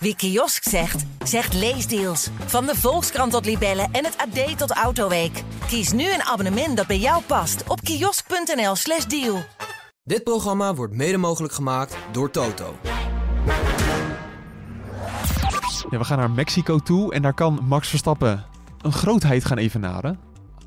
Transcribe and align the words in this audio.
Wie 0.00 0.16
kiosk 0.16 0.62
zegt, 0.68 1.04
zegt 1.24 1.54
leesdeals. 1.54 2.28
Van 2.46 2.66
de 2.66 2.74
Volkskrant 2.74 3.32
tot 3.32 3.44
Libellen 3.44 3.88
en 3.92 4.04
het 4.04 4.16
AD 4.16 4.58
tot 4.58 4.70
Autoweek. 4.70 5.42
Kies 5.66 5.92
nu 5.92 6.12
een 6.12 6.22
abonnement 6.22 6.76
dat 6.76 6.86
bij 6.86 6.98
jou 6.98 7.22
past 7.22 7.64
op 7.68 7.80
kiosk.nl/slash 7.80 9.04
deal. 9.04 9.42
Dit 10.04 10.24
programma 10.24 10.74
wordt 10.74 10.94
mede 10.94 11.16
mogelijk 11.16 11.52
gemaakt 11.52 11.96
door 12.12 12.30
Toto. 12.30 12.76
Ja, 15.90 15.98
we 15.98 16.04
gaan 16.04 16.18
naar 16.18 16.30
Mexico 16.30 16.78
toe 16.78 17.14
en 17.14 17.22
daar 17.22 17.34
kan 17.34 17.64
Max 17.68 17.88
Verstappen 17.88 18.44
een 18.82 18.92
grootheid 18.92 19.44
gaan 19.44 19.58
evenaren. 19.58 20.18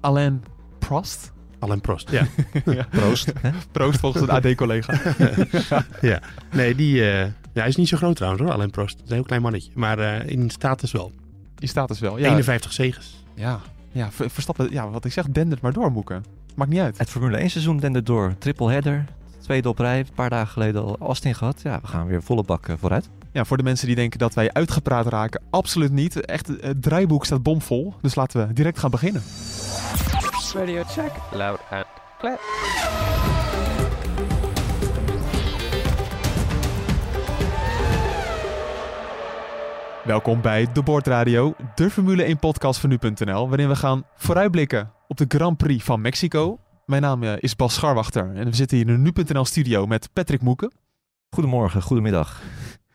Alain 0.02 0.43
Prost. 0.79 1.32
Alain 1.59 1.82
Prost, 1.82 2.09
ja. 2.11 2.25
Ja. 2.66 2.88
Proost. 2.89 3.32
Proost 3.71 4.00
volgens 4.00 4.23
een 4.23 4.29
AD-collega. 4.29 4.93
ja. 6.02 6.20
Nee, 6.52 6.75
die 6.75 7.11
eh, 7.11 7.27
ja, 7.54 7.59
hij 7.59 7.68
is 7.70 7.75
niet 7.75 7.88
zo 7.88 7.97
groot 7.97 8.15
trouwens 8.15 8.43
hoor, 8.43 8.52
Alain 8.54 8.70
Prost. 8.70 8.93
Het 8.95 9.04
is 9.04 9.09
een 9.09 9.15
heel 9.15 9.25
klein 9.25 9.41
mannetje. 9.41 9.71
Maar 9.75 9.99
eh, 9.99 10.29
in 10.29 10.49
status 10.49 10.91
wel. 10.91 11.11
Die 11.55 11.70
staat 11.70 11.88
dus 11.88 11.99
wel. 11.99 12.17
Ja, 12.17 12.27
51 12.30 12.73
zegens. 12.73 13.23
ja, 13.35 13.59
ja 13.91 14.12
Ver- 14.12 14.30
Verstappen, 14.30 14.71
ja, 14.71 14.89
wat 14.89 15.05
ik 15.05 15.12
zeg, 15.12 15.25
dendert 15.30 15.61
maar 15.61 15.73
door, 15.73 15.91
Moeken. 15.91 16.23
Maakt 16.55 16.70
niet 16.70 16.80
uit. 16.80 16.98
Het 16.98 17.09
Formule 17.09 17.38
1 17.38 17.49
seizoen 17.49 17.77
dende 17.77 18.03
door. 18.03 18.35
Triple 18.38 18.72
header. 18.72 19.05
Tweede 19.41 19.70
op 19.70 19.80
rij. 19.80 19.99
Een 19.99 20.08
paar 20.16 20.30
dagen 20.30 20.48
geleden 20.48 20.84
al 20.84 20.98
Austin 20.99 21.35
gehad. 21.35 21.61
Ja, 21.61 21.80
we 21.81 21.88
gaan 21.88 22.08
weer 22.08 22.23
volle 22.23 22.44
bak 22.44 22.67
eh, 22.67 22.75
vooruit. 22.80 23.09
Ja, 23.31 23.45
voor 23.45 23.58
de 23.58 23.63
mensen 23.63 23.88
die 23.88 23.95
denken 23.95 24.20
dat 24.20 24.33
wij 24.33 24.53
uitgepraat 24.53 25.08
raken, 25.08 25.41
absoluut 25.49 25.91
niet. 25.91 26.25
Echt, 26.25 26.47
het 26.47 26.81
draaiboek 26.81 27.25
staat 27.25 27.44
bomvol. 27.44 27.94
Dus 28.02 28.16
laten 28.16 28.47
we 28.47 28.53
direct 28.53 28.80
gaan 28.80 28.91
beginnen. 28.91 29.22
Radio 30.53 30.83
check. 30.83 31.11
Loud 31.31 31.59
and 31.70 31.86
clear. 32.20 32.39
Welkom 40.03 40.41
bij 40.41 40.67
De 40.73 40.83
Bordradio, 40.83 41.55
de 41.75 41.89
Formule 41.89 42.23
1 42.23 42.37
podcast 42.39 42.79
van 42.79 42.89
nu.nl, 42.89 43.47
waarin 43.49 43.67
we 43.67 43.75
gaan 43.75 44.03
vooruitblikken 44.16 44.91
op 45.08 45.17
de 45.17 45.25
Grand 45.27 45.58
Prix 45.58 45.83
van 45.83 46.02
Mexico. 46.02 46.59
Mijn 46.85 47.02
naam 47.02 47.23
eh, 47.23 47.33
is 47.39 47.55
Bas 47.55 47.73
Scharwachter 47.73 48.31
en 48.35 48.45
we 48.45 48.55
zitten 48.55 48.77
hier 48.77 48.88
in 48.88 49.03
de 49.03 49.11
nu.nl 49.23 49.45
studio 49.45 49.85
met 49.88 50.09
Patrick 50.13 50.41
Moeken. 50.41 50.71
Goedemorgen, 51.30 51.81
goedemiddag. 51.81 52.41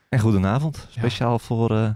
En 0.08 0.18
goedenavond. 0.18 0.86
Speciaal 0.90 1.38
voor 1.38 1.70
eh 1.76 1.88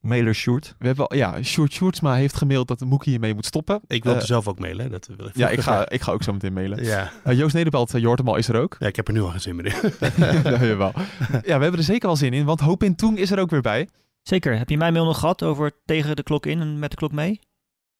Mailer 0.00 0.34
Sjoerd. 0.34 0.74
We 0.78 0.86
hebben 0.86 1.06
al, 1.08 1.16
ja, 1.16 1.42
Sjoerd 1.42 1.72
Sjoerdsma 1.72 2.14
heeft 2.14 2.36
gemaild 2.36 2.68
dat 2.68 2.78
de 2.78 2.84
Moekie 2.84 3.10
hiermee 3.10 3.34
moet 3.34 3.46
stoppen. 3.46 3.80
Ik 3.86 4.04
wil 4.04 4.14
Eh, 4.14 4.20
zelf 4.20 4.48
ook 4.48 4.58
mailen. 4.58 4.84
hè, 4.84 4.90
Dat 4.90 5.08
wil 5.16 5.26
ik 5.26 5.36
Ja, 5.36 5.48
ik 5.48 5.60
ga, 5.60 5.88
ik 5.88 6.00
ga 6.02 6.12
ook 6.12 6.22
zo 6.22 6.32
meteen 6.32 6.52
mailen. 6.52 6.84
Ja. 6.84 7.10
Joost 7.24 7.54
Nederpelt, 7.54 7.94
eh, 7.94 8.00
je 8.00 8.06
hoort 8.06 8.18
hem 8.18 8.28
al, 8.28 8.36
is 8.36 8.48
er 8.48 8.56
ook. 8.60 8.76
ja, 8.78 8.86
ik 8.86 8.96
heb 8.96 9.06
er 9.08 9.12
nu 9.14 9.20
al 9.22 9.28
geen 9.28 9.40
zin 9.40 9.56
meer 9.56 9.66
in. 9.66 9.92
ja, 10.44 10.64
jawel. 10.64 10.92
ja, 11.30 11.40
we 11.56 11.62
hebben 11.62 11.74
er 11.76 11.82
zeker 11.82 12.06
wel 12.06 12.16
zin 12.16 12.32
in, 12.32 12.44
want 12.44 12.60
Hoop 12.60 12.82
in 12.82 12.94
Toeng 12.96 13.18
is 13.18 13.30
er 13.30 13.38
ook 13.38 13.50
weer 13.50 13.60
bij. 13.60 13.88
Zeker. 14.22 14.58
Heb 14.58 14.68
je 14.68 14.76
mijn 14.76 14.92
mail 14.92 15.04
nog 15.04 15.18
gehad 15.18 15.42
over 15.42 15.72
tegen 15.84 16.16
de 16.16 16.22
klok 16.22 16.46
in 16.46 16.60
en 16.60 16.78
met 16.78 16.90
de 16.90 16.96
klok 16.96 17.12
mee? 17.12 17.30
Ja, 17.30 17.38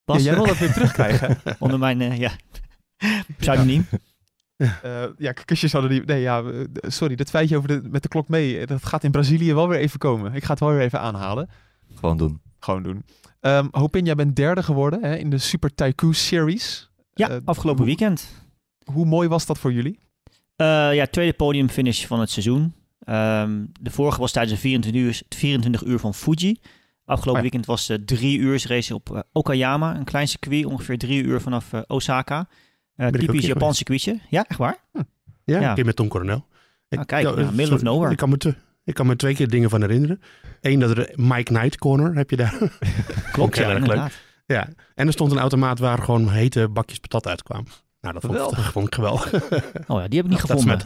Bas, 0.05 0.23
jij 0.23 0.35
wil 0.35 0.47
dat 0.47 0.59
weer 0.59 0.73
terugkrijgen. 0.79 1.39
onder 1.59 1.79
mijn 1.79 2.01
eh, 2.01 2.19
ja, 2.19 2.31
pseudoniem. 3.39 3.87
Eh, 4.57 5.05
ja, 5.19 5.33
kusjes 5.33 5.73
hadden 5.73 5.91
die. 5.91 6.05
Nee, 6.05 6.21
ja, 6.21 6.43
eh, 6.43 6.65
sorry, 6.81 7.15
dat 7.15 7.31
feitje 7.31 7.57
over 7.57 7.69
de, 7.69 7.89
met 7.89 8.03
de 8.03 8.09
klok 8.09 8.29
mee. 8.29 8.67
Dat 8.67 8.87
gaat 8.87 9.05
in 9.05 9.11
Brazilië 9.11 9.55
wel 9.55 9.69
weer 9.69 9.79
even 9.79 9.99
komen. 9.99 10.35
Ik 10.35 10.45
ga 10.45 10.51
het 10.51 10.61
wel 10.61 10.71
weer 10.73 10.81
even 10.81 11.01
aanhalen. 11.01 11.49
Gewoon 11.95 12.17
doen. 12.17 12.41
Gewoon 12.59 12.83
doen. 12.83 13.05
Ehm 13.41 13.67
Hopin, 13.71 14.05
jij 14.05 14.15
bent 14.15 14.37
derde 14.37 14.63
geworden 14.63 15.03
hè, 15.05 15.17
in 15.17 15.31
de 15.31 15.39
Super 15.39 15.75
Tycoon 15.75 16.15
Series. 16.15 16.91
Ja, 17.15 17.29
Eh, 17.31 17.37
afgelopen 17.45 17.79
hoe- 17.85 17.87
weekend. 17.97 18.29
Hoe 18.85 19.07
mooi 19.07 19.29
was 19.29 19.47
dat 19.47 19.59
voor 19.59 19.73
jullie? 19.73 19.99
Eh, 20.57 20.95
ja, 20.95 21.07
tweede 21.07 21.33
podiumfinish 21.33 22.07
van 22.07 22.21
het 22.21 22.31
seizoen. 22.31 22.75
Ehm, 23.05 23.65
de 23.81 23.91
vorige 23.91 24.21
was 24.21 24.33
tijdens 24.33 24.55
de 24.55 24.61
24 24.61 25.03
uur, 25.03 25.23
24 25.29 25.85
uur 25.85 25.99
van 25.99 26.15
Fuji. 26.15 26.61
Afgelopen 27.05 27.31
Oh 27.31 27.37
ja. 27.37 27.41
weekend 27.43 27.67
was 27.67 27.87
de 27.87 28.05
drie 28.05 28.39
uur 28.39 28.65
race 28.67 28.95
op 28.95 29.15
eh, 29.15 29.21
Okayama. 29.33 29.97
Een 29.97 30.05
klein 30.05 30.29
circuit, 30.29 30.65
ongeveer 30.65 30.99
drie 30.99 31.23
uur 31.23 31.41
vanaf 31.41 31.73
eh, 31.73 31.81
Osaka. 31.87 32.49
Eh, 32.97 33.09
typisch 33.09 33.47
Japans 33.47 33.77
circuitje. 33.77 34.19
Ja, 34.31 34.45
echt 34.49 34.59
waar? 34.59 34.79
Ja, 34.93 35.61
Ja. 35.61 35.69
een 35.69 35.75
keer 35.75 35.85
met 35.85 35.97
Tom 35.97 36.09
Coronel. 36.09 36.47
Ik, 36.89 36.99
Ah, 36.99 37.05
kijk, 37.05 37.37
eh, 37.37 37.51
middle 37.51 37.75
of 37.75 37.83
nowhere. 37.83 38.11
Ik 38.13 38.17
kan, 38.17 38.29
me 38.29 38.37
te, 38.37 38.55
ik 38.85 38.95
kan 38.95 39.07
me 39.07 39.17
twee 39.17 39.35
keer 39.35 39.49
dingen 39.49 39.71
van 39.71 39.81
herinneren. 39.81 40.21
Eén, 40.61 40.79
dat 40.79 40.91
er 40.91 41.13
Mike 41.17 41.43
Knight 41.53 41.79
Corner 41.79 42.15
heb 42.17 42.31
je 42.31 42.37
daar. 42.37 42.59
Klopt, 43.33 43.57
ja, 43.57 43.71
erg 43.71 43.87
leuk. 43.87 44.21
ja. 44.47 44.69
En 44.95 45.07
er 45.07 45.13
stond 45.13 45.33
een 45.33 45.39
automaat 45.39 45.79
waar 45.79 45.99
gewoon 45.99 46.29
hete 46.31 46.69
bakjes 46.69 46.99
patat 46.99 47.27
uitkwamen. 47.29 47.67
Nou, 48.01 48.15
dat 48.15 48.23
vond, 48.25 48.59
ik- 48.59 48.65
vond 48.65 48.87
ik 48.87 48.95
geweldig. 48.95 49.33
Oh 49.87 50.01
ja, 50.01 50.09
die 50.09 50.21
heb 50.21 50.25
ik 50.25 50.31
niet 50.31 50.41
Dat 50.47 50.51
gevonden. 50.51 50.81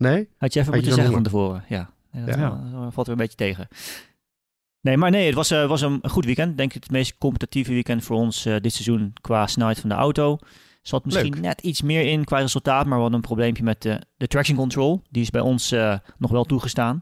Nee? 0.00 0.28
Had 0.38 0.52
je 0.52 0.60
even 0.60 0.72
Had 0.72 0.82
je 0.84 0.88
moeten 0.90 0.90
zo'n 0.90 0.94
zeggen 0.94 1.12
van 1.12 1.22
tevoren. 1.22 1.64
Ja, 1.68 1.90
Nee, 2.12 2.24
dat 2.24 2.34
Ja. 2.34 2.48
dat 2.72 2.92
valt 2.92 3.06
weer 3.06 3.16
een 3.16 3.22
beetje 3.22 3.36
tegen. 3.36 3.68
Nee, 4.80 4.96
maar 4.96 5.10
nee, 5.10 5.26
het 5.26 5.34
was, 5.34 5.50
eh, 5.50 5.66
was 5.66 5.80
een 5.80 6.00
goed 6.08 6.24
weekend. 6.24 6.56
Denk 6.56 6.74
ik 6.74 6.82
het 6.82 6.92
meest 6.92 7.18
competitieve 7.18 7.72
weekend 7.72 8.04
voor 8.04 8.16
ons 8.16 8.44
eh, 8.46 8.56
dit 8.60 8.72
seizoen 8.72 9.12
qua 9.20 9.46
snelheid 9.46 9.80
van 9.80 9.88
de 9.88 9.94
auto. 9.94 10.38
Zat 10.82 11.04
misschien 11.04 11.32
Leuk. 11.32 11.40
net 11.42 11.60
iets 11.60 11.82
meer 11.82 12.02
in 12.02 12.24
qua 12.24 12.38
resultaat, 12.38 12.84
maar 12.84 12.94
we 12.94 13.00
hadden 13.00 13.14
een 13.20 13.26
probleempje 13.26 13.62
met 13.62 13.82
de, 13.82 14.00
de 14.16 14.26
traction 14.26 14.56
control. 14.56 15.02
Die 15.10 15.22
is 15.22 15.30
bij 15.30 15.40
ons 15.40 15.72
eh, 15.72 15.98
nog 16.18 16.30
wel 16.30 16.44
toegestaan 16.44 17.00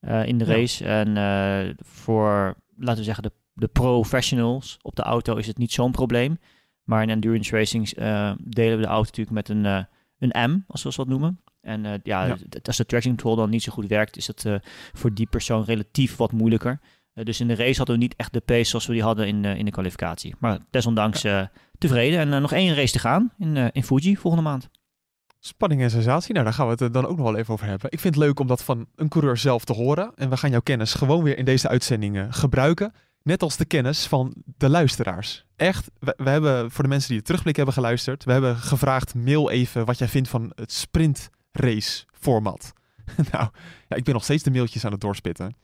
eh, 0.00 0.26
in 0.26 0.38
de 0.38 0.44
Ja. 0.44 0.50
race. 0.52 0.84
En 0.84 1.16
eh, 1.16 1.74
voor, 1.86 2.54
laten 2.76 2.96
we 2.98 3.04
zeggen, 3.04 3.22
de, 3.22 3.32
de 3.54 3.68
professionals 3.68 4.78
op 4.82 4.96
de 4.96 5.02
auto 5.02 5.36
is 5.36 5.46
het 5.46 5.58
niet 5.58 5.72
zo'n 5.72 5.92
probleem. 5.92 6.38
Maar 6.82 7.02
in 7.02 7.10
endurance 7.10 7.56
racings 7.56 7.94
eh, 7.94 8.32
delen 8.44 8.76
we 8.76 8.82
de 8.82 8.88
auto 8.88 9.04
natuurlijk 9.16 9.30
met 9.36 9.48
een, 9.48 9.66
eh, 9.66 9.84
een 10.18 10.50
M, 10.50 10.58
als 10.66 10.82
we 10.82 10.92
dat 10.96 11.08
noemen. 11.08 11.40
En 11.62 11.86
eh, 11.86 11.92
ja, 12.02 12.24
Ja. 12.24 12.36
als 12.62 12.76
de 12.76 12.86
traction 12.86 13.14
control 13.14 13.36
dan 13.36 13.50
niet 13.50 13.62
zo 13.62 13.72
goed 13.72 13.86
werkt, 13.86 14.16
is 14.16 14.26
dat 14.26 14.44
eh, 14.44 14.54
voor 14.92 15.14
die 15.14 15.26
persoon 15.26 15.64
relatief 15.64 16.16
wat 16.16 16.32
moeilijker. 16.32 16.80
Eh, 17.12 17.24
dus 17.24 17.40
in 17.40 17.48
de 17.48 17.54
race 17.54 17.76
hadden 17.76 17.96
we 17.96 18.02
niet 18.02 18.14
echt 18.16 18.32
de 18.32 18.40
pace 18.40 18.64
zoals 18.64 18.86
we 18.86 18.92
die 18.92 19.02
hadden 19.02 19.26
in, 19.26 19.44
in 19.44 19.64
de 19.64 19.70
kwalificatie. 19.70 20.34
Maar 20.38 20.58
desondanks 20.70 21.24
tevreden. 21.78 22.18
En 22.18 22.42
nog 22.42 22.52
één 22.52 22.74
race 22.74 22.92
te 22.92 22.98
gaan 22.98 23.32
in, 23.38 23.56
in 23.72 23.84
Fuji 23.84 24.16
volgende 24.16 24.48
maand. 24.48 24.68
Spanning 25.44 25.80
en 25.82 25.90
sensatie. 25.90 26.32
Nou, 26.32 26.44
daar 26.44 26.54
gaan 26.54 26.68
we 26.68 26.84
het 26.84 26.92
dan 26.92 27.06
ook 27.06 27.16
nog 27.16 27.26
wel 27.26 27.36
even 27.36 27.54
over 27.54 27.66
hebben. 27.66 27.90
Ik 27.90 28.00
vind 28.00 28.14
het 28.14 28.24
leuk 28.24 28.40
om 28.40 28.46
dat 28.46 28.64
van 28.64 28.86
een 28.96 29.08
coureur 29.08 29.36
zelf 29.36 29.64
te 29.64 29.72
horen. 29.72 30.12
En 30.16 30.30
we 30.30 30.36
gaan 30.36 30.50
jouw 30.50 30.60
kennis 30.60 30.94
gewoon 30.94 31.22
weer 31.22 31.38
in 31.38 31.44
deze 31.44 31.68
uitzending 31.68 32.16
eh, 32.16 32.24
gebruiken. 32.30 32.92
Net 33.22 33.42
als 33.42 33.56
de 33.56 33.64
kennis 33.64 34.06
van 34.06 34.34
de 34.56 34.68
luisteraars. 34.68 35.44
Echt, 35.56 35.90
we, 35.98 36.14
we 36.16 36.30
hebben 36.30 36.70
voor 36.70 36.82
de 36.82 36.88
mensen 36.90 37.08
die 37.08 37.18
de 37.18 37.24
terugblik 37.24 37.56
hebben 37.56 37.74
geluisterd. 37.74 38.24
We 38.24 38.32
hebben 38.32 38.56
gevraagd, 38.56 39.14
mail 39.14 39.50
even 39.50 39.84
wat 39.84 39.98
jij 39.98 40.08
vindt 40.08 40.28
van 40.28 40.52
het 40.54 40.72
sprint 40.72 41.30
race 41.52 42.04
format. 42.12 42.72
nou, 43.32 43.48
ja, 43.88 43.96
ik 43.96 44.04
ben 44.04 44.14
nog 44.14 44.24
steeds 44.24 44.42
de 44.42 44.50
mailtjes 44.50 44.84
aan 44.84 44.92
het 44.92 45.00
doorspitten. 45.00 45.54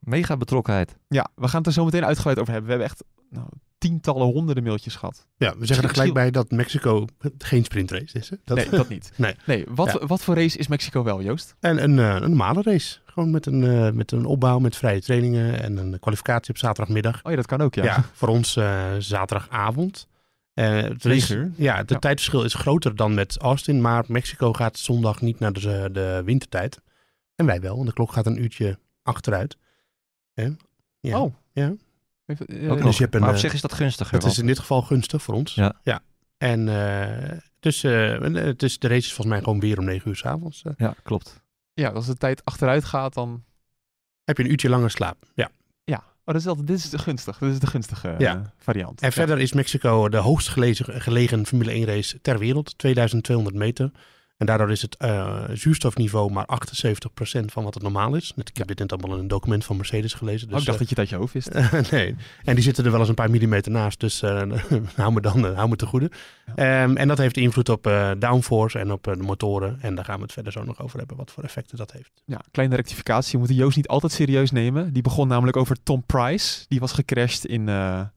Mega 0.00 0.36
betrokkenheid. 0.36 0.96
Ja, 1.08 1.28
we 1.34 1.48
gaan 1.48 1.58
het 1.58 1.66
er 1.66 1.72
zo 1.72 1.84
meteen 1.84 2.04
uitgebreid 2.04 2.38
over 2.38 2.52
hebben. 2.52 2.70
We 2.70 2.76
hebben 2.82 2.96
echt 2.96 3.04
nou, 3.30 3.48
tientallen, 3.78 4.26
honderden 4.26 4.64
mailtjes 4.64 4.96
gehad. 4.96 5.26
Ja, 5.36 5.54
we 5.58 5.66
zeggen 5.66 5.88
er 5.88 5.94
gelijk 5.94 6.12
bij 6.12 6.30
dat 6.30 6.50
Mexico 6.50 7.06
geen 7.38 7.64
sprintrace 7.64 8.18
is. 8.18 8.30
Hè? 8.30 8.36
Dat, 8.44 8.56
Nee, 8.56 8.68
dat 8.68 8.88
niet. 8.88 9.12
Nee. 9.16 9.34
nee 9.46 9.64
wat, 9.68 9.92
Ja. 10.00 10.06
wat 10.06 10.22
voor 10.22 10.34
race 10.34 10.58
is 10.58 10.68
Mexico 10.68 11.02
wel, 11.02 11.22
Joost? 11.22 11.54
En 11.60 11.82
een, 11.82 11.98
eh, 11.98 12.14
een 12.14 12.28
normale 12.28 12.62
race. 12.62 12.98
Gewoon 13.04 13.30
met 13.30 13.46
een, 13.46 13.64
eh, 13.64 13.90
met 13.92 14.12
een 14.12 14.24
opbouw, 14.24 14.58
met 14.58 14.76
vrije 14.76 15.00
trainingen 15.00 15.62
en 15.62 15.76
een 15.76 15.98
kwalificatie 15.98 16.50
op 16.50 16.58
zaterdagmiddag. 16.58 17.20
Oh 17.22 17.30
ja, 17.30 17.36
dat 17.36 17.46
kan 17.46 17.60
ook, 17.60 17.74
ja. 17.74 17.84
Ja, 17.84 18.04
voor 18.12 18.28
ons 18.28 18.56
eh, 18.56 18.86
zaterdagavond. 18.98 20.08
Eh, 20.54 20.82
het 20.82 21.04
Negen 21.04 21.48
is-. 21.50 21.56
Ja, 21.56 21.76
het 21.76 21.90
Ja. 21.90 21.98
tijdverschil 21.98 22.44
is 22.44 22.54
groter 22.54 22.96
dan 22.96 23.14
met 23.14 23.38
Austin, 23.38 23.80
maar 23.80 24.04
Mexico 24.08 24.52
gaat 24.52 24.78
zondag 24.78 25.20
niet 25.20 25.38
naar 25.38 25.52
de, 25.52 25.88
de 25.92 26.22
wintertijd. 26.24 26.80
En 27.34 27.46
wij 27.46 27.60
wel, 27.60 27.74
want 27.74 27.86
de 27.88 27.94
klok 27.94 28.12
gaat 28.12 28.26
een 28.26 28.42
uurtje 28.42 28.78
achteruit. 29.02 29.56
Hè? 30.34 30.48
Ja. 31.00 31.20
Oh. 31.20 31.34
Ja. 31.52 31.74
Even, 32.26 32.46
eh, 32.46 32.70
dus 32.70 32.82
nog. 32.82 32.96
je 32.96 33.02
hebt 33.02 33.14
een, 33.14 33.20
maar 33.20 33.28
op 33.28 33.34
eh, 33.34 33.40
zich 33.40 33.52
is 33.52 33.60
dat 33.60 33.72
gunstiger. 33.72 34.20
Dat 34.20 34.30
is 34.30 34.38
in 34.38 34.46
dit 34.46 34.58
geval 34.58 34.82
gunstig 34.82 35.22
voor 35.22 35.34
ons. 35.34 35.54
Ja. 35.54 35.80
ja. 35.82 36.02
En 36.38 36.68
eh, 36.68 37.38
dus, 37.60 37.84
eh, 37.84 38.20
het 38.20 38.62
is, 38.62 38.78
de 38.78 38.88
race 38.88 38.98
is 39.00 39.12
volgens 39.12 39.26
mij 39.26 39.38
gewoon 39.38 39.60
weer 39.60 39.78
om 39.78 39.84
9 39.84 40.08
uur 40.08 40.16
s'avonds. 40.16 40.58
avonds. 40.66 40.80
Ja, 40.80 40.94
klopt. 41.02 41.42
ja, 41.72 41.88
als 41.88 42.06
de 42.06 42.16
tijd 42.16 42.44
achteruit 42.44 42.84
gaat, 42.84 43.14
dan... 43.14 43.44
heb 44.24 44.36
je 44.36 44.44
een 44.44 44.50
uurtje 44.50 44.68
langer 44.68 44.90
slaap. 44.90 45.24
Ja. 45.34 45.50
Oh, 46.30 46.36
dat 46.36 46.44
is 46.44 46.50
altijd, 46.50 46.66
dit 46.66 46.78
is 46.78 46.90
de 46.90 46.98
gunstig. 46.98 47.38
Dit 47.38 47.50
is 47.52 47.58
de 47.58 47.66
gunstige 47.66 48.08
eh, 48.08 48.18
Ja. 48.18 48.52
variant. 48.58 49.00
En 49.00 49.06
Ja. 49.06 49.12
verder 49.12 49.38
is 49.38 49.52
Mexico 49.52 50.08
de 50.08 50.16
hoogst 50.16 50.48
gelegen, 50.48 51.00
gelegen 51.00 51.46
Formule 51.46 51.70
1 51.72 51.84
race 51.84 52.20
ter 52.20 52.38
wereld. 52.38 52.78
2200 52.78 53.54
meter. 53.56 53.90
En 54.40 54.46
daardoor 54.46 54.70
is 54.70 54.82
het 54.82 54.96
eh, 54.96 55.44
zuurstofniveau 55.52 56.32
maar 56.32 56.46
78% 57.40 57.44
van 57.44 57.64
wat 57.64 57.74
het 57.74 57.82
normaal 57.82 58.14
is. 58.14 58.32
Ik 58.36 58.56
heb 58.56 58.66
dit 58.66 58.78
net 58.78 58.92
allemaal 58.92 59.12
in 59.16 59.22
een 59.22 59.28
document 59.28 59.64
van 59.64 59.76
Mercedes 59.76 60.14
gelezen. 60.14 60.46
Oh, 60.48 60.52
Dus, 60.52 60.60
ik 60.60 60.66
dacht 60.66 60.80
eh, 60.80 60.86
dat 60.86 60.90
je 60.90 60.96
uit 60.96 61.08
je 61.08 61.16
hoofd 61.16 61.32
wist. 61.32 61.52
nee, 61.90 62.16
en 62.44 62.54
die 62.54 62.64
zitten 62.64 62.84
er 62.84 62.90
wel 62.90 63.00
eens 63.00 63.08
een 63.08 63.14
paar 63.14 63.30
millimeter 63.30 63.72
naast. 63.72 64.00
Dus 64.00 64.22
eh, 64.22 64.42
hou 64.96 65.12
me 65.12 65.20
dan 65.20 65.54
hou 65.54 65.68
me 65.68 65.76
te 65.76 65.86
goede. 65.86 66.10
Ehm, 66.54 66.96
en 66.96 67.08
dat 67.08 67.18
heeft 67.18 67.36
invloed 67.36 67.68
op 67.68 68.14
downforce 68.18 68.78
en 68.78 68.92
op 68.92 69.04
de 69.04 69.16
motoren. 69.16 69.78
En 69.80 69.94
daar 69.94 70.04
gaan 70.04 70.16
we 70.16 70.22
het 70.22 70.32
verder 70.32 70.52
zo 70.52 70.64
nog 70.64 70.82
over 70.82 70.98
hebben, 70.98 71.16
wat 71.16 71.30
voor 71.30 71.42
effecten 71.44 71.76
dat 71.76 71.92
heeft. 71.92 72.10
Ja, 72.24 72.40
kleine 72.50 72.76
rectificatie. 72.76 73.32
Je 73.32 73.38
moet 73.38 73.48
de 73.48 73.54
Joost 73.54 73.76
niet 73.76 73.88
altijd 73.88 74.12
serieus 74.12 74.50
nemen. 74.50 74.92
Die 74.92 75.02
begon 75.02 75.28
namelijk 75.28 75.56
over 75.56 75.82
Tom 75.82 76.02
Price. 76.06 76.64
Die 76.68 76.80
was 76.80 76.92
gecrashed 76.92 77.44
in... 77.44 77.64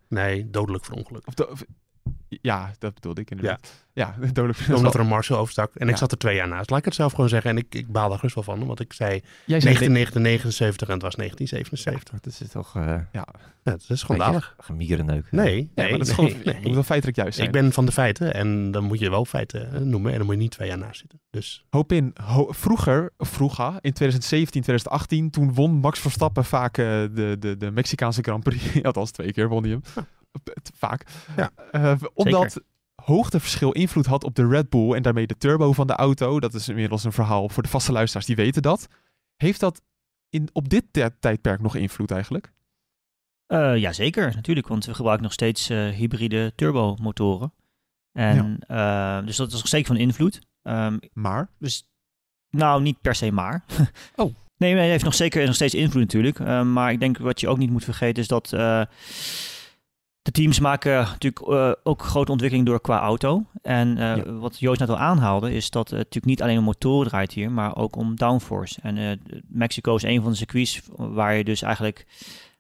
Nee, 0.08 0.50
dodelijk 0.50 0.86
verongeluk. 0.86 1.28
of 1.28 1.34
de, 1.34 1.50
of- 1.50 1.64
Ja, 2.42 2.72
dat 2.80 2.94
bedoelde 2.94 3.22
ik 3.22 3.32
inderdaad. 3.32 3.84
Ja, 3.94 4.16
ja 4.20 4.26
dodelijk. 4.34 4.60
Omdat 4.76 4.94
er 4.94 5.00
een 5.00 5.08
Marshall 5.08 5.40
overstak. 5.40 5.76
En 5.76 5.90
ik 5.90 5.98
zat 5.98 6.12
er 6.12 6.18
twee 6.18 6.36
jaar 6.36 6.48
naast. 6.48 6.70
Laat 6.70 6.80
ik 6.80 6.86
het 6.86 6.96
zelf 6.96 7.12
gewoon 7.14 7.30
zeggen. 7.30 7.50
En 7.52 7.58
ik, 7.58 7.76
ik 7.76 7.92
baal 7.92 8.08
daar 8.10 8.18
gerust 8.18 8.36
wel 8.36 8.44
van. 8.44 8.66
Want 8.66 8.80
ik 8.80 8.94
zei 8.94 9.10
Jij 9.46 9.60
zei 9.60 9.74
1979 9.74 10.88
en 10.88 10.94
het 10.94 11.02
was 11.04 11.16
1977. 11.16 12.20
Dat 12.22 12.42
is 12.42 12.50
toch 12.52 12.76
eh 12.76 13.00
Ja, 13.12 13.28
dat 13.64 13.86
is 13.88 14.00
schandalig. 14.00 14.56
gemierenneuk. 14.60 15.28
Nee, 15.32 15.58
Ja, 15.58 15.68
nee, 15.76 15.90
maar 15.90 16.00
dat 16.00 16.08
is 16.08 16.18
nee, 16.18 16.30
gewoon, 16.30 16.44
nee. 16.46 16.56
je 16.56 16.62
moet 16.66 16.74
wel 16.74 16.84
feitelijk 16.84 17.18
juist 17.18 17.36
zijn. 17.36 17.48
Ik 17.48 17.54
ben 17.54 17.72
van 17.72 17.86
de 17.86 17.92
feiten 17.92 18.34
en 18.34 18.72
dan 18.72 18.84
moet 18.84 19.00
je 19.00 19.10
wel 19.10 19.26
feiten 19.26 19.74
eh, 19.74 19.80
noemen. 19.82 20.12
En 20.12 20.18
dan 20.18 20.26
moet 20.26 20.36
je 20.36 20.42
niet 20.42 20.52
twee 20.52 20.68
jaar 20.68 20.78
naast 20.78 21.00
zitten. 21.00 21.20
Dus 21.30 21.66
Hoop 21.70 21.92
in. 21.92 22.16
Ho- 22.24 22.52
vroeger, 22.52 23.12
vroeger, 23.18 23.68
in 23.68 23.94
2017, 23.94 24.62
2018, 24.62 25.30
toen 25.30 25.54
won 25.54 25.72
Max 25.72 26.00
Verstappen 26.00 26.46
vaak 26.46 26.78
eh, 26.78 26.86
de, 26.86 27.36
de, 27.40 27.58
de 27.58 27.72
Mexicaanse 27.72 28.22
Grand 28.22 28.44
Prix. 28.44 28.64
Althans, 28.84 29.12
twee 29.12 29.32
keer 29.34 29.48
won 29.50 29.64
hij 29.64 29.72
hem. 29.72 29.82
Vaak. 30.74 31.06
Ja. 31.38 31.52
Eh, 31.72 31.96
omdat 32.14 32.62
hoogteverschil 32.96 33.72
invloed 33.72 34.06
had 34.06 34.24
op 34.24 34.36
de 34.36 34.48
Red 34.48 34.70
Bull 34.70 34.94
en 34.94 35.02
daarmee 35.02 35.28
de 35.28 35.38
turbo 35.38 35.74
van 35.74 35.88
de 35.88 35.94
auto. 35.94 36.40
Dat 36.40 36.54
is 36.54 36.70
inmiddels 36.70 37.04
een 37.04 37.12
verhaal 37.12 37.50
voor 37.50 37.64
de 37.64 37.70
vaste 37.70 37.92
luisteraars, 37.92 38.26
die 38.26 38.36
weten 38.36 38.62
dat. 38.62 38.88
Heeft 39.36 39.60
dat 39.60 39.82
in, 40.30 40.50
op 40.54 40.70
dit 40.70 40.84
tij- 40.92 41.16
tijdperk 41.20 41.62
nog 41.62 41.76
invloed 41.76 42.12
eigenlijk? 42.12 42.52
Eh 43.46 43.78
ja, 43.78 43.94
zeker, 43.94 44.36
natuurlijk. 44.36 44.68
Want 44.68 44.86
we 44.86 44.94
gebruiken 44.94 45.24
nog 45.24 45.34
steeds 45.34 45.70
eh, 45.70 45.88
hybride 45.90 46.54
turbomotoren. 46.56 47.54
En 48.12 48.60
eh, 48.68 49.26
dus 49.26 49.36
dat 49.36 49.48
is 49.48 49.54
nog 49.54 49.68
zeker 49.68 49.88
van 49.88 49.98
invloed. 49.98 50.42
Ehm, 50.62 50.98
Maar, 51.14 51.50
dus, 51.60 51.88
nou, 52.50 52.82
niet 52.82 53.02
per 53.02 53.16
se 53.16 53.32
maar. 53.32 53.64
Oh. 54.16 54.34
Nee, 54.58 54.76
hij 54.76 54.90
heeft 54.90 55.04
nog 55.04 55.14
zeker 55.16 55.46
nog 55.46 55.56
steeds 55.56 55.74
invloed 55.74 56.02
natuurlijk. 56.02 56.40
Eh, 56.40 56.64
maar 56.64 56.92
ik 56.92 57.00
denk 57.00 57.18
wat 57.18 57.40
je 57.40 57.48
ook 57.48 57.58
niet 57.58 57.70
moet 57.70 57.84
vergeten 57.84 58.22
is 58.22 58.28
dat 58.28 58.54
eh, 58.54 58.82
de 60.24 60.32
teams 60.32 60.60
maken 60.60 60.94
natuurlijk 60.94 61.48
eh, 61.48 61.72
ook 61.84 62.02
grote 62.02 62.32
ontwikkeling 62.32 62.68
door 62.68 62.82
qua 62.82 63.00
auto. 63.00 63.46
En 63.62 63.98
eh, 63.98 64.16
Ja. 64.18 64.32
wat 64.34 64.60
Joost 64.60 64.80
net 64.80 64.90
al 64.90 64.98
aanhaalde 64.98 65.54
is 65.54 65.70
dat 65.70 65.88
het 65.90 65.98
natuurlijk 65.98 66.26
niet 66.26 66.42
alleen 66.42 66.58
om 66.58 66.64
motoren 66.64 67.08
draait 67.08 67.32
hier, 67.34 67.52
maar 67.52 67.76
ook 67.76 67.96
om 67.96 68.16
downforce. 68.16 68.80
En 68.82 68.98
eh, 68.98 69.18
Mexico 69.48 69.96
is 69.96 70.04
een 70.04 70.22
van 70.22 70.32
de 70.32 70.38
circuits 70.38 70.82
waar 70.98 71.34
je 71.36 71.44
dus 71.44 71.62
eigenlijk 71.62 72.06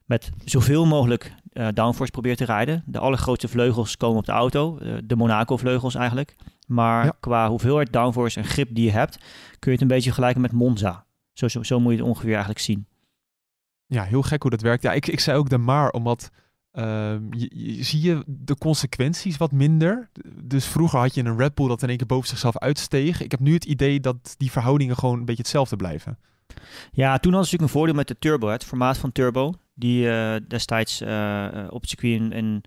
met 0.05 0.29
zoveel 0.45 0.85
mogelijk 0.85 1.33
downforce 1.73 2.11
probeert 2.11 2.37
te 2.37 2.45
rijden. 2.45 2.83
De 2.85 2.99
allergrootste 2.99 3.47
vleugels 3.47 3.97
komen 3.97 4.17
op 4.17 4.25
de 4.25 4.31
auto, 4.31 4.79
de 5.03 5.15
Monaco 5.15 5.57
vleugels 5.57 5.95
eigenlijk. 5.95 6.35
Maar 6.67 7.05
Ja. 7.05 7.13
qua 7.19 7.49
hoeveelheid 7.49 7.93
downforce 7.93 8.39
en 8.39 8.45
grip 8.45 8.69
die 8.71 8.85
je 8.85 8.91
hebt, 8.91 9.15
kun 9.59 9.71
je 9.71 9.71
het 9.71 9.81
een 9.81 9.87
beetje 9.87 10.03
vergelijken 10.03 10.41
met 10.41 10.51
Monza. 10.51 11.05
Zo, 11.33 11.47
zo, 11.47 11.63
zo 11.63 11.79
moet 11.79 11.91
je 11.91 11.97
het 11.97 12.07
ongeveer 12.07 12.29
eigenlijk 12.31 12.59
zien. 12.59 12.87
ja, 13.85 14.03
heel 14.03 14.21
gek 14.21 14.41
hoe 14.41 14.51
dat 14.51 14.61
werkt. 14.61 14.83
Ja, 14.83 14.91
ik, 14.93 15.07
ik 15.07 15.19
zei 15.19 15.37
ook 15.37 15.49
de 15.49 15.57
maar, 15.57 15.89
omdat 15.91 16.31
ehm, 16.73 17.21
zie 17.79 18.01
je 18.01 18.23
de 18.25 18.57
consequenties 18.57 19.37
wat 19.37 19.51
minder. 19.51 20.09
Dus 20.43 20.65
vroeger 20.65 20.99
had 20.99 21.15
je 21.15 21.23
een 21.23 21.37
Red 21.37 21.55
Bull 21.55 21.67
dat 21.67 21.81
in 21.81 21.89
één 21.89 21.97
keer 21.97 22.07
boven 22.07 22.27
zichzelf 22.27 22.57
uitsteeg. 22.57 23.21
Ik 23.21 23.31
heb 23.31 23.39
nu 23.39 23.53
het 23.53 23.65
idee 23.65 23.99
dat 23.99 24.35
die 24.37 24.51
verhoudingen 24.51 24.97
gewoon 24.97 25.19
een 25.19 25.25
beetje 25.25 25.41
hetzelfde 25.41 25.75
blijven. 25.75 26.17
Ja, 26.91 27.17
toen 27.17 27.33
hadden 27.33 27.49
ze 27.49 27.55
natuurlijk 27.55 27.61
een 27.61 27.69
voordeel 27.69 27.95
met 27.95 28.07
de 28.07 28.19
turbo, 28.19 28.47
het 28.47 28.63
formaat 28.63 28.97
van 28.97 29.11
turbo. 29.11 29.53
Die 29.73 30.09
eh, 30.09 30.35
destijds 30.47 31.01
eh, 31.01 31.67
op 31.69 31.81
het 31.81 31.89
circuit 31.89 32.13
in, 32.33 32.61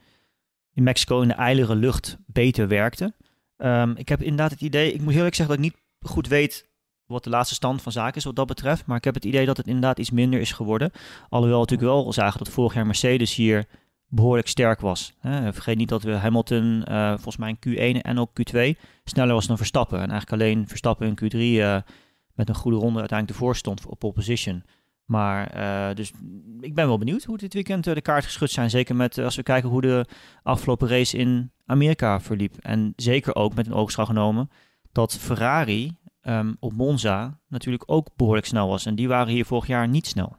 in, 0.73 0.83
Mexico 0.83 1.21
in 1.21 1.29
de 1.29 1.35
ijlere 1.35 1.75
lucht 1.75 2.19
beter 2.27 2.69
werkte. 2.69 3.15
Ehm, 3.57 3.91
ik 3.97 4.09
heb 4.09 4.23
inderdaad 4.23 4.51
het 4.51 4.61
idee, 4.61 4.93
ik 4.93 4.99
moet 4.99 5.09
heel 5.09 5.17
eerlijk 5.17 5.35
zeggen 5.35 5.57
dat 5.57 5.65
ik 5.65 5.73
niet 5.73 5.83
goed 6.11 6.29
weet 6.29 6.69
wat 7.07 7.25
de 7.25 7.31
laatste 7.31 7.55
stand 7.55 7.83
van 7.83 7.93
zaken 7.93 8.17
is 8.17 8.25
wat 8.25 8.37
dat 8.37 8.47
betreft. 8.47 8.87
Maar 8.87 8.97
ik 8.97 9.05
heb 9.05 9.15
het 9.15 9.25
idee 9.25 9.47
dat 9.47 9.57
het 9.57 9.67
inderdaad 9.67 9.99
iets 9.99 10.11
minder 10.11 10.41
is 10.41 10.53
geworden. 10.53 10.91
Alhoewel 11.29 11.61
we 11.61 11.67
natuurlijk 11.71 12.03
wel 12.03 12.13
zagen 12.13 12.39
dat 12.39 12.49
vorig 12.49 12.75
jaar 12.75 12.87
Mercedes 12.87 13.35
hier 13.35 13.67
behoorlijk 14.09 14.49
sterk 14.49 14.81
was. 14.81 15.15
Vergeet 15.23 15.77
niet 15.77 15.89
dat 15.89 16.03
we 16.03 16.13
Hamilton 16.13 16.85
eh, 16.85 17.09
volgens 17.09 17.37
mij 17.37 17.57
in 17.59 17.97
Q1 17.97 18.01
en 18.03 18.19
ook 18.19 18.31
Q2 18.31 18.59
sneller 19.05 19.35
was 19.35 19.47
dan 19.47 19.57
Verstappen. 19.57 20.01
En 20.01 20.11
eigenlijk 20.11 20.43
alleen 20.43 20.69
Verstappen 20.69 21.07
in 21.07 21.19
Q3 21.19 21.39
eh, 21.39 21.77
met 22.35 22.49
een 22.49 22.55
goede 22.55 22.77
ronde 22.77 22.99
uiteindelijk 22.99 23.39
ervoor 23.39 23.57
stond 23.57 23.87
op 23.87 23.99
pole 23.99 24.13
position. 24.13 24.65
Maar 25.05 25.47
eh, 25.47 25.95
dus 25.95 26.13
ik 26.61 26.75
ben 26.75 26.87
wel 26.87 26.99
benieuwd 26.99 27.25
hoe 27.25 27.39
dit 27.39 27.55
weekend 27.55 27.85
de 27.85 28.01
kaart 28.01 28.25
geschud 28.25 28.51
zijn. 28.51 28.71
Zeker 28.71 28.97
met, 28.97 29.19
als 29.19 29.37
we 29.37 29.43
kijken 29.43 29.69
hoe 29.69 29.81
de 29.81 30.07
afgelopen 30.43 30.89
race 30.89 31.17
in 31.17 31.53
Amerika 31.67 32.21
verliep. 32.21 32.57
En 32.57 32.93
zeker 32.97 33.35
ook 33.35 33.55
met 33.55 33.67
een 33.67 33.75
oogschouw 33.75 34.05
genomen 34.05 34.51
dat 34.93 35.19
Ferrari 35.19 35.97
ehm, 36.21 36.55
op 36.61 36.73
Monza 36.73 37.41
natuurlijk 37.49 37.85
ook 37.87 38.09
behoorlijk 38.17 38.47
snel 38.47 38.69
was. 38.69 38.87
En 38.87 38.95
die 38.95 39.09
waren 39.09 39.33
hier 39.33 39.45
vorig 39.45 39.67
jaar 39.67 39.89
niet 39.89 40.07
snel. 40.07 40.37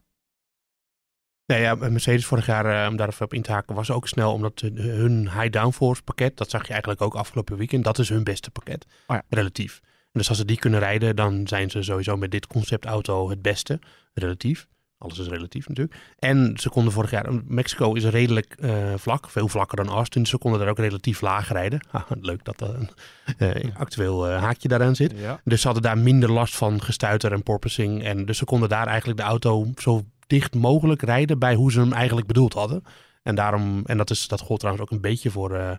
Nee, 1.47 1.61
ja, 1.61 1.75
Mercedes 1.75 2.25
vorig 2.25 2.45
jaar, 2.45 2.83
eh, 2.83 2.89
om 2.89 2.95
daar 2.97 3.07
even 3.07 3.25
op 3.25 3.33
in 3.33 3.41
te 3.41 3.51
haken, 3.51 3.75
was 3.75 3.91
ook 3.91 4.07
snel. 4.07 4.33
Omdat 4.33 4.59
hun- 4.75 5.29
high 5.31 5.49
downforce 5.49 6.03
pakket, 6.03 6.37
dat 6.37 6.49
zag 6.49 6.61
je 6.63 6.69
eigenlijk 6.69 7.01
ook 7.01 7.15
afgelopen 7.15 7.57
weekend, 7.57 7.83
dat 7.83 7.99
is 7.99 8.09
hun 8.09 8.23
beste 8.23 8.51
pakket. 8.51 8.85
Oh 9.07 9.15
ja. 9.15 9.23
Relatief. 9.29 9.79
En 9.83 10.19
dus 10.19 10.29
als 10.29 10.37
ze 10.37 10.45
die 10.45 10.57
kunnen 10.57 10.79
rijden, 10.79 11.15
dan 11.15 11.47
zijn 11.47 11.69
ze 11.69 11.81
sowieso 11.83 12.17
met 12.17 12.31
dit 12.31 12.47
conceptauto 12.47 13.29
het 13.29 13.41
beste. 13.41 13.79
Relatief. 14.13 14.67
Alles 14.97 15.19
is 15.19 15.27
relatief 15.27 15.67
natuurlijk. 15.67 15.97
En 16.19 16.53
ze 16.59 16.69
konden 16.69 16.93
vorig 16.93 17.11
jaar, 17.11 17.25
Mexico 17.45 17.93
is 17.93 18.05
redelijk 18.05 18.55
eh, 18.59 18.93
vlak, 18.95 19.29
veel 19.29 19.47
vlakker 19.47 19.77
dan 19.77 19.87
Austin. 19.89 20.25
Ze 20.25 20.37
konden 20.37 20.59
daar 20.59 20.69
ook 20.69 20.77
relatief 20.79 21.21
laag 21.21 21.51
rijden. 21.51 21.79
Ah, 21.91 22.03
leuk 22.21 22.43
dat 22.43 22.61
er 22.61 22.75
een 22.75 22.89
eh, 23.37 23.75
actueel 23.75 24.27
haakje 24.29 24.67
daaraan 24.67 24.95
zit. 24.95 25.13
Ja. 25.17 25.39
Dus 25.43 25.59
ze 25.61 25.65
hadden 25.65 25.83
daar 25.85 25.97
minder 25.97 26.31
last 26.31 26.55
van 26.55 26.81
gestuiter 26.81 27.31
en 27.31 27.43
porpoising. 27.43 28.03
En 28.03 28.25
dus 28.25 28.37
ze 28.37 28.45
konden 28.45 28.69
daar 28.69 28.87
eigenlijk 28.87 29.19
de 29.19 29.25
auto 29.25 29.67
zo 29.77 30.03
dicht 30.27 30.55
mogelijk 30.55 31.01
rijden 31.01 31.39
bij 31.39 31.55
hoe 31.55 31.71
ze 31.71 31.79
hem 31.79 31.93
eigenlijk 31.93 32.27
bedoeld 32.27 32.53
hadden. 32.53 32.83
En 33.23 33.35
daarom, 33.35 33.81
en 33.85 33.97
dat, 33.97 34.09
is, 34.09 34.27
dat 34.27 34.41
gold 34.41 34.59
trouwens 34.59 34.85
ook 34.85 34.91
een 34.95 35.01
beetje 35.01 35.29
voor 35.31 35.55
eh 35.55 35.71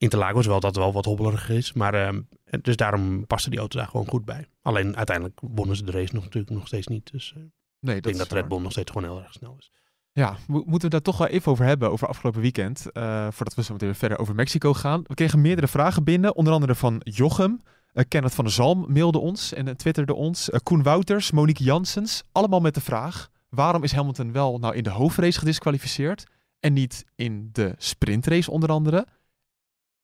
Interlagos, 0.00 0.46
wel 0.46 0.60
dat 0.60 0.74
het 0.74 0.82
wel 0.84 0.92
wat 0.92 1.04
hobbeliger 1.04 1.56
is. 1.56 1.72
Maar 1.72 1.94
eh, 1.94 2.18
dus 2.62 2.76
daarom 2.76 3.26
paste 3.26 3.50
die 3.50 3.58
auto 3.58 3.78
daar 3.78 3.88
gewoon 3.88 4.06
goed 4.06 4.24
bij. 4.24 4.46
Alleen 4.62 4.96
uiteindelijk 4.96 5.40
wonnen 5.42 5.76
ze 5.76 5.84
de 5.84 5.92
race 5.92 6.14
nog, 6.14 6.24
natuurlijk 6.24 6.54
nog 6.54 6.66
steeds 6.66 6.86
niet. 6.86 7.12
Dus 7.12 7.32
eh, 7.36 7.42
Nee, 7.80 7.96
ik 7.96 8.02
dat 8.02 8.12
denk 8.12 8.28
dat. 8.28 8.38
Red 8.38 8.48
Bull 8.48 8.60
nog 8.60 8.72
steeds 8.72 8.90
gewoon 8.92 9.08
heel 9.08 9.22
erg 9.22 9.32
snel 9.32 9.56
is. 9.58 9.70
Ja, 10.12 10.36
mo- 10.46 10.62
moeten 10.66 10.80
we 10.82 10.88
daar 10.88 11.02
toch 11.02 11.18
wel 11.18 11.26
even 11.26 11.52
over 11.52 11.64
hebben, 11.64 11.90
over 11.90 12.08
afgelopen 12.08 12.40
weekend. 12.40 12.92
eh, 12.92 13.26
voordat 13.30 13.54
we 13.54 13.62
zo 13.62 13.72
meteen 13.72 13.94
verder 13.94 14.18
over 14.18 14.34
Mexico 14.34 14.74
gaan. 14.74 15.02
We 15.06 15.14
kregen 15.14 15.40
meerdere 15.40 15.68
vragen 15.68 16.04
binnen, 16.04 16.36
onder 16.36 16.52
andere 16.52 16.74
van 16.74 17.00
Jochem. 17.04 17.60
Uh, 17.94 18.04
Kenneth 18.08 18.34
van 18.34 18.44
der 18.44 18.52
Zalm 18.54 18.92
mailde 18.92 19.18
ons 19.18 19.52
en 19.52 19.76
twitterde 19.76 20.14
ons. 20.14 20.50
Koen 20.62 20.82
Wouters, 20.82 21.30
Monique 21.30 21.64
Janssens, 21.64 22.22
allemaal 22.32 22.60
met 22.60 22.74
de 22.74 22.80
vraag... 22.80 23.28
waarom 23.48 23.82
is 23.82 23.92
Hamilton 23.92 24.32
wel 24.32 24.58
nou 24.58 24.74
in 24.76 24.82
de 24.82 24.90
hoofdrace 24.90 25.38
gedisqualificeerd... 25.38 26.24
en 26.60 26.72
niet 26.72 27.04
in 27.14 27.48
de 27.52 27.74
sprintrace 27.78 28.50
onder 28.50 28.68
andere? 28.70 29.06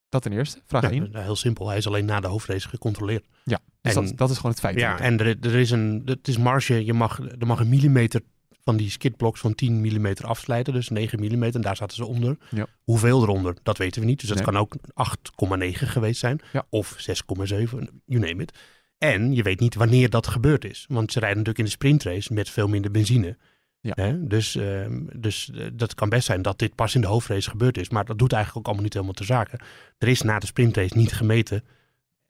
Dat 0.09 0.23
ten 0.23 0.33
eerste, 0.33 0.61
vraag 0.67 0.83
Ja, 0.83 0.91
1. 0.91 1.13
eh, 1.13 1.23
heel 1.23 1.37
simpel. 1.37 1.69
Hij 1.69 1.77
is 1.77 1.87
alleen 1.87 2.05
na 2.05 2.21
de 2.21 2.27
hoofdrace 2.29 2.69
gecontroleerd. 2.69 3.25
Ja, 3.45 3.59
dus 3.81 3.95
en- 3.95 4.05
dat, 4.07 4.17
dat 4.17 4.31
is 4.31 4.37
gewoon 4.37 4.51
het 4.53 4.61
feit. 4.61 4.79
Ja, 4.79 4.99
en 4.99 5.19
er, 5.21 5.37
er 5.41 5.55
is 5.55 5.71
een, 5.71 6.03
het 6.05 6.29
is 6.29 6.39
marge, 6.39 6.85
je 6.85 6.93
mag, 6.93 7.19
er 7.39 7.47
mag 7.47 7.61
een 7.61 7.69
millimeter 7.69 8.21
van 8.63 8.77
die 8.77 8.91
skidblocks 8.91 9.41
van 9.41 9.55
10 9.55 9.81
mm 9.81 10.13
afslijten, 10.21 10.73
dus 10.73 10.89
9 10.89 11.21
mm, 11.21 11.43
en 11.43 11.61
daar 11.61 11.77
zaten 11.77 11.97
ze 11.97 12.05
onder. 12.07 12.37
Ja. 12.51 12.67
Hoeveel 12.85 13.23
eronder, 13.23 13.57
dat 13.63 13.79
weten 13.79 14.01
we 14.01 14.07
niet. 14.07 14.19
Dus 14.21 14.29
dat 14.29 14.37
Nee. 14.37 14.47
kan 14.47 14.57
ook 14.57 14.77
8,9 14.95 15.89
geweest 15.89 16.21
zijn, 16.21 16.41
Ja. 16.53 16.67
of 16.69 16.95
6,7, 16.99 18.03
you 18.05 18.21
name 18.27 18.43
it. 18.43 18.59
En 19.05 19.35
je 19.35 19.43
weet 19.43 19.61
niet 19.61 19.75
wanneer 19.75 20.11
dat 20.11 20.27
gebeurd 20.27 20.65
is, 20.65 20.85
want 20.89 21.13
ze 21.13 21.19
rijden 21.19 21.39
natuurlijk 21.39 21.59
in 21.59 21.65
de 21.65 21.71
sprintrace 21.71 22.33
met 22.33 22.51
veel 22.51 22.69
minder 22.69 22.91
benzine. 22.91 23.37
Ja. 23.81 23.93
Hè? 23.95 24.27
Dus, 24.27 24.57
ehm, 24.57 25.01
dus 25.17 25.51
eh, 25.51 25.67
dat 25.73 25.95
kan 25.95 26.09
best 26.09 26.27
zijn 26.27 26.43
dat 26.43 26.59
dit 26.59 26.75
pas 26.75 26.95
in 26.95 27.01
de 27.01 27.07
hoofdrace 27.07 27.51
gebeurd 27.51 27.79
is, 27.79 27.89
maar 27.89 28.05
dat 28.05 28.19
doet 28.19 28.33
eigenlijk 28.33 28.61
ook 28.61 28.67
allemaal 28.67 28.85
niet 28.85 28.93
helemaal 28.93 29.15
te 29.15 29.25
zaken. 29.25 29.59
Er 29.99 30.09
is 30.09 30.23
na 30.23 30.39
de 30.39 30.47
sprintrace 30.47 30.97
niet 30.97 31.13
gemeten 31.13 31.65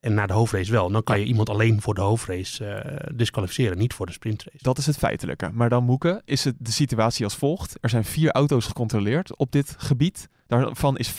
en 0.00 0.14
na 0.14 0.26
de 0.26 0.33
hoofdrace 0.33 0.73
wel. 0.73 0.90
Dan 0.90 1.02
kan 1.02 1.21
je 1.21 1.26
iemand 1.26 1.49
alleen 1.49 1.81
voor 1.81 1.95
de 1.95 2.00
hoofdrace 2.00 2.66
eh, 2.66 3.16
disqualificeren, 3.16 3.78
niet 3.78 3.95
voor 3.95 4.07
de 4.07 4.12
sprintrace. 4.12 4.59
Dat 4.61 4.78
is 4.78 4.87
het 4.87 4.97
feitelijke. 4.97 5.50
Maar 5.52 5.69
dan, 5.69 5.85
Moeke, 5.85 6.23
is 6.25 6.45
het 6.45 6.54
de 6.59 6.73
situatie 6.73 7.25
als 7.25 7.37
volgt. 7.37 7.76
Er 7.81 7.88
zijn 7.88 8.04
vier 8.04 8.31
auto's 8.31 8.66
gecontroleerd 8.66 9.37
op 9.37 9.52
dit 9.52 9.75
gebied. 9.78 10.28
Daarvan 10.47 10.99
is 10.99 11.12
50% 11.12 11.14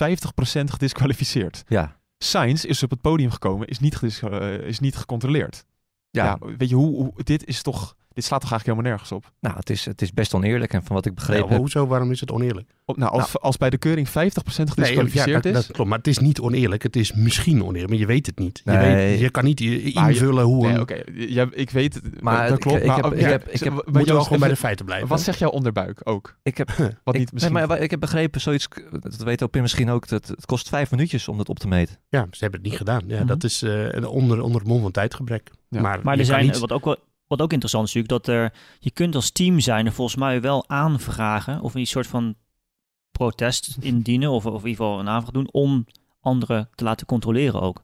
gedisqualificeerd. 0.64 1.64
Ja. 1.68 1.96
Sainz 2.29 2.63
is 2.63 2.84
op 2.84 2.89
het 2.89 3.01
podium 3.01 3.32
gekomen, 3.32 3.67
is 3.67 3.79
niet, 3.79 4.20
eh, 4.22 4.53
is 4.67 4.79
niet 4.79 4.96
gecontroleerd. 4.96 5.65
Ja, 6.10 6.24
Ja. 6.25 6.55
weet 6.58 6.70
je, 6.70 6.75
hoe, 6.75 6.96
hoe- 6.96 7.24
dit 7.24 7.46
is 7.46 7.62
toch... 7.62 7.96
Dit 8.15 8.24
slaat 8.24 8.41
toch 8.41 8.51
eigenlijk 8.51 8.79
helemaal 8.79 8.98
nergens 8.98 9.12
op? 9.12 9.31
nou, 9.39 9.55
het 9.55 9.69
is, 9.69 9.86
het 9.86 10.01
is 10.01 10.13
best 10.13 10.34
oneerlijk. 10.34 10.74
En 10.74 10.84
van 10.84 10.95
wat 10.95 11.05
ik 11.05 11.15
begrepen 11.15 11.43
Ja, 11.43 11.50
heb... 11.50 11.57
hoezo, 11.60 11.88
waarom 11.88 12.12
is 12.12 12.19
het 12.19 12.31
oneerlijk? 12.31 12.69
Op, 12.86 12.98
nou, 12.98 13.12
als, 13.12 13.39
als 13.39 13.57
bij 13.57 13.69
de 13.69 13.77
keuring 13.77 14.07
50% 14.07 14.12
gedisqualificeerd 14.13 15.25
ja, 15.27 15.34
dat, 15.34 15.45
is... 15.45 15.53
dat 15.53 15.72
klopt. 15.72 15.89
Maar 15.89 15.98
het 15.98 16.07
is 16.07 16.17
niet 16.17 16.39
oneerlijk. 16.39 16.84
Het 16.84 16.95
is 16.95 17.13
misschien 17.13 17.63
oneerlijk, 17.63 17.89
maar 17.89 18.00
je 18.00 18.05
weet 18.05 18.25
het 18.25 18.39
niet. 18.39 18.62
Je, 18.63 18.72
Nee. 18.72 18.95
weet, 18.95 19.19
je 19.19 19.29
kan 19.29 19.43
niet 19.43 19.60
je- 19.60 19.81
invullen 19.91 20.43
hoe 20.43 20.67
Nee, 20.67 20.79
oké, 20.79 21.01
ja, 21.13 21.48
ik 21.51 21.69
weet 21.69 21.93
het. 21.93 22.22
Maar 22.22 22.48
dat 22.48 22.57
ik- 22.57 22.60
klopt. 22.63 22.79
ik 22.81 22.86
maar, 22.88 22.95
heb- 23.03 23.13
ik 23.13 23.19
ja, 23.19 23.27
heb- 23.29 23.48
ik 23.48 23.60
heb- 23.60 23.74
maar 23.74 23.84
Moeten 23.86 24.01
we 24.01 24.07
Joost, 24.12 24.24
gewoon 24.24 24.39
bij 24.39 24.50
de 24.50 24.55
feiten 24.55 24.86
blijven. 24.86 25.07
Wat 25.07 25.22
zegt 25.22 25.39
jouw 25.39 25.50
onderbuik 25.50 26.01
ook? 26.03 26.36
Ik 26.43 26.57
heb, 26.57 26.69
Wat 27.03 27.13
ik, 27.13 27.19
niet 27.19 27.31
misschien... 27.34 27.53
nee, 27.53 27.67
maar 27.67 27.79
ik 27.79 27.91
heb 27.91 28.00
begrepen, 28.00 28.41
zoiets, 28.41 28.67
dat 29.00 29.15
weet 29.24 29.43
ook 29.43 29.51
Pim 29.51 29.62
misschien 29.62 29.89
ook, 29.89 30.07
dat 30.07 30.27
het 30.27 30.45
kost 30.45 30.69
vijf 30.69 30.91
minuutjes 30.91 31.27
om 31.27 31.38
dat 31.38 31.50
op 31.50 31.60
te 31.60 31.67
meten. 31.67 31.95
Ja, 32.10 32.27
ze 32.31 32.38
hebben 32.39 32.60
het 32.60 32.69
niet 32.69 32.77
gedaan. 32.77 33.01
Ja, 33.07 33.17
Mhm. 33.17 33.27
Dat 33.27 33.43
is 33.43 33.62
eh, 33.62 34.10
onder, 34.12 34.41
onder 34.41 34.60
het 34.62 34.69
mom 34.69 34.81
van 34.81 34.91
tijdgebrek. 34.91 35.51
Ja. 35.69 35.81
Maar, 35.81 36.00
Maar 36.03 36.17
er 36.17 36.25
zijn, 36.25 36.45
niet... 36.45 36.60
wat, 36.60 36.72
ook 36.72 36.86
wel, 36.86 36.95
wat 37.27 37.41
ook 37.41 37.51
interessant 37.51 37.88
is 37.88 37.94
natuurlijk, 37.94 38.25
dat 38.25 38.36
er, 38.36 38.53
je 38.79 38.91
kunt 38.91 39.15
als 39.15 39.32
team 39.32 39.60
zijn 39.60 39.86
er 39.86 39.91
volgens 39.91 40.17
mij 40.17 40.41
wel 40.41 40.70
aanvragen 40.70 41.62
of 41.62 41.75
een 41.75 41.88
soort 41.88 42.08
van 42.08 42.36
protest 43.12 43.77
indienen 43.79 44.29
of, 44.32 44.46
of 44.46 44.62
in 44.63 44.70
ieder 44.70 44.86
geval 44.86 45.00
een 45.00 45.10
aanvraag 45.10 45.32
doen 45.34 45.51
om 45.51 45.86
anderen 46.20 46.70
te 46.75 46.84
laten 46.84 47.05
controleren 47.08 47.62
ook. 47.62 47.82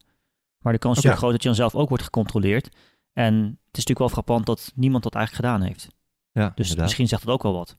Maar 0.60 0.74
de 0.74 0.80
kans 0.80 0.98
is 1.06 1.12
groot 1.12 1.32
dat 1.32 1.42
je 1.42 1.48
dan 1.48 1.58
zelf 1.58 1.76
ook 1.76 1.90
wordt 1.90 2.04
gecontroleerd. 2.04 2.66
En 3.14 3.34
het 3.36 3.78
is 3.80 3.86
natuurlijk 3.86 4.00
wel 4.00 4.10
frappant 4.10 4.46
dat 4.46 4.72
niemand 4.76 5.04
dat 5.04 5.16
eigenlijk 5.16 5.46
gedaan 5.46 5.68
heeft. 5.68 5.88
Ja, 6.32 6.42
Dus 6.48 6.54
inderdaad. 6.56 6.84
misschien 6.84 7.08
zegt 7.08 7.26
dat 7.26 7.34
ook 7.34 7.44
wel 7.44 7.54
wat. 7.54 7.76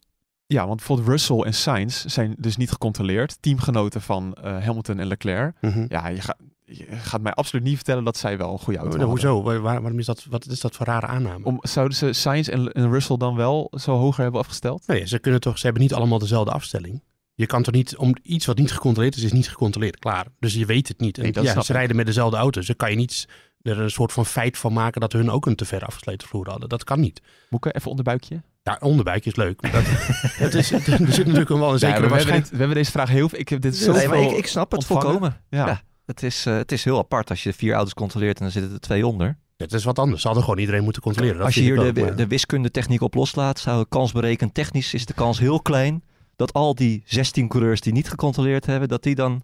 Ja, 0.47 0.67
want 0.67 0.77
bijvoorbeeld 0.77 1.09
Russell 1.09 1.39
en 1.39 1.55
Sainz 1.55 2.05
zijn 2.05 2.35
dus 2.39 2.57
niet 2.57 2.71
gecontroleerd. 2.71 3.43
Teamgenoten 3.43 4.03
van 4.03 4.35
eh, 4.35 4.65
Hamilton 4.65 4.99
en 4.99 5.07
Leclerc. 5.07 5.57
Mhm. 5.61 5.87
Ja, 5.89 6.09
je, 6.09 6.21
gaat 6.21 6.37
je 6.79 6.87
gaat 6.91 7.21
mij 7.21 7.33
absoluut 7.33 7.65
niet 7.65 7.75
vertellen 7.77 8.05
dat 8.05 8.17
zij 8.17 8.39
wel 8.39 8.53
een 8.53 8.59
goede 8.59 8.79
auto 8.79 8.95
Oh, 8.97 9.01
hadden. 9.05 9.09
hoezo? 9.29 9.43
Waar, 9.43 9.61
waar- 9.61 9.81
waarom 9.81 9.99
is 9.99 10.07
dat, 10.07 10.27
wat 10.31 10.47
is 10.47 10.61
dat 10.61 10.77
voor 10.77 10.87
rare 10.87 11.07
aanname? 11.07 11.45
Om, 11.45 11.59
zouden 11.61 11.97
ze 11.97 12.13
Sainz 12.13 12.49
en, 12.49 12.73
en 12.73 12.91
Russell 12.91 13.17
dan 13.17 13.37
wel 13.37 13.73
zo 13.81 13.97
hoger 13.97 14.23
hebben 14.23 14.41
afgesteld? 14.41 14.87
Nee, 14.87 15.07
ze 15.07 15.19
kunnen 15.19 15.41
toch, 15.41 15.59
ze 15.59 15.65
hebben 15.65 15.83
niet 15.83 15.95
allemaal 15.95 16.19
dezelfde 16.19 16.53
afstelling. 16.53 17.03
Je 17.35 17.47
kan 17.47 17.63
toch 17.63 17.75
niet, 17.75 17.97
om 17.97 18.15
iets 18.23 18.47
wat 18.47 18.59
niet 18.59 18.73
gecontroleerd 18.73 19.17
is, 19.17 19.23
is 19.23 19.33
niet 19.33 19.49
gecontroleerd. 19.49 19.99
Klaar. 19.99 20.27
Dus 20.39 20.55
je 20.55 20.67
weet 20.67 20.89
het 20.89 21.01
niet. 21.01 21.17
En 21.19 21.23
Nee, 21.23 21.45
ja, 21.45 21.53
ze 21.53 21.59
ik. 21.59 21.67
rijden 21.67 21.97
met 21.97 22.07
dezelfde 22.07 22.37
auto's. 22.37 22.67
Dan 22.67 22.77
kan 22.77 22.91
je 22.91 22.97
niet 22.97 23.29
er 23.63 23.81
een 23.81 23.91
soort 23.91 24.13
van 24.13 24.27
feit 24.27 24.59
van 24.59 24.73
maken 24.73 25.01
dat 25.01 25.13
hun 25.13 25.31
ook 25.31 25.47
een 25.47 25.55
te 25.57 25.65
ver 25.65 25.85
afgesleten 25.85 26.29
vloer 26.29 26.49
hadden. 26.51 26.69
Dat 26.69 26.85
kan 26.85 27.01
niet. 27.01 27.21
Moeke, 27.51 27.73
even 27.73 27.91
onderbuikje. 27.91 28.43
Ja, 28.63 28.77
onderbuik 28.81 29.27
is 29.27 29.37
leuk. 29.37 29.73
Dat, 29.73 29.83
het 30.45 30.55
is, 30.55 30.71
er 30.73 30.81
zit 30.83 30.97
natuurlijk 31.27 31.49
wel 31.49 31.59
een 31.67 31.73
Ja, 31.73 31.79
zekere 31.79 32.15
hebben 32.15 32.33
dit- 32.33 32.51
we 32.51 32.57
hebben 32.57 32.77
deze 32.77 32.91
vraag 32.91 33.09
heel 33.09 33.29
veel. 33.29 33.39
Ik 33.39 33.49
heb 33.49 33.61
dit 33.61 33.77
zo 33.77 33.93
Nee, 33.93 34.09
maar 34.09 34.19
ik, 34.23 34.31
ik 34.31 34.47
snap 34.47 34.71
het 34.71 34.79
ontvangen. 34.81 35.03
volkomen. 35.03 35.41
Ja. 35.49 35.67
Ja. 35.67 35.83
Het, 36.13 36.23
is, 36.23 36.47
eh, 36.47 36.57
het 36.57 36.73
is 36.73 36.85
heel 36.85 36.99
apart 36.99 37.31
als 37.31 37.43
je 37.43 37.53
vier 37.53 37.75
auto's 37.75 37.95
controleert 37.95 38.37
en 38.37 38.43
dan 38.43 38.53
zitten 38.53 38.73
er 38.73 38.81
twee 38.81 39.07
onder. 39.07 39.39
Het 39.57 39.73
is 39.73 39.85
wat 39.85 39.99
anders. 39.99 40.21
Ze 40.21 40.27
hadden 40.27 40.45
gewoon 40.45 40.59
iedereen 40.61 40.85
moeten 40.85 41.03
controleren. 41.03 41.37
Dat 41.37 41.47
als 41.47 41.55
je 41.55 41.61
hier 41.61 41.93
de, 41.93 42.01
maar- 42.01 42.17
de 42.17 42.27
wiskundetechniek 42.27 43.01
op 43.01 43.15
loslaat, 43.15 43.59
zou 43.59 43.85
kans 43.89 44.13
berekend 44.13 44.55
technisch 44.55 44.95
is 44.95 45.07
de 45.07 45.15
kans 45.15 45.39
heel 45.39 45.61
klein 45.61 46.03
dat 46.37 46.53
al 46.53 46.75
die 46.75 47.03
16 47.07 47.49
coureurs 47.49 47.81
die 47.81 47.93
niet 47.93 48.09
gecontroleerd 48.09 48.67
hebben, 48.67 48.89
dat 48.89 49.03
die 49.03 49.15
dan... 49.15 49.43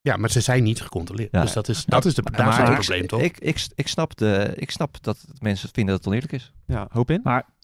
Ja, 0.00 0.16
maar 0.16 0.30
ze 0.30 0.40
zijn 0.40 0.62
niet 0.62 0.80
gecontroleerd. 0.80 1.28
Ja. 1.32 1.40
Dus 1.40 1.52
dat 1.52 1.68
is, 1.68 1.84
dat 1.84 2.04
is 2.04 2.14
de, 2.14 2.22
daar 2.22 2.44
Maar 2.44 2.52
zit 2.54 2.62
het 2.68 2.72
ik- 2.72 2.78
probleem, 2.84 3.06
toch? 3.06 3.20
Ik, 3.20 3.38
ik, 3.38 3.66
ik, 3.74 3.88
snap 3.88 4.16
de, 4.16 4.52
ik 4.56 4.70
snap 4.70 4.96
dat 5.02 5.24
mensen 5.38 5.68
vinden 5.72 5.94
dat 5.94 6.04
het 6.04 6.06
oneerlijk 6.06 6.32
is. 6.32 6.52
Ja, 6.66 6.86
hoop 6.90 7.10
in. 7.10 7.20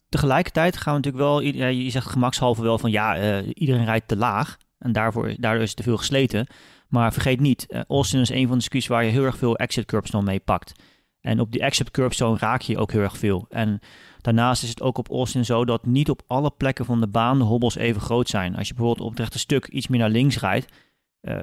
Tegelijkertijd 0.08 0.76
gaan 0.76 0.94
we 0.94 1.00
natuurlijk 1.00 1.24
wel, 1.24 1.40
ja, 1.40 1.66
je 1.66 1.90
zegt 1.90 2.06
gemakshalve 2.06 2.62
wel 2.62 2.78
van 2.78 2.90
ja, 2.90 3.16
eh, 3.16 3.50
iedereen 3.54 3.84
rijdt 3.84 4.08
te 4.08 4.16
laag. 4.16 4.56
En 4.78 4.92
daarvoor, 4.92 5.34
daardoor 5.38 5.62
is 5.62 5.68
het 5.68 5.76
te 5.76 5.82
veel 5.82 5.96
gesleten. 5.96 6.46
Maar 6.88 7.12
vergeet 7.12 7.40
niet, 7.40 7.66
eh, 7.66 7.80
Austin 7.88 8.20
is 8.20 8.28
een 8.28 8.46
van 8.46 8.56
de 8.56 8.62
circuits 8.62 8.86
waar 8.86 9.04
je 9.04 9.10
heel 9.10 9.24
erg 9.24 9.38
veel 9.38 9.56
exit 9.56 9.84
curbs 9.84 10.10
mee 10.10 10.40
pakt. 10.40 10.72
En 11.20 11.40
op 11.40 11.52
die 11.52 11.60
exit 11.60 11.90
zo 12.10 12.36
raak 12.38 12.60
je 12.60 12.78
ook 12.78 12.92
heel 12.92 13.00
erg 13.00 13.18
veel. 13.18 13.46
En 13.48 13.80
daarnaast 14.20 14.62
is 14.62 14.68
het 14.68 14.82
ook 14.82 14.98
op 14.98 15.10
Austin 15.10 15.44
zo 15.44 15.64
dat 15.64 15.86
niet 15.86 16.10
op 16.10 16.22
alle 16.26 16.50
plekken 16.50 16.84
van 16.84 17.00
de 17.00 17.08
baan 17.08 17.38
de 17.38 17.44
hobbels 17.44 17.76
even 17.76 18.00
groot 18.00 18.28
zijn. 18.28 18.56
Als 18.56 18.68
je 18.68 18.74
bijvoorbeeld 18.74 19.06
op 19.06 19.12
het 19.12 19.20
rechte 19.20 19.38
stuk 19.38 19.66
iets 19.66 19.88
meer 19.88 19.98
naar 19.98 20.10
links 20.10 20.38
rijdt, 20.38 20.72
eh, 21.20 21.34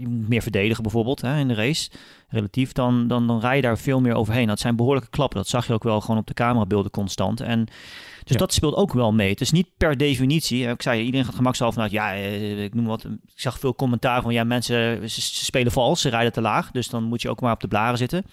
je 0.00 0.06
moet 0.08 0.28
meer 0.28 0.42
verdedigen 0.42 0.82
bijvoorbeeld 0.82 1.20
hè, 1.20 1.38
in 1.38 1.48
de 1.48 1.54
race, 1.54 1.90
relatief, 2.28 2.72
dan, 2.72 3.06
dan, 3.08 3.26
dan 3.26 3.40
rij 3.40 3.56
je 3.56 3.62
daar 3.62 3.78
veel 3.78 4.00
meer 4.00 4.14
overheen. 4.14 4.46
Dat 4.46 4.60
zijn 4.60 4.76
behoorlijke 4.76 5.10
klappen. 5.10 5.36
Dat 5.38 5.48
zag 5.48 5.66
je 5.66 5.72
ook 5.72 5.82
wel 5.82 6.00
gewoon 6.00 6.18
op 6.20 6.26
de 6.26 6.34
camerabeelden 6.34 6.90
constant. 6.90 7.40
En 7.40 7.64
dus 7.64 8.32
Ja. 8.32 8.36
dat 8.36 8.52
speelt 8.52 8.74
ook 8.74 8.92
wel 8.92 9.12
mee. 9.12 9.30
Het 9.30 9.40
is 9.40 9.50
niet 9.50 9.68
per 9.76 9.96
definitie. 9.96 10.68
Ik 10.68 10.82
zei, 10.82 11.02
iedereen 11.02 11.26
gaat 11.26 11.34
gemakshalve 11.34 11.74
vanuit, 11.74 11.92
ja, 11.92 12.14
eh, 12.14 12.64
ik 12.64 12.74
noem 12.74 12.84
wat. 12.86 13.04
Ik 13.04 13.10
zag 13.34 13.58
veel 13.58 13.74
commentaar 13.74 14.22
van, 14.22 14.32
ja, 14.32 14.44
mensen 14.44 15.10
ze, 15.10 15.20
ze 15.20 15.44
spelen 15.44 15.72
vals, 15.72 16.00
ze 16.00 16.08
rijden 16.08 16.32
te 16.32 16.40
laag. 16.40 16.70
Dus 16.70 16.88
dan 16.88 17.02
moet 17.04 17.22
je 17.22 17.30
ook 17.30 17.40
maar 17.40 17.52
op 17.52 17.60
de 17.60 17.68
blaren 17.68 17.98
zitten. 17.98 18.24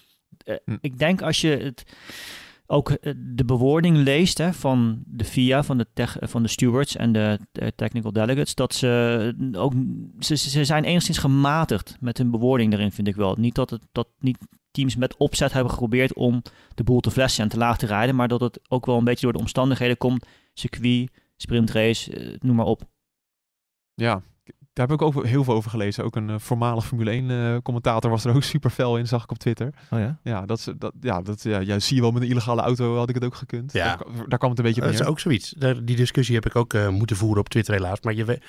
Eh, 0.45 0.55
Hm. 0.65 0.77
Ik 0.81 0.99
denk 0.99 1.21
als 1.21 1.41
je 1.41 1.49
het, 1.49 1.83
ook 2.71 2.89
eh, 2.89 3.13
de 3.17 3.45
bewoording 3.45 3.97
leest 3.97 4.37
hè, 4.37 4.53
van 4.53 5.03
de 5.05 5.23
FIA, 5.23 5.63
van 5.63 5.77
de, 5.77 5.87
tech, 5.93 6.17
van 6.21 6.41
de 6.41 6.47
stewards 6.47 6.95
en 6.95 7.11
de 7.11 7.39
eh, 7.51 7.67
technical 7.75 8.11
delegates, 8.11 8.55
dat 8.55 8.73
ze 8.73 9.51
ook, 9.51 9.73
ze, 10.19 10.35
ze 10.35 10.65
zijn 10.65 10.83
enigszins 10.83 11.17
gematigd 11.17 11.97
met 11.99 12.17
hun 12.17 12.31
bewoording 12.31 12.71
daarin, 12.71 12.91
vind 12.91 13.07
ik 13.07 13.15
wel. 13.15 13.35
Niet 13.35 13.55
dat 13.55 13.69
het, 13.69 13.81
dat 13.91 14.07
niet 14.19 14.37
teams 14.71 14.95
met 14.95 15.17
opzet 15.17 15.53
hebben 15.53 15.71
geprobeerd 15.71 16.13
om 16.13 16.41
de 16.75 16.83
boel 16.83 16.99
te 16.99 17.11
flessen 17.11 17.43
en 17.43 17.49
te 17.49 17.57
laag 17.57 17.77
te 17.77 17.85
rijden, 17.85 18.15
maar 18.15 18.27
dat 18.27 18.41
het 18.41 18.59
ook 18.67 18.85
wel 18.85 18.97
een 18.97 19.03
beetje 19.03 19.25
door 19.25 19.33
de 19.33 19.39
omstandigheden 19.39 19.97
komt. 19.97 20.25
Circuit, 20.53 21.11
sprintrace, 21.37 22.11
eh, 22.11 22.35
noem 22.39 22.55
maar 22.55 22.65
op. 22.65 22.81
Ja, 23.93 24.21
daar 24.73 24.87
heb 24.87 24.99
ik 24.99 25.01
ook 25.01 25.25
heel 25.25 25.43
veel 25.43 25.53
over 25.53 25.69
gelezen. 25.69 26.03
Ook 26.03 26.15
een 26.15 26.29
eh, 26.29 26.35
voormalig 26.39 26.85
Formule 26.85 27.09
1 27.11 27.29
eh, 27.29 27.57
commentator 27.63 28.09
was 28.09 28.25
er 28.25 28.35
ook 28.35 28.43
super 28.53 28.69
fel 28.69 28.97
in, 28.97 29.07
zag 29.07 29.23
ik 29.23 29.31
op 29.31 29.37
Twitter. 29.37 29.73
Oh 29.91 29.99
ja? 29.99 30.19
Ja, 30.23 30.45
dat, 30.45 30.57
is- 30.57 30.67
dat, 30.77 30.93
ja, 31.01 31.21
dat 31.21 31.43
ja, 31.43 31.59
ja, 31.59 31.79
zie 31.79 31.95
je 31.95 32.01
wel 32.01 32.11
met 32.11 32.21
een 32.21 32.27
illegale 32.29 32.61
auto 32.61 32.95
had 32.97 33.09
ik 33.09 33.15
het 33.15 33.23
ook 33.25 33.35
gekund. 33.35 33.73
Ja. 33.73 33.85
Daar, 33.85 34.05
daar 34.27 34.37
kwam 34.39 34.49
het 34.49 34.59
een 34.59 34.65
beetje 34.65 34.81
op 34.81 34.87
Dat 34.91 34.99
is 34.99 35.05
ook 35.05 35.19
zoiets. 35.19 35.49
Daar- 35.57 35.85
Die 35.85 35.95
discussie 35.95 36.35
heb 36.35 36.45
ik 36.45 36.55
ook 36.55 36.73
eh, 36.73 36.89
moeten 36.89 37.15
voeren 37.15 37.39
op 37.39 37.49
Twitter 37.49 37.73
helaas. 37.73 38.01
Maar 38.01 38.13
je, 38.13 38.25
we- 38.25 38.39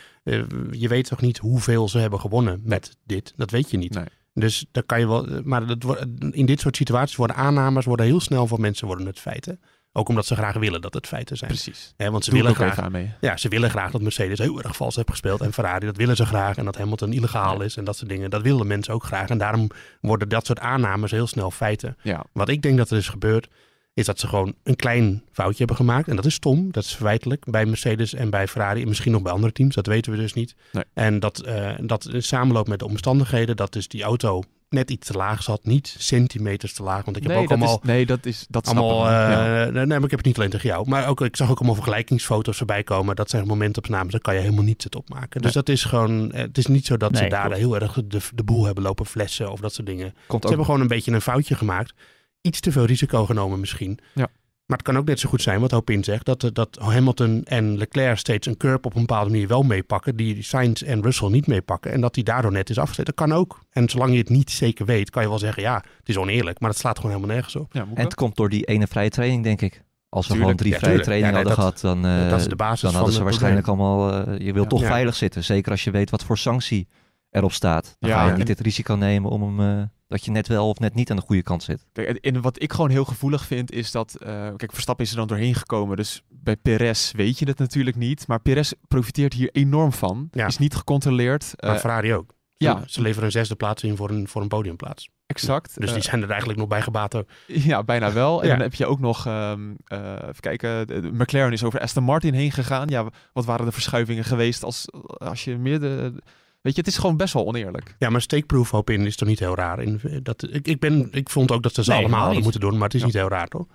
je 0.71 0.89
weet 0.89 1.07
toch 1.09 1.21
niet 1.21 1.39
hoeveel 1.39 1.89
ze 1.89 1.99
hebben 1.99 2.21
gewonnen 2.21 2.61
met 2.65 2.97
dit? 3.07 3.33
Dat 3.37 3.51
weet 3.51 3.71
je 3.71 3.77
niet. 3.79 3.95
Nee. 3.95 4.05
Dus 4.35 4.67
daar 4.73 4.83
kan 4.83 5.01
je 5.01 5.09
wel. 5.09 5.27
Maar 5.45 5.67
dat, 5.67 5.83
wordt- 5.83 6.07
in 6.31 6.47
dit 6.47 6.61
soort 6.61 6.77
situaties 6.77 7.17
worden 7.17 7.37
aannames 7.37 7.85
worden 7.85 8.07
heel 8.07 8.21
snel 8.21 8.47
voor 8.47 8.61
mensen 8.61 8.87
worden 8.87 9.07
het 9.07 9.19
feiten. 9.19 9.61
Ook 9.93 10.09
omdat 10.09 10.27
ze 10.27 10.35
graag 10.35 10.55
willen 10.55 10.81
dat 10.81 10.95
het 10.95 11.07
feiten 11.07 11.37
zijn. 11.37 11.51
Precies. 11.51 11.95
Want 11.97 12.25
ze 12.25 12.31
Doe 12.31 12.39
willen 12.41 12.55
graag. 12.55 12.89
mee. 12.91 13.11
Ja, 13.21 13.37
ze 13.37 13.49
willen 13.49 13.71
graag 13.71 13.91
dat 13.91 14.03
Mercedes 14.03 14.39
heel 14.39 14.63
erg 14.63 14.77
vals 14.77 14.97
heeft 14.97 15.11
gespeeld. 15.11 15.41
En 15.41 15.53
Ferrari, 15.53 15.87
dat 15.87 15.97
willen 15.97 16.17
ze 16.17 16.27
graag. 16.27 16.57
En 16.57 16.65
dat 16.65 16.77
Hamilton 16.77 17.13
illegaal 17.13 17.61
is 17.61 17.77
en 17.77 17.85
dat 17.85 17.97
soort 17.97 18.09
dingen. 18.11 18.31
Dat 18.31 18.43
willen 18.43 18.67
mensen 18.67 18.95
ook 18.95 19.05
graag. 19.05 19.29
En 19.29 19.39
daarom 19.39 19.71
worden 20.01 20.29
dat 20.29 20.47
soort 20.47 20.59
aannames 20.59 21.11
heel 21.11 21.27
snel 21.27 21.51
feiten. 21.51 21.97
Ja, 22.03 22.25
Wat 22.33 22.49
ik 22.49 22.63
denk 22.63 22.77
dat 22.79 22.91
er 22.91 22.97
is 22.97 23.09
gebeurd, 23.09 23.49
is 23.95 24.07
dat 24.07 24.19
ze 24.21 24.29
gewoon 24.29 24.55
een 24.63 24.77
klein 24.77 25.23
foutje 25.33 25.59
hebben 25.59 25.77
gemaakt. 25.77 26.09
En 26.09 26.17
dat 26.17 26.25
is 26.27 26.35
stom, 26.35 26.73
dat 26.73 26.85
is 26.85 26.95
verwijtelijk 26.95 27.45
bij 27.51 27.67
Mercedes 27.67 28.15
en 28.15 28.31
bij 28.31 28.49
Ferrari. 28.49 28.83
En 28.83 28.89
misschien 28.89 29.13
nog 29.13 29.23
bij 29.23 29.33
andere 29.33 29.53
teams, 29.53 29.75
dat 29.75 29.87
weten 29.87 30.13
we 30.13 30.19
dus 30.19 30.33
niet. 30.33 30.55
Nee. 30.73 30.85
En 30.95 31.21
dat, 31.21 31.41
eh 31.41 31.71
dat 31.81 32.05
in 32.09 32.23
samenloopt 32.23 32.69
met 32.69 32.79
de 32.79 32.85
omstandigheden, 32.87 33.57
dat 33.57 33.73
dus 33.73 33.89
die 33.89 34.03
auto 34.03 34.43
net 34.71 34.91
iets 34.91 35.07
te 35.07 35.13
laag 35.13 35.43
zat. 35.43 35.65
Niet 35.65 35.95
centimeters 35.99 36.73
te 36.73 36.83
laag, 36.83 37.05
want 37.05 37.17
ik 37.17 37.23
heb 37.23 37.33
nee, 37.33 37.43
ook 37.43 37.49
allemaal... 37.51 37.79
is, 37.83 37.89
nee, 37.89 38.07
dat 38.07 38.27
is 38.27 38.47
dat 38.49 38.67
Allemaal. 38.67 39.07
Ja. 39.07 39.67
eh, 39.67 39.73
nee, 39.73 39.87
maar 39.87 39.97
ik 39.97 40.11
heb 40.11 40.19
het 40.19 40.25
niet 40.25 40.37
alleen 40.37 40.51
tegen 40.51 40.69
jou. 40.69 40.89
Maar 40.89 41.09
ook, 41.09 41.21
ik 41.21 41.37
zag 41.37 41.51
ook 41.51 41.57
allemaal 41.57 41.75
vergelijkingsfoto's 41.75 42.57
voorbij 42.57 42.83
komen. 42.83 43.17
Dat 43.17 43.31
zijn 43.31 43.47
momentopnames, 43.47 44.13
daar 44.13 44.21
kan 44.21 44.35
je 44.35 44.41
helemaal 44.41 44.65
niets 44.65 44.85
het 44.85 44.97
opmaken. 44.97 45.43
Dus 45.43 45.53
dat 45.53 45.69
is 45.69 45.85
gewoon, 45.85 46.33
eh, 46.33 46.41
het 46.41 46.59
is 46.59 46.67
niet 46.67 46.87
zo 46.87 46.97
dat 46.97 47.17
ze 47.17 47.27
daar 47.27 47.53
heel 47.53 47.75
erg 47.81 47.99
de, 48.05 48.21
de 48.35 48.45
boel 48.45 48.65
hebben 48.65 48.83
lopen 48.83 49.07
flessen 49.07 49.53
of 49.53 49.61
dat 49.61 49.75
soort 49.75 49.87
dingen. 49.87 50.13
Komt 50.13 50.27
Ze 50.27 50.37
ook 50.37 50.49
hebben 50.49 50.65
gewoon 50.65 50.81
een 50.81 50.87
beetje 50.87 51.13
een 51.13 51.21
foutje 51.21 51.55
gemaakt. 51.55 51.95
Iets 52.41 52.61
te 52.61 52.73
veel 52.73 52.85
risico 52.85 53.27
genomen 53.27 53.61
misschien. 53.61 53.99
Ja. 54.15 54.29
Maar 54.71 54.79
het 54.79 54.89
kan 54.89 54.97
ook 54.99 55.07
net 55.07 55.21
zo 55.21 55.29
goed 55.29 55.43
zijn, 55.43 55.61
wat 55.61 55.71
Hopin 55.71 56.05
zegt, 56.05 56.25
dat, 56.27 56.45
eh, 56.45 56.51
dat 56.53 56.79
Hamilton 56.81 57.43
en 57.45 57.77
Leclerc 57.79 58.19
steeds 58.19 58.47
een 58.47 58.57
curb 58.57 58.87
op 58.87 58.95
een 58.95 59.01
bepaalde 59.01 59.31
manier 59.31 59.49
wel 59.49 59.63
meepakken, 59.63 60.17
die 60.17 60.43
Sainz 60.43 60.83
en 60.83 61.03
Russell 61.03 61.29
niet 61.29 61.47
meepakken. 61.47 61.93
En 61.93 62.01
dat 62.01 62.15
die 62.15 62.25
daardoor 62.25 62.53
net 62.53 62.71
is 62.71 62.79
afgezet. 62.79 63.07
Dat 63.07 63.15
kan 63.15 63.33
ook. 63.33 63.61
En 63.71 63.89
zolang 63.89 64.13
je 64.13 64.19
het 64.19 64.29
niet 64.29 64.51
zeker 64.51 64.87
weet, 64.87 65.11
kan 65.11 65.23
je 65.23 65.29
wel 65.29 65.39
zeggen, 65.39 65.63
ja, 65.63 65.75
het 65.99 66.09
is 66.09 66.17
oneerlijk. 66.19 66.61
Maar 66.61 66.71
dat 66.71 66.79
slaat 66.79 66.97
gewoon 66.97 67.11
helemaal 67.15 67.35
nergens 67.35 67.57
op. 67.57 67.73
Ja? 67.73 67.87
En 67.95 68.05
het 68.05 68.15
komt 68.15 68.37
door 68.37 68.49
die 68.49 68.65
ene 68.65 68.87
vrije 68.87 69.11
training, 69.11 69.43
denk 69.45 69.61
ik. 69.61 69.83
Als 70.09 70.27
we 70.27 70.33
Tuurlijk, 70.35 70.61
gewoon 70.61 70.71
drie 70.71 70.73
ja, 70.73 70.79
vrije 70.79 71.01
trainingen 71.05 71.33
Ja, 71.35 71.39
nee, 71.45 71.47
hadden 71.55 71.65
dat- 71.73 71.81
gehad, 71.81 72.03
dan, 72.03 72.11
eh, 72.25 72.31
dat 72.31 72.41
is 72.41 72.47
de 72.49 72.57
basis 72.57 72.81
dan 72.81 72.95
hadden 72.95 73.15
ze 73.15 73.23
waarschijnlijk 73.23 73.67
allemaal... 73.67 74.13
eh, 74.27 74.39
je 74.47 74.53
wilt 74.53 74.69
toch 74.69 74.81
Ja. 74.81 74.87
veilig 74.87 75.15
zitten. 75.17 75.45
Zeker 75.45 75.71
als 75.71 75.85
je 75.85 75.91
weet 75.91 76.11
wat 76.11 76.25
voor 76.25 76.39
sanctie 76.39 76.89
erop 77.31 77.53
staat. 77.53 77.97
Dan 77.99 78.11
Ja, 78.11 78.17
ga 78.19 78.25
je 78.27 78.33
en- 78.33 78.39
niet 78.39 78.49
het 78.49 78.61
risico 78.61 78.95
nemen 78.95 79.31
om 79.31 79.59
hem... 79.59 79.79
eh, 79.79 79.85
dat 80.09 80.25
je 80.25 80.31
net 80.31 80.49
wel 80.49 80.69
of 80.69 80.79
net 80.79 80.95
niet 80.95 81.11
aan 81.11 81.17
de 81.17 81.23
goede 81.23 81.43
kant 81.43 81.63
zit. 81.63 81.87
Kijk, 81.93 82.17
en- 82.17 82.41
wat 82.41 82.63
ik 82.63 82.73
gewoon 82.73 82.91
heel 82.91 83.05
gevoelig 83.05 83.45
vind 83.47 83.73
is 83.73 83.91
dat... 83.91 84.15
eh, 84.15 84.29
kijk, 84.57 84.73
Verstappen 84.73 85.05
is 85.05 85.11
er 85.11 85.17
dan 85.17 85.27
doorheen 85.27 85.55
gekomen. 85.55 85.97
Dus 85.97 86.23
bij 86.29 86.57
Perez 86.57 87.13
weet 87.13 87.39
je 87.39 87.47
het 87.47 87.59
natuurlijk 87.59 87.97
niet. 87.97 88.27
Maar 88.27 88.41
Perez 88.41 88.73
profiteert 88.89 89.33
hier 89.33 89.49
enorm 89.53 89.93
van. 89.93 90.29
Ja. 90.31 90.47
Is 90.47 90.59
niet 90.59 90.75
gecontroleerd. 90.75 91.53
Maar 91.61 91.75
Eh, 91.75 91.81
Ferrari 91.81 92.15
ook. 92.15 92.35
ja. 92.57 92.83
Ze, 92.87 93.01
leveren 93.03 93.25
een 93.25 93.31
zesde 93.33 93.55
plaats 93.55 93.83
in 93.83 93.97
voor 93.97 94.11
een, 94.11 94.29
voor 94.29 94.43
een 94.43 94.49
podiumplaats. 94.49 95.09
exact. 95.27 95.81
Dus 95.81 95.93
die 95.93 96.03
zijn 96.03 96.23
er 96.23 96.29
eigenlijk 96.31 96.59
nog 96.59 96.69
bij 96.69 96.83
gebaat 96.83 97.15
ook. 97.17 97.29
Ja, 97.47 97.83
bijna 97.83 98.13
wel. 98.13 98.41
En 98.43 98.47
Ja. 98.49 98.53
dan 98.55 98.63
heb 98.63 98.75
je 98.75 98.87
ook 98.87 99.01
nog, 99.01 99.27
ehm, 99.27 99.61
eh, 99.85 100.13
even 100.23 100.41
kijken, 100.41 100.87
McLaren 101.17 101.53
is 101.53 101.65
over 101.65 101.81
Aston 101.81 102.05
Martin 102.05 102.35
heen 102.35 102.53
gegaan. 102.53 102.89
Ja, 102.89 103.07
wat 103.33 103.45
waren 103.45 103.67
de 103.67 103.73
verschuivingen 103.73 104.25
geweest 104.25 104.63
als, 104.65 104.85
als 105.19 105.45
je 105.45 105.57
meer 105.57 105.81
de... 105.81 106.13
Weet 106.61 106.75
je, 106.75 106.81
het 106.81 106.91
is 106.91 106.99
gewoon 106.99 107.17
best 107.17 107.35
wel 107.35 107.47
oneerlijk. 107.47 107.97
Ja, 107.99 108.11
maar 108.11 108.21
steekproef 108.21 108.71
hoop 108.71 108.91
in 108.91 109.07
is 109.07 109.17
toch 109.17 109.29
niet 109.29 109.39
heel 109.39 109.55
raar. 109.55 109.83
In, 109.83 110.01
dat, 110.23 110.43
ik, 110.53 110.67
ik, 110.67 110.81
ben, 110.81 111.09
ik 111.13 111.31
vond 111.31 111.51
ook 111.51 111.63
dat 111.63 111.75
ze 111.75 111.85
ze 111.85 111.91
Nee, 111.91 111.99
allemaal 111.99 112.25
hadden 112.25 112.43
moeten 112.43 112.61
doen, 112.61 112.73
maar 112.73 112.83
het 112.83 112.95
is 112.95 113.01
Ja. 113.01 113.07
niet 113.07 113.15
heel 113.15 113.29
raar, 113.29 113.49
toch? 113.49 113.67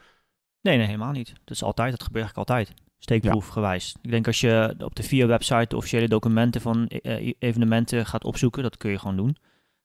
Nee, 0.62 0.78
nee, 0.78 0.86
helemaal 0.86 1.12
niet. 1.12 1.28
Dat 1.44 1.56
is 1.56 1.64
altijd, 1.64 1.92
dat 1.92 2.04
gebeurt 2.04 2.26
eigenlijk 2.26 2.50
altijd. 2.50 2.74
Steekproefgewijs. 3.00 3.96
Ik 4.02 4.12
denk 4.12 4.28
als 4.28 4.40
je 4.40 4.76
op 4.78 4.96
de 4.96 5.04
VIA-website 5.04 5.66
de 5.68 5.76
officiële 5.76 6.08
documenten 6.08 6.62
van 6.62 6.88
eh, 6.88 7.34
evenementen 7.40 8.06
gaat 8.06 8.24
opzoeken, 8.24 8.64
dat 8.64 8.78
kun 8.78 8.92
je 8.92 9.00
gewoon 9.00 9.16
doen. 9.16 9.38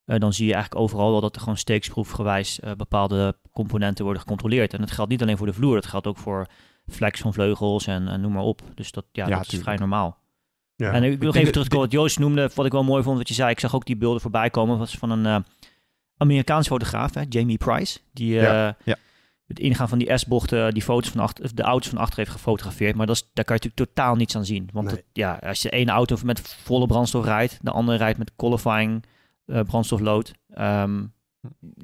Eh, 0.05 0.19
dan 0.19 0.33
zie 0.33 0.47
je 0.47 0.53
eigenlijk 0.53 0.83
overal 0.83 1.11
wel 1.11 1.21
dat 1.21 1.35
er 1.35 1.41
gewoon 1.41 1.57
steeksproefgewijs 1.57 2.61
eh, 2.61 2.73
bepaalde 2.73 3.37
componenten 3.53 4.05
worden 4.05 4.23
gecontroleerd. 4.23 4.73
En 4.73 4.81
dat 4.81 4.91
geldt 4.91 5.11
niet 5.11 5.23
alleen 5.23 5.37
voor 5.37 5.47
de 5.47 5.53
vloer, 5.53 5.75
dat 5.75 5.87
geldt 5.87 6.07
ook 6.07 6.19
voor 6.19 6.47
flex 6.87 7.21
van 7.21 7.33
vleugels 7.33 7.87
en, 7.87 8.09
en 8.09 8.21
noem 8.21 8.33
maar 8.33 8.43
op. 8.43 8.63
Dus 8.75 8.91
dat, 8.93 9.05
ja, 9.13 9.27
Ja, 9.29 9.37
dat 9.37 9.53
is 9.53 9.59
vrij 9.61 9.77
normaal. 9.77 10.19
Ja. 10.81 10.93
En 10.93 11.03
ik 11.03 11.19
wil 11.19 11.27
nog 11.27 11.37
even 11.37 11.53
terugkomen 11.53 11.85
wat 11.85 11.93
Joost 11.95 12.19
noemde, 12.19 12.51
wat 12.55 12.67
ik 12.67 12.73
wel 12.73 12.85
mooi 12.85 13.03
vond 13.03 13.19
wat 13.19 13.29
je 13.29 13.35
zei. 13.35 13.51
Ik 13.51 13.61
zag 13.61 13.75
ook 13.75 13.85
die 13.87 13.97
beelden 13.97 14.21
voorbij 14.21 14.51
komen. 14.51 14.79
Was 14.79 14.95
van 14.99 15.11
een 15.11 15.27
eh 15.27 15.37
Amerikaans 16.17 16.67
fotograaf, 16.67 17.15
hè, 17.15 17.23
Jamie 17.29 17.57
Price. 17.59 17.99
Die 18.13 18.37
eh, 18.39 18.43
Ja, 18.43 18.77
ja. 18.85 18.97
het 19.47 19.59
ingaan 19.59 19.89
van 19.89 19.99
die 19.99 20.17
S-bochten, 20.19 20.75
die 20.75 20.83
foto's 20.83 21.11
van 21.11 21.21
achter, 21.21 21.55
de 21.55 21.63
auto's 21.63 21.89
van 21.89 21.99
achter 21.99 22.19
heeft 22.19 22.31
gefotografeerd. 22.31 22.97
Maar 22.97 23.07
dat 23.07 23.17
is, 23.17 23.23
daar 23.33 23.45
kan 23.45 23.57
je 23.57 23.63
natuurlijk 23.63 23.91
totaal 23.95 24.15
niets 24.15 24.37
aan 24.37 24.45
zien. 24.45 24.69
Want 24.73 24.87
Nee. 24.87 24.95
het- 24.97 25.05
ja, 25.13 25.39
als 25.47 25.63
je 25.63 25.71
de 25.71 25.77
ene 25.77 25.91
auto 25.91 26.17
met 26.25 26.41
volle 26.63 26.87
brandstof 26.87 27.25
rijdt, 27.25 27.59
de 27.63 27.71
andere 27.71 27.99
rijdt 27.99 28.19
met 28.19 28.33
qualifying 28.37 29.05
eh, 29.47 29.61
brandstoflood. 29.61 30.33
Ehm, 30.55 31.05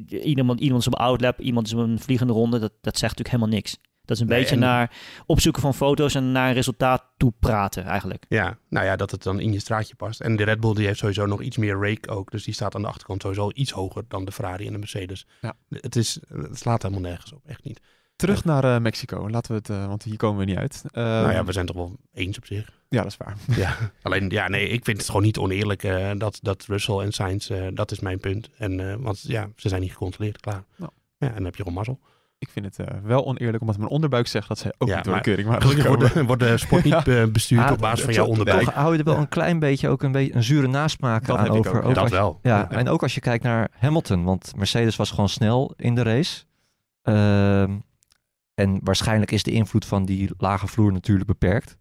iemand, 0.08 0.60
iemand 0.60 0.80
is 0.80 0.86
op 0.86 0.94
outlap, 0.94 1.40
iemand 1.40 1.66
is 1.66 1.72
op 1.74 1.78
een 1.80 1.98
vliegende 1.98 2.32
ronde. 2.32 2.58
Dat, 2.58 2.72
dat 2.80 2.98
zegt 2.98 3.16
natuurlijk 3.18 3.30
helemaal 3.30 3.54
niks. 3.54 3.78
Dat 4.06 4.16
is 4.16 4.22
een 4.22 4.28
Nee, 4.28 4.38
beetje 4.38 4.54
en- 4.54 4.60
naar 4.60 4.90
opzoeken 5.26 5.62
van 5.62 5.74
foto's 5.74 6.14
en 6.14 6.32
naar 6.32 6.48
een 6.48 6.54
resultaat 6.54 7.04
toe 7.16 7.32
praten 7.40 7.84
eigenlijk. 7.84 8.24
Ja, 8.28 8.58
nou 8.68 8.86
ja, 8.86 8.96
dat 8.96 9.10
het 9.10 9.22
dan 9.22 9.40
in 9.40 9.52
je 9.52 9.58
straatje 9.60 9.94
past. 9.94 10.20
En 10.20 10.36
de 10.36 10.44
Red 10.44 10.60
Bull 10.60 10.74
die 10.74 10.86
heeft 10.86 10.98
sowieso 10.98 11.26
nog 11.26 11.42
iets 11.42 11.56
meer 11.56 11.74
rake 11.80 12.08
ook. 12.08 12.30
Dus 12.30 12.44
die 12.44 12.54
staat 12.54 12.74
aan 12.74 12.82
de 12.82 12.88
achterkant 12.88 13.22
sowieso 13.22 13.50
iets 13.54 13.70
hoger 13.70 14.04
dan 14.08 14.24
de 14.24 14.32
Ferrari 14.32 14.66
en 14.66 14.72
de 14.72 14.78
Mercedes. 14.78 15.26
Ja. 15.40 15.54
Het, 15.68 15.96
is, 15.96 16.20
het 16.28 16.58
slaat 16.58 16.82
helemaal 16.82 17.04
nergens 17.10 17.32
op, 17.32 17.40
echt 17.46 17.64
niet. 17.64 17.80
Terug 18.16 18.44
naar 18.44 18.64
eh, 18.64 18.80
Mexico. 18.80 19.30
Laten 19.30 19.50
we 19.52 19.58
het, 19.58 19.70
eh, 19.70 19.86
want 19.86 20.02
hier 20.02 20.16
komen 20.16 20.38
we 20.38 20.44
niet 20.44 20.56
uit. 20.58 20.82
Eh, 20.90 21.02
nou 21.04 21.32
ja, 21.32 21.44
we 21.44 21.52
zijn 21.52 21.66
toch 21.66 21.76
wel 21.76 21.96
eens 22.12 22.36
op 22.36 22.46
zich. 22.46 22.70
ja, 22.88 23.02
dat 23.02 23.10
is 23.10 23.16
waar. 23.16 23.36
Ja, 23.56 23.76
alleen 24.02 24.28
ja, 24.30 24.48
nee, 24.48 24.68
ik 24.68 24.84
vind 24.84 24.96
het 24.98 25.06
gewoon 25.06 25.22
niet 25.22 25.38
oneerlijk 25.38 25.82
eh, 25.82 26.10
dat, 26.16 26.38
dat 26.42 26.64
Russell 26.68 26.98
en 26.98 27.12
Sainz, 27.12 27.50
eh, 27.50 27.66
dat 27.72 27.90
is 27.90 28.00
mijn 28.00 28.18
punt. 28.18 28.50
En, 28.58 28.90
eh, 28.90 28.96
want 28.98 29.22
ja, 29.22 29.48
ze 29.56 29.68
zijn 29.68 29.80
niet 29.80 29.92
gecontroleerd, 29.92 30.40
klaar. 30.40 30.64
Nou. 30.76 30.90
Ja, 31.18 31.26
en 31.28 31.34
dan 31.34 31.44
heb 31.44 31.56
je 31.56 31.62
gewoon 31.62 31.78
mazzel. 31.78 32.00
Ik 32.38 32.48
vind 32.50 32.64
het 32.64 32.78
eh, 32.78 32.96
wel 33.02 33.26
oneerlijk, 33.26 33.60
omdat 33.60 33.78
mijn 33.78 33.90
onderbuik 33.90 34.26
zegt 34.26 34.48
dat 34.48 34.58
zij 34.58 34.72
ook 34.78 34.88
Ja, 34.88 34.94
niet 34.94 35.04
door 35.04 35.12
de 35.12 35.18
maar 35.18 35.20
keuring 35.36 35.48
Gelukkig 35.48 35.72
gekomen. 35.84 35.98
wordt 35.98 36.14
de, 36.14 36.24
wordt 36.24 36.42
de 36.42 36.56
sport 36.66 36.84
niet 36.84 37.08
eh, 37.08 37.24
bestuurd 37.24 37.64
Ah, 37.64 37.72
op 37.72 37.78
basis 37.78 38.04
van 38.04 38.14
jouw 38.14 38.26
onderbuik. 38.26 38.64
Toch 38.64 38.74
hou 38.74 38.92
je 38.92 38.98
er 38.98 39.04
wel 39.04 39.16
een 39.16 39.28
klein 39.28 39.58
beetje 39.58 39.88
ook 39.88 40.02
een, 40.02 40.12
beetje 40.12 40.34
een 40.34 40.42
zure 40.42 40.66
nasmaak 40.66 41.26
Dat 41.26 41.36
aan 41.36 41.48
over. 41.48 41.76
ook, 41.76 41.82
ja. 41.82 41.88
dat 41.88 41.98
als 42.02 42.10
wel. 42.10 42.38
Ja, 42.42 42.70
en 42.70 42.88
ook 42.88 43.02
als 43.02 43.14
je 43.14 43.20
kijkt 43.20 43.44
naar 43.44 43.68
Hamilton, 43.78 44.24
want 44.24 44.52
Mercedes 44.56 44.96
was 44.96 45.10
gewoon 45.10 45.28
snel 45.28 45.72
in 45.76 45.94
de 45.94 46.02
race. 46.02 46.44
Ehm, 47.02 47.76
en 48.54 48.80
waarschijnlijk 48.82 49.30
is 49.30 49.42
de 49.42 49.50
invloed 49.52 49.84
van 49.84 50.04
die 50.04 50.30
lage 50.38 50.66
vloer 50.66 50.92
natuurlijk 50.92 51.28
beperkt. 51.28 51.76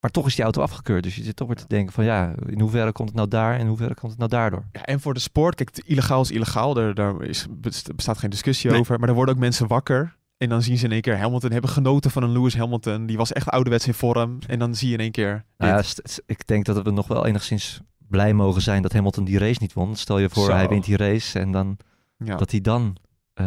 Maar 0.00 0.10
toch 0.10 0.26
is 0.26 0.34
die 0.34 0.44
auto 0.44 0.62
afgekeurd. 0.62 1.02
Dus 1.02 1.16
je 1.16 1.22
zit 1.22 1.36
toch 1.36 1.46
weer 1.46 1.56
te 1.56 1.64
denken 1.66 1.92
van 1.92 2.04
ja, 2.04 2.34
in 2.46 2.60
hoeverre 2.60 2.92
komt 2.92 3.08
het 3.08 3.16
nou 3.16 3.28
daar 3.28 3.54
en 3.54 3.60
in 3.60 3.66
hoeverre 3.66 3.94
komt 3.94 4.10
het 4.10 4.18
nou 4.18 4.30
daardoor? 4.30 4.64
Ja, 4.72 4.82
en 4.84 5.00
voor 5.00 5.14
de 5.14 5.20
sport, 5.20 5.54
kijk, 5.54 5.68
het 5.76 5.84
illegaal 5.86 6.20
is 6.22 6.30
illegaal. 6.30 6.74
Daar, 6.74 6.94
daar 6.94 7.22
is, 7.22 7.46
best- 7.50 7.96
bestaat 7.96 8.18
geen 8.18 8.30
discussie 8.30 8.70
Nee. 8.70 8.80
over. 8.80 8.98
Maar 8.98 9.08
er 9.08 9.14
worden 9.14 9.34
ook 9.34 9.40
mensen 9.40 9.66
wakker. 9.66 10.16
En 10.36 10.48
dan 10.48 10.62
zien 10.62 10.78
ze 10.78 10.84
in 10.84 10.92
één 10.92 11.00
keer 11.00 11.18
Hamilton 11.18 11.50
hebben 11.52 11.70
genoten 11.70 12.10
van 12.10 12.22
een 12.22 12.32
Lewis 12.32 12.56
Hamilton. 12.56 13.06
Die 13.06 13.16
was 13.16 13.32
echt 13.32 13.48
ouderwets 13.48 13.86
in 13.86 13.94
vorm. 13.94 14.38
En 14.46 14.58
dan 14.58 14.74
zie 14.74 14.88
je 14.88 14.94
in 14.94 15.00
één 15.00 15.10
keer. 15.10 15.44
Nou 15.56 15.70
ja, 15.70 15.76
dit. 15.76 15.86
st- 15.86 16.00
st- 16.04 16.22
ik 16.26 16.46
denk 16.46 16.64
dat 16.64 16.82
we 16.82 16.90
nog 16.90 17.06
wel 17.06 17.26
enigszins 17.26 17.80
blij 17.98 18.34
mogen 18.34 18.62
zijn 18.62 18.82
dat 18.82 18.92
Hamilton 18.92 19.24
die 19.24 19.38
race 19.38 19.58
niet 19.60 19.72
won. 19.72 19.96
Stel 19.96 20.18
je 20.18 20.28
voor, 20.30 20.44
Zo. 20.44 20.52
hij 20.52 20.68
wint 20.68 20.84
die 20.84 20.96
race 20.96 21.38
en 21.38 21.52
dan 21.52 21.76
ja. 22.18 22.36
dat 22.36 22.50
hij 22.50 22.60
dan, 22.60 22.96
eh, 23.34 23.46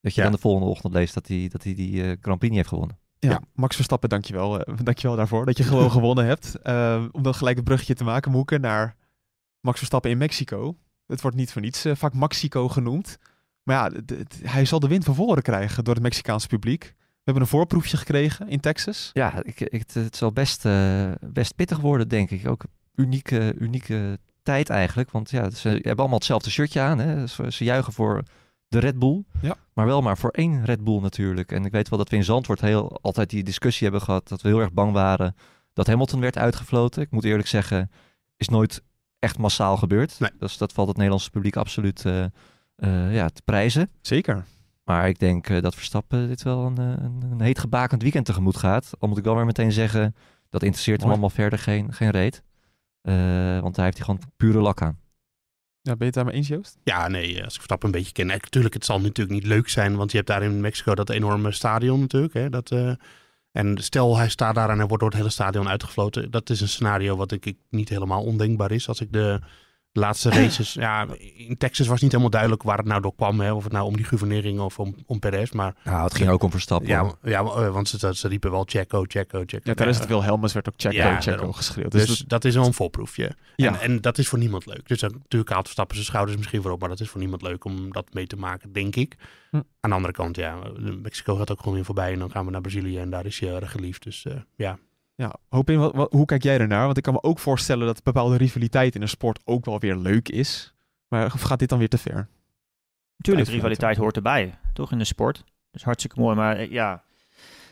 dat 0.00 0.14
je 0.14 0.20
Ja. 0.20 0.22
dan 0.22 0.32
de 0.32 0.38
volgende 0.38 0.68
ochtend 0.68 0.92
leest 0.92 1.14
dat 1.14 1.28
hij, 1.28 1.48
dat 1.48 1.62
hij 1.64 1.74
die 1.74 2.02
eh, 2.02 2.06
Grand 2.20 2.38
Prix 2.38 2.40
niet 2.40 2.54
heeft 2.54 2.68
gewonnen. 2.68 2.98
Ja, 3.20 3.40
Max 3.54 3.74
Verstappen, 3.76 4.08
dankjewel. 4.08 4.68
Uh, 4.68 4.76
dankjewel 4.82 5.16
daarvoor 5.16 5.46
dat 5.46 5.56
je 5.56 5.64
gewoon 5.64 5.90
gewonnen 6.00 6.26
hebt. 6.26 6.54
Eh, 6.62 7.04
om 7.12 7.22
dan 7.22 7.34
gelijk 7.34 7.58
een 7.58 7.64
bruggetje 7.64 7.94
te 7.94 8.04
maken, 8.04 8.30
Moeke, 8.30 8.58
naar 8.58 8.96
Max 9.60 9.78
Verstappen 9.78 10.10
in 10.10 10.18
Mexico. 10.18 10.76
Het 11.06 11.20
wordt 11.20 11.36
niet 11.36 11.52
voor 11.52 11.62
niets 11.62 11.84
eh, 11.84 11.94
vaak 11.96 12.14
Mexico 12.14 12.68
genoemd. 12.68 13.18
Maar 13.62 13.76
ja, 13.76 14.00
hij 14.42 14.64
zal 14.64 14.80
de 14.80 14.88
wind 14.88 15.04
van 15.04 15.14
voren 15.14 15.42
krijgen 15.42 15.84
door 15.84 15.94
het 15.94 16.02
Mexicaanse 16.02 16.46
publiek. 16.46 16.82
We 16.98 17.26
hebben 17.26 17.42
een 17.42 17.48
voorproefje 17.48 17.96
gekregen 17.96 18.48
in 18.48 18.60
Texas. 18.60 19.10
Ja, 19.12 19.42
ik, 19.42 19.60
ik, 19.60 19.78
het, 19.78 19.94
het 19.94 20.16
zal 20.16 20.32
best, 20.32 20.68
best 21.20 21.54
pittig 21.54 21.78
worden, 21.78 22.08
denk 22.08 22.30
ik. 22.30 22.48
Ook 22.48 22.62
een 22.62 23.04
unieke, 23.04 23.54
unieke 23.58 24.18
tijd 24.42 24.70
eigenlijk. 24.70 25.10
Want 25.10 25.30
ja, 25.30 25.50
ze 25.50 25.68
hebben 25.68 25.96
allemaal 25.96 26.18
hetzelfde 26.18 26.50
shirtje 26.50 26.80
aan. 26.80 26.98
Hè? 26.98 27.26
Ze, 27.26 27.52
ze 27.52 27.64
juichen 27.64 27.92
voor 27.92 28.22
de 28.70 28.78
Red 28.78 28.98
Bull. 28.98 29.24
Ja. 29.42 29.56
Maar 29.72 29.86
wel 29.86 30.02
maar 30.02 30.18
voor 30.18 30.30
één 30.30 30.64
Red 30.64 30.84
Bull 30.84 31.00
natuurlijk. 31.00 31.52
En 31.52 31.64
ik 31.64 31.72
weet 31.72 31.88
wel 31.88 31.98
dat 31.98 32.08
we 32.08 32.16
in 32.16 32.24
Zandvoort 32.24 32.60
heel, 32.60 32.98
altijd 33.02 33.30
die 33.30 33.42
discussie 33.42 33.82
hebben 33.82 34.02
gehad. 34.02 34.28
Dat 34.28 34.42
we 34.42 34.48
heel 34.48 34.60
erg 34.60 34.72
bang 34.72 34.92
waren 34.92 35.34
dat 35.72 35.86
Hamilton 35.86 36.20
werd 36.20 36.38
uitgefloten. 36.38 37.02
Ik 37.02 37.10
moet 37.10 37.24
eerlijk 37.24 37.48
zeggen, 37.48 37.90
is 38.36 38.48
nooit 38.48 38.82
echt 39.18 39.38
massaal 39.38 39.76
gebeurd. 39.76 40.20
Nee. 40.20 40.30
Dus 40.38 40.58
dat 40.58 40.72
valt 40.72 40.88
het 40.88 40.96
Nederlandse 40.96 41.30
publiek 41.30 41.56
absoluut 41.56 42.04
eh, 42.04 42.24
eh, 42.76 43.14
ja, 43.14 43.28
te 43.28 43.42
prijzen. 43.44 43.90
Zeker. 44.00 44.44
Maar 44.84 45.08
ik 45.08 45.18
denk 45.18 45.48
eh, 45.48 45.62
dat 45.62 45.74
Verstappen 45.74 46.28
dit 46.28 46.42
wel 46.42 46.66
een, 46.66 46.78
een, 46.78 47.22
een 47.30 47.40
heet 47.40 47.58
gebakend 47.58 48.02
weekend 48.02 48.26
tegemoet 48.26 48.56
gaat. 48.56 48.90
Al 48.98 49.08
moet 49.08 49.18
ik 49.18 49.24
wel 49.24 49.34
weer 49.34 49.44
meteen 49.44 49.72
zeggen, 49.72 50.14
dat 50.48 50.62
interesseert 50.62 51.00
hem 51.00 51.08
Mooi. 51.08 51.20
allemaal 51.20 51.36
verder 51.36 51.58
geen, 51.58 51.92
geen 51.92 52.10
reet. 52.10 52.42
Want 53.60 53.74
daar 53.74 53.84
heeft 53.84 53.96
hij 53.96 54.06
gewoon 54.06 54.20
pure 54.36 54.60
lak 54.60 54.82
aan. 54.82 54.98
Ja, 55.82 55.96
ben 55.96 55.98
je 55.98 56.04
het 56.04 56.14
daarmee 56.14 56.34
eens, 56.34 56.48
Joost? 56.48 56.78
Ja, 56.84 57.08
nee, 57.08 57.34
als 57.36 57.46
ik 57.46 57.54
Verstappen 57.54 57.88
een 57.88 57.94
beetje 57.94 58.12
ken. 58.12 58.26
Natuurlijk, 58.26 58.74
het 58.74 58.84
zal 58.84 59.00
natuurlijk 59.00 59.30
niet 59.30 59.46
leuk 59.46 59.68
zijn, 59.68 59.96
want 59.96 60.10
je 60.10 60.16
hebt 60.16 60.28
daar 60.28 60.42
in 60.42 60.60
Mexico 60.60 60.94
dat 60.94 61.10
enorme 61.10 61.52
stadion 61.52 62.00
natuurlijk. 62.00 62.34
Hè, 62.34 62.50
dat, 62.50 62.70
eh, 62.70 62.92
en 63.52 63.78
stel 63.78 64.16
hij 64.16 64.28
staat 64.28 64.54
daar 64.54 64.70
en 64.70 64.78
hij 64.78 64.86
wordt 64.86 65.02
door 65.02 65.10
het 65.10 65.18
hele 65.18 65.32
stadion 65.32 65.68
uitgefloten. 65.68 66.30
Dat 66.30 66.50
is 66.50 66.60
een 66.60 66.68
scenario 66.68 67.16
wat 67.16 67.32
ik 67.32 67.54
niet 67.70 67.88
helemaal 67.88 68.22
ondenkbaar 68.24 68.70
is. 68.70 68.88
Als 68.88 69.00
ik 69.00 69.12
de 69.12 69.40
laatste 69.92 70.30
races, 70.40 70.72
ja, 70.72 71.06
in 71.36 71.56
Texas 71.58 71.86
was 71.86 72.00
niet 72.00 72.10
helemaal 72.10 72.30
duidelijk 72.30 72.62
waar 72.62 72.76
het 72.76 72.86
nou 72.86 73.00
door 73.00 73.14
kwam. 73.14 73.40
Hè, 73.40 73.52
of 73.52 73.64
het 73.64 73.72
nou 73.72 73.84
om 73.86 73.96
die 73.96 74.04
gouvernering 74.04 74.60
of 74.60 74.78
om, 74.78 74.94
om 75.06 75.18
Perez. 75.18 75.50
Maar 75.50 75.74
Nou, 75.84 76.04
het 76.04 76.14
ging 76.14 76.30
ook 76.30 76.42
om 76.42 76.50
Verstappen. 76.50 76.88
ja, 76.88 77.14
ja, 77.22 77.40
eh, 77.40 77.72
want 77.72 77.88
ze, 77.88 78.14
ze 78.14 78.28
riepen 78.28 78.50
wel 78.50 78.64
Checo, 78.66 79.04
Checo, 79.08 79.38
Checo. 79.46 79.60
Ja, 79.64 79.74
tijdens 79.74 79.98
het 79.98 80.08
Wilhelmus 80.08 80.52
werd 80.52 80.68
ook 80.68 80.74
Checo, 80.76 80.96
Ja, 80.96 81.20
Checo 81.20 81.52
geschreeuwd. 81.52 81.92
Dus, 81.92 82.06
Dus, 82.06 82.18
dat- 82.18 82.28
dat 82.28 82.44
is 82.44 82.54
wel 82.54 82.66
een 82.66 82.74
voorproefje. 82.74 83.32
Ja. 83.56 83.72
En, 83.72 83.80
en 83.80 84.00
dat 84.00 84.18
is 84.18 84.28
voor 84.28 84.38
niemand 84.38 84.66
leuk. 84.66 84.88
Dus 84.88 85.00
dan, 85.00 85.12
natuurlijk 85.12 85.50
haalt 85.50 85.62
Verstappen 85.64 85.94
zijn 85.96 86.08
schouders 86.08 86.36
misschien 86.36 86.62
voor 86.62 86.70
op, 86.70 86.80
maar 86.80 86.88
dat 86.88 87.00
is 87.00 87.08
voor 87.08 87.20
niemand 87.20 87.42
leuk 87.42 87.64
om 87.64 87.92
dat 87.92 88.14
mee 88.14 88.26
te 88.26 88.36
maken, 88.36 88.72
denk 88.72 88.96
ik. 88.96 89.16
Hm. 89.50 89.56
Aan 89.56 89.90
de 89.90 89.96
andere 89.96 90.12
kant, 90.12 90.36
ja, 90.36 90.56
Mexico 91.02 91.34
gaat 91.36 91.50
ook 91.50 91.58
gewoon 91.58 91.74
weer 91.74 91.84
voorbij 91.84 92.12
en 92.12 92.18
dan 92.18 92.30
gaan 92.30 92.44
we 92.44 92.50
naar 92.50 92.60
Brazilië 92.60 92.98
en 92.98 93.10
daar 93.10 93.26
is 93.26 93.38
je 93.38 93.50
erg 93.54 93.70
geliefd. 93.70 94.02
Dus 94.02 94.24
eh, 94.24 94.34
ja, 94.56 94.78
ja, 95.20 95.34
hoop 95.48 95.70
in, 95.70 95.78
wat, 95.78 95.94
wat- 95.94 96.12
hoe 96.12 96.24
kijk 96.24 96.42
jij 96.42 96.58
ernaar? 96.58 96.84
Want 96.84 96.96
ik 96.96 97.02
kan 97.02 97.12
me 97.12 97.22
ook 97.22 97.38
voorstellen 97.38 97.86
dat 97.86 98.02
bepaalde 98.02 98.36
rivaliteit 98.36 98.94
in 98.94 99.02
een 99.02 99.08
sport 99.08 99.40
ook 99.44 99.64
wel 99.64 99.78
weer 99.78 99.96
leuk 99.96 100.28
is. 100.28 100.74
Maar 101.08 101.30
gaat 101.30 101.58
dit 101.58 101.68
dan 101.68 101.78
weer 101.78 101.88
te 101.88 101.98
ver? 101.98 102.12
Natuurlijk, 102.14 102.28
Uitfluiten. 103.18 103.54
rivaliteit 103.54 103.96
hoort 103.96 104.16
erbij, 104.16 104.58
toch 104.72 104.92
in 104.92 104.98
de 104.98 105.04
sport. 105.04 105.44
Dus 105.70 105.84
hartstikke 105.84 106.20
mooi, 106.20 106.36
maar 106.36 106.56
eh, 106.56 106.70
ja, 106.70 107.02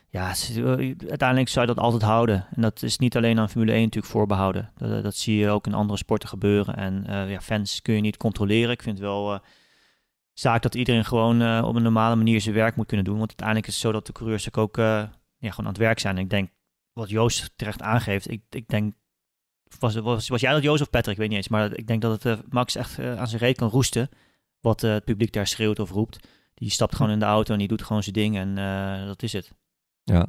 ja 0.09 0.29
eh, 0.55 0.95
uiteindelijk 1.09 1.49
zou 1.49 1.67
je 1.67 1.75
dat 1.75 1.85
altijd 1.85 2.03
houden. 2.03 2.47
En 2.55 2.63
dat 2.63 2.83
is 2.83 2.99
niet 2.99 3.17
alleen 3.17 3.39
aan 3.39 3.49
Formule 3.51 3.73
1 3.73 3.83
natuurlijk 3.83 4.13
voorbehouden. 4.13 4.71
Dat, 4.77 5.03
dat 5.03 5.15
zie 5.17 5.37
je 5.37 5.49
ook 5.51 5.67
in 5.67 5.75
andere 5.75 5.99
sporten 5.99 6.29
gebeuren. 6.29 6.77
En 6.77 7.07
eh, 7.07 7.31
ja, 7.31 7.41
fans 7.41 7.83
kun 7.83 7.95
je 7.95 8.01
niet 8.01 8.17
controleren. 8.17 8.71
Ik 8.71 8.83
vind 8.83 8.99
het 8.99 9.07
wel 9.07 9.35
eh, 9.35 9.41
zaak 10.33 10.63
dat 10.63 10.75
iedereen 10.75 11.05
gewoon 11.05 11.43
eh, 11.43 11.63
op 11.65 11.75
een 11.75 11.83
normale 11.83 12.17
manier 12.17 12.41
zijn 12.41 12.55
werk 12.55 12.77
moet 12.77 12.87
kunnen 12.87 13.07
doen. 13.07 13.17
Want 13.19 13.29
uiteindelijk 13.29 13.67
is 13.69 13.73
het 13.75 13.83
zo 13.83 13.93
dat 13.93 14.07
de 14.07 14.13
coureurs 14.13 14.55
ook 14.55 14.79
eh, 14.79 14.85
ja, 15.39 15.51
gewoon 15.51 15.57
aan 15.67 15.73
het 15.73 15.77
werk 15.79 15.99
zijn. 15.99 16.17
En 16.17 16.23
ik 16.23 16.31
denk, 16.31 16.51
wat 16.99 17.11
Joost 17.11 17.53
terecht 17.57 17.83
aangeeft, 17.83 18.31
ik, 18.31 18.43
ik 18.51 18.69
denk... 18.69 18.95
Was, 19.79 19.95
was, 19.95 20.29
was 20.29 20.41
jij 20.41 20.53
dat 20.53 20.63
Joost 20.63 20.83
of 20.83 20.91
Patrick? 20.91 21.15
Ik 21.15 21.21
weet 21.21 21.29
niet 21.29 21.37
eens. 21.37 21.49
Maar 21.49 21.77
ik 21.77 21.87
denk 21.87 22.03
dat 22.03 22.23
het 22.23 22.39
eh, 22.39 22.45
Max 22.49 22.75
echt 22.75 22.99
eh, 22.99 23.19
aan 23.19 23.29
zijn 23.29 23.41
reet 23.41 23.57
kan 23.57 23.69
roesten 23.69 24.11
wat 24.61 24.83
eh, 24.83 24.91
het 24.91 25.05
publiek 25.05 25.33
daar 25.33 25.47
schreeuwt 25.47 25.79
of 25.79 25.91
roept. 25.91 26.29
Die 26.55 26.71
stapt 26.71 26.97
gewoon 26.97 27.13
in 27.13 27.19
de 27.19 27.25
auto 27.25 27.53
en 27.53 27.59
die 27.59 27.69
doet 27.69 27.83
gewoon 27.83 28.03
zijn 28.03 28.15
ding 28.15 28.37
en 28.37 28.59
eh, 28.59 29.07
dat 29.07 29.23
is 29.23 29.33
het. 29.33 29.53
Ja. 30.03 30.27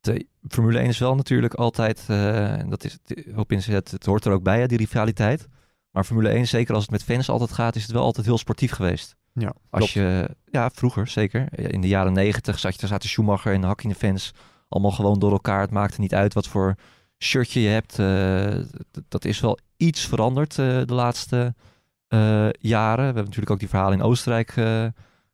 De 0.00 0.26
Formule 0.48 0.78
1 0.78 0.88
is 0.88 0.98
wel 0.98 1.14
natuurlijk 1.14 1.54
altijd, 1.54 2.04
eh, 2.08 2.58
en 2.58 2.70
dat 2.70 2.84
is 2.84 2.92
het, 2.92 3.24
hoop 3.34 3.52
in 3.52 3.60
het, 3.64 4.04
hoort 4.04 4.24
er 4.24 4.32
ook 4.32 4.42
bij, 4.42 4.60
hè, 4.60 4.66
die 4.66 4.78
rivaliteit. 4.78 5.48
Maar 5.90 6.04
Formule 6.04 6.28
1, 6.28 6.46
zeker 6.46 6.74
als 6.74 6.82
het 6.82 6.92
met 6.92 7.02
fans 7.02 7.28
altijd 7.28 7.52
gaat, 7.52 7.76
is 7.76 7.82
het 7.82 7.92
wel 7.92 8.02
altijd 8.02 8.26
heel 8.26 8.38
sportief 8.38 8.72
geweest. 8.72 9.16
Ja, 9.32 9.54
Als 9.70 9.92
je, 9.92 10.30
ja, 10.50 10.70
vroeger 10.70 11.06
zeker. 11.06 11.58
In 11.58 11.80
de 11.80 11.88
jaren 11.88 12.12
negentig 12.12 12.58
zat 12.58 12.74
je, 12.74 12.80
daar 12.80 12.88
zaten 12.88 13.08
Schumacher 13.08 13.54
en 13.54 13.60
de 13.60 13.66
Hakkinen 13.66 13.96
fans 13.96 14.32
allemaal 14.68 14.90
gewoon 14.90 15.18
door 15.18 15.32
elkaar. 15.32 15.60
Het 15.60 15.70
maakte 15.70 16.00
niet 16.00 16.14
uit 16.14 16.34
wat 16.34 16.46
voor 16.46 16.74
shirtje 17.18 17.60
je 17.60 17.68
hebt. 17.68 17.98
eh, 17.98 19.00
dat 19.08 19.24
is 19.24 19.40
wel 19.40 19.58
iets 19.76 20.06
veranderd 20.06 20.58
eh, 20.58 20.66
de 20.84 20.94
laatste 20.94 21.54
eh, 22.08 22.48
jaren. 22.50 22.98
We 22.98 23.04
hebben 23.04 23.24
natuurlijk 23.24 23.50
ook 23.50 23.58
die 23.58 23.68
verhalen 23.68 23.98
in 23.98 24.04
Oostenrijk 24.04 24.56
eh, 24.56 24.86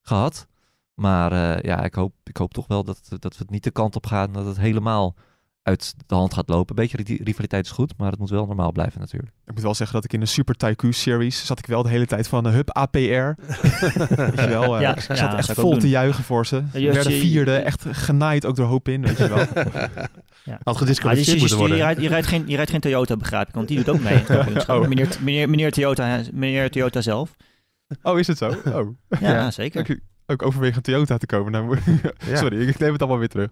gehad. 0.03 0.47
Maar 0.95 1.67
ja, 1.67 1.83
ik 1.85 1.95
hoop, 1.95 2.15
ik 2.25 2.37
hoop 2.37 2.53
toch 2.53 2.67
wel 2.67 2.85
dat, 2.85 3.01
dat 3.19 3.37
het 3.37 3.51
niet 3.51 3.65
de 3.65 3.71
kant 3.71 3.97
op 3.97 4.07
gaan 4.07 4.33
dat 4.33 4.47
het 4.47 4.57
helemaal 4.59 5.15
uit 5.63 5.95
de 6.07 6.15
hand 6.15 6.35
gaat 6.35 6.49
lopen. 6.49 6.77
Een 6.79 6.83
beetje 6.89 7.03
ri- 7.15 7.21
rivaliteit 7.25 7.65
is 7.65 7.71
goed, 7.71 7.93
maar 7.97 8.11
het 8.11 8.19
moet 8.19 8.31
wel 8.31 8.47
normaal 8.47 8.73
blijven 8.73 9.01
natuurlijk. 9.01 9.33
Ik 9.47 9.53
moet 9.55 9.63
wel 9.63 9.75
zeggen 9.75 9.97
dat 9.97 10.05
ik 10.05 10.13
in 10.13 10.21
de 10.21 10.27
Super 10.27 10.55
Tycoon 10.57 10.93
Series 10.93 11.47
zat 11.47 11.59
ik 11.59 11.67
wel 11.67 11.83
de 11.83 11.89
hele 11.89 12.07
tijd 12.07 12.29
van 12.29 12.47
uh, 12.47 12.53
Hub 12.53 12.71
APR. 12.71 12.99
Weet 12.99 14.41
je 14.41 14.47
wel, 14.49 14.75
eh, 14.77 14.81
Ja, 14.83 14.95
ik 14.97 15.01
zat 15.01 15.35
echt 15.35 15.53
vol 15.53 15.77
te 15.77 15.89
juigen 15.89 16.25
voor 16.25 16.47
ze. 16.47 16.57
Ja, 16.57 16.63
Ze 16.73 16.81
je- 16.81 16.93
werden 16.93 17.13
vierde, 17.13 17.57
echt 17.57 17.85
genaaid 17.91 18.47
ook 18.47 18.57
door 18.57 18.67
hoop 18.67 18.89
in, 18.89 19.03
weet 19.03 19.17
je 19.19 19.29
wel. 19.29 19.39
Ja. 20.45 20.53
had 20.53 20.65
Maar 20.65 20.75
gedisqualificeerd 20.75 21.41
je, 21.41 21.49
je, 21.49 21.57
worden. 21.57 21.77
rijdt, 21.77 22.01
je, 22.01 22.09
rijdt 22.09 22.27
geen, 22.27 22.43
je 22.47 22.57
rijdt 22.57 22.71
geen 22.71 22.81
Toyota, 22.81 23.17
begrijp 23.17 23.49
ik, 23.49 23.55
want 23.55 23.69
die 23.69 23.77
doet 23.77 23.89
ook 23.89 24.01
mee. 24.01 24.23
Oh. 24.67 24.87
meneer, 24.89 25.09
meneer, 25.21 25.49
meneer, 25.51 25.73
Toyota, 25.73 26.21
meneer 26.33 26.71
Toyota 26.71 27.01
zelf. 27.01 27.37
Oh, 28.03 28.19
is 28.19 28.27
het 28.27 28.39
zo? 28.39 28.55
Oh. 28.67 28.89
Ja, 29.21 29.51
zeker. 29.51 30.01
Ook, 30.31 30.43
overwegen 30.43 30.77
een 30.77 30.83
Toyota 30.83 31.17
te 31.19 31.27
komen. 31.27 31.53
Nou, 31.53 31.79
Ja. 32.27 32.37
Sorry, 32.37 32.69
ik 32.69 32.79
neem 32.79 32.93
het 32.93 33.01
allemaal 33.01 33.19
weer 33.19 33.29
terug. 33.29 33.51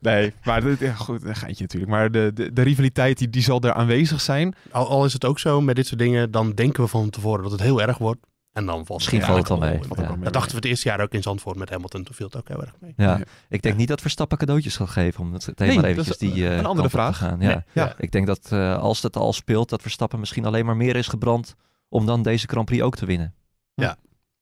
Nee, 0.00 0.32
maar 0.44 0.60
dit- 0.62 0.78
ja, 0.78 0.92
goed, 0.92 1.24
een 1.24 1.36
geintje 1.36 1.62
natuurlijk. 1.62 1.90
Maar 1.92 2.10
de, 2.10 2.30
de, 2.34 2.52
de 2.52 2.62
rivaliteit 2.62 3.18
die, 3.18 3.30
die 3.30 3.42
zal 3.42 3.60
er 3.60 3.72
aanwezig 3.72 4.20
zijn. 4.20 4.54
Al, 4.70 4.88
al 4.88 5.04
is 5.04 5.12
het 5.12 5.24
ook 5.24 5.38
zo 5.38 5.60
met 5.60 5.76
dit 5.76 5.86
soort 5.86 6.00
dingen, 6.00 6.30
dan 6.30 6.52
denken 6.52 6.82
we 6.82 6.88
van 6.88 7.10
tevoren 7.10 7.42
dat 7.42 7.52
het 7.52 7.60
heel 7.60 7.82
erg 7.82 7.98
wordt. 7.98 8.20
En 8.52 8.66
dan 8.66 8.86
valt 8.86 8.98
Misschien 8.98 9.18
het 9.18 9.26
valt 9.26 9.38
het 9.38 9.48
wel 9.48 9.62
eigenlijk 9.62 10.00
mee. 10.00 10.08
Ja. 10.18 10.22
Dat 10.24 10.32
dachten 10.32 10.50
we 10.50 10.56
het 10.56 10.64
eerste 10.64 10.88
jaar 10.88 11.00
ook 11.00 11.12
in 11.12 11.22
Zandvoort 11.22 11.56
met 11.56 11.70
Hamilton. 11.70 12.02
Toen 12.02 12.14
viel 12.14 12.26
het 12.26 12.36
ook 12.36 12.48
heel 12.48 12.60
erg 12.60 12.74
mee. 12.80 12.92
Ja, 12.96 13.16
Ja. 13.18 13.24
ik 13.48 13.62
denk 13.62 13.76
niet 13.76 13.88
dat 13.88 14.00
Verstappen 14.00 14.38
cadeautjes 14.38 14.76
gaat 14.76 14.88
geven 14.88 15.20
om 15.20 15.32
het 15.32 15.42
thema 15.54 15.54
Nee, 15.58 15.74
maar 15.74 15.82
dat 15.82 15.84
eventjes 15.92 16.16
is 16.28 16.32
die 16.32 16.48
eh, 16.48 16.56
een 16.56 16.64
andere 16.66 16.86
op 16.86 16.90
te 16.92 16.96
vraag. 16.96 17.16
gaan. 17.16 17.40
Ja. 17.40 17.46
Nee, 17.48 17.58
ja. 17.72 17.94
Ik 17.98 18.10
denk 18.12 18.26
dat 18.26 18.46
eh, 18.52 18.78
als 18.78 19.02
het 19.02 19.16
al 19.16 19.32
speelt, 19.32 19.68
dat 19.68 19.82
Verstappen 19.82 20.18
misschien 20.20 20.44
alleen 20.46 20.66
maar 20.66 20.76
meer 20.76 20.96
is 20.96 21.08
gebrand 21.08 21.54
om 21.88 22.06
dan 22.06 22.22
deze 22.22 22.46
Grand 22.48 22.66
Prix 22.66 22.82
ook 22.82 22.96
te 22.96 23.06
winnen. 23.06 23.34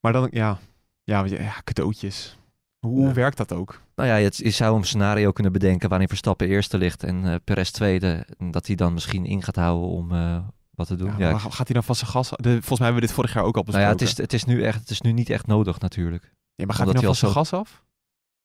Maar 0.00 0.12
dan, 0.12 0.28
ja, 0.30 0.58
ja, 1.04 1.24
ja 1.24 1.60
cadeautjes. 1.64 2.38
Hoe 2.78 3.06
Ja. 3.06 3.12
werkt 3.12 3.36
dat 3.36 3.52
ook? 3.52 3.80
Nou 3.94 4.08
ja, 4.08 4.16
je, 4.16 4.30
je 4.34 4.50
zou 4.50 4.76
een 4.76 4.84
scenario 4.84 5.32
kunnen 5.32 5.52
bedenken 5.52 5.88
waarin 5.88 6.08
Verstappen 6.08 6.48
eerste 6.48 6.78
ligt 6.78 7.02
en 7.02 7.24
eh 7.24 7.34
Perez 7.44 7.70
tweede. 7.70 8.26
En 8.38 8.50
dat 8.50 8.66
hij 8.66 8.76
dan 8.76 8.92
misschien 8.92 9.24
in 9.24 9.42
gaat 9.42 9.56
houden 9.56 9.88
om 9.88 10.12
eh, 10.12 10.46
wat 10.70 10.86
te 10.86 10.96
doen. 10.96 11.06
Ja, 11.06 11.18
Ja, 11.18 11.30
maar 11.30 11.40
gaat 11.40 11.66
hij 11.66 11.74
dan 11.74 11.84
van 11.84 11.94
zijn 11.94 12.10
gas? 12.10 12.28
De, 12.30 12.36
volgens 12.50 12.78
mij 12.78 12.86
hebben 12.86 12.94
we 13.00 13.06
dit 13.06 13.16
vorig 13.16 13.34
jaar 13.34 13.44
ook 13.44 13.56
al 13.56 13.62
nou 13.62 13.64
besproken. 13.64 13.98
ja, 13.98 14.04
het 14.04 14.18
is, 14.18 14.22
het, 14.22 14.32
is 14.32 14.44
nu 14.44 14.62
echt, 14.62 14.80
het 14.80 14.90
is 14.90 15.00
nu 15.00 15.12
niet 15.12 15.30
echt 15.30 15.46
nodig 15.46 15.80
natuurlijk. 15.80 16.34
Ja, 16.54 16.64
maar 16.66 16.74
gaat 16.74 16.86
omdat 16.86 17.02
hij 17.02 17.02
dan 17.02 17.10
al 17.10 17.14
zijn 17.14 17.32
gas 17.32 17.52
af? 17.52 17.84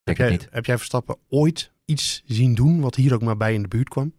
Denk 0.04 0.18
heb, 0.18 0.28
jij, 0.28 0.38
niet. 0.38 0.48
heb 0.52 0.66
jij 0.66 0.78
Verstappen 0.78 1.18
ooit 1.28 1.72
iets 1.86 2.22
zien 2.26 2.56
doen 2.56 2.80
wat 2.82 2.96
hier 2.96 3.14
ook 3.14 3.22
maar 3.22 3.38
bij 3.38 3.54
in 3.54 3.62
de 3.62 3.68
buurt 3.68 3.90
kwam? 3.90 4.14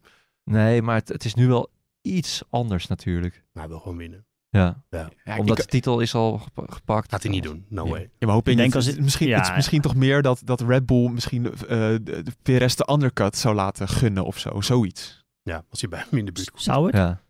Nee, 0.45 0.83
maar 0.83 0.95
het, 0.95 1.09
het 1.09 1.25
is 1.25 1.35
nu 1.35 1.49
wel 1.49 1.71
iets 2.03 2.43
anders 2.51 2.87
natuurlijk. 2.87 3.35
Nou, 3.35 3.45
hij 3.53 3.69
wil 3.69 3.79
gewoon 3.79 3.97
winnen. 3.97 4.25
Ja, 4.51 4.83
Ja, 4.91 5.09
omdat 5.39 5.59
ik, 5.59 5.65
de 5.65 5.71
titel 5.71 6.01
is 6.01 6.15
al 6.15 6.39
gep- 6.39 6.71
gepakt. 6.73 7.11
Gaat 7.11 7.23
hij 7.23 7.31
niet 7.33 7.43
doen. 7.43 7.65
No 7.69 7.85
Ja. 7.85 7.91
way. 7.91 8.01
ja, 8.19 8.27
maar 8.27 8.35
hoop 8.35 8.49
Ik 8.49 8.57
denk 8.57 8.75
als 8.75 8.85
het, 8.87 8.95
het- 8.95 9.05
misschien, 9.05 9.29
ja, 9.29 9.39
het 9.39 9.49
is 9.49 9.55
misschien 9.55 9.81
toch 9.81 9.95
meer 9.95 10.23
dat, 10.23 10.43
dat 10.45 10.61
Red 10.61 10.87
Bull 10.87 11.09
misschien 11.11 11.47
eh, 11.47 11.53
de, 11.79 12.01
de 12.03 12.33
PRS 12.43 12.77
de 12.77 12.89
undercut 12.93 13.37
zou 13.37 13.55
laten 13.55 13.89
gunnen 13.89 14.25
of 14.25 14.39
zo. 14.39 14.61
Zoiets. 14.61 15.25
Ja, 15.43 15.65
als 15.71 15.81
hij 15.81 15.91
bij 15.91 16.05
hem 16.11 16.19
in 16.19 16.25
de 16.25 16.33
buurt 16.33 16.51
komt. 16.51 16.63
Zou 16.63 16.87
het? 16.87 16.95
Ja, 16.97 17.21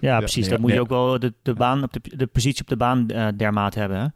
Ja, 0.00 0.18
precies. 0.18 0.48
dan 0.48 0.60
moet 0.60 0.72
je 0.72 0.80
ook 0.80 0.88
wel 0.88 1.18
de, 1.18 1.34
de, 1.42 1.54
baan 1.54 1.82
op 1.82 1.92
de, 1.92 2.16
de 2.16 2.26
positie 2.26 2.60
op 2.62 2.68
de 2.68 2.76
baan 2.76 3.08
eh 3.08 3.28
dermate 3.36 3.78
hebben. 3.78 3.98
Hè? 3.98 4.06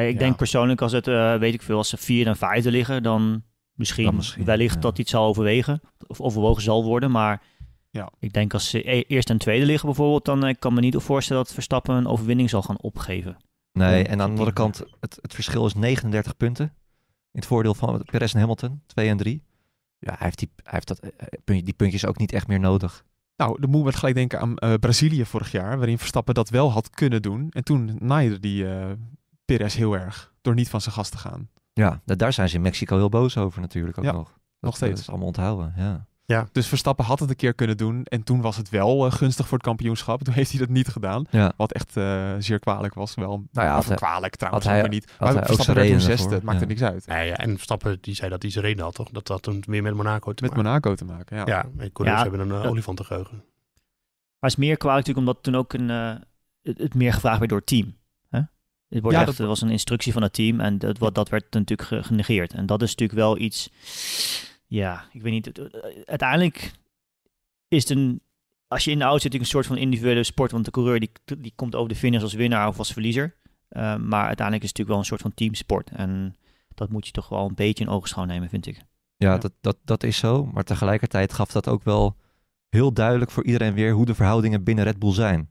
Eh, 0.00 0.06
ik 0.08 0.12
Ja. 0.12 0.18
denk 0.18 0.36
persoonlijk 0.36 0.82
als 0.82 0.92
het, 0.92 1.08
eh, 1.08 1.36
weet 1.36 1.54
ik 1.54 1.62
veel, 1.62 1.76
als 1.76 1.88
ze 1.88 1.96
vierde 1.96 2.30
en 2.30 2.36
vijfde 2.36 2.70
liggen, 2.70 3.02
dan 3.02 3.42
misschien, 3.72 4.04
Dan 4.04 4.14
misschien, 4.14 4.44
wellicht 4.44 4.74
ja. 4.74 4.80
dat 4.80 4.98
iets 4.98 5.10
zal 5.10 5.26
overwegen. 5.26 5.80
Of 6.06 6.20
overwogen 6.20 6.62
zal 6.62 6.84
worden. 6.84 7.10
Maar 7.10 7.42
Ja. 7.96 8.10
ik 8.18 8.32
denk 8.32 8.52
als 8.52 8.70
ze 8.70 8.90
e- 8.90 9.00
eerste 9.06 9.32
en 9.32 9.38
tweede 9.38 9.66
liggen 9.66 9.86
bijvoorbeeld, 9.88 10.24
dan 10.24 10.44
eh, 10.44 10.54
kan 10.58 10.74
me 10.74 10.80
niet 10.80 10.96
voorstellen 10.96 11.42
dat 11.44 11.52
Verstappen 11.54 11.94
een 11.94 12.06
overwinning 12.06 12.50
zal 12.50 12.62
gaan 12.62 12.80
opgeven. 12.80 13.36
Nee, 13.72 14.04
en 14.04 14.10
aan 14.10 14.16
de 14.18 14.24
andere 14.24 14.52
kant, 14.52 14.82
het, 15.00 15.18
het 15.22 15.34
verschil 15.34 15.66
is 15.66 15.74
39 15.74 16.36
punten. 16.36 16.64
In 17.32 17.42
het 17.42 17.46
voordeel 17.46 17.74
van 17.74 18.02
Perez 18.10 18.34
en 18.34 18.40
Hamilton, 18.40 18.82
2 18.86 19.08
en 19.08 19.16
3. 19.16 19.42
Ja, 19.98 20.08
hij 20.10 20.16
heeft, 20.26 20.38
die, 20.38 20.50
hij 20.62 20.72
heeft 20.72 20.88
dat, 20.88 20.98
eh, 20.98 21.10
puntje- 21.44 21.64
die 21.64 21.74
puntjes 21.74 22.06
ook 22.06 22.18
niet 22.18 22.32
echt 22.32 22.46
meer 22.46 22.60
nodig. 22.60 23.04
Nou, 23.36 23.60
dan 23.60 23.70
moeten 23.70 23.90
we 23.92 23.98
gelijk 23.98 24.14
denken 24.14 24.40
aan 24.40 24.56
eh, 24.56 24.74
Brazilië 24.74 25.24
vorig 25.24 25.50
jaar, 25.52 25.76
waarin 25.76 25.98
Verstappen 25.98 26.34
dat 26.34 26.48
wel 26.48 26.72
had 26.72 26.90
kunnen 26.90 27.22
doen. 27.22 27.46
En 27.50 27.64
toen 27.64 27.96
naaide 28.00 28.40
die 28.40 28.68
eh 28.68 28.90
Perez 29.44 29.74
heel 29.76 29.94
erg 29.96 30.32
door 30.40 30.54
niet 30.54 30.68
van 30.68 30.80
zijn 30.80 30.94
gas 30.94 31.08
te 31.08 31.18
gaan. 31.18 31.48
Ja, 31.72 32.00
da- 32.04 32.14
daar 32.14 32.32
zijn 32.32 32.48
ze 32.48 32.56
in 32.56 32.62
Mexico 32.62 32.96
heel 32.96 33.08
boos 33.08 33.36
over 33.36 33.60
natuurlijk 33.60 33.98
ook 33.98 34.04
Ja, 34.04 34.12
nog. 34.12 34.28
Dat, 34.28 34.38
nog 34.60 34.76
steeds. 34.76 34.92
Dat 34.92 35.00
is 35.00 35.08
allemaal 35.08 35.26
onthouden, 35.26 35.72
ja. 35.76 36.06
Dus 36.52 36.66
Verstappen 36.68 37.04
had 37.04 37.18
het 37.20 37.30
een 37.30 37.36
keer 37.36 37.54
kunnen 37.54 37.76
doen 37.76 38.04
en 38.04 38.22
toen 38.22 38.40
was 38.40 38.56
het 38.56 38.68
wel 38.68 39.06
eh, 39.06 39.12
gunstig 39.12 39.46
voor 39.48 39.56
het 39.58 39.66
kampioenschap. 39.66 40.22
Toen 40.24 40.34
heeft 40.34 40.50
hij 40.50 40.60
dat 40.60 40.68
niet 40.68 40.88
gedaan, 40.88 41.24
ja. 41.30 41.52
wat 41.56 41.72
echt 41.72 41.96
eh, 41.96 42.34
zeer 42.38 42.58
kwalijk 42.58 42.94
was. 42.94 43.14
Wel, 43.14 43.44
Nou 43.52 43.66
ja, 43.66 43.78
of 43.78 43.86
hij- 43.86 43.96
kwalijk 43.96 44.36
trouwens, 44.36 44.64
had 44.64 44.72
hij- 44.72 44.82
weer 44.82 44.90
niet. 44.92 45.10
had 45.18 45.34
Maar 45.34 45.44
Verstappen 45.46 45.74
werd 45.74 45.88
toen 45.90 46.00
zesde, 46.00 46.34
het 46.34 46.42
maakt 46.42 46.56
er 46.60 46.62
ja. 46.62 46.68
niks 46.68 46.82
uit. 46.82 47.06
Nee, 47.06 47.26
ja, 47.28 47.36
en 47.36 47.54
Verstappen 47.54 47.98
die 48.00 48.14
zei 48.14 48.30
dat 48.30 48.42
hij 48.42 48.50
zijn 48.50 48.64
reden 48.64 48.84
had, 48.84 48.94
toch? 48.94 49.10
Dat 49.10 49.28
had 49.28 49.42
toen 49.42 49.62
weer 49.66 49.82
met 49.82 49.94
Monaco 49.94 50.32
te 50.32 50.42
Met 50.42 50.50
maken. 50.54 50.66
Monaco 50.66 50.94
te 50.94 51.04
maken, 51.04 51.36
ja. 51.36 51.42
Ja, 51.46 51.60
en 51.78 51.92
coureurs 51.92 52.18
Ja, 52.22 52.22
hebben 52.28 52.40
een 52.40 52.54
uh, 52.56 52.62
dat- 52.62 52.70
olifantengeheugen. 52.70 53.34
Maar 53.36 54.50
het 54.50 54.50
is 54.50 54.56
meer 54.66 54.76
kwalijk 54.76 55.06
natuurlijk 55.06 55.26
omdat 55.26 55.42
toen 55.44 55.54
ook 55.62 55.72
een, 55.72 55.90
eh, 55.90 56.14
het, 56.62 56.78
het 56.78 56.94
meer 56.94 57.12
gevraagd 57.12 57.38
werd 57.38 57.50
door 57.50 57.58
het 57.58 57.68
team. 57.68 57.96
Hè? 58.30 58.38
Het 58.88 59.00
wordt 59.02 59.16
Ja, 59.16 59.22
echt, 59.22 59.26
dat- 59.30 59.38
er 59.38 59.46
was 59.46 59.60
een 59.60 59.70
instructie 59.70 60.12
van 60.12 60.22
het 60.22 60.32
team 60.32 60.60
en 60.60 60.78
dat, 60.78 60.98
wat, 60.98 61.14
dat 61.14 61.28
werd 61.28 61.44
natuurlijk 61.52 61.88
ge- 61.88 62.02
genegeerd. 62.02 62.52
En 62.52 62.66
dat 62.66 62.82
is 62.82 62.90
natuurlijk 62.90 63.18
wel 63.18 63.38
iets, 63.38 63.70
ja, 64.66 65.04
ik 65.12 65.22
weet 65.22 65.32
niet. 65.32 65.70
Uiteindelijk 66.04 66.72
is 67.68 67.88
het 67.88 67.98
een, 67.98 68.20
als 68.68 68.84
je 68.84 68.90
in 68.90 68.98
de 68.98 69.04
auto 69.04 69.18
zit, 69.18 69.32
natuurlijk 69.32 69.52
een 69.52 69.60
soort 69.60 69.66
van 69.66 69.84
individuele 69.84 70.24
sport. 70.24 70.50
Want 70.50 70.64
de 70.64 70.70
coureur 70.70 71.00
die, 71.00 71.10
die 71.38 71.52
komt 71.54 71.74
over 71.74 71.88
de 71.88 71.94
finish 71.94 72.22
als 72.22 72.34
winnaar 72.34 72.68
of 72.68 72.78
als 72.78 72.92
verliezer. 72.92 73.36
Eh, 73.68 73.96
maar 73.96 74.26
uiteindelijk 74.26 74.64
is 74.64 74.68
het 74.68 74.78
natuurlijk 74.78 74.88
wel 74.88 74.98
een 74.98 75.04
soort 75.04 75.20
van 75.20 75.34
teamsport. 75.34 75.90
En 75.90 76.36
dat 76.74 76.90
moet 76.90 77.06
je 77.06 77.12
toch 77.12 77.28
wel 77.28 77.48
een 77.48 77.54
beetje 77.54 77.84
in 77.84 77.90
ogenschouw 77.90 78.24
nemen, 78.24 78.48
vind 78.48 78.66
ik. 78.66 78.76
Ja, 78.76 78.84
Ja. 79.16 79.38
Dat, 79.38 79.52
dat, 79.60 79.76
dat 79.84 80.02
is 80.02 80.16
zo. 80.16 80.46
Maar 80.46 80.64
tegelijkertijd 80.64 81.32
gaf 81.32 81.52
dat 81.52 81.68
ook 81.68 81.82
wel 81.82 82.16
heel 82.68 82.92
duidelijk 82.92 83.30
voor 83.30 83.44
iedereen 83.44 83.74
weer 83.74 83.92
hoe 83.92 84.06
de 84.06 84.14
verhoudingen 84.14 84.64
binnen 84.64 84.84
Red 84.84 84.98
Bull 84.98 85.12
zijn. 85.12 85.50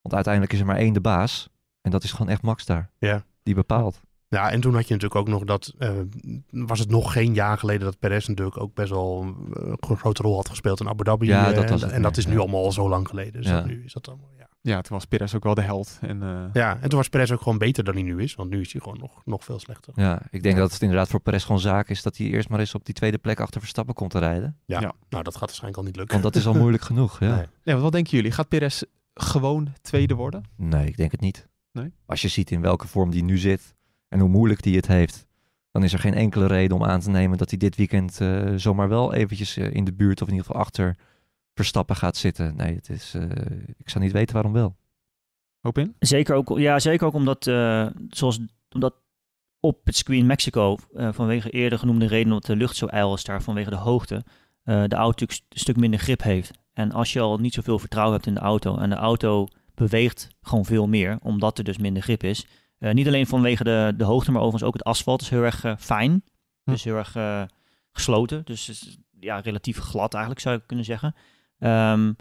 Want 0.00 0.14
uiteindelijk 0.14 0.52
is 0.52 0.60
er 0.60 0.66
maar 0.66 0.76
één 0.76 0.92
de 0.92 1.00
baas. 1.00 1.48
En 1.80 1.90
dat 1.90 2.04
is 2.04 2.12
gewoon 2.12 2.28
echt 2.28 2.42
Max 2.42 2.64
daar. 2.64 2.90
Ja. 2.98 3.24
Die 3.42 3.54
bepaalt. 3.54 4.00
Ja, 4.36 4.50
en 4.50 4.60
toen 4.60 4.74
had 4.74 4.88
je 4.88 4.94
natuurlijk 4.94 5.20
ook 5.20 5.28
nog 5.28 5.44
dat, 5.44 5.74
eh, 5.78 5.90
was 6.50 6.78
het 6.78 6.90
nog 6.90 7.12
geen 7.12 7.34
jaar 7.34 7.58
geleden 7.58 7.84
dat 7.84 7.98
Perez 7.98 8.26
natuurlijk 8.26 8.60
ook 8.60 8.74
best 8.74 8.90
wel 8.90 9.34
eh, 9.54 9.72
een 9.80 9.96
grote 9.96 10.22
rol 10.22 10.36
had 10.36 10.48
gespeeld 10.48 10.80
in 10.80 10.88
Abu 10.88 11.04
Dhabi. 11.04 11.26
Ja, 11.26 11.48
eh, 11.50 11.54
dat 11.54 11.70
was 11.70 11.82
en, 11.82 12.02
dat 12.02 12.16
is 12.16 12.26
nu 12.26 12.32
ja. 12.32 12.38
allemaal 12.38 12.64
al 12.64 12.72
zo 12.72 12.88
lang 12.88 13.08
geleden. 13.08 13.32
Dus 13.42 13.50
Ja. 13.50 13.64
nu 13.64 13.84
is 13.84 13.92
dat 13.92 14.08
allemaal, 14.08 14.30
ja. 14.38 14.48
Ja, 14.60 14.80
toen 14.80 14.96
was 14.96 15.04
Perez 15.06 15.34
ook 15.34 15.44
wel 15.44 15.54
de 15.54 15.60
held. 15.62 15.98
En, 16.00 16.22
eh, 16.22 16.44
Ja, 16.52 16.78
en 16.80 16.88
toen 16.88 16.98
was 16.98 17.08
Perez 17.08 17.30
ook 17.30 17.42
gewoon 17.42 17.58
beter 17.58 17.84
dan 17.84 17.94
hij 17.94 18.02
nu 18.02 18.22
is, 18.22 18.34
want 18.34 18.50
nu 18.50 18.60
is 18.60 18.72
hij 18.72 18.80
gewoon 18.80 18.98
nog, 18.98 19.22
nog 19.24 19.44
veel 19.44 19.58
slechter. 19.58 19.92
Ja, 19.96 20.22
ik 20.30 20.42
denk 20.42 20.56
dat 20.56 20.72
het 20.72 20.82
inderdaad 20.82 21.08
voor 21.08 21.20
Perez 21.20 21.42
gewoon 21.44 21.60
zaak 21.60 21.88
is 21.88 22.02
dat 22.02 22.16
hij 22.16 22.26
eerst 22.26 22.48
maar 22.48 22.58
eens 22.60 22.74
op 22.74 22.84
die 22.84 22.94
tweede 22.94 23.18
plek 23.18 23.40
achter 23.40 23.60
Verstappen 23.60 23.94
komt 23.94 24.10
te 24.10 24.18
rijden. 24.18 24.58
Ja. 24.64 24.80
Ja. 24.80 24.92
nou 25.08 25.22
dat 25.24 25.32
gaat 25.32 25.40
waarschijnlijk 25.40 25.76
al 25.78 25.84
niet 25.84 25.96
lukken. 25.96 26.20
Want 26.20 26.32
dat 26.32 26.42
is 26.42 26.48
al 26.48 26.54
moeilijk 26.60 26.82
genoeg. 26.90 27.20
Ja. 27.20 27.26
Nee. 27.28 27.36
Nee. 27.36 27.46
want 27.64 27.80
wat 27.80 27.92
denken 27.92 28.16
jullie? 28.16 28.30
Gaat 28.32 28.48
Perez 28.48 28.82
gewoon 29.14 29.72
tweede 29.82 30.14
worden? 30.14 30.42
ik 30.84 30.96
denk 30.96 31.10
het 31.10 31.20
niet. 31.20 31.48
Nee? 31.72 31.92
Als 32.06 32.22
je 32.22 32.28
ziet 32.28 32.50
in 32.50 32.60
welke 32.60 32.86
vorm 32.86 33.10
die 33.10 33.24
nu 33.24 33.38
zit 33.38 33.74
en 34.08 34.20
hoe 34.20 34.28
moeilijk 34.28 34.62
die 34.62 34.76
het 34.76 34.86
heeft, 34.86 35.26
dan 35.70 35.84
is 35.84 35.92
er 35.92 35.98
geen 35.98 36.14
enkele 36.14 36.46
reden 36.46 36.76
om 36.76 36.84
aan 36.84 37.00
te 37.00 37.10
nemen 37.10 37.38
dat 37.38 37.50
hij 37.50 37.58
dit 37.58 37.76
weekend 37.76 38.20
eh, 38.20 38.52
zomaar 38.56 38.88
wel 38.88 39.14
eventjes 39.14 39.56
eh, 39.56 39.74
in 39.74 39.84
de 39.84 39.92
buurt 39.92 40.22
of 40.22 40.28
in 40.28 40.34
ieder 40.34 40.46
geval 40.46 40.62
achter 40.62 40.96
Verstappen 41.54 41.96
gaat 41.96 42.16
zitten. 42.16 42.56
Nee, 42.56 42.74
het 42.74 42.88
is, 42.88 43.14
eh, 43.14 43.22
ik 43.76 43.88
zou 43.88 44.04
niet 44.04 44.12
weten 44.12 44.34
waarom 44.34 44.52
wel. 44.52 44.76
Hoop 45.60 45.78
in? 45.78 45.94
Zeker 45.98 46.34
ook, 46.34 46.58
ja, 46.58 46.78
zeker 46.78 47.06
ook 47.06 47.14
omdat, 47.14 47.46
eh, 47.46 47.86
zoals, 48.08 48.40
omdat 48.70 48.94
op 49.60 49.80
het 49.84 49.96
circuit 49.96 50.18
in 50.18 50.26
Mexico, 50.26 50.76
eh, 50.94 51.08
vanwege 51.12 51.50
eerder 51.50 51.78
genoemde 51.78 52.06
reden 52.06 52.32
dat 52.32 52.44
de 52.44 52.56
lucht 52.56 52.76
zo 52.76 52.86
ijl 52.86 53.14
is 53.14 53.24
daar, 53.24 53.42
vanwege 53.42 53.70
de 53.70 53.76
hoogte, 53.76 54.24
eh, 54.62 54.84
de 54.86 54.96
auto 54.96 55.26
een 55.28 55.58
stuk 55.58 55.76
minder 55.76 56.00
grip 56.00 56.22
heeft. 56.22 56.50
En 56.72 56.92
als 56.92 57.12
je 57.12 57.20
al 57.20 57.38
niet 57.38 57.54
zoveel 57.54 57.78
vertrouwen 57.78 58.14
hebt 58.14 58.26
in 58.26 58.34
de 58.34 58.40
auto 58.40 58.76
en 58.76 58.90
de 58.90 58.96
auto 58.96 59.46
beweegt 59.74 60.28
gewoon 60.40 60.64
veel 60.64 60.86
meer, 60.88 61.18
omdat 61.22 61.58
er 61.58 61.64
dus 61.64 61.78
minder 61.78 62.02
grip 62.02 62.22
is. 62.22 62.46
Eh, 62.86 62.94
niet 62.94 63.06
alleen 63.06 63.26
vanwege 63.26 63.64
de, 63.64 63.94
de 63.96 64.04
hoogte, 64.04 64.30
maar 64.30 64.40
overigens 64.40 64.68
ook 64.68 64.74
het 64.74 64.84
asfalt 64.84 65.20
is 65.20 65.28
heel 65.28 65.42
erg 65.42 65.64
eh, 65.64 65.76
fijn. 65.78 66.22
Hm. 66.64 66.70
Dus 66.70 66.84
heel 66.84 66.96
erg 66.96 67.16
eh, 67.16 67.42
gesloten. 67.92 68.44
Dus 68.44 68.68
is, 68.68 68.98
ja, 69.20 69.38
relatief 69.40 69.78
glad 69.78 70.12
eigenlijk 70.12 70.42
zou 70.42 70.56
je 70.56 70.66
kunnen 70.66 70.84
zeggen. 70.84 71.14
Ehm, 71.58 72.12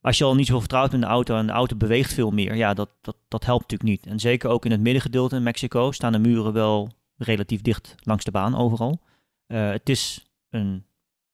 als 0.00 0.18
je 0.18 0.24
al 0.24 0.34
niet 0.34 0.46
zoveel 0.46 0.60
vertrouwt 0.60 0.92
in 0.92 1.00
de 1.00 1.06
auto 1.06 1.36
en 1.36 1.46
de 1.46 1.52
auto 1.52 1.76
beweegt 1.76 2.12
veel 2.12 2.30
meer, 2.30 2.54
ja, 2.54 2.74
dat, 2.74 2.90
dat, 3.00 3.16
dat 3.28 3.44
helpt 3.44 3.70
natuurlijk 3.70 3.90
niet. 3.90 4.12
En 4.12 4.20
zeker 4.20 4.50
ook 4.50 4.64
in 4.64 4.70
het 4.70 4.80
middengedeelte 4.80 5.36
in 5.36 5.42
Mexico 5.42 5.92
staan 5.92 6.12
de 6.12 6.18
muren 6.18 6.52
wel 6.52 6.90
relatief 7.16 7.60
dicht 7.60 7.94
langs 7.98 8.24
de 8.24 8.30
baan 8.30 8.56
overal. 8.56 9.02
Het, 9.46 9.88
is 9.88 10.26
een, 10.50 10.86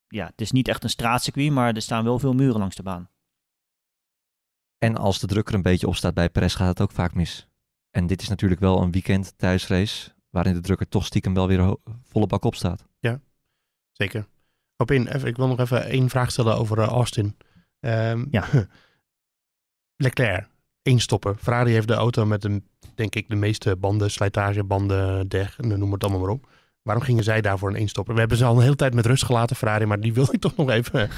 ja, 0.09 0.27
het 0.27 0.41
is 0.41 0.53
niet 0.53 0.69
echt 0.69 0.85
een 0.85 0.91
straatcircuit, 0.91 1.51
maar 1.51 1.75
er 1.75 1.83
staan 1.83 2.05
wel 2.05 2.19
veel 2.19 2.33
muren 2.33 2.59
langs 2.59 2.77
de 2.77 2.83
baan. 2.83 3.11
En 4.79 4.97
als 4.97 5.19
de 5.19 5.27
druk 5.27 5.49
er 5.49 5.55
een 5.55 5.63
beetje 5.63 5.87
op 5.87 5.97
staat 5.97 6.15
bij 6.15 6.31
Perez, 6.31 6.57
gaat 6.57 6.69
het 6.69 6.81
ook 6.81 6.93
vaak 6.93 7.15
mis. 7.15 7.48
En 7.91 8.07
dit 8.07 8.23
is 8.23 8.29
natuurlijk 8.29 8.61
wel 8.61 8.83
een 8.83 8.91
weekend 8.91 9.39
thuisrace, 9.39 10.11
waarin 10.31 10.55
de 10.55 10.61
druk 10.61 10.81
er 10.81 10.89
toch 10.89 11.07
stiekem 11.07 11.35
wel 11.35 11.47
weer 11.47 11.77
volle 12.03 12.27
bak 12.27 12.45
op 12.45 12.55
staat. 12.55 12.87
Zeker. 13.93 14.27
Op 14.77 14.91
in, 14.91 15.07
even, 15.07 15.29
ik 15.29 15.37
wil 15.37 15.47
nog 15.47 15.61
even 15.61 15.85
één 15.85 16.09
vraag 16.09 16.31
stellen 16.31 16.57
over 16.57 16.79
eh, 16.79 16.87
Austin. 16.87 17.37
Ehm, 17.81 18.25
Ja. 18.31 18.45
Leclerc, 19.97 20.49
één 20.83 20.99
stoppen. 20.99 21.39
Ferrari 21.39 21.73
heeft 21.73 21.89
de 21.89 21.95
auto 21.95 22.27
met 22.27 22.45
een, 22.45 22.69
denk 22.95 23.15
ik, 23.15 23.29
de 23.29 23.35
meeste 23.35 23.77
banden, 23.77 24.11
slijtage, 24.11 24.65
banden, 24.65 25.29
deg, 25.29 25.59
noem 25.59 25.93
het 25.93 26.03
allemaal 26.03 26.21
maar 26.21 26.31
op. 26.31 26.49
Waarom 26.83 27.05
gingen 27.05 27.25
zij 27.25 27.41
daarvoor 27.41 27.69
een 27.69 27.77
één-stopper? 27.77 28.15
We 28.15 28.21
hebben 28.21 28.39
ze 28.39 28.45
al 28.45 28.57
een 28.57 28.63
hele 28.63 28.77
tijd 28.77 28.95
met 28.95 29.07
rust 29.07 29.25
gelaten, 29.25 29.57
Ferrari, 29.57 29.87
maar 29.87 30.01
die 30.01 30.15
wil 30.15 30.29
ik 30.33 30.41
toch 30.41 30.57
nog 30.57 30.71
even. 30.71 31.09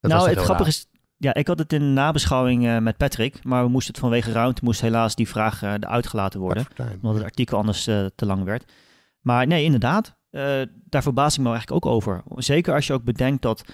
Dat 0.00 0.10
was 0.10 0.10
nou, 0.10 0.28
het 0.28 0.38
grappige 0.38 0.68
is, 0.68 0.86
ja, 1.18 1.34
ik 1.34 1.46
had 1.46 1.58
het 1.58 1.72
in 1.72 1.80
de 1.80 1.86
nabeschouwing 1.86 2.66
eh, 2.66 2.78
met 2.78 2.96
Patrick, 2.96 3.44
maar 3.44 3.64
we 3.64 3.70
moesten 3.70 3.92
het 3.92 4.02
vanwege 4.02 4.32
ruimte, 4.32 4.64
moest 4.64 4.80
helaas 4.80 5.14
die 5.14 5.28
vraag 5.28 5.62
eh 5.62 5.72
eruit 5.72 6.06
gelaten 6.06 6.40
worden. 6.40 6.66
Omdat 6.94 7.14
het 7.14 7.24
artikel 7.24 7.58
anders 7.58 7.86
eh, 7.86 8.06
te 8.14 8.26
lang 8.26 8.44
werd. 8.44 8.72
Maar 9.20 9.46
nee, 9.46 9.64
inderdaad, 9.64 10.16
daar 10.84 11.02
verbaas 11.02 11.34
ik 11.34 11.42
me 11.42 11.48
eigenlijk 11.50 11.84
ook 11.84 11.92
over. 11.92 12.22
Zeker 12.36 12.74
als 12.74 12.86
je 12.86 12.92
ook 12.92 13.04
bedenkt 13.04 13.42
dat 13.42 13.64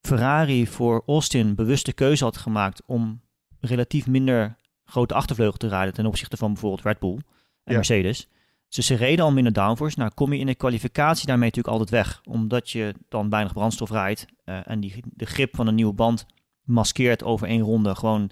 Ferrari 0.00 0.66
voor 0.66 1.02
Austin 1.06 1.54
bewuste 1.54 1.92
keuze 1.92 2.24
had 2.24 2.36
gemaakt 2.36 2.82
om 2.86 3.20
relatief 3.60 4.06
minder 4.06 4.56
grote 4.84 5.14
achtervleugel 5.14 5.56
te 5.56 5.68
rijden 5.68 5.94
ten 5.94 6.06
opzichte 6.06 6.36
van 6.36 6.52
bijvoorbeeld 6.52 6.82
Red 6.82 6.98
Bull 6.98 7.14
en 7.14 7.22
Ja. 7.64 7.74
Mercedes. 7.74 8.28
Dus 8.68 8.86
ze 8.86 8.94
reden 8.94 9.24
al 9.24 9.32
minder 9.32 9.52
downforce. 9.52 9.98
Nou 9.98 10.10
kom 10.14 10.32
je 10.32 10.38
in 10.38 10.46
de 10.46 10.54
kwalificatie 10.54 11.26
daarmee 11.26 11.48
natuurlijk 11.48 11.74
altijd 11.76 11.90
weg. 11.90 12.20
Omdat 12.24 12.70
je 12.70 12.94
dan 13.08 13.30
weinig 13.30 13.52
brandstof 13.52 13.90
rijdt. 13.90 14.26
en 14.44 14.80
die, 14.80 15.02
de 15.04 15.26
grip 15.26 15.56
van 15.56 15.66
een 15.66 15.74
nieuwe 15.74 15.92
band 15.94 16.26
maskeert 16.66 17.24
over 17.24 17.48
één 17.48 17.60
ronde 17.60 17.94
gewoon 17.94 18.30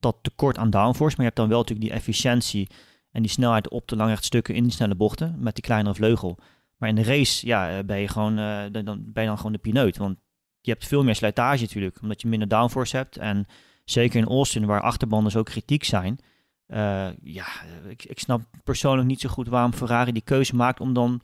dat 0.00 0.16
tekort 0.22 0.58
aan 0.58 0.70
downforce. 0.70 1.16
Maar 1.16 1.26
je 1.26 1.32
hebt 1.32 1.36
dan 1.36 1.48
wel 1.48 1.58
natuurlijk 1.58 1.86
die 1.86 1.96
efficiëntie 1.96 2.68
en 3.10 3.22
die 3.22 3.30
snelheid 3.30 3.68
op 3.68 3.88
de 3.88 3.96
langrechtstukken 3.96 4.54
in 4.54 4.62
die 4.62 4.72
snelle 4.72 4.94
bochten 4.94 5.34
met 5.38 5.54
die 5.54 5.64
kleinere 5.64 5.94
vleugel. 5.94 6.38
Maar 6.76 6.88
in 6.88 6.94
de 6.94 7.02
race 7.02 7.46
ja, 7.46 7.78
eh, 7.78 7.84
ben, 7.84 7.98
je 7.98 8.08
gewoon, 8.08 8.38
eh, 8.38 8.62
dan 8.72 8.84
dan 8.84 9.02
ben 9.12 9.22
je 9.22 9.28
dan 9.28 9.36
gewoon 9.36 9.52
de 9.52 9.58
pineut. 9.58 9.96
Want 9.96 10.18
je 10.60 10.70
hebt 10.70 10.86
veel 10.86 11.04
meer 11.04 11.14
slijtage 11.14 11.62
natuurlijk, 11.62 11.98
omdat 12.02 12.22
je 12.22 12.28
minder 12.28 12.48
downforce 12.48 12.96
hebt. 12.96 13.16
En 13.16 13.46
zeker 13.84 14.20
in 14.20 14.26
Austin, 14.26 14.66
waar 14.66 14.80
achterbanden 14.80 15.32
zo 15.32 15.42
kritiek 15.42 15.84
zijn, 15.84 16.18
Eh, 16.66 17.08
ja, 17.22 17.46
ik, 17.88 18.04
ik 18.04 18.18
snap 18.18 18.42
persoonlijk 18.64 19.08
niet 19.08 19.20
zo 19.20 19.28
goed 19.28 19.48
waarom 19.48 19.72
Ferrari 19.72 20.12
die 20.12 20.22
keuze 20.22 20.56
maakt 20.56 20.80
om 20.80 20.92
dan 20.92 21.20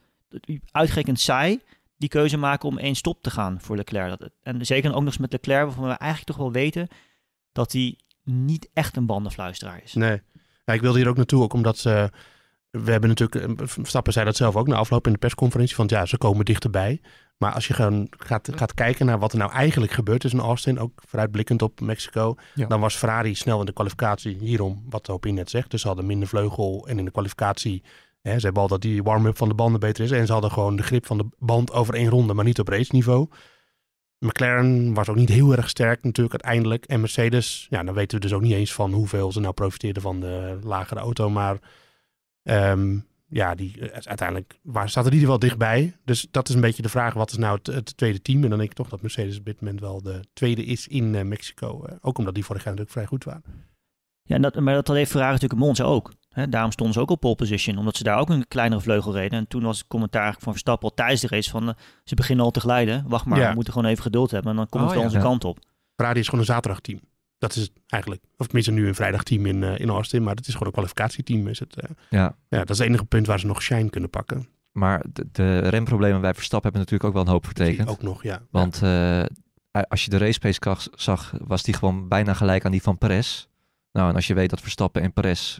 uitgerekend 0.70 1.20
zij 1.20 1.60
die 2.00 2.08
keuze 2.08 2.36
maken 2.36 2.68
om 2.68 2.78
één 2.78 2.94
stop 2.94 3.22
te 3.22 3.30
gaan 3.30 3.60
voor 3.60 3.76
Leclerc. 3.76 4.18
Dat, 4.18 4.30
en 4.42 4.66
zeker 4.66 4.90
ook 4.90 4.96
nog 4.96 5.04
eens 5.06 5.18
met 5.18 5.32
Leclerc, 5.32 5.64
waarvan 5.64 5.84
we 5.84 5.90
eigenlijk 5.90 6.30
toch 6.30 6.36
wel 6.46 6.52
weten 6.52 6.88
dat 7.52 7.72
hij 7.72 7.98
niet 8.24 8.68
echt 8.72 8.96
een 8.96 9.06
bandenfluisteraar 9.06 9.80
is. 9.82 9.94
Nee. 9.94 10.20
Ja, 10.64 10.72
ik 10.72 10.80
wilde 10.80 10.98
hier 10.98 11.08
ook 11.08 11.16
naartoe, 11.16 11.42
ook 11.42 11.52
omdat 11.52 11.78
ze... 11.78 12.10
We 12.70 12.90
hebben 12.90 13.08
natuurlijk... 13.08 13.60
eh, 13.60 13.66
Verstappen 13.66 14.12
zei 14.12 14.24
dat 14.24 14.36
zelf 14.36 14.56
ook 14.56 14.66
na 14.66 14.76
afloop 14.76 15.06
in 15.06 15.12
de 15.12 15.18
persconferentie. 15.18 15.76
Want 15.76 15.90
ja, 15.90 16.06
ze 16.06 16.18
komen 16.18 16.44
dichterbij. 16.44 17.00
Maar 17.36 17.52
als 17.52 17.66
je 17.66 17.74
gewoon 17.74 18.06
gaat, 18.18 18.48
gaat 18.54 18.74
kijken 18.74 19.06
naar 19.06 19.18
wat 19.18 19.32
er 19.32 19.38
nou 19.38 19.52
eigenlijk 19.52 19.92
gebeurd 19.92 20.24
is 20.24 20.32
in 20.32 20.38
Austin, 20.40 20.78
ook 20.78 21.02
vooruitblikkend 21.06 21.62
op 21.62 21.80
Mexico, 21.80 22.34
Ja. 22.54 22.66
dan 22.66 22.80
was 22.80 22.96
Ferrari 22.96 23.34
snel 23.34 23.60
in 23.60 23.66
de 23.66 23.72
kwalificatie 23.72 24.36
hierom, 24.40 24.84
wat 24.88 25.06
Hopin 25.06 25.34
net 25.34 25.50
zegt. 25.50 25.70
Dus 25.70 25.80
ze 25.80 25.86
hadden 25.86 26.06
minder 26.06 26.28
vleugel 26.28 26.86
en 26.88 26.98
in 26.98 27.04
de 27.04 27.10
kwalificatie, 27.10 27.82
ze 28.22 28.40
hebben 28.40 28.62
al 28.62 28.68
dat 28.68 28.82
die 28.82 29.02
warm-up 29.02 29.36
van 29.36 29.48
de 29.48 29.54
banden 29.54 29.80
beter 29.80 30.04
is. 30.04 30.10
En 30.10 30.26
ze 30.26 30.32
hadden 30.32 30.50
gewoon 30.50 30.76
de 30.76 30.82
grip 30.82 31.06
van 31.06 31.18
de 31.18 31.28
band 31.38 31.72
over 31.72 31.94
één 31.94 32.08
ronde, 32.08 32.34
maar 32.34 32.44
niet 32.44 32.58
op 32.58 32.68
race 32.68 32.94
niveau. 32.94 33.28
McLaren 34.18 34.94
was 34.94 35.08
ook 35.08 35.16
niet 35.16 35.28
heel 35.28 35.52
erg 35.52 35.68
sterk 35.68 36.02
natuurlijk 36.02 36.44
uiteindelijk. 36.44 36.84
En 36.84 37.00
Mercedes, 37.00 37.66
ja, 37.70 37.82
dan 37.82 37.94
weten 37.94 38.18
we 38.18 38.24
dus 38.26 38.32
ook 38.32 38.42
niet 38.42 38.52
eens 38.52 38.72
van 38.72 38.92
hoeveel 38.92 39.32
ze 39.32 39.40
nou 39.40 39.54
profiteerden 39.54 40.02
van 40.02 40.20
de 40.20 40.58
lagere 40.62 41.00
auto. 41.00 41.30
Maar 41.30 41.58
ehm, 42.42 42.98
ja, 43.28 43.54
die, 43.54 43.90
eh, 43.90 44.06
uiteindelijk 44.06 44.58
waar, 44.62 44.88
zaten 44.88 45.10
die 45.10 45.20
er 45.20 45.26
wel 45.26 45.38
dichtbij. 45.38 45.96
Dus 46.04 46.26
dat 46.30 46.48
is 46.48 46.54
een 46.54 46.60
beetje 46.60 46.82
de 46.82 46.88
vraag, 46.88 47.14
wat 47.14 47.30
is 47.30 47.36
nou 47.36 47.58
het, 47.62 47.96
tweede 47.96 48.22
team? 48.22 48.42
En 48.42 48.48
dan 48.48 48.58
denk 48.58 48.70
ik 48.70 48.76
toch 48.76 48.88
dat 48.88 49.02
Mercedes 49.02 49.38
op 49.38 49.44
dit 49.44 49.60
moment 49.60 49.80
wel 49.80 50.02
de 50.02 50.20
tweede 50.32 50.64
is 50.64 50.88
in 50.88 51.14
eh, 51.14 51.24
Mexico. 51.24 51.84
Eh, 51.84 51.96
ook 52.00 52.18
omdat 52.18 52.34
die 52.34 52.44
vorig 52.44 52.64
jaar 52.64 52.74
natuurlijk 52.74 52.98
vrij 52.98 53.06
goed 53.06 53.24
waren. 53.24 53.68
Ja, 54.22 54.38
dat, 54.38 54.54
maar 54.60 54.74
dat 54.74 54.88
heeft 54.88 55.10
Ferrari 55.10 55.32
natuurlijk 55.32 55.60
Monza 55.60 55.84
ook. 55.84 56.12
Hè, 56.34 56.48
daarom 56.48 56.70
stonden 56.72 56.94
ze 56.94 57.00
ook 57.00 57.10
op 57.10 57.20
pole 57.20 57.34
position, 57.34 57.78
omdat 57.78 57.96
ze 57.96 58.02
daar 58.02 58.18
ook 58.18 58.28
een 58.30 58.48
kleinere 58.48 58.80
vleugel 58.80 59.12
reden. 59.12 59.38
En 59.38 59.48
toen 59.48 59.62
was 59.62 59.78
het 59.78 59.86
commentaar 59.86 60.34
van 60.38 60.52
Verstappen 60.52 60.88
al 60.88 60.94
tijdens 60.94 61.20
de 61.20 61.26
race 61.28 61.50
van... 61.50 61.68
eh, 61.68 61.74
ze 62.04 62.14
beginnen 62.14 62.44
al 62.44 62.50
te 62.50 62.60
glijden, 62.60 63.04
wacht 63.08 63.24
maar, 63.24 63.38
Ja. 63.38 63.48
we 63.48 63.54
moeten 63.54 63.72
gewoon 63.72 63.90
even 63.90 64.02
geduld 64.02 64.30
hebben. 64.30 64.50
En 64.50 64.56
dan 64.56 64.68
komt 64.68 64.82
Oh, 64.84 64.88
het 64.90 64.98
wel 64.98 65.08
ja. 65.08 65.14
onze 65.14 65.24
Ja. 65.24 65.30
kant 65.30 65.44
op. 65.44 65.58
Ferrari 65.96 66.18
is 66.20 66.24
gewoon 66.24 66.40
een 66.40 66.46
zaterdagteam. 66.46 67.00
Dat 67.38 67.54
is 67.56 67.62
het 67.62 67.72
eigenlijk. 67.86 68.22
Of 68.36 68.46
tenminste 68.46 68.72
nu 68.72 68.88
een 68.88 68.94
vrijdagteam 68.94 69.46
in, 69.46 69.62
eh, 69.64 69.78
in 69.78 69.88
Austin. 69.88 70.22
Maar 70.22 70.34
het 70.34 70.46
is 70.46 70.52
gewoon 70.52 70.66
een 70.66 70.72
kwalificatieteam. 70.72 71.48
Is 71.48 71.58
het, 71.58 71.76
eh. 71.80 71.90
Ja, 72.10 72.36
ja, 72.48 72.58
dat 72.58 72.70
is 72.70 72.78
het 72.78 72.86
enige 72.88 73.04
punt 73.04 73.26
waar 73.26 73.40
ze 73.40 73.46
nog 73.46 73.62
shine 73.62 73.90
kunnen 73.90 74.10
pakken. 74.10 74.48
maar 74.72 75.04
de, 75.12 75.26
de 75.32 75.58
remproblemen 75.58 76.20
bij 76.20 76.34
Verstappen 76.34 76.70
hebben 76.72 76.80
natuurlijk 76.90 77.08
ook 77.08 77.16
wel 77.16 77.22
een 77.26 77.40
hoop 77.40 77.44
vertekend. 77.44 77.88
Ook 77.88 78.02
nog, 78.02 78.22
ja. 78.22 78.40
Want 78.50 78.82
eh, 78.82 79.22
als 79.88 80.04
je 80.04 80.10
de 80.10 80.18
race 80.18 80.38
pace 80.38 80.90
zag, 80.94 81.34
was 81.44 81.62
die 81.62 81.74
gewoon 81.74 82.08
bijna 82.08 82.34
gelijk 82.34 82.64
aan 82.64 82.70
die 82.70 82.82
van 82.82 82.98
Perez. 82.98 83.46
Nou, 83.92 84.08
en 84.08 84.14
als 84.14 84.26
je 84.26 84.34
weet 84.34 84.50
dat 84.50 84.60
Verstappen 84.60 85.02
en 85.02 85.12
Perez 85.12 85.58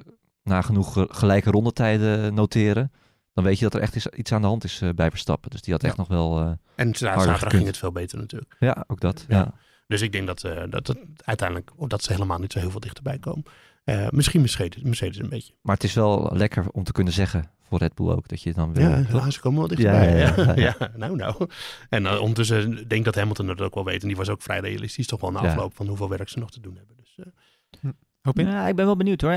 nagenoeg 0.51 0.93
ge- 0.93 1.09
gelijke 1.11 1.51
rondetijden 1.51 2.35
noteren, 2.35 2.93
dan 3.35 3.45
weet 3.45 3.59
je 3.59 3.65
dat 3.65 3.75
er 3.75 3.81
echt 3.81 3.95
is, 3.97 4.07
iets 4.07 4.33
aan 4.33 4.41
de 4.41 4.47
hand 4.47 4.65
is 4.65 4.81
eh, 4.81 4.89
bij 4.95 5.11
Verstappen. 5.11 5.51
Dus 5.51 5.63
die 5.63 5.73
had 5.73 5.83
echt 5.85 5.97
nog 5.97 6.09
wel... 6.09 6.39
eh, 6.41 6.51
En 6.75 6.95
zaterdag 6.95 7.51
ging 7.51 7.67
het 7.67 7.77
veel 7.79 7.93
beter 7.93 8.19
natuurlijk. 8.19 8.57
ja, 8.59 8.85
ook 8.87 9.01
dat. 9.01 9.25
Ja. 9.29 9.37
Ja. 9.39 9.55
Dus 9.87 10.01
ik 10.01 10.13
denk 10.13 10.27
dat, 10.27 10.45
eh, 10.45 10.63
dat 10.71 10.87
het 10.87 10.99
uiteindelijk 11.25 11.71
oh, 11.77 11.89
dat 11.89 12.03
ze 12.03 12.13
helemaal 12.13 12.39
niet 12.39 12.53
zo 12.53 12.59
heel 12.59 12.71
veel 12.71 12.81
dichterbij 12.81 13.19
komen. 13.19 13.45
Eh, 13.85 14.07
misschien 14.11 14.41
Mercedes, 14.41 14.83
Mercedes 14.83 15.19
een 15.19 15.29
beetje. 15.29 15.55
Maar 15.63 15.75
het 15.75 15.85
is 15.85 15.95
wel 15.95 16.31
lekker 16.37 16.67
om 16.73 16.85
te 16.85 16.93
kunnen 16.93 17.13
zeggen 17.13 17.51
voor 17.63 17.79
Red 17.79 17.95
Bull 17.95 18.09
ook, 18.11 18.29
dat 18.29 18.43
je 18.43 18.53
dan 18.53 18.75
weer... 18.75 18.89
Ja, 18.89 19.03
toch? 19.05 19.25
ja, 19.25 19.31
ze 19.31 19.41
komen 19.41 19.59
wel 19.59 19.69
dichterbij. 19.69 20.19
Ja, 20.19 20.35
Ja, 20.37 20.43
ja, 20.45 20.55
ja. 20.55 20.75
ja, 20.79 20.91
nou, 20.97 21.17
nou. 21.17 21.49
En 21.89 22.07
ondertussen 22.19 22.71
denk 22.75 22.91
ik 22.93 23.05
dat 23.05 23.15
Hamilton 23.15 23.47
dat 23.47 23.61
ook 23.61 23.75
wel 23.75 23.85
weet. 23.85 24.03
En 24.03 24.09
die 24.09 24.17
was 24.17 24.29
ook 24.29 24.43
vrij 24.43 24.61
realistisch 24.61 25.07
toch 25.07 25.21
wel 25.21 25.31
na 25.33 25.43
Ja. 25.43 25.49
afloop 25.49 25.77
van 25.77 25.87
hoeveel 25.87 26.09
werk 26.09 26.29
ze 26.29 26.39
nog 26.39 26.51
te 26.51 26.61
doen 26.61 26.77
hebben. 26.77 26.97
Dus, 26.97 27.19
eh, 27.19 27.91
Hoop 28.23 28.39
in? 28.39 28.47
Ja, 28.47 28.67
ik 28.69 28.77
ben 28.77 28.87
wel 28.87 28.97
benieuwd 28.97 29.21
hoor. 29.21 29.35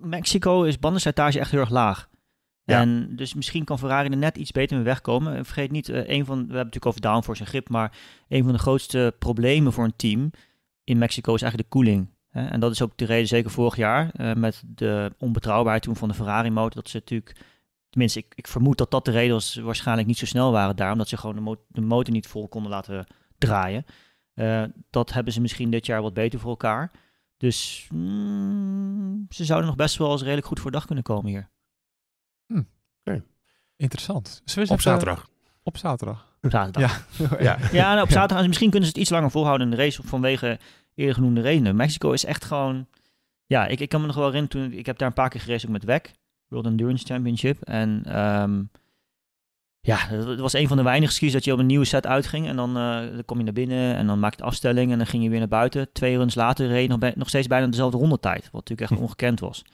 Mexico 0.00 0.62
is 0.62 0.78
bandenslijtage 0.78 1.38
echt 1.38 1.50
heel 1.50 1.60
erg 1.60 1.70
laag. 1.70 2.08
Ja. 2.64 2.80
En 2.80 3.16
dus 3.16 3.34
misschien 3.34 3.64
kan 3.64 3.78
Ferrari 3.78 4.08
er 4.08 4.16
net 4.16 4.36
iets 4.36 4.52
beter 4.52 4.76
mee 4.76 4.84
wegkomen. 4.84 5.36
En 5.36 5.44
Vergeet 5.44 5.70
niet, 5.70 5.88
eh, 5.88 6.08
een 6.08 6.24
van, 6.24 6.36
we 6.36 6.40
hebben 6.40 6.56
het 6.56 6.64
natuurlijk 6.64 6.86
over 6.86 7.00
downforce 7.00 7.42
en 7.42 7.48
grip, 7.48 7.68
maar 7.68 7.96
een 8.28 8.44
van 8.44 8.52
de 8.52 8.58
grootste 8.58 9.14
problemen 9.18 9.72
voor 9.72 9.84
een 9.84 9.96
team 9.96 10.30
in 10.84 10.98
Mexico 10.98 11.34
is 11.34 11.42
eigenlijk 11.42 11.70
de 11.70 11.78
koeling. 11.78 12.08
Hè? 12.28 12.46
En 12.46 12.60
dat 12.60 12.72
is 12.72 12.82
ook 12.82 12.96
de 12.96 13.04
reden, 13.04 13.28
zeker 13.28 13.50
vorig 13.50 13.76
jaar, 13.76 14.10
eh, 14.12 14.34
met 14.34 14.62
de 14.66 15.12
onbetrouwbaarheid 15.18 15.82
toen 15.82 15.96
van 15.96 16.08
de 16.08 16.14
Ferrari-motor, 16.14 16.74
dat 16.74 16.88
ze 16.88 16.96
natuurlijk, 16.96 17.36
tenminste, 17.90 18.18
ik, 18.18 18.32
ik 18.34 18.46
vermoed 18.46 18.78
dat 18.78 18.90
dat 18.90 19.04
de 19.04 19.10
reden 19.10 19.32
was, 19.32 19.54
waarschijnlijk 19.54 20.08
niet 20.08 20.18
zo 20.18 20.26
snel 20.26 20.52
waren 20.52 20.76
daar, 20.76 20.92
omdat 20.92 21.08
ze 21.08 21.16
gewoon 21.16 21.34
de, 21.34 21.40
mo- 21.40 21.64
de 21.68 21.80
motor 21.80 22.12
niet 22.14 22.26
vol 22.26 22.48
konden 22.48 22.70
laten 22.70 23.06
draaien. 23.38 23.84
Eh, 24.34 24.62
dat 24.90 25.12
hebben 25.12 25.32
ze 25.32 25.40
misschien 25.40 25.70
dit 25.70 25.86
jaar 25.86 26.02
wat 26.02 26.14
beter 26.14 26.38
voor 26.38 26.50
elkaar. 26.50 26.90
Dus 27.36 27.88
mm, 27.94 29.26
ze 29.28 29.44
zouden 29.44 29.68
nog 29.68 29.76
best 29.76 29.96
wel 29.96 30.12
eens 30.12 30.22
redelijk 30.22 30.46
goed 30.46 30.60
voor 30.60 30.70
dag 30.70 30.84
kunnen 30.86 31.04
komen 31.04 31.26
hier. 31.30 31.48
Interessant. 33.76 34.42
Zullen 34.44 34.68
we 34.68 34.74
op 34.74 34.80
even- 34.80 34.90
zaterdag. 34.90 35.28
Op 35.62 35.76
zaterdag. 35.76 36.26
Op 36.42 36.50
zaterdag. 36.50 37.06
Ja. 37.18 37.26
Ja. 37.44 37.58
Ja, 37.72 37.88
nou, 37.92 38.02
op 38.02 38.10
zaterdag. 38.10 38.40
en 38.42 38.46
Misschien 38.48 38.70
kunnen 38.70 38.88
ze 38.88 38.94
het 38.94 39.02
iets 39.02 39.10
langer 39.10 39.30
volhouden 39.30 39.70
in 39.70 39.76
de 39.76 39.82
race 39.82 40.02
vanwege 40.02 40.58
eerder 40.94 41.14
genoemde 41.14 41.40
redenen. 41.40 41.76
Mexico 41.76 42.12
is 42.12 42.24
echt 42.24 42.44
gewoon... 42.44 42.86
Ja, 43.46 43.66
ik, 43.66 43.80
ik 43.80 43.88
kan 43.88 44.00
me 44.00 44.06
nog 44.06 44.16
wel 44.16 44.26
herinneren 44.32 44.60
toen... 44.60 44.78
Ik 44.78 44.86
heb 44.86 44.98
daar 44.98 45.08
een 45.08 45.14
paar 45.14 45.28
keer 45.28 45.40
gereden 45.40 45.66
ook 45.66 45.72
met 45.72 45.84
WEC. 45.84 46.12
World 46.48 46.66
Endurance 46.66 47.04
Championship. 47.06 47.62
En 47.62 48.02
ehm, 48.04 48.62
ja, 49.86 49.96
het 50.08 50.40
was 50.40 50.52
een 50.52 50.68
van 50.68 50.76
de 50.76 50.82
weinige 50.82 51.12
skis 51.12 51.32
dat 51.32 51.44
je 51.44 51.52
op 51.52 51.58
een 51.58 51.66
nieuwe 51.66 51.84
set 51.84 52.06
uitging. 52.06 52.46
En 52.46 52.56
dan, 52.56 52.76
eh, 52.76 53.00
dan 53.00 53.24
kom 53.24 53.38
je 53.38 53.44
naar 53.44 53.52
binnen 53.52 53.94
en 53.96 54.06
dan 54.06 54.18
maak 54.18 54.30
je 54.30 54.36
de 54.36 54.44
afstelling. 54.44 54.92
En 54.92 54.98
dan 54.98 55.06
ging 55.06 55.22
je 55.22 55.28
weer 55.28 55.38
naar 55.38 55.48
buiten. 55.48 55.92
Twee 55.92 56.16
runs 56.16 56.34
later 56.34 56.66
reed 56.66 56.82
je 56.82 56.88
nog, 56.88 56.98
bij- 56.98 57.12
nog 57.16 57.28
steeds 57.28 57.46
bijna 57.46 57.66
dezelfde 57.66 57.98
rondetijd. 57.98 58.42
Wat 58.42 58.52
natuurlijk 58.68 58.90
echt 58.90 59.00
ongekend 59.02 59.40
was. 59.40 59.64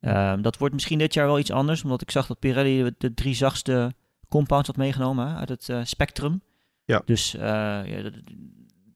Ehm, 0.00 0.42
dat 0.42 0.58
wordt 0.58 0.74
misschien 0.74 0.98
dit 0.98 1.14
jaar 1.14 1.26
wel 1.26 1.38
iets 1.38 1.50
anders. 1.50 1.82
Omdat 1.82 2.02
ik 2.02 2.10
zag 2.10 2.26
dat 2.26 2.38
Pirelli 2.38 2.82
de, 2.82 2.94
de 2.98 3.14
drie 3.14 3.34
zachtste 3.34 3.94
compounds 4.28 4.66
had 4.66 4.76
meegenomen 4.76 5.28
hè, 5.28 5.34
uit 5.34 5.48
het 5.48 5.68
eh, 5.68 5.80
spectrum. 5.82 6.42
Ja. 6.84 7.02
Dus 7.04 7.34
eh, 7.34 7.42
ja, 7.84 8.02
dat, 8.02 8.12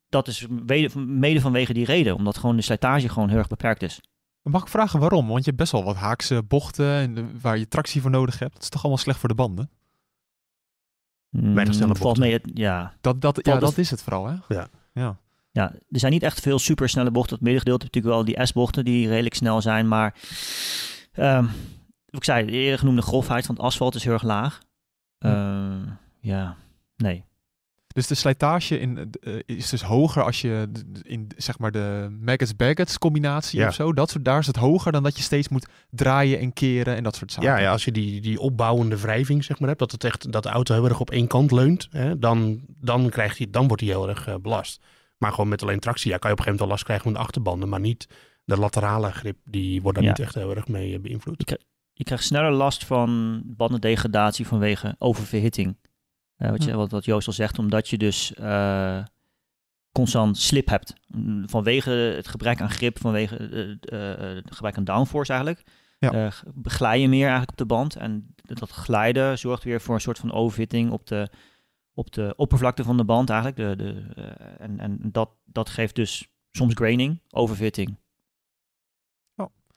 dat 0.08 0.28
is 0.28 0.46
mede, 0.96 1.40
vanwege 1.40 1.72
die 1.72 1.84
reden. 1.84 2.14
Omdat 2.14 2.38
gewoon 2.38 2.56
de 2.56 2.62
slijtage 2.62 3.08
gewoon 3.08 3.28
heel 3.28 3.38
erg 3.38 3.48
beperkt 3.48 3.82
is. 3.82 4.00
Mag 4.42 4.62
ik 4.62 4.68
vragen 4.68 5.00
waarom? 5.00 5.26
Want 5.26 5.38
je 5.38 5.44
hebt 5.44 5.56
best 5.56 5.72
wel 5.72 5.84
wat 5.84 5.96
haakse 5.96 6.42
bochten 6.42 6.86
en, 6.94 7.40
waar 7.40 7.58
je 7.58 7.68
tractie 7.68 8.00
voor 8.00 8.10
nodig 8.10 8.38
hebt. 8.38 8.52
Dat 8.52 8.62
is 8.62 8.68
toch 8.68 8.80
allemaal 8.80 9.02
slecht 9.02 9.18
voor 9.18 9.28
de 9.28 9.34
banden? 9.34 9.70
Weinig 11.40 11.74
snelle 11.74 11.92
Mm, 11.92 11.98
bochten. 12.00 12.22
mee, 12.22 12.32
het- 12.32 12.50
ja, 12.54 12.92
Dat, 13.00 13.20
dat, 13.20 13.40
ja, 13.42 13.58
dat 13.58 13.78
is 13.78 13.90
het 13.90 14.02
vooral, 14.02 14.26
hè? 14.26 14.34
Ja. 14.48 14.68
Ja. 14.92 15.16
ja, 15.50 15.72
er 15.90 15.98
zijn 15.98 16.12
niet 16.12 16.22
echt 16.22 16.40
veel 16.40 16.58
supersnelle 16.58 17.10
bochten. 17.10 17.34
Het 17.34 17.44
middengedeelte 17.44 17.84
natuurlijk 17.84 18.14
wel 18.14 18.24
die 18.24 18.46
S-bochten 18.46 18.84
die 18.84 19.08
redelijk 19.08 19.34
snel 19.34 19.60
zijn. 19.62 19.88
Maar 19.88 20.14
ehm, 21.12 21.42
wat 22.06 22.20
ik 22.20 22.24
zei, 22.24 22.46
de 22.46 22.52
eerder 22.52 22.78
genoemde 22.78 23.02
grofheid 23.02 23.46
van 23.46 23.54
het 23.54 23.64
asfalt 23.64 23.94
is 23.94 24.04
heel 24.04 24.12
erg 24.12 24.22
laag. 24.22 24.58
Ehm, 25.18 25.78
ja, 26.20 26.56
nee. 26.96 27.24
Dus 27.96 28.06
de 28.06 28.14
slijtage 28.14 28.78
in, 28.80 29.10
eh, 29.20 29.32
is 29.46 29.68
dus 29.68 29.82
hoger 29.82 30.22
als 30.24 30.40
je 30.40 30.68
in 31.02 31.30
zeg 31.36 31.58
maar 31.58 31.70
de 31.72 32.16
maggots-baggots 32.20 32.98
combinatie 32.98 33.58
Ja. 33.60 33.68
of 33.68 33.74
zo. 33.74 33.92
Dat 33.92 34.10
soort, 34.10 34.24
daar 34.24 34.38
is 34.38 34.46
het 34.46 34.56
hoger 34.56 34.92
dan 34.92 35.02
dat 35.02 35.16
je 35.16 35.22
steeds 35.22 35.48
moet 35.48 35.66
draaien 35.90 36.38
en 36.38 36.52
keren 36.52 36.96
en 36.96 37.02
dat 37.02 37.16
soort 37.16 37.32
zaken. 37.32 37.50
Ja, 37.50 37.58
ja, 37.58 37.70
als 37.70 37.84
je 37.84 37.92
die, 37.92 38.20
die 38.20 38.40
opbouwende 38.40 39.00
wrijving 39.00 39.44
zeg 39.44 39.58
maar, 39.58 39.68
hebt, 39.68 39.80
dat, 39.80 39.92
het 39.92 40.04
echt, 40.04 40.32
dat 40.32 40.42
de 40.42 40.48
auto 40.48 40.74
heel 40.74 40.84
erg 40.88 41.00
op 41.00 41.10
één 41.10 41.26
kant 41.26 41.50
leunt, 41.50 41.88
hè, 41.90 42.18
dan, 42.18 42.60
dan, 42.80 43.08
krijgt 43.10 43.38
hij, 43.38 43.46
dan 43.50 43.66
wordt 43.66 43.82
hij 43.82 43.90
heel 43.90 44.08
erg 44.08 44.26
eh, 44.26 44.34
belast. 44.42 44.80
Maar 45.18 45.30
gewoon 45.30 45.48
met 45.48 45.62
alleen 45.62 45.78
tractie 45.80 46.10
ja, 46.10 46.16
kan 46.18 46.30
je 46.30 46.36
op 46.36 46.38
een 46.38 46.44
gegeven 46.52 46.66
moment 46.68 46.68
wel 46.68 46.68
last 46.68 46.84
krijgen 46.84 47.04
van 47.04 47.12
de 47.12 47.18
achterbanden, 47.18 47.68
maar 47.68 47.80
niet 47.80 48.06
de 48.44 48.56
laterale 48.56 49.10
grip, 49.12 49.36
die 49.44 49.82
wordt 49.82 49.96
daar 49.98 50.06
Ja. 50.06 50.12
niet 50.12 50.20
echt 50.26 50.34
heel 50.34 50.56
erg 50.56 50.68
mee 50.68 50.94
eh, 50.94 51.00
beïnvloed. 51.00 51.56
Je 51.92 52.04
krijgt 52.04 52.24
sneller 52.24 52.52
last 52.52 52.84
van 52.84 53.42
bandendegradatie 53.44 54.46
vanwege 54.46 54.94
oververhitting. 54.98 55.76
Eh, 56.36 56.50
wat, 56.50 56.64
je, 56.64 56.74
wat, 56.74 56.90
wat 56.90 57.04
Joost 57.04 57.26
al 57.26 57.32
zegt, 57.32 57.58
omdat 57.58 57.88
je 57.88 57.98
dus 57.98 58.34
eh, 58.34 59.04
constant 59.92 60.38
slip 60.38 60.68
hebt. 60.68 60.94
Vanwege 61.44 61.90
het 61.90 62.28
gebrek 62.28 62.60
aan 62.60 62.70
grip, 62.70 62.98
vanwege 62.98 63.36
eh, 63.80 64.34
het 64.34 64.54
gebrek 64.54 64.76
aan 64.76 64.84
downforce 64.84 65.32
eigenlijk. 65.32 65.62
Ja. 65.98 66.30
glij 66.62 67.00
je 67.00 67.08
meer 67.08 67.22
eigenlijk 67.22 67.50
op 67.50 67.56
de 67.56 67.66
band. 67.66 67.96
En 67.96 68.34
dat 68.42 68.70
glijden 68.70 69.38
zorgt 69.38 69.64
weer 69.64 69.80
voor 69.80 69.94
een 69.94 70.00
soort 70.00 70.18
van 70.18 70.32
overfitting 70.32 70.90
op 70.90 71.06
de, 71.06 71.28
op 71.94 72.12
de 72.12 72.32
oppervlakte 72.36 72.84
van 72.84 72.96
de 72.96 73.04
band 73.04 73.30
eigenlijk. 73.30 73.58
De, 73.58 73.76
de, 73.76 74.22
en 74.58 74.80
en 74.80 74.98
dat, 75.02 75.30
dat 75.44 75.68
geeft 75.68 75.94
dus 75.94 76.28
soms 76.50 76.74
graining, 76.74 77.20
overfitting. 77.30 77.96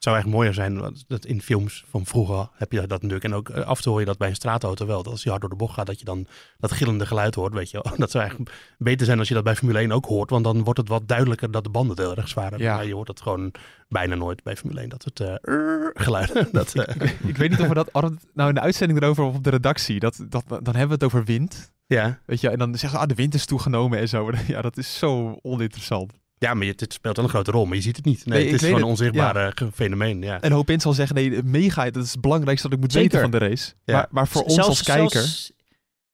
Het 0.00 0.08
zou 0.08 0.18
echt 0.20 0.30
mooier 0.34 0.54
zijn, 0.54 0.96
dat 1.08 1.24
in 1.24 1.42
films 1.42 1.84
van 1.88 2.06
vroeger 2.06 2.48
heb 2.54 2.72
je 2.72 2.80
dat 2.86 3.02
natuurlijk. 3.02 3.24
En 3.24 3.34
ook 3.34 3.48
eh, 3.48 3.64
af 3.64 3.76
en 3.76 3.82
toe 3.82 3.92
hoor 3.92 4.00
je 4.00 4.06
dat 4.06 4.18
bij 4.18 4.28
een 4.28 4.34
straatauto 4.34 4.86
wel. 4.86 5.02
Dat 5.02 5.12
als 5.12 5.22
je 5.22 5.28
hard 5.28 5.40
door 5.40 5.50
de 5.50 5.56
bocht 5.56 5.74
gaat, 5.74 5.86
dat 5.86 5.98
je 5.98 6.04
dan 6.04 6.26
dat 6.58 6.72
gillende 6.72 7.06
geluid 7.06 7.34
hoort, 7.34 7.54
weet 7.54 7.70
je. 7.70 7.84
Dat 7.96 8.10
zou 8.10 8.24
eigenlijk 8.24 8.74
beter 8.78 9.06
zijn 9.06 9.18
als 9.18 9.28
je 9.28 9.34
dat 9.34 9.44
bij 9.44 9.56
Formule 9.56 9.78
1 9.78 9.92
ook 9.92 10.04
hoort. 10.04 10.30
Want 10.30 10.44
dan 10.44 10.64
wordt 10.64 10.78
het 10.78 10.88
wat 10.88 11.08
duidelijker 11.08 11.50
dat 11.50 11.64
de 11.64 11.70
banden 11.70 11.98
heel 11.98 12.16
erg 12.16 12.28
zwaar 12.28 12.48
hebben. 12.48 12.66
Ja. 12.66 12.74
Maar 12.74 12.86
je 12.86 12.94
hoort 12.94 13.08
het 13.08 13.20
gewoon 13.20 13.52
bijna 13.88 14.14
nooit 14.14 14.42
bij 14.42 14.56
Formule 14.56 14.80
1. 14.80 14.88
Dat 14.88 15.04
het 15.04 15.20
eh, 15.20 15.34
geluid. 16.04 16.48
dat, 16.52 16.74
eh, 16.74 17.10
Ik 17.26 17.36
weet 17.36 17.50
niet 17.50 17.60
of 17.60 17.68
we 17.68 17.74
dat 17.74 17.92
nou 18.34 18.48
in 18.48 18.54
de 18.54 18.60
uitzending 18.60 19.02
erover 19.02 19.24
of 19.24 19.34
op 19.34 19.44
de 19.44 19.50
redactie. 19.50 20.00
Dat, 20.00 20.24
dat, 20.28 20.44
dan 20.48 20.62
hebben 20.64 20.86
we 20.88 20.94
het 20.94 21.04
over 21.04 21.24
wind. 21.24 21.72
ja. 21.86 22.20
Weet 22.26 22.40
je, 22.40 22.48
en 22.48 22.58
dan 22.58 22.70
zeggen 22.70 22.90
ze, 22.90 22.98
ah, 22.98 23.08
de 23.08 23.14
wind 23.14 23.34
is 23.34 23.46
toegenomen 23.46 23.98
en 23.98 24.08
zo. 24.08 24.30
Ja, 24.46 24.62
dat 24.62 24.76
is 24.76 24.98
zo 24.98 25.38
oninteressant. 25.42 26.12
Ja, 26.44 26.54
maar 26.54 26.66
het 26.66 26.92
speelt 26.92 27.16
wel 27.16 27.24
een 27.24 27.30
grote 27.30 27.50
rol, 27.50 27.64
maar 27.66 27.76
je 27.76 27.82
ziet 27.82 27.96
het 27.96 28.04
niet. 28.04 28.26
Nee, 28.26 28.44
het 28.44 28.54
is 28.54 28.60
gewoon 28.68 28.80
een 28.80 28.86
onzichtbare 28.86 29.52
ge- 29.54 29.72
fenomeen. 29.74 30.22
Ja. 30.22 30.40
En 30.40 30.52
hoop 30.52 30.70
in 30.70 30.80
zal 30.80 30.92
zeggen, 30.92 31.16
nee, 31.16 31.42
mega, 31.42 31.90
dat 31.90 32.04
is 32.04 32.12
het 32.12 32.20
belangrijkste 32.20 32.68
dat 32.68 32.76
ik 32.76 32.82
moet 32.82 32.92
Zeker. 32.92 33.10
weten 33.20 33.30
van 33.30 33.38
de 33.40 33.46
race. 33.48 33.72
Ja. 33.84 33.94
Maar, 33.94 34.06
maar 34.10 34.28
voor 34.28 34.42
ons 34.42 34.54
Zelfs- 34.54 34.68
als 34.68 34.82
kijker... 34.82 35.48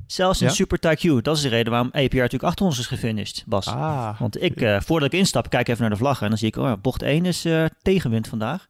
Zelfs, 0.07 0.39
Ja? 0.39 0.49
Super 0.49 0.79
TQ, 0.79 1.23
dat 1.23 1.37
is 1.37 1.43
de 1.43 1.49
reden 1.49 1.73
waarom 1.73 1.89
APR 1.93 2.17
natuurlijk 2.17 2.43
achter 2.43 2.65
ons 2.67 2.79
is 2.79 2.87
gefinished, 2.87 3.45
Bas. 3.47 3.67
Ah, 3.67 4.21
Want 4.21 4.43
ik, 4.43 4.61
eh, 4.61 4.81
voordat 4.81 5.13
ik 5.13 5.19
instap, 5.19 5.51
kijk 5.51 5.69
even 5.69 5.81
naar 5.81 5.91
de 5.91 5.97
vlaggen 5.97 6.23
en 6.23 6.29
dan 6.29 6.39
zie 6.39 6.49
ik, 6.49 6.57
oh, 6.57 6.65
ja, 6.65 6.77
bocht 6.77 7.03
1 7.03 7.25
is 7.25 7.45
eh, 7.45 7.65
tegenwind 7.83 8.29
vandaag. 8.29 8.67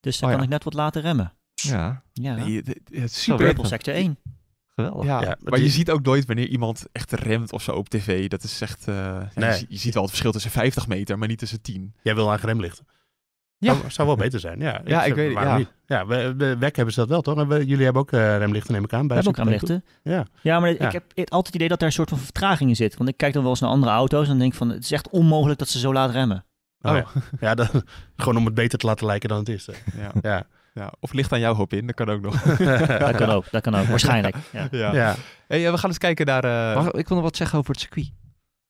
Dus 0.00 0.18
dan 0.18 0.28
Oh, 0.28 0.34
kan 0.34 0.44
ja. 0.44 0.48
ik 0.48 0.52
net 0.54 0.64
wat 0.64 0.74
laten 0.74 1.02
remmen. 1.02 1.32
Ja, 1.54 2.02
Ja, 2.12 2.34
nee, 2.34 2.56
het- 2.56 2.66
het 2.66 2.80
is 2.90 3.12
Zo 3.12 3.30
super. 3.32 3.44
Triple 3.46 3.66
sector 3.66 3.94
1. 3.94 4.18
Geweldig. 4.84 5.06
Ja, 5.06 5.20
Ja, 5.22 5.36
maar, 5.42 5.60
je 5.60 5.68
ziet 5.68 5.90
ook 5.90 6.02
nooit 6.02 6.26
wanneer 6.26 6.48
iemand 6.48 6.86
echt 6.92 7.12
remt 7.12 7.52
of 7.52 7.62
zo 7.62 7.72
op 7.72 7.88
tv. 7.88 8.28
Dat 8.28 8.42
is 8.42 8.60
echt... 8.60 8.88
eh, 8.88 9.16
Nee. 9.34 9.48
je, 9.50 9.56
zie- 9.56 9.66
je 9.68 9.78
ziet 9.78 9.92
wel 9.94 10.02
het 10.02 10.10
verschil 10.10 10.32
tussen 10.32 10.50
50 10.50 10.86
meter, 10.88 11.18
maar 11.18 11.28
niet 11.28 11.38
tussen 11.38 11.60
10. 11.62 11.94
Jij 12.02 12.14
wil 12.14 12.30
aan 12.32 12.38
remlichten. 12.42 12.86
Ja. 13.58 13.74
Zou, 13.74 13.90
zou 13.90 14.06
wel 14.08 14.16
beter 14.16 14.40
zijn, 14.40 14.60
ja. 14.60 14.80
Ja, 14.84 15.04
ik 15.04 15.14
weet 15.14 15.24
het, 15.24 15.34
waarom 15.34 15.52
ja. 15.52 15.58
niet? 15.58 15.72
Ja, 15.86 16.06
we, 16.06 16.34
we, 16.36 16.56
WEC 16.58 16.76
hebben 16.76 16.94
ze 16.94 17.00
dat 17.00 17.08
wel, 17.08 17.20
toch? 17.22 17.38
En 17.38 17.48
we- 17.48 17.66
jullie 17.66 17.84
hebben 17.84 18.02
ook 18.02 18.12
eh, 18.12 18.36
remlichten, 18.38 18.72
neem 18.72 18.84
ik 18.84 18.92
aan. 18.92 19.00
We 19.00 19.06
Bij 19.06 19.16
hebben 19.16 19.32
ook 19.40 19.46
Super 19.48 19.68
remlichten. 19.68 20.12
Ja. 20.12 20.26
Ja, 20.42 20.60
maar 20.60 20.70
Ja. 20.70 20.86
ik 20.86 20.92
heb 20.92 21.04
altijd 21.16 21.46
het 21.46 21.54
idee 21.54 21.68
dat 21.68 21.78
daar 21.78 21.88
een 21.88 21.94
soort 21.94 22.08
van 22.08 22.18
vertraging 22.18 22.70
in 22.70 22.76
zit. 22.76 22.96
Want 22.96 23.08
ik 23.08 23.16
kijk 23.16 23.32
dan 23.32 23.42
wel 23.42 23.50
eens 23.50 23.60
naar 23.60 23.70
andere 23.70 23.92
auto's 23.92 24.22
en 24.22 24.28
dan 24.28 24.38
denk 24.38 24.52
ik 24.52 24.58
van, 24.58 24.68
het 24.68 24.84
is 24.84 24.92
echt 24.92 25.08
onmogelijk 25.10 25.58
dat 25.58 25.68
ze 25.68 25.78
zo 25.78 25.92
laat 25.92 26.10
remmen. 26.10 26.44
Oh, 26.80 26.94
ja. 26.96 27.06
ja 27.40 27.54
dan, 27.54 27.68
gewoon 28.16 28.36
om 28.36 28.44
het 28.44 28.54
beter 28.54 28.78
te 28.78 28.86
laten 28.86 29.06
lijken 29.06 29.28
dan 29.28 29.38
het 29.38 29.48
is. 29.48 29.66
hè. 29.66 30.02
Ja. 30.02 30.10
Ja. 30.22 30.46
Ja, 30.80 30.92
of 31.00 31.12
ligt 31.12 31.32
aan 31.32 31.40
jouw 31.40 31.54
hoop 31.54 31.72
in, 31.72 31.86
dat 31.86 31.94
kan 31.94 32.08
ook 32.08 32.20
nog. 32.20 32.42
Dat 32.98 33.16
kan 33.16 33.28
ook, 33.30 33.50
dat 33.50 33.62
kan 33.62 33.74
ook, 33.74 33.86
waarschijnlijk. 33.86 34.36
Ja. 34.52 34.68
ja. 34.70 34.92
ja. 34.92 35.14
Hey, 35.46 35.64
eh, 35.66 35.70
we 35.72 35.78
gaan 35.78 35.88
eens 35.90 35.98
kijken 35.98 36.26
naar... 36.26 36.44
eh, 36.44 36.74
Mag- 36.82 36.90
ik 36.92 37.08
wil 37.08 37.16
nog 37.16 37.26
wat 37.26 37.36
zeggen 37.36 37.58
over 37.58 37.70
het 37.70 37.80
circuit. 37.80 38.12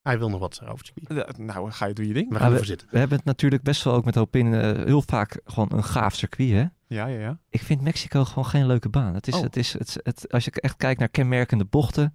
Hij 0.03 0.19
wil 0.19 0.29
nog 0.31 0.41
wat 0.41 0.55
zeggen 0.55 0.73
over 0.75 0.87
het 0.95 1.07
circuit. 1.07 1.39
nou, 1.39 1.71
ga 1.71 1.87
je 1.87 1.95
doe 1.95 2.07
je 2.07 2.13
ding. 2.15 2.29
We 2.29 2.35
gaan 2.35 2.45
Ah, 2.47 2.51
ervoor 2.51 2.67
zitten. 2.67 2.89
We 2.91 2.99
hebben 2.99 3.17
het 3.17 3.27
natuurlijk 3.27 3.63
best 3.63 3.83
wel 3.85 3.95
ook 3.95 4.05
met 4.05 4.15
Hopin 4.15 4.55
eh 4.55 4.85
heel 4.85 5.03
vaak 5.07 5.41
gewoon 5.45 5.69
een 5.73 5.85
gaaf 5.85 6.15
circuit, 6.15 6.51
hè? 6.51 6.65
Ja, 6.87 7.07
ja, 7.07 7.19
ja. 7.21 7.39
Ik 7.49 7.63
vind 7.63 7.81
Mexico 7.81 8.25
gewoon 8.25 8.47
geen 8.47 8.67
leuke 8.67 8.89
baan. 8.89 9.15
Het 9.15 9.27
is, 9.29 9.35
Oh. 9.35 9.43
het 9.43 9.57
is, 9.57 9.73
het, 9.73 10.01
het, 10.03 10.33
als 10.33 10.45
je 10.45 10.51
echt 10.51 10.77
kijkt 10.77 10.99
naar 10.99 11.09
kenmerkende 11.09 11.65
bochten, 11.65 12.15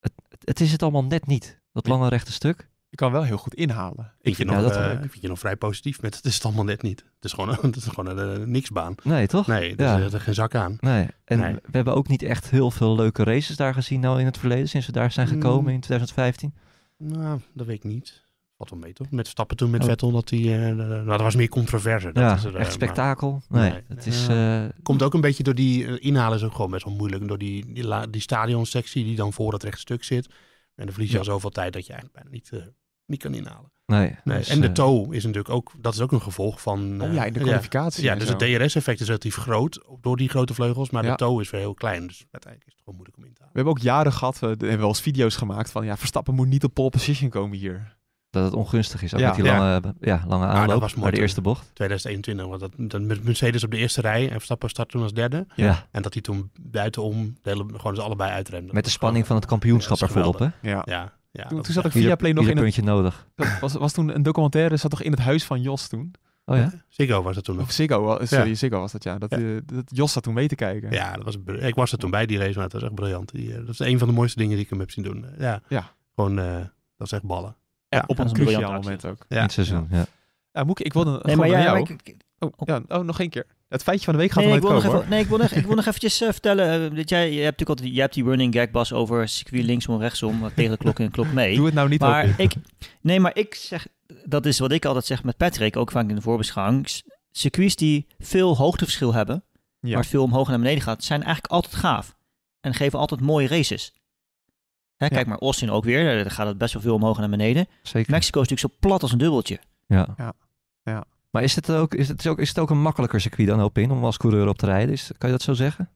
het, 0.00 0.12
het, 0.28 0.40
het 0.44 0.60
is 0.60 0.72
het 0.72 0.82
allemaal 0.82 1.04
net 1.04 1.26
niet. 1.26 1.60
Dat 1.72 1.86
lange 1.86 2.08
rechte 2.08 2.32
stuk. 2.32 2.68
Je 2.94 3.00
kan 3.00 3.12
wel 3.12 3.22
heel 3.22 3.36
goed 3.36 3.54
inhalen. 3.54 4.12
Ik 4.20 4.34
vind, 4.34 4.50
nog, 4.50 4.60
dat 4.60 4.70
eh, 4.70 4.76
wel. 4.76 4.90
ik 4.92 5.10
vind 5.10 5.22
je 5.22 5.28
nog 5.28 5.38
vrij 5.38 5.56
positief 5.56 6.02
met 6.02 6.16
het 6.16 6.24
is 6.24 6.34
het 6.34 6.44
allemaal 6.44 6.64
net 6.64 6.82
niet. 6.82 7.00
Het 7.00 7.24
is 7.24 7.32
gewoon, 7.32 7.48
het 7.62 7.76
is 7.76 7.84
gewoon 7.84 8.18
een 8.18 8.40
eh, 8.40 8.46
niksbaan. 8.46 8.94
Nee, 9.02 9.26
toch? 9.26 9.46
Nee, 9.46 9.76
er 9.76 9.84
Ja. 9.84 10.02
zit 10.02 10.12
er 10.12 10.20
geen 10.20 10.34
zak 10.34 10.54
aan. 10.54 10.76
Nee. 10.80 11.06
En 11.24 11.38
Nee. 11.38 11.54
we 11.54 11.60
hebben 11.70 11.94
ook 11.94 12.08
niet 12.08 12.22
echt 12.22 12.50
heel 12.50 12.70
veel 12.70 12.94
leuke 12.96 13.24
races 13.24 13.56
daar 13.56 13.74
gezien 13.74 14.00
nou 14.00 14.20
in 14.20 14.26
het 14.26 14.38
verleden, 14.38 14.68
sinds 14.68 14.86
we 14.86 14.92
daar 14.92 15.12
zijn 15.12 15.26
gekomen 15.26 15.62
Mm. 15.62 15.68
in 15.68 15.80
2015. 15.80 16.54
Nou, 16.98 17.40
dat 17.54 17.66
weet 17.66 17.76
ik 17.76 17.84
niet. 17.84 18.22
Valt 18.56 18.70
wel 18.70 18.78
mee 18.78 18.92
toch? 18.92 19.10
Met 19.10 19.26
Stappen 19.28 19.56
toen 19.56 19.70
met 19.70 19.80
Oh. 19.82 19.86
Vettel, 19.88 20.10
dat 20.10 20.28
die, 20.28 20.54
eh, 20.54 20.74
nou, 20.74 21.04
dat 21.06 21.20
was 21.20 21.36
meer 21.36 21.48
controverse. 21.48 22.12
Dat 22.12 22.22
ja, 22.22 22.34
is 22.34 22.44
er, 22.44 22.54
eh, 22.54 22.60
echt 22.60 22.62
maar- 22.64 22.72
spektakel. 22.72 23.42
Nee, 23.48 23.70
Nee. 23.70 23.80
het 23.88 24.06
is... 24.06 24.28
Eh, 24.28 24.64
Komt 24.82 25.02
ook 25.02 25.14
een 25.14 25.20
beetje 25.20 25.42
door 25.42 25.54
die 25.54 25.86
eh, 25.86 25.96
inhalen 25.98 26.36
is 26.38 26.44
ook 26.44 26.54
gewoon 26.54 26.70
best 26.70 26.84
wel 26.84 26.94
moeilijk. 26.94 27.28
Door 27.28 27.38
die, 27.38 27.72
die, 28.10 28.20
stadionsectie 28.20 29.04
die 29.04 29.16
dan 29.16 29.32
voor 29.32 29.52
het 29.52 29.62
rechtstuk 29.62 30.04
zit. 30.04 30.26
En 30.74 30.84
dan 30.84 30.92
verlies 30.92 31.08
je 31.10 31.14
Ja. 31.14 31.18
al 31.20 31.24
zoveel 31.30 31.50
tijd 31.50 31.72
dat 31.72 31.86
je 31.86 31.92
eigenlijk 31.92 32.22
bijna 32.22 32.36
niet, 32.36 32.50
eh, 32.52 32.58
niet 33.06 33.22
kan 33.22 33.34
inhalen. 33.34 33.72
nee. 33.86 34.16
Nee. 34.24 34.38
dus, 34.38 34.48
en 34.48 34.60
de 34.60 34.66
eh, 34.66 34.72
toe 34.72 35.14
is 35.14 35.24
natuurlijk 35.24 35.54
ook, 35.54 35.72
dat 35.80 35.94
is 35.94 36.00
ook 36.00 36.12
een 36.12 36.22
gevolg 36.22 36.60
van... 36.60 37.00
Oh 37.02 37.08
eh, 37.08 37.14
ja, 37.14 37.24
in 37.24 37.32
de 37.32 37.40
kwalificatie. 37.40 38.04
Ja, 38.04 38.14
dus 38.14 38.28
zo. 38.28 38.36
het 38.36 38.38
DRS-effect 38.60 39.00
is 39.00 39.06
relatief 39.06 39.36
groot 39.36 39.84
door 40.00 40.16
die 40.16 40.28
grote 40.28 40.54
vleugels, 40.54 40.90
maar 40.90 41.04
Ja. 41.04 41.10
de 41.10 41.16
toe 41.16 41.40
is 41.40 41.50
weer 41.50 41.60
heel 41.60 41.74
klein. 41.74 42.06
Dus 42.06 42.24
uiteindelijk 42.30 42.66
is 42.66 42.72
het 42.72 42.82
gewoon 42.84 42.94
moeilijk 42.94 43.16
om 43.18 43.24
in 43.24 43.32
te 43.34 43.40
halen. 43.40 43.52
We 43.54 43.60
hebben 43.60 43.76
ook 43.78 43.84
jaren 43.84 44.12
gehad, 44.12 44.38
we 44.38 44.46
hebben 44.46 44.78
wel 44.78 44.88
eens 44.88 45.00
video's 45.00 45.36
gemaakt 45.36 45.70
van 45.70 45.84
ja, 45.84 45.96
Verstappen 45.96 46.34
moet 46.34 46.48
niet 46.48 46.64
op 46.64 46.74
pole 46.74 46.90
position 46.90 47.30
komen 47.30 47.58
hier. 47.58 47.96
dat 48.30 48.44
het 48.44 48.54
ongunstig 48.54 49.02
is, 49.02 49.14
ook 49.14 49.20
Ja. 49.20 49.26
met 49.26 49.36
die 49.36 49.44
Ja. 49.44 49.58
lange, 49.58 49.94
ja, 50.00 50.24
lange 50.26 50.46
dat 50.46 50.54
aanloop 50.54 50.80
was 50.80 50.90
mooi 50.94 51.02
naar 51.04 51.12
de 51.14 51.20
eerste 51.20 51.40
bocht. 51.40 51.70
2021, 51.74 52.46
want 52.46 52.60
dat, 52.60 52.72
dat 52.76 53.00
met 53.00 53.24
Mercedes 53.24 53.64
op 53.64 53.70
de 53.70 53.76
eerste 53.76 54.00
rij 54.00 54.24
en 54.24 54.30
Verstappen 54.34 54.68
start 54.68 54.88
toen 54.88 55.02
als 55.02 55.12
derde. 55.12 55.46
Ja. 55.56 55.86
En 55.90 56.02
dat 56.02 56.12
hij 56.12 56.22
toen 56.22 56.50
buitenom 56.60 57.36
de 57.42 57.50
hele, 57.50 57.64
gewoon 57.76 57.94
dus 57.94 58.04
allebei 58.04 58.30
uitremde. 58.32 58.72
Met 58.72 58.84
de 58.84 58.90
spanning 58.90 59.26
van 59.26 59.36
het 59.36 59.46
kampioenschap 59.46 59.98
dat 59.98 60.08
ervoor 60.08 60.24
op, 60.24 60.38
hè? 60.38 60.48
Ja. 60.70 60.82
Ja, 60.84 61.12
ja 61.42 61.46
Toen, 61.46 61.56
dat 61.56 61.64
toen 61.64 61.74
zat 61.74 61.84
ik 61.84 61.92
via 61.92 62.14
Play 62.16 62.32
nog 62.32 62.44
in 62.44 62.50
het, 62.50 62.60
puntje 62.60 62.82
nodig. 62.82 63.26
dat 63.36 63.58
was, 63.60 63.72
was 63.74 63.92
toen 63.92 64.14
een 64.14 64.22
documentaire, 64.22 64.76
zat 64.76 64.90
toch 64.90 65.02
in 65.02 65.10
het 65.10 65.20
huis 65.20 65.44
van 65.44 65.60
Jos 65.62 65.88
toen? 65.88 66.14
Oh 66.46 66.56
ja? 66.56 66.72
Ziggo 66.88 67.22
was 67.22 67.36
het 67.36 67.44
toen 67.44 67.56
nog. 67.56 67.64
Of 67.64 67.70
Ziggo, 67.72 68.18
sorry, 68.22 68.54
Ziggo 68.54 68.78
was 68.80 68.92
dat 68.92 69.02
ja. 69.04 69.18
Dat, 69.18 69.30
Ja. 69.30 69.36
eh, 69.38 69.44
dat 69.66 69.84
Jos 69.86 70.12
zat 70.12 70.22
toen 70.22 70.34
mee 70.34 70.48
te 70.48 70.54
kijken. 70.54 70.90
Ja, 70.90 71.12
dat 71.12 71.24
was, 71.24 71.36
ik 71.60 71.74
was 71.74 71.92
er 71.92 71.98
toen 71.98 72.10
bij 72.10 72.26
die 72.26 72.38
race, 72.38 72.54
maar 72.54 72.62
het 72.64 72.72
was 72.72 72.82
echt 72.82 72.94
briljant. 72.94 73.32
Die, 73.32 73.50
eh, 73.52 73.58
dat 73.58 73.68
is 73.68 73.78
een 73.78 73.98
van 73.98 74.08
de 74.08 74.14
mooiste 74.14 74.38
dingen 74.38 74.54
die 74.54 74.64
ik 74.64 74.70
hem 74.70 74.78
heb 74.78 74.90
zien 74.90 75.04
doen. 75.04 75.26
Ja, 75.38 75.60
Ja. 75.68 75.90
gewoon, 76.14 76.38
eh, 76.38 76.54
dat 76.96 77.06
is 77.06 77.12
echt 77.12 77.22
ballen. 77.22 77.56
Ja, 77.88 77.98
Ja, 77.98 78.04
op 78.06 78.16
dat 78.16 78.18
een 78.18 78.26
een 78.26 78.32
cruciaal 78.44 78.62
actie. 78.62 78.74
moment 78.82 79.06
ook. 79.06 79.24
Ja. 79.28 79.36
In 79.36 79.42
het 79.42 79.52
seizoen, 79.52 79.86
ja. 79.90 80.06
Ja, 80.52 80.64
Moek, 80.64 80.80
ik 80.80 80.92
wilde 80.92 81.10
Nee, 81.10 81.20
gewoon 81.20 81.36
maar 81.38 81.48
naar 81.48 81.56
ja, 81.58 81.64
jou. 81.64 81.80
maar 81.80 81.90
ik- 81.90 82.00
ik- 82.08 82.16
oh, 82.38 82.50
ja, 82.64 82.82
oh, 82.88 83.04
nog 83.04 83.20
één 83.20 83.28
keer. 83.30 83.46
Het 83.74 83.82
feitje 83.82 84.04
van 84.04 84.14
de 84.14 84.20
week 84.20 84.30
gaat 84.30 84.44
Nee, 84.44 84.52
ik 84.52 84.56
er 84.56 84.60
wil, 84.62 84.70
nooit 84.70 84.84
nog 84.84 84.92
komen 84.92 85.06
even, 85.06 85.14
nee, 85.16 85.22
ik 85.24 85.28
wil 85.28 85.38
nog, 85.38 85.50
ik 85.50 85.66
wil 85.66 85.74
nog 85.76 85.86
eventjes 85.86 86.20
eh, 86.20 86.28
vertellen. 86.30 86.90
eh, 86.90 86.96
dat 86.96 87.08
jij, 87.08 87.24
je 87.24 87.40
hebt 87.40 87.42
natuurlijk 87.58 87.68
altijd, 87.68 87.88
jij 87.92 88.00
hebt 88.02 88.14
die 88.14 88.24
running 88.24 88.54
gag, 88.54 88.70
Bas, 88.70 88.92
over 88.92 89.28
circuit 89.28 89.64
linksom, 89.64 90.00
rechtsom, 90.00 90.44
eh, 90.44 90.50
tegen 90.54 90.70
de 90.70 90.76
klok 90.76 90.98
en 90.98 91.10
klok 91.10 91.32
mee. 91.32 91.56
Doe 91.56 91.64
het 91.66 91.74
nou 91.74 91.88
niet 91.88 92.00
maar 92.00 92.40
ik, 92.40 92.52
nee, 93.00 93.20
maar 93.20 93.36
ik 93.36 93.54
zeg, 93.54 93.86
dat 94.24 94.46
is 94.46 94.58
wat 94.58 94.72
ik 94.72 94.84
altijd 94.84 95.04
zeg 95.04 95.24
met 95.24 95.36
Patrick, 95.36 95.76
ook 95.76 95.90
vaak 95.90 96.08
in 96.08 96.14
de 96.14 96.20
voorbeschouwing. 96.20 96.88
Circuits 97.30 97.76
die 97.76 98.06
veel 98.18 98.56
hoogteverschil 98.56 99.14
hebben, 99.14 99.44
Ja. 99.80 99.88
waar 99.90 99.98
het 100.00 100.08
veel 100.08 100.22
omhoog 100.22 100.44
en 100.44 100.50
naar 100.50 100.60
beneden 100.60 100.82
gaat, 100.82 101.04
zijn 101.04 101.22
eigenlijk 101.22 101.52
altijd 101.52 101.74
gaaf. 101.74 102.16
En 102.60 102.74
geven 102.74 102.98
altijd 102.98 103.20
mooie 103.20 103.48
races. 103.48 103.92
Hè, 104.96 105.08
kijk 105.08 105.26
maar, 105.26 105.38
Austin 105.38 105.70
ook 105.70 105.84
weer, 105.84 106.10
eh, 106.10 106.22
daar 106.22 106.30
gaat 106.30 106.46
het 106.46 106.58
best 106.58 106.72
wel 106.72 106.82
veel 106.82 106.94
omhoog 106.94 107.14
en 107.14 107.20
naar 107.20 107.30
beneden. 107.30 107.66
Zeker. 107.82 108.10
Mexico 108.10 108.40
is 108.40 108.48
natuurlijk 108.48 108.74
zo 108.74 108.88
plat 108.88 109.02
als 109.02 109.12
een 109.12 109.18
dubbeltje. 109.18 109.58
Ja. 109.86 110.14
Ja. 110.16 110.32
Ja. 110.82 111.04
Maar 111.34 111.42
is 111.42 111.54
het, 111.54 111.70
ook, 111.70 111.94
is, 111.94 112.08
het 112.08 112.26
ook, 112.26 112.38
is 112.38 112.48
het 112.48 112.58
ook 112.58 112.70
een 112.70 112.82
makkelijker 112.82 113.20
circuit 113.20 113.48
dan 113.48 113.60
Alpine 113.60 113.92
om 113.92 114.04
als 114.04 114.16
coureur 114.16 114.48
op 114.48 114.58
te 114.58 114.66
rijden? 114.66 114.92
Is, 114.92 115.10
kan 115.18 115.28
je 115.30 115.36
dat 115.36 115.44
zo 115.44 115.52
zeggen? 115.52 115.90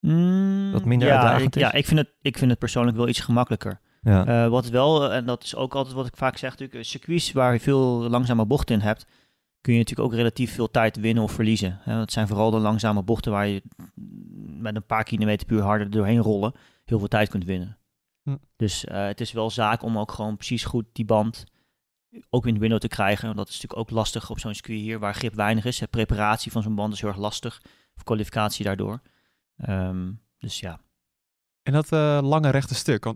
Mm, 0.00 0.72
Wat 0.72 0.84
minder 0.84 1.08
ja, 1.08 1.14
uitdagend 1.14 1.56
ik, 1.56 1.62
is? 1.62 1.70
Ja, 1.70 1.72
ik 1.72 1.86
vind, 1.86 1.98
het, 1.98 2.14
ik 2.20 2.38
vind 2.38 2.50
het 2.50 2.58
persoonlijk 2.58 2.96
wel 2.96 3.08
iets 3.08 3.20
gemakkelijker. 3.20 3.80
Ja. 4.02 4.26
Eh, 4.26 4.50
wat 4.50 4.68
wel, 4.68 5.12
en 5.12 5.26
dat 5.26 5.44
is 5.44 5.54
ook 5.54 5.74
altijd 5.74 5.94
wat 5.94 6.06
ik 6.06 6.16
vaak 6.16 6.36
zeg, 6.36 6.50
natuurlijk, 6.50 6.78
eh, 6.78 6.84
circuits 6.84 7.32
waar 7.32 7.52
je 7.52 7.60
veel 7.60 8.08
langzame 8.08 8.46
bochten 8.46 8.74
in 8.74 8.80
hebt, 8.80 9.06
kun 9.60 9.72
je 9.72 9.78
natuurlijk 9.78 10.08
ook 10.08 10.14
relatief 10.14 10.54
veel 10.54 10.70
tijd 10.70 10.96
winnen 10.96 11.22
of 11.22 11.32
verliezen. 11.32 11.78
Hè, 11.82 11.94
dat 11.96 12.12
zijn 12.12 12.28
vooral 12.28 12.50
de 12.50 12.58
langzame 12.58 13.02
bochten 13.02 13.32
waar 13.32 13.46
je 13.46 13.62
met 14.58 14.76
een 14.76 14.86
paar 14.86 15.04
kilometer 15.04 15.46
puur 15.46 15.62
harder 15.62 15.90
doorheen 15.90 16.20
rollen 16.20 16.52
heel 16.84 16.98
veel 16.98 17.08
tijd 17.08 17.28
kunt 17.28 17.44
winnen. 17.44 17.78
Hm. 18.22 18.36
Dus 18.56 18.84
eh, 18.84 19.06
het 19.06 19.20
is 19.20 19.32
wel 19.32 19.50
zaak 19.50 19.82
om 19.82 19.98
ook 19.98 20.12
gewoon 20.12 20.36
precies 20.36 20.64
goed 20.64 20.84
die 20.92 21.04
band 21.04 21.44
ook 22.30 22.46
in 22.46 22.54
de 22.54 22.60
window 22.60 22.78
te 22.78 22.88
krijgen. 22.88 23.24
Want 23.24 23.36
dat 23.36 23.48
is 23.48 23.54
natuurlijk 23.54 23.80
ook 23.80 23.90
lastig 23.90 24.30
op 24.30 24.38
zo'n 24.38 24.54
circuit 24.54 24.80
hier, 24.80 24.98
waar 24.98 25.14
grip 25.14 25.34
weinig 25.34 25.64
is. 25.64 25.78
De 25.78 25.86
preparatie 25.86 26.52
van 26.52 26.62
zo'n 26.62 26.74
band 26.74 26.92
is 26.92 27.00
heel 27.00 27.08
erg 27.10 27.18
lastig, 27.18 27.62
of 27.96 28.02
kwalificatie 28.02 28.64
daardoor. 28.64 29.00
Ehm, 29.56 30.12
dus 30.38 30.60
ja, 30.60 30.80
En 31.62 31.72
dat 31.72 31.92
eh, 31.92 32.18
lange 32.22 32.50
rechte 32.50 32.74
stuk, 32.74 33.14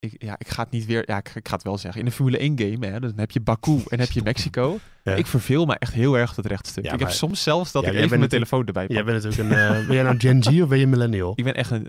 ik, 0.00 0.14
ja, 0.18 0.34
ik 0.38 0.48
ga 0.48 0.62
het 0.62 0.70
niet 0.72 0.86
weer, 0.86 1.02
ja, 1.06 1.16
ik, 1.18 1.30
ik 1.34 1.48
ga 1.48 1.54
het 1.54 1.62
wel 1.64 1.78
zeggen. 1.78 2.00
In 2.00 2.06
de 2.06 2.12
Formule 2.12 2.38
1 2.38 2.58
game, 2.58 2.86
hè, 2.86 3.00
dan 3.00 3.12
heb 3.16 3.30
je 3.30 3.40
Baku 3.40 3.80
en 3.88 4.00
heb 4.00 4.10
je 4.10 4.20
Mexico. 4.24 4.78
Ja. 5.02 5.14
Ik 5.14 5.26
verveel 5.26 5.64
me 5.64 5.76
echt 5.78 5.92
heel 5.92 6.18
erg 6.18 6.34
dat 6.34 6.46
rechtstuk. 6.46 6.84
Ja, 6.84 6.92
ik 6.92 6.98
heb 6.98 7.10
soms 7.10 7.42
zelfs 7.42 7.72
dat 7.72 7.82
Ja, 7.82 7.88
ik 7.88 7.94
jij 7.94 8.04
even 8.04 8.18
mijn 8.18 8.30
telefoon 8.30 8.66
erbij 8.66 8.86
pak. 8.86 8.94
Jij 8.96 9.04
bent 9.04 9.22
natuurlijk 9.24 9.50
een, 9.50 9.58
eh, 9.80 9.86
ben 9.86 9.94
jij 9.94 10.02
nou 10.02 10.18
Gen 10.18 10.42
Z 10.42 10.60
of 10.60 10.68
ben 10.68 10.78
je 10.78 10.86
millennial? 10.86 11.32
Ik 11.36 11.44
ben 11.44 11.54
echt 11.54 11.70
een 11.70 11.86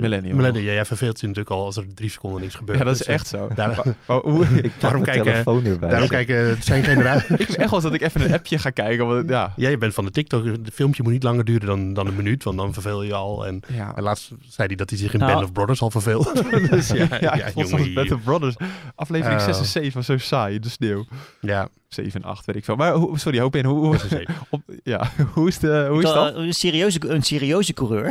millennial. 0.00 0.36
Millennial, 0.36 0.64
ja, 0.64 0.72
jij 0.72 0.84
verveelt 0.84 1.20
je 1.20 1.26
natuurlijk 1.26 1.54
al 1.54 1.64
als 1.64 1.76
er 1.76 1.94
drie 1.94 2.10
seconden 2.10 2.40
niks 2.40 2.54
gebeurt. 2.54 2.78
Ja, 2.78 2.84
dat 2.84 2.92
is 2.92 2.98
Dus, 2.98 3.06
eh, 3.06 3.14
echt 3.14 3.26
zo. 3.26 3.48
daar- 3.54 3.70
Ik 3.86 4.72
daarom 4.78 5.00
mijn 5.00 5.02
kijken- 5.02 5.24
telefoon 5.24 5.64
erbij. 5.64 5.88
Daarom 5.90 6.08
kijken 6.08 6.36
het 6.48 6.64
zijn 6.64 6.84
generaties. 6.84 7.28
ik 7.40 7.46
vind 7.46 7.56
echt 7.56 7.70
wel 7.70 7.74
eens 7.74 7.82
dat 7.82 7.94
ik 7.94 8.00
even 8.02 8.20
een 8.24 8.32
appje 8.32 8.58
ga 8.58 8.70
kijken. 8.70 9.06
Want, 9.06 9.28
ja. 9.28 9.52
Ja, 9.56 9.68
je 9.68 9.78
bent 9.78 9.94
van 9.94 10.04
de 10.04 10.10
TikTok. 10.10 10.44
Het 10.44 10.70
filmpje 10.72 11.02
moet 11.02 11.12
niet 11.12 11.22
langer 11.22 11.44
duren 11.44 11.66
dan, 11.66 11.92
dan 11.94 12.06
een 12.06 12.16
minuut, 12.16 12.44
want 12.44 12.56
dan 12.56 12.72
verveel 12.72 13.02
je 13.02 13.14
al. 13.14 13.46
En, 13.46 13.60
Ja. 13.72 13.96
en 13.96 14.02
laatst 14.02 14.28
zei 14.48 14.66
hij 14.66 14.76
dat 14.76 14.90
hij 14.90 14.98
zich 14.98 15.12
in 15.12 15.18
Nou. 15.18 15.32
Band 15.32 15.44
of 15.44 15.52
Brothers 15.52 15.80
al 15.80 15.90
verveelde. 15.90 16.32
dus 16.70 16.88
ja, 17.20 17.45
Ja, 17.54 17.60
ja, 17.62 17.66
vond 17.68 17.84
jongen, 18.08 18.22
Brothers. 18.22 18.56
Aflevering 18.94 19.38
Oh. 19.40 19.44
6 19.46 19.58
en 19.58 19.64
7 19.64 19.92
was 19.94 20.06
zo 20.06 20.18
saai. 20.18 20.58
De 20.58 20.68
sneeuw. 20.68 21.04
Ja, 21.40 21.68
7 21.88 22.22
en 22.22 22.28
8, 22.28 22.44
weet 22.46 22.56
ik 22.56 22.64
veel. 22.64 22.76
Maar 22.76 22.92
hoe, 22.92 23.18
sorry, 23.18 23.40
hoop 23.40 23.56
in. 23.56 23.64
Hoe, 23.64 23.78
hoe, 23.86 23.96
dat 23.96 24.22
op, 24.50 24.62
ja, 24.82 25.10
hoe 25.34 25.48
is, 25.48 25.58
de, 25.58 25.86
hoe 25.90 26.02
is 26.02 26.10
dat? 26.10 26.34
eh, 26.34 26.42
Een 26.44 26.52
serieuze, 26.54 27.08
een 27.08 27.22
serieuze 27.22 27.72
coureur. 27.72 28.06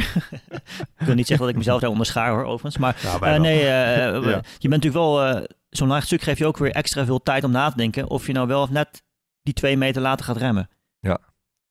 ik 0.99 1.05
wil 1.05 1.15
niet 1.15 1.27
zeggen 1.27 1.45
dat 1.45 1.49
ik 1.55 1.59
mezelf 1.59 1.81
daar 1.81 1.89
onderschaar 1.89 2.29
hoor, 2.31 2.43
overigens. 2.43 2.77
Maar 2.77 2.99
Nou, 3.03 3.25
eh, 3.25 3.39
nee, 3.39 3.59
eh, 3.59 3.65
Ja. 3.67 4.41
je 4.57 4.69
bent 4.69 4.83
natuurlijk 4.83 4.93
wel... 4.93 5.23
eh, 5.23 5.43
Zo'n 5.69 5.87
laag 5.87 6.03
stuk 6.03 6.21
geeft 6.21 6.37
je 6.37 6.45
ook 6.45 6.57
weer 6.57 6.71
extra 6.71 7.05
veel 7.05 7.23
tijd 7.23 7.43
om 7.43 7.51
na 7.51 7.69
te 7.69 7.77
denken... 7.77 8.09
of 8.09 8.27
je 8.27 8.33
nou 8.33 8.47
wel 8.47 8.61
of 8.61 8.69
net 8.69 9.03
die 9.41 9.53
twee 9.53 9.77
meter 9.77 10.01
later 10.01 10.25
gaat 10.25 10.37
remmen. 10.37 10.69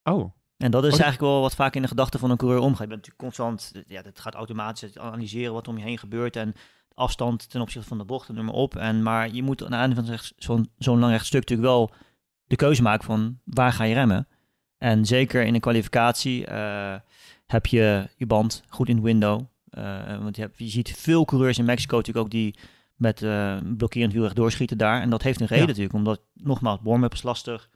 Oh, 0.02 0.30
En 0.56 0.70
dat 0.70 0.84
is 0.84 0.92
Oh, 0.94 1.00
eigenlijk 1.00 1.32
wel 1.32 1.40
wat 1.40 1.54
vaak 1.54 1.74
in 1.74 1.82
de 1.82 1.88
gedachten 1.88 2.20
van 2.20 2.30
een 2.30 2.36
coureur 2.36 2.60
omgaat. 2.60 2.80
Je 2.80 2.86
bent 2.86 3.00
natuurlijk 3.06 3.22
constant... 3.22 3.72
Ja, 3.88 4.02
het 4.02 4.20
gaat 4.20 4.34
automatisch 4.34 4.98
analyseren 4.98 5.52
wat 5.52 5.68
om 5.68 5.78
je 5.78 5.84
heen 5.84 5.98
gebeurt... 5.98 6.36
en 6.36 6.54
afstand 6.94 7.50
ten 7.50 7.60
opzichte 7.60 7.88
van 7.88 7.98
de 7.98 8.04
bocht 8.04 8.28
en 8.28 8.34
noem 8.34 8.44
maar 8.44 8.54
op. 8.54 8.76
En, 8.76 9.02
maar 9.02 9.30
je 9.32 9.42
moet 9.42 9.64
aan 9.64 9.72
het 9.72 9.80
einde 9.80 9.94
van 9.94 10.18
zo'n- 10.36 10.70
zo'n 10.78 10.98
lang 10.98 11.12
rechtstuk 11.12 11.40
natuurlijk 11.40 11.68
wel 11.68 11.90
de 12.44 12.56
keuze 12.56 12.82
maken 12.82 13.04
van 13.04 13.38
waar 13.44 13.72
ga 13.72 13.84
je 13.84 13.94
remmen. 13.94 14.28
En 14.78 15.04
zeker 15.04 15.44
in 15.44 15.54
een 15.54 15.60
kwalificatie 15.60 16.46
eh, 16.46 16.94
heb 17.46 17.66
je 17.66 18.08
je 18.16 18.26
band 18.26 18.62
goed 18.68 18.88
in 18.88 18.96
de 18.96 19.02
window. 19.02 19.40
Eh, 19.68 20.18
want 20.22 20.36
je, 20.36 20.42
hebt, 20.42 20.58
je 20.58 20.68
ziet 20.68 20.92
veel 20.96 21.24
coureurs 21.24 21.58
in 21.58 21.64
Mexico 21.64 21.96
natuurlijk 21.96 22.24
ook 22.26 22.32
die 22.32 22.58
met 22.94 23.22
eh 23.22 23.56
blokkerend 23.76 24.12
wielrecht 24.12 24.36
doorschieten 24.36 24.78
daar. 24.78 25.00
En 25.00 25.10
dat 25.10 25.22
heeft 25.22 25.40
een 25.40 25.46
reden 25.46 25.62
Ja. 25.64 25.68
natuurlijk, 25.70 25.94
omdat 25.96 26.20
nogmaals, 26.34 26.78
warm-up 26.82 27.12
is 27.12 27.22
lastig. 27.22 27.68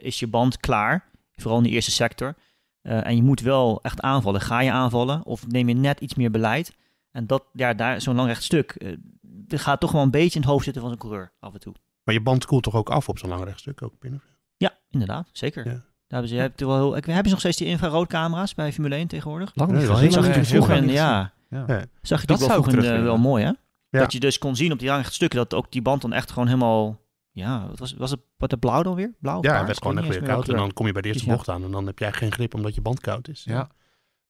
Is 0.00 0.18
je 0.18 0.26
band 0.26 0.56
klaar, 0.56 1.10
vooral 1.34 1.56
in 1.58 1.64
de 1.64 1.70
eerste 1.70 1.90
sector. 1.90 2.34
En 2.82 3.16
je 3.16 3.22
moet 3.22 3.40
wel 3.40 3.82
echt 3.82 4.00
aanvallen. 4.00 4.40
Ga 4.40 4.60
je 4.60 4.72
aanvallen 4.72 5.24
of 5.26 5.46
neem 5.46 5.68
je 5.68 5.74
net 5.74 6.00
iets 6.00 6.14
meer 6.14 6.30
beleid? 6.30 6.76
En 7.10 7.26
dat, 7.26 7.44
ja, 7.52 7.74
daar 7.74 8.00
zo'n 8.00 8.16
lang 8.16 8.28
recht 8.28 8.42
stuk, 8.42 8.70
eh, 8.70 8.88
er 9.48 9.58
gaat 9.58 9.80
toch 9.80 9.92
wel 9.92 10.02
een 10.02 10.10
beetje 10.10 10.34
in 10.34 10.40
het 10.40 10.50
hoofd 10.50 10.64
zitten 10.64 10.82
van 10.82 10.90
zo'n 10.90 11.00
coureur 11.00 11.32
af 11.40 11.54
en 11.54 11.60
toe. 11.60 11.74
Maar 12.04 12.14
je 12.14 12.20
band 12.22 12.46
koelt 12.46 12.62
toch 12.62 12.74
ook 12.74 12.90
af 12.90 13.08
op 13.08 13.18
zo'n 13.18 13.28
lang 13.28 13.44
rechtstuk 13.44 13.82
ook 13.82 13.98
binnen? 13.98 14.22
Ja, 14.56 14.78
inderdaad, 14.90 15.28
zeker. 15.32 15.64
Ja. 15.66 15.70
Daar 15.72 15.82
hebben 16.08 16.28
ze, 16.28 16.34
je 16.34 16.40
hebt 16.40 16.60
er 16.60 16.66
wel 16.66 16.76
heel, 16.76 16.96
ik- 16.96 17.04
hebben 17.04 17.24
ze 17.24 17.30
nog 17.30 17.38
steeds 17.40 17.56
die 17.56 17.66
infraroodcamera's 17.66 18.54
bij 18.54 18.72
Formule 18.72 18.94
1 18.96 19.06
tegenwoordig? 19.08 19.50
Lang 19.54 19.72
niet 19.72 19.86
gezien. 19.86 20.12
zag 20.12 20.26
je 20.26 20.32
heel 20.32 20.44
vroeger, 20.44 20.76
in- 20.76 20.88
ja, 20.88 21.32
Ja. 21.50 21.64
Ja. 21.66 21.84
zag 22.02 22.20
je 22.20 22.26
Dat 22.26 22.38
wel 22.38 22.48
vroeger 22.48 22.84
in 22.94 23.02
wel 23.02 23.18
mooi, 23.18 23.44
hè? 23.44 23.52
Ja. 23.90 23.98
Dat 24.00 24.12
je 24.12 24.20
dus 24.20 24.38
kon 24.38 24.56
zien 24.56 24.72
op 24.72 24.78
die 24.78 24.88
lange 24.88 25.04
stukken 25.04 25.38
dat 25.38 25.54
ook 25.54 25.72
die 25.72 25.82
band 25.82 26.02
dan 26.02 26.12
echt 26.12 26.30
gewoon 26.30 26.46
helemaal, 26.48 27.00
ja, 27.30 27.66
wat 27.68 27.78
was, 27.78 27.92
was 27.94 28.10
het, 28.10 28.20
wat 28.36 28.50
de 28.50 28.56
blauw 28.56 28.82
dan 28.82 28.94
weer? 28.94 29.12
Blauw? 29.20 29.36
Ja, 29.36 29.40
paars? 29.48 29.56
het 29.58 29.66
werd 29.66 29.78
gewoon 29.82 29.98
echt 29.98 30.08
weer 30.08 30.28
koud. 30.28 30.48
En 30.48 30.56
dan 30.56 30.72
kom 30.72 30.86
je 30.86 30.92
bij 30.92 31.02
de 31.02 31.08
eerste 31.08 31.26
bocht 31.28 31.48
aan. 31.48 31.64
En 31.64 31.70
dan 31.70 31.86
heb 31.86 31.98
jij 31.98 32.12
geen 32.12 32.32
grip 32.32 32.54
omdat 32.54 32.74
je 32.74 32.80
band 32.80 33.00
koud 33.00 33.28
is. 33.28 33.44
Ja. 33.44 33.68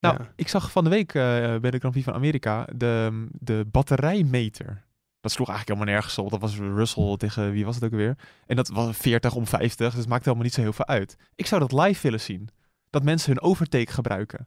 Nou, 0.00 0.16
Ja. 0.18 0.32
ik 0.36 0.48
zag 0.48 0.70
van 0.70 0.84
de 0.84 0.90
week 0.90 1.14
eh, 1.14 1.22
bij 1.56 1.70
de 1.70 1.78
Grand 1.78 1.90
Prix 1.90 2.04
van 2.04 2.14
Amerika 2.14 2.66
de, 2.74 3.26
de 3.32 3.64
batterijmeter. 3.70 4.86
Dat 5.20 5.32
sloeg 5.32 5.48
eigenlijk 5.48 5.78
helemaal 5.78 5.94
nergens 6.00 6.18
op. 6.18 6.30
Dat 6.30 6.40
was 6.40 6.56
Russell 6.58 7.16
tegen 7.16 7.50
wie 7.52 7.64
was 7.64 7.74
het 7.74 7.84
ook 7.84 7.90
weer? 7.90 8.16
En 8.46 8.56
dat 8.56 8.68
was 8.68 8.96
40 8.96 9.34
om 9.34 9.46
50, 9.46 9.90
dus 9.90 9.98
het 10.00 10.08
maakt 10.08 10.24
helemaal 10.24 10.44
niet 10.44 10.54
zo 10.54 10.60
heel 10.60 10.72
veel 10.72 10.86
uit. 10.86 11.16
Ik 11.34 11.46
zou 11.46 11.60
dat 11.60 11.72
live 11.72 12.02
willen 12.02 12.20
zien. 12.20 12.48
Dat 12.90 13.02
mensen 13.02 13.32
hun 13.32 13.40
overtake 13.42 13.92
gebruiken. 13.92 14.46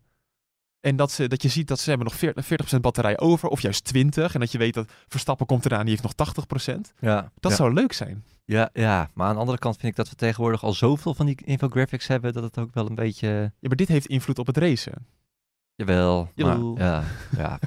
En 0.80 0.96
dat, 0.96 1.12
ze, 1.12 1.28
dat 1.28 1.42
je 1.42 1.50
ziet 1.50 1.68
dat 1.68 1.80
ze 1.80 1.90
hebben 1.90 2.08
nog 2.08 2.34
40%, 2.76 2.76
40% 2.76 2.80
batterij 2.80 3.20
over, 3.20 3.50
of 3.50 3.62
juist 3.62 3.84
20. 3.84 4.34
En 4.34 4.40
dat 4.40 4.52
je 4.52 4.58
weet 4.58 4.74
dat 4.74 4.92
Verstappen 5.08 5.46
komt 5.46 5.66
eraan, 5.66 5.86
die 5.86 5.98
heeft 6.00 6.18
nog 6.18 6.34
80%. 6.76 6.76
Ja, 7.00 7.32
Dat 7.40 7.52
ja. 7.52 7.58
zou 7.58 7.74
leuk 7.74 7.94
zijn. 7.94 8.24
Ja, 8.46 8.70
ja, 8.74 9.10
maar 9.14 9.28
aan 9.28 9.34
de 9.34 9.40
andere 9.40 9.58
kant 9.58 9.76
vind 9.76 9.92
ik 9.92 9.96
dat 9.98 10.10
we 10.10 10.16
tegenwoordig 10.16 10.64
al 10.64 10.74
zoveel 10.74 11.14
van 11.14 11.26
die 11.26 11.38
infographics 11.44 12.08
hebben 12.08 12.34
dat 12.34 12.44
het 12.44 12.58
ook 12.58 12.74
wel 12.74 12.90
een 12.90 12.96
beetje... 12.96 13.28
Ja, 13.28 13.68
maar 13.68 13.76
dit 13.76 13.88
heeft 13.88 14.06
invloed 14.06 14.40
op 14.40 14.48
het 14.48 14.58
racen. 14.58 15.06
Jawel, 15.76 16.32
Jawel. 16.36 16.74
maar 16.74 16.84
ja, 16.84 17.04
ja, 17.38 17.60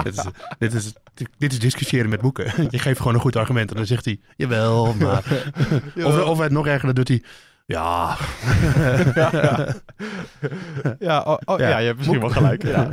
dit, 0.02 0.14
is, 0.16 0.24
dit, 0.58 0.72
is, 0.74 0.92
dit 1.38 1.52
is 1.52 1.58
discussiëren 1.58 2.10
met 2.10 2.20
boeken. 2.20 2.52
Je 2.70 2.78
geeft 2.78 2.98
gewoon 2.98 3.14
een 3.14 3.20
goed 3.20 3.36
argument 3.36 3.70
en 3.70 3.76
dan 3.76 3.86
zegt 3.86 4.04
hij, 4.04 4.20
jawel, 4.36 4.94
maar... 4.94 5.24
Of, 6.04 6.24
of 6.24 6.38
het 6.38 6.52
nog 6.52 6.66
erger, 6.66 6.86
dan 6.86 6.94
doet 6.94 7.08
hij, 7.08 7.22
ja. 7.66 8.16
Ja, 10.98 11.20
oh, 11.22 11.36
oh, 11.44 11.58
ja. 11.58 11.68
Ja. 11.68 11.78
je 11.78 11.86
hebt 11.86 11.98
misschien 11.98 12.20
wel 12.20 12.28
gelijk. 12.30 12.62
Ja. 12.62 12.88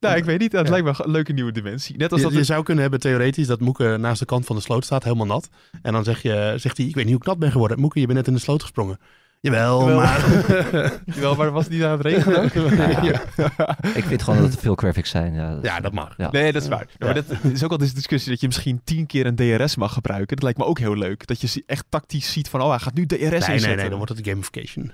Nou, 0.00 0.16
ik 0.16 0.24
weet 0.24 0.38
niet. 0.38 0.52
Het 0.52 0.64
Ja. 0.66 0.70
lijkt 0.72 0.86
me 0.98 1.04
een 1.04 1.10
leuke 1.10 1.32
nieuwe 1.32 1.52
dimensie. 1.52 1.96
Net 1.96 2.10
als 2.12 2.20
Je, 2.20 2.24
dat 2.26 2.32
je 2.34 2.38
het- 2.40 2.48
zou 2.48 2.62
kunnen 2.62 2.82
hebben 2.82 3.00
theoretisch 3.00 3.46
dat 3.46 3.60
Moeke 3.60 3.96
naast 3.96 4.18
de 4.18 4.24
kant 4.24 4.46
van 4.46 4.56
de 4.56 4.62
sloot 4.62 4.84
staat, 4.84 5.04
helemaal 5.04 5.26
nat. 5.26 5.48
En 5.82 5.92
dan 5.92 6.04
zeg 6.04 6.22
je, 6.22 6.54
zegt 6.56 6.76
hij, 6.76 6.86
ik 6.86 6.94
weet 6.94 7.04
niet 7.04 7.12
hoe 7.12 7.22
ik 7.22 7.28
nat 7.28 7.38
ben 7.38 7.50
geworden. 7.52 7.80
Moeke, 7.80 8.00
je 8.00 8.06
bent 8.06 8.18
net 8.18 8.28
in 8.28 8.34
de 8.34 8.40
sloot 8.40 8.62
gesprongen. 8.62 8.98
Jawel, 9.50 9.80
Jawel. 9.80 9.96
maar... 9.96 11.00
Jawel, 11.14 11.34
maar 11.36 11.50
was 11.50 11.64
het 11.64 11.72
niet 11.72 11.82
aan 11.82 11.90
het 11.90 12.00
regenen? 12.00 12.50
Ja. 13.04 13.20
Ik 14.00 14.04
vind 14.04 14.22
gewoon 14.22 14.40
dat 14.42 14.52
er 14.52 14.58
veel 14.58 14.74
graphics 14.74 15.10
zijn. 15.10 15.34
Ja, 15.34 15.54
dat, 15.54 15.64
Ja, 15.64 15.80
dat 15.80 15.92
mag. 15.92 16.14
Ja. 16.16 16.30
Nee, 16.30 16.52
dat 16.52 16.62
is 16.62 16.68
waar. 16.68 16.86
Ja. 16.98 17.04
Maar 17.06 17.14
dat 17.14 17.24
is 17.52 17.64
ook 17.64 17.70
al 17.70 17.78
deze 17.78 17.94
discussie 17.94 18.30
dat 18.30 18.40
je 18.40 18.46
misschien 18.46 18.80
tien 18.84 19.06
keer 19.06 19.26
een 19.26 19.36
DRS 19.36 19.76
mag 19.76 19.92
gebruiken. 19.92 20.36
Dat 20.36 20.42
lijkt 20.44 20.58
me 20.58 20.64
ook 20.64 20.78
heel 20.78 20.96
leuk. 20.96 21.26
Dat 21.26 21.40
je 21.40 21.62
echt 21.66 21.84
tactisch 21.88 22.32
ziet 22.32 22.48
van, 22.48 22.60
oh, 22.62 22.68
hij 22.70 22.78
gaat 22.78 22.94
nu 22.94 23.06
DRS 23.06 23.18
Nee, 23.18 23.28
nee, 23.28 23.38
inzetten. 23.38 23.76
nee, 23.76 23.88
dan 23.88 23.98
wordt 23.98 24.16
het 24.16 24.28
gamification. 24.28 24.92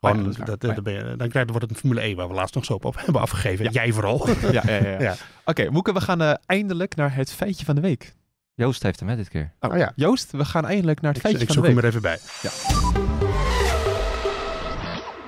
Gewoon, 0.00 0.16
ja, 0.16 0.22
dat 0.24 0.32
is 0.32 0.36
waar. 0.38 0.46
dat, 0.46 0.62
ja. 0.62 0.74
dan, 0.74 0.84
ben 0.84 0.92
je, 0.92 1.00
dan, 1.16 1.16
krijg, 1.28 1.32
dan 1.32 1.46
wordt 1.46 1.60
het 1.62 1.70
een 1.70 1.76
Formule 1.76 2.00
E, 2.06 2.14
waar 2.14 2.28
we 2.28 2.34
laatst 2.34 2.54
nog 2.54 2.64
zo 2.64 2.78
op 2.80 2.96
hebben 3.04 3.20
afgegeven. 3.22 3.64
Ja. 3.64 3.70
Jij 3.70 3.92
vooral. 3.92 4.28
Ja, 4.52 4.62
ja, 4.66 4.74
ja. 4.74 4.88
ja. 4.90 5.00
Ja. 5.00 5.14
Oké, 5.44 5.70
Moeke, 5.70 5.92
we 5.92 6.00
gaan 6.00 6.22
eh, 6.22 6.32
eindelijk 6.46 6.96
naar 6.96 7.14
het 7.14 7.32
feitje 7.32 7.64
van 7.64 7.74
de 7.74 7.80
week. 7.80 8.14
Joost 8.54 8.82
heeft 8.82 9.00
hem 9.00 9.08
hè, 9.08 9.16
dit 9.16 9.28
keer. 9.28 9.52
Oh, 9.60 9.70
Oh 9.72 9.78
ja. 9.78 9.92
Joost, 9.96 10.30
we 10.30 10.44
gaan 10.44 10.66
eindelijk 10.66 11.00
naar 11.00 11.12
het 11.12 11.24
Ik, 11.24 11.28
feitje 11.28 11.42
ik 11.46 11.52
van 11.52 11.64
zoek 11.64 11.64
de 11.64 11.80
hem 11.80 11.92
week. 11.92 11.92
er 11.94 12.10
even 12.10 12.20
bij. 13.00 13.11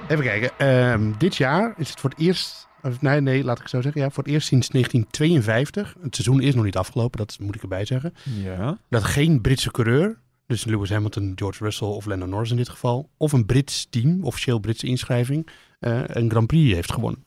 Even 0.08 0.24
kijken. 0.24 0.58
Ehm, 0.58 1.12
dit 1.18 1.36
jaar 1.36 1.74
is 1.76 1.90
het 1.90 2.00
voor 2.00 2.10
het 2.10 2.18
eerst... 2.18 2.68
Of 2.82 3.00
nee, 3.00 3.20
nee, 3.20 3.44
laat 3.44 3.56
ik 3.56 3.62
het 3.62 3.70
zo 3.70 3.80
zeggen. 3.80 4.00
Ja, 4.00 4.10
voor 4.10 4.22
het 4.22 4.32
eerst 4.32 4.46
sinds 4.46 4.68
1952. 4.68 5.96
Het 6.02 6.14
seizoen 6.14 6.40
is 6.40 6.54
nog 6.54 6.64
niet 6.64 6.76
afgelopen, 6.76 7.18
dat 7.18 7.36
moet 7.40 7.54
ik 7.54 7.62
erbij 7.62 7.84
zeggen. 7.84 8.14
Ja. 8.42 8.78
Dat 8.88 9.04
geen 9.04 9.40
Britse 9.40 9.70
coureur, 9.70 10.18
dus 10.46 10.64
Lewis 10.64 10.90
Hamilton, 10.90 11.32
George 11.34 11.64
Russell 11.64 11.88
of 11.88 12.06
Lando 12.06 12.26
Norris 12.26 12.50
in 12.50 12.56
dit 12.56 12.68
geval... 12.68 13.10
of 13.16 13.32
een 13.32 13.46
Brits 13.46 13.86
team, 13.90 14.24
officieel 14.24 14.58
Britse 14.58 14.86
inschrijving, 14.86 15.48
eh, 15.80 16.00
een 16.06 16.30
Grand 16.30 16.46
Prix 16.46 16.74
heeft 16.74 16.92
gewonnen. 16.92 17.24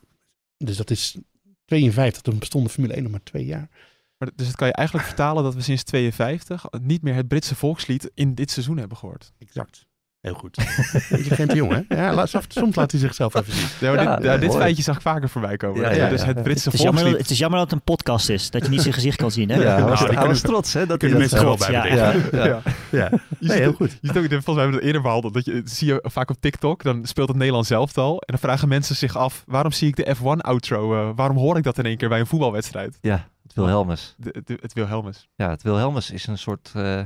Dus 0.57 0.78
dat 0.78 0.89
is 0.89 1.17
52. 1.65 2.21
Toen 2.21 2.39
bestond 2.39 2.65
de 2.65 2.71
Formule 2.71 2.93
1 2.93 3.03
nog 3.03 3.11
maar 3.11 3.23
twee 3.23 3.45
jaar. 3.45 3.69
Maar, 4.17 4.30
dus 4.36 4.47
het 4.47 4.55
kan 4.55 4.67
je 4.67 4.73
eigenlijk 4.73 5.07
vertalen 5.07 5.43
dat 5.43 5.55
we 5.55 5.61
sinds 5.61 5.84
52 5.84 6.65
niet 6.82 7.01
meer 7.01 7.15
het 7.15 7.28
Britse 7.28 7.55
volkslied 7.55 8.11
in 8.13 8.36
dit 8.36 8.51
seizoen 8.51 8.78
hebben 8.78 8.97
gehoord. 8.97 9.34
Exact. 9.38 9.87
Heel 10.22 10.34
goed. 10.34 10.57
Intelligente 11.09 11.55
jongen, 11.55 11.86
hè? 11.88 11.95
Ja, 12.03 12.13
laat, 12.13 12.30
soms 12.47 12.76
laat 12.76 12.91
hij 12.91 12.99
zichzelf 12.99 13.36
even 13.36 13.53
zien. 13.53 13.68
Ja, 13.80 13.91
dit, 13.91 14.01
ja, 14.03 14.32
ja, 14.34 14.38
dit 14.38 14.55
feitje 14.55 14.84
zag 14.84 14.95
ik 14.95 15.01
vaker 15.01 15.30
voorbij 15.30 15.57
komen. 15.57 15.82
Ja, 15.82 15.88
Dat 15.88 15.95
je 15.95 16.01
ja, 16.01 16.09
dus 16.09 16.26
het 16.26 16.43
Britse 16.43 16.63
Het 16.70 16.74
is, 16.74 16.82
jammer, 16.82 17.03
dat- 17.03 17.11
volkslied... 17.11 17.22
het 17.22 17.30
is 17.30 17.38
jammer 17.38 17.59
dat 17.59 17.70
het 17.72 17.80
een 17.80 17.84
podcast 17.95 18.30
is, 18.30 18.49
dat 18.49 18.63
je 18.63 18.70
niet 18.70 18.82
zijn 18.82 18.93
gezicht 18.93 19.18
kan 19.18 19.32
zien. 19.32 19.49
Hè? 19.49 19.61
Ja, 19.61 19.76
hij 20.13 20.28
was 20.28 20.41
trots 20.41 20.74
hè. 20.74 20.86
Dat 20.86 20.97
kunnen 20.97 21.20
dat 21.20 21.30
mensen 21.30 21.38
gewoon 21.39 21.57
bij 21.57 21.95
Ja. 21.95 22.11
Ja, 22.11 22.13
ja. 22.32 22.45
Ja. 22.45 22.61
Ja, 22.91 23.09
Je 23.11 23.20
nee, 23.39 23.49
ziet 23.51 23.51
heel 23.51 23.74
goed. 23.74 23.91
Je 24.01 24.07
ziet 24.07 24.18
ook, 24.18 24.24
volgens 24.28 24.45
mij 24.45 24.53
hebben 24.55 24.70
we 24.72 24.76
het 24.76 24.86
eerder 24.86 25.01
behandeld, 25.01 25.34
dat 25.34 25.45
je, 25.45 25.61
zie 25.65 25.88
je 25.88 25.99
vaak 26.03 26.30
op 26.30 26.36
TikTok, 26.39 26.84
dan 26.84 27.05
speelt 27.05 27.28
het 27.28 27.38
Nederlands 27.38 27.70
elftal 27.70 28.11
en 28.11 28.26
dan 28.28 28.39
vragen 28.39 28.68
mensen 28.68 28.95
zich 28.95 29.15
af, 29.18 29.43
waarom 29.47 29.72
zie 29.72 29.88
ik 29.88 29.95
de 29.95 30.15
F1-outro, 30.15 30.93
eh, 31.09 31.09
waarom 31.15 31.38
hoor 31.38 31.57
ik 31.57 31.63
dat 31.63 31.78
in 31.78 31.86
één 31.86 31.97
keer 31.97 32.09
bij 32.09 32.20
een 32.20 32.28
voetbalwedstrijd? 32.28 32.97
Ja, 33.01 33.28
het 33.43 33.53
Wilhelmus. 33.53 34.15
De, 34.18 34.41
de- 34.45 34.57
het 34.61 34.74
Wilhelmus. 34.74 35.28
Ja, 35.36 35.49
het 35.49 35.63
Wilhelmus 35.63 36.11
is 36.11 36.28
een 36.28 36.38
soort 36.38 36.72
eh, 36.76 37.01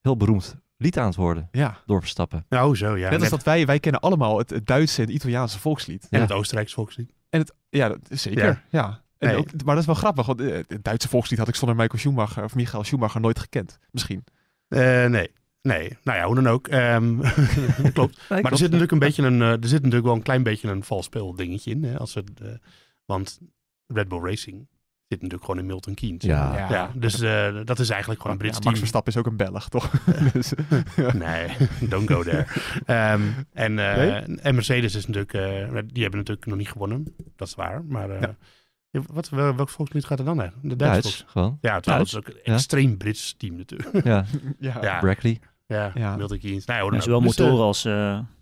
heel 0.00 0.16
beroemd 0.16 0.56
lied 0.78 0.98
aan 0.98 1.06
het 1.06 1.14
worden 1.16 1.48
Ja, 1.52 1.78
door 1.86 2.00
Verstappen. 2.00 2.46
Nou, 2.48 2.76
zo 2.76 2.96
ja. 2.96 3.10
net 3.10 3.20
als 3.20 3.30
dat 3.30 3.42
wij, 3.42 3.66
wij 3.66 3.80
kennen 3.80 4.00
allemaal 4.00 4.38
het, 4.38 4.50
het 4.50 4.66
Duitse 4.66 5.00
en 5.00 5.06
het 5.06 5.14
Italiaanse 5.16 5.58
volkslied. 5.58 6.06
En 6.10 6.18
Ja. 6.18 6.24
het 6.24 6.32
Oostenrijks 6.32 6.72
volkslied. 6.74 7.12
En 7.30 7.40
het, 7.40 7.54
ja, 7.68 7.88
dat, 7.88 7.98
zeker, 8.10 8.44
Ja. 8.44 8.62
ja. 8.70 9.02
En 9.18 9.28
Nee. 9.28 9.36
ook, 9.36 9.46
maar 9.52 9.74
dat 9.74 9.78
is 9.78 9.86
wel 9.86 9.94
grappig, 9.94 10.26
want 10.26 10.40
eh, 10.40 10.60
het 10.68 10.84
Duitse 10.84 11.08
volkslied 11.08 11.38
had 11.38 11.48
ik 11.48 11.54
zonder 11.54 11.76
Michael 11.76 11.98
Schumacher 11.98 12.44
of 12.44 12.54
Michael 12.54 12.84
Schumacher 12.84 13.20
nooit 13.20 13.38
gekend, 13.38 13.78
misschien. 13.90 14.24
Eh, 14.68 15.04
nee. 15.06 15.30
Nee, 15.62 15.96
nou 16.02 16.18
ja, 16.18 16.24
hoe 16.26 16.34
dan 16.34 16.48
ook. 16.48 16.68
Ehm, 16.68 17.18
klopt. 17.92 18.20
Maar 18.28 18.50
er 18.50 18.56
zit 18.56 18.60
natuurlijk 18.66 18.92
een 18.92 18.98
beetje 18.98 19.22
een, 19.22 19.42
eh, 19.42 19.48
er 19.50 19.58
zit 19.68 19.78
natuurlijk 19.78 20.04
wel 20.06 20.14
een 20.14 20.22
klein 20.22 20.42
beetje 20.42 20.68
een 20.68 20.84
vals 20.84 21.04
speel 21.04 21.34
dingetje 21.34 21.70
in. 21.70 21.84
Hè, 21.84 21.98
als 21.98 22.14
het, 22.14 22.30
eh, 22.40 22.48
want 23.04 23.38
Red 23.86 24.08
Bull 24.08 24.20
Racing 24.20 24.68
zit 25.08 25.22
natuurlijk 25.22 25.44
gewoon 25.44 25.58
in 25.60 25.66
Milton 25.66 25.94
Keynes. 25.94 26.22
Ja. 26.24 26.66
ja 26.70 26.90
dus 26.94 27.20
eh, 27.20 27.56
dat 27.64 27.78
is 27.78 27.90
eigenlijk 27.90 28.20
gewoon 28.20 28.36
een 28.38 28.44
Ja, 28.44 28.50
Brits 28.50 28.64
Max 28.64 28.64
team. 28.64 28.76
Verstappen 28.76 29.12
is 29.12 29.18
ook 29.18 29.26
een 29.26 29.36
Belg, 29.36 29.68
toch? 29.68 29.90
dus, 30.32 30.52
Nee, 31.14 31.48
don't 31.80 32.10
go 32.10 32.22
there. 32.22 32.46
Ehm, 32.86 33.20
en, 33.52 33.78
eh, 33.78 33.96
Nee? 33.96 34.36
en 34.40 34.54
Mercedes 34.54 34.94
is 34.94 35.06
natuurlijk, 35.06 35.32
eh, 35.32 35.78
die 35.86 36.02
hebben 36.02 36.18
natuurlijk 36.20 36.46
nog 36.46 36.56
niet 36.58 36.68
gewonnen. 36.70 37.14
Dat 37.36 37.48
is 37.48 37.54
waar. 37.54 37.84
Maar 37.84 38.10
eh, 38.10 38.20
Ja. 38.20 38.36
ja, 38.90 39.00
wat, 39.12 39.28
wel- 39.28 39.54
welk 39.56 39.68
volkslied 39.68 40.04
gaat 40.04 40.18
er 40.18 40.24
dan 40.24 40.36
naar? 40.36 40.52
De 40.62 40.76
Duits, 40.76 41.24
gewoon. 41.26 41.58
Ja, 41.60 41.80
trouwens, 41.80 42.16
ook 42.16 42.26
een 42.28 42.34
Ja. 42.44 42.52
extreem 42.54 42.96
Brits 42.96 43.34
team 43.36 43.56
natuurlijk. 43.56 44.04
Ja, 44.04 44.24
ja. 44.58 44.78
Ja. 44.88 44.98
Brackley. 45.00 45.40
ja, 45.66 45.90
Ja. 45.94 46.16
Milton 46.16 46.38
Keynes. 46.38 46.64
Nou, 46.64 46.78
ja, 46.78 46.84
hoe 46.84 46.92
Ja, 46.94 46.98
dan 46.98 47.02
zowel 47.02 47.18
ook. 47.20 47.26
Dus, 47.26 47.36
motoren 47.38 47.64
als... 47.64 47.84
eh, 47.84 47.92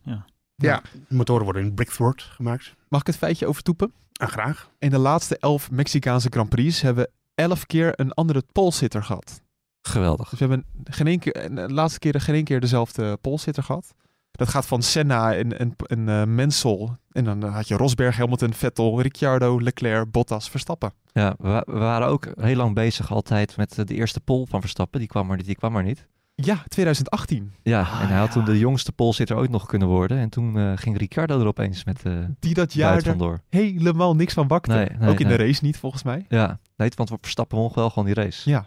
ja. 0.02 0.24
Ja, 0.56 0.82
motoren 1.08 1.44
worden 1.44 1.62
in 1.62 1.74
Brickthorpe 1.74 2.22
gemaakt. 2.22 2.74
Mag 2.88 3.00
ik 3.00 3.06
het 3.06 3.16
feitje 3.16 3.46
overtoepen? 3.46 3.92
Ah, 4.12 4.28
graag. 4.28 4.70
In 4.78 4.90
de 4.90 4.98
laatste 4.98 5.38
elf 5.38 5.70
Mexicaanse 5.70 6.28
Grand 6.30 6.48
Prix 6.48 6.80
hebben 6.80 7.04
we 7.04 7.10
elf 7.34 7.66
keer 7.66 7.92
een 8.00 8.12
andere 8.12 8.42
polsitter 8.52 9.02
gehad. 9.02 9.42
Geweldig. 9.82 10.28
Dus 10.28 10.38
we 10.38 10.46
hebben 10.46 10.66
geen 10.84 11.06
één 11.06 11.18
keer, 11.18 11.54
de 11.54 11.72
laatste 11.72 11.98
keren 11.98 12.20
geen 12.20 12.34
één 12.34 12.44
keer 12.44 12.60
dezelfde 12.60 13.16
polsitter 13.16 13.62
gehad. 13.62 13.94
Dat 14.30 14.48
gaat 14.48 14.66
van 14.66 14.82
Senna 14.82 15.34
en, 15.34 15.58
en, 15.58 15.76
en 15.86 16.08
eh, 16.08 16.24
Mansell. 16.24 16.88
En 17.12 17.24
dan 17.24 17.42
had 17.42 17.68
je 17.68 17.76
Rosberg, 17.76 18.16
Hamilton, 18.16 18.54
Vettel, 18.54 19.02
Ricciardo, 19.02 19.60
Leclerc, 19.60 20.10
Bottas, 20.10 20.50
Verstappen. 20.50 20.92
Ja, 21.12 21.34
we 21.38 21.64
waren 21.66 22.08
ook 22.08 22.28
heel 22.40 22.56
lang 22.56 22.74
bezig 22.74 23.12
altijd 23.12 23.56
met 23.56 23.78
eh, 23.78 23.84
de 23.84 23.94
eerste 23.94 24.20
pol 24.20 24.46
van 24.46 24.60
Verstappen. 24.60 24.98
Die 24.98 25.08
kwam 25.08 25.30
er, 25.30 25.42
die 25.42 25.56
kwam 25.56 25.76
er 25.76 25.82
niet. 25.82 26.06
Ja, 26.42 26.64
2018. 26.68 27.52
Ja, 27.62 27.80
Ah, 27.80 28.00
en 28.00 28.08
hij 28.08 28.16
had 28.18 28.26
ja. 28.26 28.32
toen 28.32 28.44
de 28.44 28.58
jongste 28.58 28.92
polsitter 28.92 29.36
ooit 29.36 29.50
nog 29.50 29.66
kunnen 29.66 29.88
worden. 29.88 30.18
En 30.18 30.28
toen 30.28 30.58
eh, 30.58 30.72
ging 30.74 30.98
Ricciardo 30.98 31.40
er 31.40 31.46
opeens 31.46 31.84
met 31.84 32.02
eh 32.04 32.12
Die 32.38 32.54
dat 32.54 32.72
jaar 32.72 32.96
er 32.96 33.02
vandoor. 33.02 33.40
helemaal 33.48 34.14
niks 34.16 34.34
van 34.34 34.46
bakte. 34.46 34.72
Nee, 34.72 34.88
nee, 34.98 35.08
ook 35.08 35.20
in 35.20 35.26
nee. 35.26 35.36
de 35.36 35.44
race 35.44 35.64
niet, 35.64 35.78
volgens 35.78 36.02
mij. 36.02 36.24
Ja, 36.28 36.58
nee, 36.76 36.90
want 36.94 37.10
Verstappen 37.20 37.58
won 37.58 37.70
wel 37.74 37.88
gewoon 37.90 38.04
die 38.04 38.14
race. 38.14 38.50
Ja. 38.50 38.66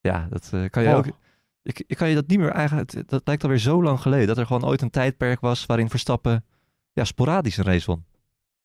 Ja, 0.00 0.26
dat 0.30 0.50
eh, 0.52 0.64
kan 0.70 0.82
je 0.82 0.88
Oh. 0.88 0.96
ook... 0.96 1.06
Ik, 1.62 1.84
ik 1.86 1.96
kan 1.96 2.08
je 2.08 2.14
dat 2.14 2.26
niet 2.26 2.38
meer 2.38 2.50
eigenlijk... 2.50 2.90
het- 2.92 3.08
Dat 3.08 3.22
lijkt 3.24 3.42
alweer 3.42 3.58
zo 3.58 3.82
lang 3.82 4.00
geleden. 4.00 4.26
Dat 4.26 4.38
er 4.38 4.46
gewoon 4.46 4.64
ooit 4.64 4.82
een 4.82 4.90
tijdperk 4.90 5.40
was 5.40 5.66
waarin 5.66 5.90
Verstappen 5.90 6.44
ja, 6.92 7.04
sporadisch 7.04 7.56
een 7.56 7.64
race 7.64 7.86
won. 7.86 8.04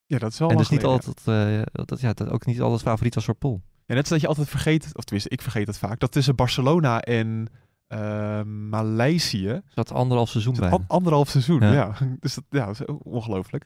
Ja, 0.05 0.17
dat 0.17 0.31
is 0.31 0.39
wel 0.39 0.49
en 0.49 0.57
dus 0.57 0.69
niet 0.69 0.79
geleden. 0.81 1.05
altijd, 1.05 1.27
eh, 1.67 1.85
dat, 1.85 2.01
ja, 2.01 2.13
dat 2.13 2.29
ook 2.29 2.45
niet 2.45 2.61
altijd 2.61 2.81
favoriet 2.81 3.15
was 3.15 3.25
voor 3.25 3.35
Pol. 3.35 3.61
Ja, 3.85 3.93
net 3.93 3.97
als 3.97 4.09
dat 4.09 4.21
je 4.21 4.27
altijd 4.27 4.49
vergeet, 4.49 4.89
of 4.93 5.03
tenminste, 5.03 5.29
ik 5.29 5.41
vergeet 5.41 5.67
het 5.67 5.77
vaak, 5.77 5.99
dat 5.99 6.11
tussen 6.11 6.35
Barcelona 6.35 6.99
en 7.01 7.47
eh, 7.91 8.43
Maleisië 8.43 9.61
zat 9.75 9.91
anderhalf 9.91 10.29
seizoen 10.29 10.55
bij. 10.55 10.69
an- 10.69 10.83
anderhalf 10.87 11.29
seizoen. 11.29 11.59
Ja. 11.61 11.71
Ja. 11.73 11.93
Dus 12.19 12.33
dat, 12.33 12.43
ja, 12.49 12.65
dat 12.65 12.79
is 12.79 12.85
ongelooflijk. 13.03 13.63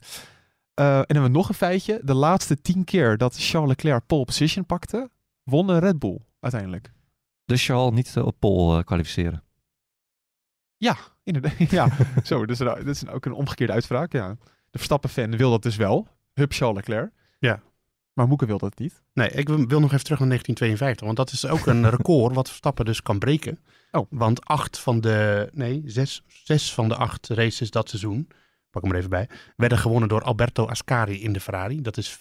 Eh, 0.74 0.86
en 0.86 0.94
dan 0.94 1.04
hebben 1.08 1.24
we 1.32 1.38
nog 1.38 1.50
een 1.50 1.56
feitje. 1.56 2.00
De 2.04 2.14
laatste 2.14 2.62
tien 2.62 2.84
keer 2.84 3.18
dat 3.18 3.36
Charles 3.38 3.70
Leclerc 3.70 4.06
pole 4.06 4.26
position 4.26 4.66
pakte, 4.66 5.10
won 5.44 5.70
een 5.70 5.80
Red 5.80 6.00
Bull 6.00 6.20
uiteindelijk. 6.40 6.92
Dus 7.46 7.66
Charles 7.66 7.94
niet 7.94 8.16
eh, 8.18 8.26
op 8.26 8.36
pol 8.40 8.78
eh, 8.78 8.84
kwalificeren. 8.84 9.44
Ja, 10.78 10.96
inderdaad. 11.24 11.58
Ja, 11.72 11.88
zo, 12.24 12.46
dus 12.46 12.58
dat 12.58 12.86
is 12.86 13.08
ook 13.08 13.26
een 13.26 13.34
omgekeerde 13.34 13.74
uitspraak. 13.74 14.12
Ja. 14.12 14.30
De 14.70 14.78
Verstappen-fan 14.78 15.38
wil 15.38 15.50
dat 15.50 15.64
dus 15.64 15.76
wel. 15.76 16.08
Hup 16.34 16.52
Charles 16.54 16.76
Leclerc. 16.78 17.12
Ja. 17.40 17.62
Maar 18.16 18.28
Moeke 18.28 18.46
wil 18.46 18.58
dat 18.58 18.80
niet. 18.80 19.04
Nee, 19.14 19.30
ik 19.30 19.48
wil 19.48 19.80
nog 19.80 19.94
even 19.94 20.04
terug 20.04 20.20
naar 20.20 20.28
1952. 20.28 21.06
Want 21.06 21.18
dat 21.18 21.32
is 21.32 21.46
ook 21.46 21.66
een 21.66 21.90
record 21.98 22.36
wat 22.36 22.48
Verstappen 22.48 22.86
dus 22.86 23.02
kan 23.02 23.20
breken. 23.20 23.60
Oh. 23.92 24.06
Want 24.10 24.46
acht 24.46 24.80
van 24.80 25.02
de, 25.02 25.50
nee, 25.54 25.84
zes, 25.86 26.24
zes 26.28 26.74
van 26.74 26.88
de 26.88 26.96
acht 26.96 27.28
races 27.28 27.72
dat 27.72 27.90
seizoen, 27.90 28.28
pak 28.70 28.82
hem 28.82 28.92
er 28.92 28.98
even 28.98 29.10
bij, 29.10 29.30
werden 29.56 29.78
gewonnen 29.78 30.10
door 30.10 30.22
Alberto 30.22 30.66
Ascari 30.66 31.22
in 31.24 31.34
de 31.34 31.40
Ferrari. 31.40 31.82
Dat 31.82 31.98
is 31.98 32.16
75% 32.16 32.18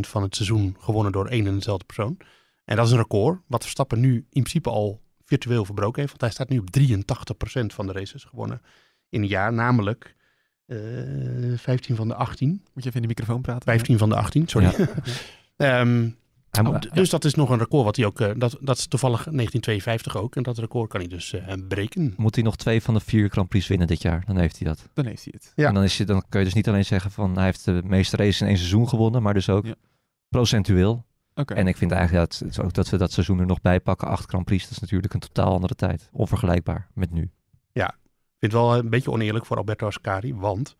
van 0.00 0.22
het 0.22 0.36
seizoen 0.36 0.76
gewonnen 0.80 1.12
door 1.12 1.26
één 1.26 1.46
en 1.46 1.54
dezelfde 1.54 1.84
persoon. 1.84 2.16
En 2.64 2.76
dat 2.76 2.86
is 2.86 2.92
een 2.92 2.98
record 2.98 3.40
wat 3.46 3.62
Verstappen 3.62 4.00
nu 4.00 4.14
in 4.14 4.42
principe 4.42 4.70
al 4.70 5.00
virtueel 5.24 5.64
verbroken 5.64 6.00
heeft. 6.00 6.08
Want 6.08 6.20
hij 6.20 6.30
staat 6.30 6.48
nu 6.48 6.58
op 6.58 6.68
83% 7.62 7.74
van 7.74 7.86
de 7.86 7.92
races 7.92 8.24
gewonnen 8.24 8.62
in 9.08 9.22
een 9.22 9.28
jaar. 9.28 9.52
Namelijk 9.52 10.16
15 11.56 11.96
van 11.96 12.08
de 12.08 12.14
18. 12.14 12.48
Moet 12.48 12.82
je 12.82 12.88
even 12.88 12.94
in 12.94 13.02
de 13.02 13.08
microfoon 13.08 13.40
praten? 13.40 13.62
15 13.62 13.98
van 13.98 14.08
de 14.08 14.16
18, 14.16 14.48
sorry. 14.48 14.74
Ehm, 15.56 16.08
Oh, 16.64 16.78
dus 16.92 17.10
dat 17.10 17.24
is 17.24 17.34
nog 17.34 17.50
een 17.50 17.58
record 17.58 17.84
wat 17.84 17.96
hij 17.96 18.04
ook, 18.06 18.20
eh, 18.20 18.30
dat, 18.36 18.58
dat 18.60 18.78
is 18.78 18.86
toevallig 18.86 19.16
1952 19.18 20.16
ook. 20.16 20.36
En 20.36 20.42
dat 20.42 20.58
record 20.58 20.90
kan 20.90 21.00
hij 21.00 21.08
dus 21.08 21.32
eh, 21.32 21.52
breken. 21.68 22.14
Moet 22.16 22.34
hij 22.34 22.44
nog 22.44 22.56
twee 22.56 22.82
van 22.82 22.94
de 22.94 23.00
vier 23.00 23.28
Grand 23.28 23.48
Prix 23.48 23.66
winnen 23.66 23.86
dit 23.86 24.02
jaar? 24.02 24.22
Dan 24.26 24.38
heeft 24.38 24.58
hij 24.58 24.68
dat. 24.68 24.88
Dan 24.94 25.06
heeft 25.06 25.24
hij 25.24 25.32
het. 25.36 25.52
Ja. 25.54 25.68
En 25.68 25.74
dan, 25.74 25.82
is 25.82 25.96
je, 25.96 26.04
dan 26.04 26.22
kun 26.28 26.38
je 26.38 26.44
dus 26.44 26.54
niet 26.54 26.68
alleen 26.68 26.84
zeggen 26.84 27.10
van 27.10 27.34
hij 27.34 27.44
heeft 27.44 27.64
de 27.64 27.80
meeste 27.84 28.16
races 28.16 28.40
in 28.40 28.46
één 28.46 28.56
seizoen 28.56 28.88
gewonnen, 28.88 29.22
maar 29.22 29.34
dus 29.34 29.48
ook 29.48 29.66
Ja. 29.66 29.74
procentueel. 30.28 31.04
Oké. 31.34 31.54
En 31.54 31.66
ik 31.66 31.76
vind 31.76 31.90
eigenlijk 31.92 32.30
dat, 32.30 32.38
het 32.38 32.50
is 32.50 32.60
ook 32.60 32.72
dat 32.72 32.88
we 32.90 32.96
dat 32.96 33.12
seizoen 33.12 33.38
er 33.38 33.46
nog 33.46 33.60
bij 33.60 33.80
pakken, 33.80 34.08
acht 34.08 34.28
Grand 34.28 34.44
Prix, 34.44 34.62
dat 34.62 34.72
is 34.72 34.78
natuurlijk 34.78 35.14
een 35.14 35.20
totaal 35.20 35.52
andere 35.52 35.74
tijd. 35.74 36.08
Onvergelijkbaar 36.12 36.88
met 36.94 37.10
nu. 37.10 37.30
Ik 37.72 37.96
vind 38.38 38.52
het 38.52 38.60
wel 38.60 38.76
een 38.76 38.90
beetje 38.90 39.10
oneerlijk 39.10 39.46
voor 39.46 39.56
Alberto 39.56 39.86
Ascari, 39.86 40.34
want... 40.34 40.76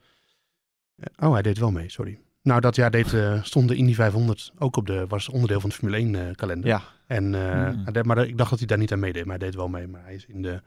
oh, 1.19 1.33
hij 1.33 1.43
deed 1.43 1.59
wel 1.59 1.71
mee, 1.71 1.91
sorry. 1.91 2.21
Nou, 2.43 2.61
dat 2.61 2.77
jaar 2.77 2.91
deed, 2.91 3.13
eh, 3.13 3.43
stond 3.43 3.69
de 3.69 3.75
Indy 3.75 3.95
500 3.95 4.53
ook 4.59 4.77
op 4.77 4.87
de, 4.87 5.07
was 5.07 5.29
onderdeel 5.29 5.61
van 5.61 5.69
de 5.69 5.75
Formule 5.77 5.97
1 5.97 6.15
eh, 6.29 6.35
kalender. 6.35 6.69
Ja. 6.69 6.83
En, 7.07 7.35
eh, 7.35 7.69
Hmm. 7.69 7.93
deed- 7.93 8.05
maar 8.05 8.19
ik 8.29 8.39
dacht 8.39 8.51
dat 8.51 8.59
hij 8.59 8.69
daar 8.69 8.79
niet 8.79 8.93
aan 8.93 8.99
meedeed, 8.99 9.25
maar 9.25 9.39
hij 9.39 9.47
deed 9.47 9.55
wel 9.57 9.69
mee. 9.69 9.87
Maar 9.87 10.03
hij 10.05 10.15
is 10.15 10.27
in 10.27 10.43
de 10.43 10.63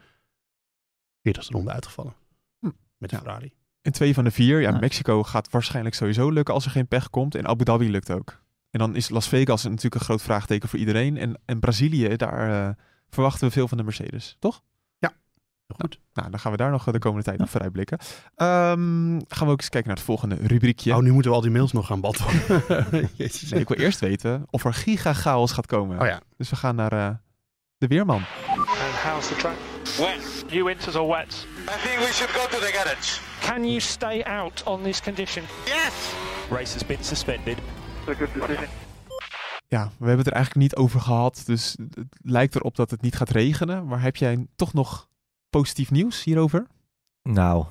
40ste 1.22 1.52
ronde 1.54 1.72
uitgevallen. 1.72 2.14
Hm. 2.60 2.70
Met 2.98 3.10
de 3.10 3.16
Ja. 3.16 3.22
Ferrari. 3.22 3.54
En 3.82 3.92
twee 3.92 4.14
van 4.14 4.24
de 4.24 4.32
vier. 4.32 4.62
Ja, 4.62 4.70
Ja. 4.70 4.80
Mexico 4.80 5.24
gaat 5.24 5.50
waarschijnlijk 5.50 5.96
sowieso 5.96 6.30
lukken 6.30 6.54
als 6.54 6.66
er 6.66 6.72
geen 6.72 6.88
pech 6.88 7.10
komt. 7.10 7.36
En 7.36 7.48
Abu 7.48 7.64
Dhabi 7.64 7.90
lukt 7.92 8.12
ook. 8.12 8.42
En 8.70 8.80
dan 8.80 8.96
is 8.96 9.10
Las 9.10 9.28
Vegas 9.28 9.64
natuurlijk 9.64 9.96
een 9.96 10.02
groot 10.02 10.22
vraagteken 10.22 10.70
voor 10.70 10.80
iedereen. 10.80 11.18
En, 11.18 11.40
en 11.46 11.60
Brazilië, 11.60 12.16
daar 12.16 12.78
verwachten 13.10 13.48
we 13.48 13.54
veel 13.54 13.68
van 13.68 13.78
de 13.78 13.84
Mercedes, 13.84 14.36
toch? 14.40 14.62
Goed. 15.78 15.99
Nou, 16.13 16.30
dan 16.30 16.39
gaan 16.39 16.51
we 16.51 16.57
daar 16.57 16.72
nog 16.72 16.84
de 16.84 16.99
komende 16.99 17.24
tijd 17.24 17.38
nog 17.38 17.49
vooruitblikken. 17.49 17.97
Ehm, 18.36 19.20
gaan 19.28 19.47
we 19.47 19.51
ook 19.51 19.59
eens 19.59 19.70
kijken 19.70 19.88
naar 19.88 19.97
het 19.97 20.05
volgende 20.05 20.36
rubriekje. 20.36 20.95
Oh, 20.95 21.01
nu 21.01 21.11
moeten 21.11 21.32
we 21.32 21.38
al 21.38 21.43
die 21.43 21.51
mails 21.51 21.72
nog 21.72 21.86
gaan 21.86 22.01
beantwoorden. 22.01 22.63
Nee, 23.49 23.59
ik 23.59 23.67
wil 23.67 23.78
eerst 23.78 23.99
weten 23.99 24.45
of 24.49 24.65
er 24.65 24.74
giga-chaos 24.74 25.51
gaat 25.51 25.65
komen. 25.65 25.99
Oh 25.99 26.07
ja. 26.07 26.22
Dus 26.38 26.49
we 26.49 26.55
gaan 26.55 26.76
naar 26.76 26.91
eh, 26.91 27.09
de 27.78 27.88
weerman. 27.88 28.24
And 28.47 28.95
how's 29.03 29.28
the 29.28 29.36
track? 29.36 29.55
Wet. 29.97 30.45
You 30.47 30.63
winters 30.63 30.95
or 30.95 31.07
wet? 31.07 31.47
I 31.61 31.88
think 31.88 31.99
we 31.99 32.09
should 32.11 32.32
go 32.32 32.57
to 32.57 32.65
the 32.65 32.72
garage. 32.74 33.20
Can 33.41 33.65
you 33.65 33.80
stay 33.80 34.22
out 34.24 34.63
on 34.65 34.82
this 34.84 35.01
condition? 35.01 35.43
Yes! 35.65 36.13
Race 36.49 36.74
has 36.74 36.86
been 36.86 37.03
suspended. 37.03 37.57
A 38.07 38.13
good 38.13 38.34
decision. 38.34 38.67
Ja, 39.67 39.84
we 39.86 40.05
hebben 40.05 40.17
het 40.17 40.28
er 40.28 40.34
eigenlijk 40.34 40.63
niet 40.63 40.76
over 40.76 40.99
gehad. 40.99 41.43
Dus 41.45 41.76
het 41.89 42.07
lijkt 42.22 42.55
erop 42.55 42.76
dat 42.76 42.91
het 42.91 43.01
niet 43.01 43.15
gaat 43.15 43.30
regenen. 43.30 43.86
Maar 43.86 44.01
heb 44.01 44.15
jij 44.15 44.47
toch 44.55 44.74
nog 44.74 45.09
positief 45.50 45.91
nieuws 45.91 46.24
hierover? 46.24 46.68
Nou, 47.24 47.66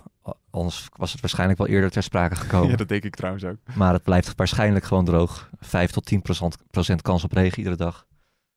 anders 0.50 0.88
was 0.96 1.12
het 1.12 1.20
waarschijnlijk 1.20 1.58
wel 1.58 1.68
eerder 1.68 1.90
ter 1.90 2.02
sprake 2.02 2.36
gekomen. 2.44 2.70
Ja, 2.70 2.76
dat 2.76 2.88
denk 2.88 3.04
ik 3.04 3.14
trouwens 3.14 3.44
ook. 3.44 3.58
Maar 3.74 3.92
het 3.92 4.02
blijft 4.02 4.32
waarschijnlijk 4.36 4.84
gewoon 4.84 5.04
droog. 5.04 5.50
5 5.58 5.90
tot 5.90 6.06
10 6.06 6.22
procent, 6.70 7.02
kans 7.02 7.24
op 7.24 7.32
regen 7.32 7.58
iedere 7.58 7.76
dag. 7.76 8.06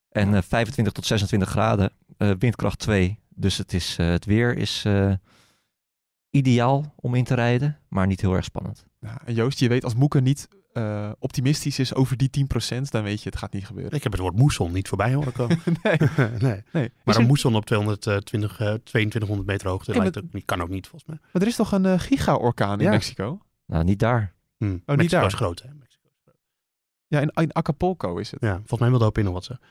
En 0.09 0.33
eh, 0.35 0.41
25 0.41 0.93
tot 0.93 1.05
26 1.05 1.49
graden, 1.49 1.91
eh, 2.17 2.31
windkracht 2.39 2.79
2. 2.79 3.19
Dus 3.29 3.57
het, 3.57 3.73
is, 3.73 3.97
eh, 3.97 4.07
het 4.07 4.25
weer 4.25 4.57
is 4.57 4.85
ideaal 6.29 6.93
om 6.95 7.15
in 7.15 7.23
te 7.23 7.33
rijden, 7.33 7.79
maar 7.87 8.07
niet 8.07 8.21
heel 8.21 8.33
erg 8.33 8.45
spannend. 8.45 8.85
Ja, 8.99 9.21
en 9.25 9.33
Joost, 9.33 9.59
je 9.59 9.67
weet 9.67 9.83
als 9.83 9.95
Moeke 9.95 10.21
niet 10.21 10.47
eh, 10.73 11.11
optimistisch 11.19 11.79
is 11.79 11.93
over 11.93 12.17
die 12.17 12.29
10%, 12.29 12.81
dan 12.89 13.03
weet 13.03 13.23
je 13.23 13.29
het 13.29 13.37
gaat 13.37 13.53
niet 13.53 13.65
gebeuren. 13.65 13.91
Ik 13.93 14.03
heb 14.03 14.11
het 14.11 14.21
woord 14.21 14.35
moesson 14.35 14.71
niet 14.71 14.87
voorbij 14.87 15.13
horen 15.13 15.33
komen. 15.33 15.59
nee. 15.83 15.97
nee. 16.17 16.29
nee. 16.39 16.63
Maar 16.71 16.89
Is 17.05 17.15
een 17.15 17.21
er- 17.21 17.27
moesson 17.27 17.55
op 17.55 17.65
220, 17.65 18.59
eh, 18.59 18.73
2200 18.73 19.49
meter 19.49 19.67
hoogte 19.69 19.91
Ja, 19.93 19.97
lijkt 19.99 20.15
maar- 20.15 20.23
ook, 20.23 20.33
niet- 20.33 20.45
kan 20.45 20.61
ook 20.61 20.69
niet 20.69 20.87
volgens 20.87 21.09
mij. 21.11 21.19
maar 21.33 21.41
er 21.41 21.47
is 21.47 21.55
toch 21.55 21.71
een 21.71 21.85
eh, 21.85 21.99
giga-orkaan 21.99 22.79
in 22.79 22.85
Ja. 22.85 22.91
Mexico? 22.91 23.39
Nou, 23.65 23.83
niet 23.83 23.99
daar. 23.99 24.33
Hm. 24.57 24.65
niet 24.65 24.85
Mexico 24.85 25.15
daar. 25.17 25.25
is 25.25 25.33
groot 25.33 25.61
hè. 25.61 25.69
Mexico 25.79 26.07
is 26.09 26.19
groot. 26.23 26.35
Ja, 27.07 27.19
in, 27.19 27.31
in 27.33 27.53
Acapulco 27.53 28.17
is 28.17 28.31
het. 28.31 28.41
Ja, 28.41 28.55
volgens 28.55 28.79
mij 28.79 28.89
wilde 28.89 29.05
Opin 29.05 29.23
nog 29.23 29.33
wat 29.33 29.43
zeggen. 29.45 29.65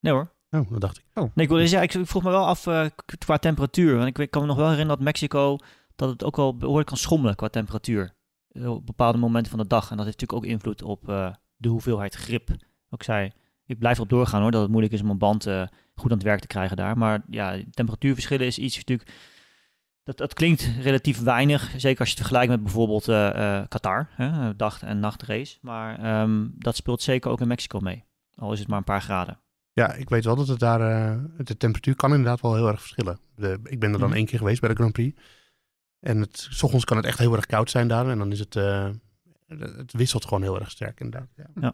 Nee 0.00 0.12
hoor. 0.12 0.34
Oh, 0.50 0.70
dat 0.70 0.80
dacht 0.80 0.98
ik. 0.98 1.04
Nee, 1.14 1.30
ik, 1.34 1.48
wilde 1.48 1.66
zeggen, 1.68 1.88
ik, 1.88 1.94
ik 1.94 2.06
vroeg 2.06 2.22
me 2.22 2.30
wel 2.30 2.46
af 2.46 2.66
eh, 2.66 2.86
qua 3.18 3.36
temperatuur. 3.38 3.96
Want 3.96 4.08
ik, 4.08 4.16
weet- 4.16 4.30
kan 4.30 4.40
me 4.42 4.46
nog 4.48 4.56
wel 4.56 4.68
herinneren 4.68 4.96
dat 4.96 5.04
Mexico 5.06 5.56
dat 5.96 6.08
het 6.08 6.24
ook 6.24 6.36
wel 6.36 6.56
behoorlijk 6.56 6.88
kan 6.88 6.96
schommelen 6.96 7.36
qua 7.36 7.48
temperatuur. 7.48 8.14
Eh, 8.60 8.70
Op 8.70 8.86
bepaalde 8.86 9.18
momenten 9.18 9.50
van 9.50 9.60
de 9.60 9.66
dag. 9.66 9.90
En 9.90 9.96
dat 9.96 10.06
heeft 10.06 10.20
natuurlijk 10.20 10.44
ook 10.46 10.52
invloed 10.54 10.82
op 10.82 11.08
eh, 11.08 11.32
de 11.56 11.68
hoeveelheid 11.68 12.14
grip. 12.14 12.48
Ook 12.90 13.02
zei, 13.02 13.32
ik 13.66 13.78
blijf 13.78 13.96
erop 13.96 14.08
doorgaan 14.08 14.42
hoor, 14.42 14.50
dat 14.50 14.60
het 14.60 14.70
moeilijk 14.70 14.94
is 14.94 15.02
om 15.02 15.10
een 15.10 15.18
band 15.18 15.46
eh, 15.46 15.62
goed 15.94 16.10
aan 16.10 16.16
het 16.16 16.26
werk 16.26 16.40
te 16.40 16.46
krijgen 16.46 16.76
daar. 16.76 16.98
Maar 16.98 17.22
ja, 17.30 17.58
temperatuurverschillen 17.70 18.46
is 18.46 18.58
iets 18.58 18.76
natuurlijk... 18.76 19.10
Dat, 20.02 20.16
dat 20.16 20.34
klinkt 20.34 20.70
relatief 20.80 21.20
weinig, 21.22 21.62
zeker 21.76 21.98
als 22.00 22.08
je 22.08 22.14
het 22.14 22.26
vergelijkt 22.26 22.50
met 22.50 22.62
bijvoorbeeld 22.62 23.04
Qatar, 23.68 24.08
hè, 24.10 24.56
dag- 24.56 24.82
en 24.82 24.98
nachtrace. 25.00 25.58
Maar 25.60 25.98
ehm, 25.98 26.46
dat 26.52 26.76
speelt 26.76 27.02
zeker 27.02 27.30
ook 27.30 27.40
in 27.40 27.48
Mexico 27.48 27.80
mee. 27.80 28.04
Al 28.34 28.52
is 28.52 28.58
het 28.58 28.68
maar 28.68 28.78
een 28.78 28.84
paar 28.84 29.02
graden. 29.02 29.38
Ja, 29.72 29.92
ik 29.92 30.08
weet 30.08 30.24
wel 30.24 30.36
dat 30.36 30.48
het 30.48 30.58
daar, 30.58 30.78
de 31.36 31.56
temperatuur 31.56 31.96
kan 31.96 32.10
inderdaad 32.10 32.40
wel 32.40 32.54
heel 32.54 32.68
erg 32.68 32.80
verschillen. 32.80 33.18
De, 33.34 33.60
ik 33.64 33.80
ben 33.80 33.92
er 33.92 33.98
dan 33.98 34.08
Mhm. 34.08 34.16
één 34.16 34.26
keer 34.26 34.38
geweest 34.38 34.60
bij 34.60 34.68
de 34.68 34.74
Grand 34.74 34.92
Prix. 34.92 35.20
En 36.00 36.20
het, 36.20 36.46
s 36.50 36.62
ochtends 36.62 36.84
kan 36.84 36.96
het 36.96 37.06
echt 37.06 37.18
heel 37.18 37.36
erg 37.36 37.46
koud 37.46 37.70
zijn 37.70 37.88
daar. 37.88 38.08
En 38.08 38.18
dan 38.18 38.32
is 38.32 38.38
het, 38.38 38.56
eh, 38.56 38.88
het 39.58 39.92
wisselt 39.92 40.24
gewoon 40.24 40.42
heel 40.42 40.58
erg 40.60 40.70
sterk 40.70 41.00
inderdaad. 41.00 41.28
Ja. 41.60 41.72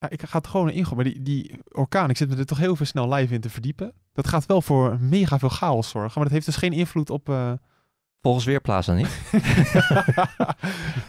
Ja, 0.00 0.08
ik 0.10 0.22
ga 0.22 0.38
het 0.38 0.46
gewoon 0.46 0.70
ingooien. 0.70 0.94
Maar 0.96 1.04
die, 1.04 1.22
die 1.22 1.60
orkaan, 1.68 2.10
ik 2.10 2.16
zit 2.16 2.28
me 2.28 2.36
er 2.36 2.46
toch 2.46 2.58
heel 2.58 2.76
veel 2.76 2.86
snel 2.86 3.12
live 3.14 3.34
in 3.34 3.40
te 3.40 3.50
verdiepen. 3.50 3.92
Dat 4.12 4.28
gaat 4.28 4.46
wel 4.46 4.62
voor 4.62 5.00
mega 5.00 5.38
veel 5.38 5.48
chaos 5.48 5.88
zorgen. 5.88 6.12
Maar 6.14 6.24
dat 6.24 6.32
heeft 6.32 6.46
dus 6.46 6.56
geen 6.56 6.72
invloed 6.72 7.10
op... 7.10 7.28
eh, 7.28 7.52
Volgens 8.20 8.44
Weerplaza 8.44 8.92
niet. 8.94 9.08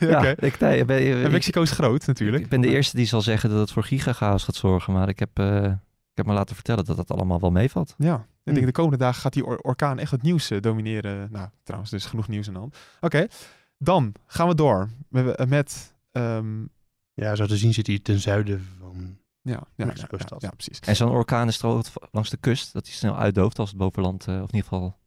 Oké. 0.02 0.36
ik, 0.40 0.60
nee, 0.60 0.80
ik 0.80 0.86
ben, 0.86 1.24
ik- 1.24 1.32
Mexico 1.32 1.62
is 1.62 1.72
groot 1.72 2.06
natuurlijk. 2.06 2.44
ik 2.44 2.50
ben 2.50 2.62
de 2.62 2.68
eerste 2.68 2.96
die 2.96 3.06
zal 3.06 3.22
zeggen 3.22 3.50
dat 3.50 3.60
het 3.60 3.72
voor 3.72 3.84
gigagaos 3.84 4.44
gaat 4.44 4.56
zorgen. 4.56 4.94
Maar 4.94 5.10
ik 5.10 5.20
heb, 5.20 5.40
eh, 5.40 5.72
heb 6.20 6.26
me 6.28 6.34
laten 6.34 6.56
vertellen 6.56 6.86
dat 6.86 6.96
dat 6.98 7.12
allemaal 7.12 7.40
wel 7.40 7.52
meevalt. 7.52 7.96
Ja, 7.98 8.16
ik 8.16 8.22
denk 8.44 8.58
Hmm. 8.58 8.66
de 8.66 8.72
komende 8.72 8.98
dagen 8.98 9.22
gaat 9.22 9.34
die 9.34 9.46
or- 9.46 9.60
orkaan 9.62 10.00
echt 10.00 10.12
het 10.12 10.22
nieuws 10.22 10.50
eh, 10.50 10.62
domineren. 10.62 11.32
Nou, 11.32 11.50
trouwens, 11.64 11.92
dus 11.92 12.06
genoeg 12.06 12.28
nieuws 12.28 12.48
aan 12.48 12.54
de 12.54 12.60
hand. 12.60 12.78
Oké, 13.02 13.28
dan 13.78 14.14
gaan 14.26 14.48
we 14.48 14.56
door 14.56 14.90
met, 15.10 15.36
eh, 15.36 15.46
met 15.48 15.94
ehm, 16.12 16.62
ja, 17.14 17.36
zo 17.36 17.46
te 17.46 17.58
zien 17.58 17.74
zit 17.74 17.88
hij 17.88 18.00
ten 18.00 18.20
zuiden 18.20 18.68
van... 18.80 19.18
ja, 19.42 19.64
ja, 19.76 19.94
ja, 20.38 20.50
precies. 20.50 20.80
En 20.80 20.96
zo'n 20.96 21.10
orkaan 21.10 21.48
is 21.48 21.62
langs 22.12 22.30
de 22.30 22.38
kust, 22.38 22.74
dat 22.74 22.86
hij 22.86 22.96
snel 22.96 23.18
uitdooft 23.18 23.60
als 23.60 23.70
het 23.70 23.78
bovenland, 23.78 24.28
eh, 24.28 24.34
of 24.34 24.50
in 24.50 24.56
ieder 24.56 24.70
geval... 24.70 24.98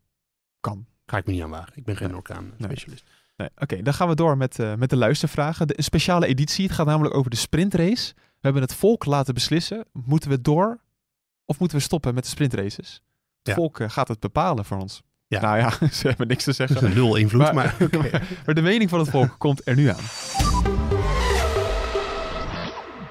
Kan. 0.60 0.86
Ga 1.06 1.16
ik 1.16 1.26
me 1.26 1.32
niet 1.32 1.42
aan 1.42 1.50
wagen. 1.50 1.72
Ik 1.76 1.84
ben 1.84 1.96
geen 1.96 2.06
Nee. 2.08 2.16
orkaan-specialist. 2.16 3.04
Nee, 3.36 3.48
Oké, 3.56 3.82
dan 3.82 3.94
gaan 3.94 4.08
we 4.08 4.14
door 4.14 4.36
met, 4.36 4.58
eh, 4.58 4.74
met 4.74 4.90
de 4.90 4.96
luistervragen. 4.96 5.66
De, 5.66 5.76
een 5.78 5.84
speciale 5.84 6.26
editie. 6.26 6.66
Het 6.66 6.74
gaat 6.74 6.86
namelijk 6.86 7.14
over 7.14 7.30
de 7.30 7.36
sprintrace. 7.36 8.12
We 8.14 8.48
hebben 8.48 8.62
het 8.62 8.74
volk 8.74 9.04
laten 9.04 9.34
beslissen. 9.34 9.84
Moeten 9.92 10.30
we 10.30 10.40
door 10.40 10.80
of 11.44 11.58
moeten 11.58 11.76
we 11.78 11.82
stoppen 11.82 12.14
met 12.14 12.22
de 12.24 12.30
sprintraces? 12.30 13.02
Het 13.38 13.48
Ja. 13.48 13.54
volk 13.54 13.80
eh, 13.80 13.90
gaat 13.90 14.08
het 14.08 14.20
bepalen 14.20 14.64
voor 14.64 14.78
ons. 14.78 15.02
Ja. 15.26 15.40
Nou 15.40 15.56
ja, 15.58 15.70
ze 15.98 16.08
hebben 16.08 16.26
niks 16.26 16.44
te 16.44 16.46
Dat 16.48 16.56
zeggen. 16.56 16.76
is 16.76 16.82
een 16.82 16.94
nul 16.94 17.16
invloed, 17.16 17.40
Maar- 17.52 17.54
maar... 18.44 18.54
de 18.54 18.62
mening 18.62 18.90
van 18.90 18.98
het 18.98 19.08
volk 19.10 19.34
komt 19.38 19.60
er 19.68 19.74
nu 19.76 19.88
aan. 19.88 20.00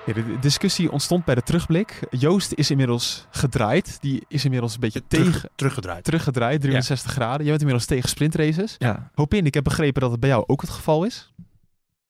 Ja, 0.05 0.13
de 0.13 0.38
discussie 0.39 0.91
ontstond 0.91 1.25
bij 1.25 1.36
de 1.36 1.41
terugblik. 1.41 1.99
Joost 2.09 2.53
is 2.53 2.71
inmiddels 2.71 3.25
gedraaid. 3.32 3.97
Die 4.01 4.25
is 4.27 4.43
inmiddels 4.45 4.73
een 4.73 4.79
beetje 4.79 5.03
Terug- 5.07 5.32
tegen, 5.32 5.49
teruggedraaid. 5.55 6.03
teruggedraaid, 6.03 6.59
360 6.61 7.11
graden. 7.11 7.39
Je 7.43 7.49
bent 7.49 7.59
inmiddels 7.59 7.86
tegen 7.88 8.09
sprintraces. 8.09 8.75
Ja, 8.77 9.09
Hoop 9.13 9.34
in, 9.34 9.45
ik 9.45 9.53
heb 9.53 9.63
begrepen 9.63 10.01
dat 10.01 10.11
het 10.11 10.19
bij 10.19 10.29
jou 10.29 10.43
ook 10.47 10.61
het 10.61 10.69
geval 10.69 11.03
is. 11.03 11.34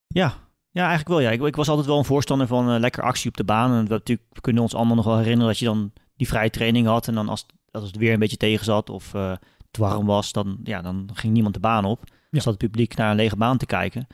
Ja, 0.08 0.34
ja 0.72 0.82
eigenlijk 0.88 1.08
wel. 1.10 1.20
Ja. 1.20 1.30
Ik, 1.30 1.42
ik 1.42 1.56
was 1.56 1.70
altijd 1.70 1.88
wel 1.88 1.98
een 1.98 2.06
voorstander 2.06 2.48
van 2.48 2.72
eh, 2.72 2.80
lekker 2.80 3.04
actie 3.04 3.30
op 3.30 3.38
de 3.38 3.44
baan. 3.44 3.72
En 3.74 3.84
we, 3.84 3.90
natuurlijk, 3.90 4.28
we 4.32 4.42
kunnen 4.42 4.62
ons 4.62 4.74
allemaal 4.76 4.96
nog 4.96 5.06
wel 5.06 5.18
herinneren 5.18 5.48
dat 5.48 5.60
je 5.60 5.66
dan 5.66 5.92
die 6.22 6.30
vrije 6.30 6.50
training 6.50 6.88
had. 6.88 7.08
En 7.08 7.14
dan 7.14 7.30
als, 7.30 7.46
als 7.72 7.84
het 7.84 7.96
weer 7.96 8.14
een 8.14 8.20
beetje 8.20 8.38
tegen 8.38 8.66
zat 8.66 8.90
of 8.90 9.14
eh, 9.14 9.32
het 9.68 9.78
warm 9.78 10.06
was, 10.06 10.32
dan, 10.32 10.58
ja, 10.64 10.82
dan 10.82 11.10
ging 11.14 11.34
niemand 11.34 11.54
de 11.54 11.60
baan 11.60 11.86
op. 11.86 12.04
Ja. 12.30 12.40
zat 12.40 12.54
het 12.54 12.64
publiek 12.64 12.96
naar 12.96 13.10
een 13.10 13.16
lege 13.16 13.36
baan 13.36 13.58
te 13.58 13.66
kijken. 13.66 14.08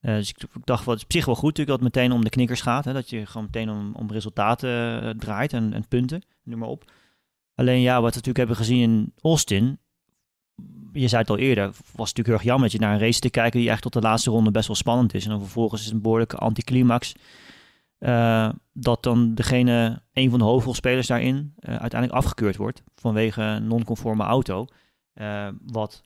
Eh, 0.00 0.14
dus 0.14 0.30
ik, 0.30 0.42
ik 0.42 0.66
dacht, 0.66 0.84
wat 0.84 0.96
is 0.96 1.02
op 1.02 1.12
zich 1.12 1.24
wel 1.24 1.34
goed 1.34 1.48
natuurlijk 1.56 1.78
dat 1.78 1.86
het 1.86 1.94
meteen 1.94 2.12
om 2.12 2.24
de 2.24 2.30
knikkers 2.30 2.60
gaat. 2.60 2.84
Hè, 2.84 2.92
dat 2.92 3.10
je 3.10 3.26
gewoon 3.26 3.46
meteen 3.52 3.70
om, 3.70 3.94
om 3.94 4.10
resultaten 4.10 5.02
eh, 5.02 5.10
draait 5.10 5.52
en, 5.52 5.72
en 5.72 5.88
punten, 5.88 6.22
noem 6.42 6.58
maar 6.58 6.68
op. 6.68 6.90
Alleen 7.54 7.80
ja, 7.80 7.92
wat 7.92 8.14
we 8.14 8.16
natuurlijk 8.16 8.38
hebben 8.38 8.56
gezien 8.56 8.82
in 8.82 9.12
Austin, 9.22 9.78
je 10.92 11.08
zei 11.08 11.20
het 11.20 11.30
al 11.30 11.38
eerder, 11.38 11.64
was 11.66 11.76
het 11.82 11.96
natuurlijk 11.96 12.26
heel 12.26 12.34
erg 12.34 12.44
jammer 12.44 12.68
dat 12.68 12.72
je 12.72 12.78
naar 12.78 12.94
een 12.94 13.00
race 13.00 13.20
te 13.20 13.30
kijken 13.30 13.60
die 13.60 13.70
echt 13.70 13.82
tot 13.82 13.92
de 13.92 14.00
laatste 14.00 14.30
ronde 14.30 14.50
best 14.50 14.66
wel 14.66 14.76
spannend 14.76 15.14
is. 15.14 15.24
En 15.24 15.30
dan 15.30 15.40
vervolgens 15.40 15.80
is 15.80 15.86
het 15.86 15.94
een 15.94 16.02
behoorlijke 16.02 16.36
anticlimax. 16.36 17.14
Eh, 17.98 18.50
dat 18.72 19.02
dan 19.02 19.34
degene, 19.34 20.02
een 20.12 20.30
van 20.30 20.38
de 20.38 20.44
hoofdrolspelers 20.44 21.06
daarin, 21.06 21.52
eh, 21.58 21.76
uiteindelijk 21.76 22.20
afgekeurd 22.20 22.56
wordt 22.56 22.82
vanwege 22.94 23.42
een 23.42 23.66
non-conforme 23.66 24.22
auto. 24.24 24.66
Eh, 25.12 25.48
wat 25.66 26.02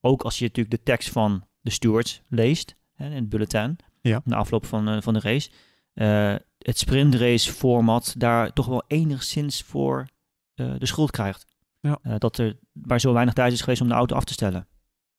ook 0.00 0.22
als 0.22 0.38
je 0.38 0.44
natuurlijk 0.44 0.76
de 0.76 0.82
tekst 0.82 1.10
van 1.10 1.46
de 1.60 1.70
stewards 1.70 2.22
leest 2.28 2.76
hè, 2.94 3.06
in 3.06 3.12
het 3.14 3.28
bulletin, 3.28 3.76
Ja. 4.00 4.20
na 4.24 4.36
afloop 4.36 4.66
van, 4.66 5.02
van 5.02 5.14
de 5.14 5.20
race, 5.20 5.50
het 6.58 6.78
sprintrace 6.78 7.52
format 7.52 8.14
daar 8.18 8.52
toch 8.52 8.66
wel 8.66 8.84
enigszins 8.86 9.62
voor 9.62 10.08
de 10.54 10.86
schuld 10.86 11.10
krijgt. 11.10 11.46
Ja. 11.80 11.98
Dat 12.18 12.38
er 12.38 12.58
maar 12.72 13.00
zo 13.00 13.12
weinig 13.12 13.34
tijd 13.34 13.52
is 13.52 13.60
geweest 13.60 13.80
om 13.80 13.88
de 13.88 13.94
auto 13.94 14.16
af 14.16 14.24
te 14.24 14.32
stellen. 14.32 14.66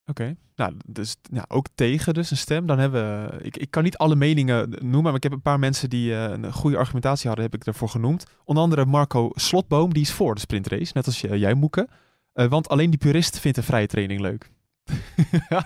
Oké, 0.06 0.36
nou, 0.56 0.74
dus 0.86 1.16
ook 1.48 1.68
tegen 1.76 2.14
dus 2.14 2.32
een 2.32 2.38
stem. 2.38 2.66
Dan 2.66 2.80
hebben 2.80 3.30
we, 3.32 3.44
ik, 3.44 3.58
ik 3.58 3.72
kan 3.72 3.84
niet 3.84 3.98
alle 3.98 4.16
meningen 4.16 4.70
noemen, 4.70 5.04
maar 5.04 5.16
ik 5.16 5.24
heb 5.24 5.32
een 5.32 5.42
paar 5.42 5.60
mensen 5.60 5.90
die 5.90 6.16
eh, 6.16 6.32
een 6.32 6.54
goede 6.54 6.78
argumentatie 6.78 7.28
hadden, 7.28 7.46
heb 7.46 7.56
ik 7.56 7.66
ervoor 7.66 7.90
genoemd. 7.90 8.26
Onder 8.44 8.64
andere 8.64 8.86
Marco 8.86 9.30
Slotboom, 9.34 9.94
die 9.94 10.02
is 10.02 10.12
voor 10.12 10.34
de 10.36 10.40
sprintrace, 10.42 10.92
net 10.94 11.06
als 11.06 11.22
j- 11.22 11.28
jij 11.34 11.54
Moeke. 11.54 11.88
Eh, 12.34 12.48
want 12.48 12.70
alleen 12.70 12.90
die 12.90 13.00
purist 13.00 13.40
vindt 13.40 13.58
een 13.58 13.64
vrije 13.64 13.88
training 13.88 14.20
leuk. 14.22 14.50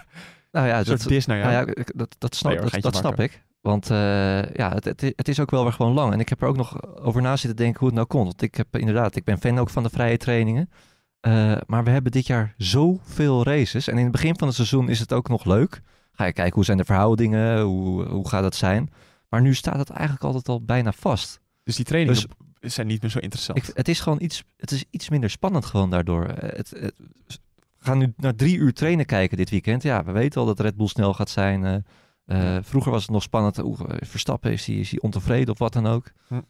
Nou 0.52 0.68
ja, 0.68 0.84
dat, 0.84 1.02
dis 1.02 1.26
naar 1.26 1.38
jou. 1.38 1.52
nou 1.52 1.68
ja, 1.68 1.84
dat, 1.96 2.16
dat 2.18 2.36
snap, 2.36 2.52
Nee 2.52 2.62
hoor, 2.62 2.82
dat, 2.82 2.96
snap 2.96 3.20
ik. 3.20 3.44
Want 3.62 3.90
eh, 3.90 3.98
ja, 4.54 4.74
het, 4.74 4.86
het, 4.86 5.02
het 5.16 5.28
is 5.28 5.40
ook 5.40 5.52
wel 5.52 5.64
weer 5.64 5.74
gewoon 5.74 5.94
lang. 5.94 6.14
En 6.14 6.20
ik 6.20 6.30
heb 6.30 6.42
er 6.42 6.48
ook 6.48 6.58
nog 6.58 6.98
over 7.00 7.22
na 7.22 7.36
zitten 7.38 7.56
denken 7.58 7.80
hoe 7.80 7.88
het 7.88 7.96
nou 7.98 8.08
komt. 8.08 8.26
Want 8.26 8.42
ik 8.42 8.56
heb 8.56 8.78
inderdaad, 8.78 9.16
ik 9.16 9.24
ben 9.24 9.38
fan 9.40 9.58
ook 9.58 9.70
van 9.70 9.84
de 9.84 9.90
vrije 9.90 10.18
trainingen. 10.18 10.70
Eh, 11.20 11.58
maar 11.68 11.84
we 11.84 11.90
hebben 11.90 12.12
dit 12.12 12.28
jaar 12.28 12.54
zoveel 12.58 13.44
races. 13.44 13.88
En 13.88 13.98
in 13.98 14.04
het 14.04 14.12
begin 14.12 14.38
van 14.38 14.48
het 14.48 14.56
seizoen 14.56 14.90
is 14.90 15.00
het 15.00 15.14
ook 15.14 15.28
nog 15.30 15.46
leuk. 15.46 15.82
Ga 16.12 16.26
je 16.26 16.34
kijken 16.34 16.56
hoe 16.56 16.66
zijn 16.66 16.78
de 16.78 16.86
verhoudingen, 16.86 17.62
hoe, 17.62 18.04
hoe 18.06 18.28
gaat 18.30 18.44
het 18.44 18.56
zijn. 18.56 18.92
Maar 19.30 19.42
nu 19.42 19.54
staat 19.54 19.78
het 19.78 19.90
eigenlijk 19.90 20.24
altijd 20.24 20.48
al 20.50 20.62
bijna 20.64 20.92
vast. 20.92 21.40
Dus 21.64 21.76
die 21.76 21.86
trainingen 21.86 22.22
Dus- 22.60 22.74
zijn 22.74 22.88
niet 22.88 23.02
meer 23.02 23.12
zo 23.12 23.20
interessant. 23.20 23.58
Ik, 23.58 23.70
het 23.74 23.88
is 23.88 24.00
gewoon 24.00 24.22
iets, 24.22 24.44
het 24.58 24.72
is 24.72 24.84
iets 24.90 25.10
minder 25.10 25.30
spannend 25.30 25.66
gewoon 25.66 25.90
daardoor. 25.90 26.26
Eh, 26.26 26.58
Het, 26.58 26.70
het- 26.70 26.96
we 27.78 27.86
gaan 27.86 27.98
nu 27.98 28.14
naar 28.18 28.36
drie 28.36 28.58
uur 28.58 28.74
trainen 28.74 29.06
kijken 29.06 29.38
dit 29.38 29.50
weekend. 29.50 29.84
Ja, 29.84 30.04
we 30.04 30.12
weten 30.12 30.40
al 30.42 30.48
dat 30.48 30.60
Red 30.60 30.76
Bull 30.76 30.88
snel 30.88 31.14
gaat 31.14 31.30
zijn. 31.30 31.86
eh, 32.26 32.58
vroeger 32.62 32.92
was 32.92 33.02
het 33.02 33.12
nog 33.12 33.24
spannend. 33.24 33.64
Oeh, 33.64 33.80
Verstappen, 34.00 34.52
is 34.52 34.66
hij, 34.66 34.76
is 34.76 34.92
hij 34.92 35.00
ontevreden 35.02 35.54
of 35.54 35.60
wat 35.60 35.74
dan 35.74 35.88
ook. 35.88 36.12
Hm. 36.28 36.42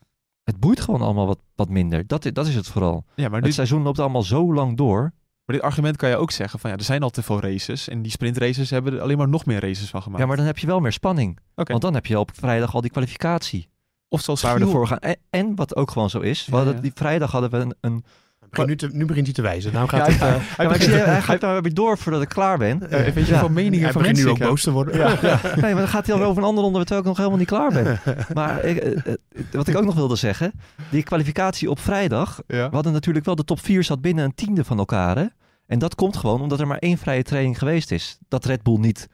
Het 0.44 0.60
boeit 0.60 0.80
gewoon 0.80 1.02
allemaal 1.02 1.28
wat, 1.28 1.40
wat 1.56 1.70
minder. 1.70 2.08
Dat, 2.08 2.30
dat 2.34 2.48
is 2.48 2.56
het 2.56 2.68
vooral. 2.68 3.06
ja, 3.16 3.24
maar 3.28 3.36
Het 3.36 3.44
dit, 3.44 3.54
seizoen 3.54 3.82
loopt 3.82 4.00
allemaal 4.00 4.24
zo 4.24 4.54
lang 4.54 4.78
door. 4.78 5.02
maar 5.46 5.56
dit 5.56 5.62
argument 5.62 5.96
kan 5.98 6.10
je 6.10 6.16
ook 6.16 6.32
zeggen 6.32 6.60
van 6.60 6.70
ja, 6.70 6.76
er 6.76 6.84
zijn 6.84 7.04
al 7.04 7.10
te 7.10 7.24
veel 7.24 7.40
races. 7.42 7.88
En 7.88 8.02
die 8.02 8.12
sprintraces 8.12 8.70
hebben 8.70 8.94
er 8.94 9.02
alleen 9.02 9.18
maar 9.18 9.30
nog 9.30 9.46
meer 9.46 9.60
races 9.60 9.90
van 9.90 10.02
gemaakt. 10.02 10.22
Ja, 10.22 10.28
maar 10.28 10.38
dan 10.38 10.46
heb 10.46 10.58
je 10.58 10.68
wel 10.68 10.80
meer 10.80 10.92
spanning. 10.92 11.40
Want 11.56 11.82
dan 11.82 11.94
heb 11.94 12.06
je 12.06 12.20
op 12.20 12.32
vrijdag 12.34 12.76
al 12.76 12.82
die 12.82 12.92
kwalificatie. 12.92 13.70
Of 14.08 14.22
zoals 14.22 14.42
Waar 14.42 14.56
we 14.56 14.62
ervoor 14.62 14.88
gaan. 14.88 15.00
En, 15.00 15.18
en 15.30 15.56
wat 15.56 15.76
ook 15.76 15.92
gewoon 15.92 16.10
zo 16.10 16.20
is. 16.20 16.48
Ja. 16.52 16.64
Die 16.72 16.92
vrijdag 16.94 17.32
hadden 17.32 17.50
we 17.50 17.58
een... 17.58 17.76
een 17.82 18.04
Begin 18.50 18.68
nu, 18.68 18.76
te- 18.76 18.89
nu 18.91 19.06
begint 19.06 19.26
hij 19.26 19.36
te 19.36 19.41
wijzen. 19.41 19.74
Nou 19.74 19.88
Ja, 19.91 19.97
gaat 19.97 20.08
het, 20.08 20.20
hij- 20.20 20.30
eh, 20.36 20.36
hij 20.58 20.68
begint- 20.68 21.24
gaat 21.24 21.41
nou 21.41 21.62
weer 21.62 21.74
door 21.74 21.97
voordat 21.97 22.22
ik 22.22 22.30
klaar 22.30 22.58
ben. 22.58 22.80
Weet 22.89 23.14
je 23.14 23.26
Ja. 23.26 23.39
van 23.39 23.54
meningen 23.54 23.84
hij 23.84 23.91
van 23.91 24.02
begint 24.02 24.18
nu 24.18 24.30
ook 24.30 24.39
boos 24.39 24.62
te 24.64 24.72
worden. 24.72 24.95
Nee, 25.56 25.74
maar 25.74 25.76
dan 25.76 25.88
gaat 25.88 26.06
hij 26.06 26.14
alweer 26.14 26.30
over 26.30 26.41
een 26.41 26.47
ander 26.47 26.64
onderwerp 26.64 26.88
terwijl 26.88 27.00
ik 27.00 27.06
nog 27.06 27.18
helemaal 27.18 27.38
niet 27.38 27.47
klaar 27.47 27.72
ben. 27.84 28.00
Maar 28.39 28.64
ik, 28.64 28.78
eh, 28.78 29.14
wat 29.52 29.68
ik 29.68 29.78
ook 29.78 29.86
nog 29.86 29.95
wilde 29.95 30.16
zeggen, 30.16 30.52
die 30.89 31.04
kwalificatie 31.04 31.70
op 31.70 31.80
vrijdag. 31.80 32.41
We 32.47 32.68
hadden 32.72 32.93
natuurlijk 32.93 33.26
wel 33.26 33.36
de 33.36 33.43
top 33.43 33.60
4 33.60 33.84
zat 33.84 34.02
binnen 34.02 34.26
een 34.26 34.36
tiende 34.36 34.64
van 34.64 34.78
elkaar. 34.78 35.18
Hè? 35.18 35.26
En 35.68 35.80
dat 35.80 35.95
komt 35.95 36.18
gewoon 36.18 36.41
omdat 36.41 36.60
er 36.60 36.68
maar 36.68 36.78
één 36.78 36.97
vrije 36.97 37.24
training 37.24 37.58
geweest 37.58 37.91
is. 37.91 38.18
Dat 38.28 38.45
Red 38.45 38.64
Bull 38.64 38.78
niet 38.80 39.08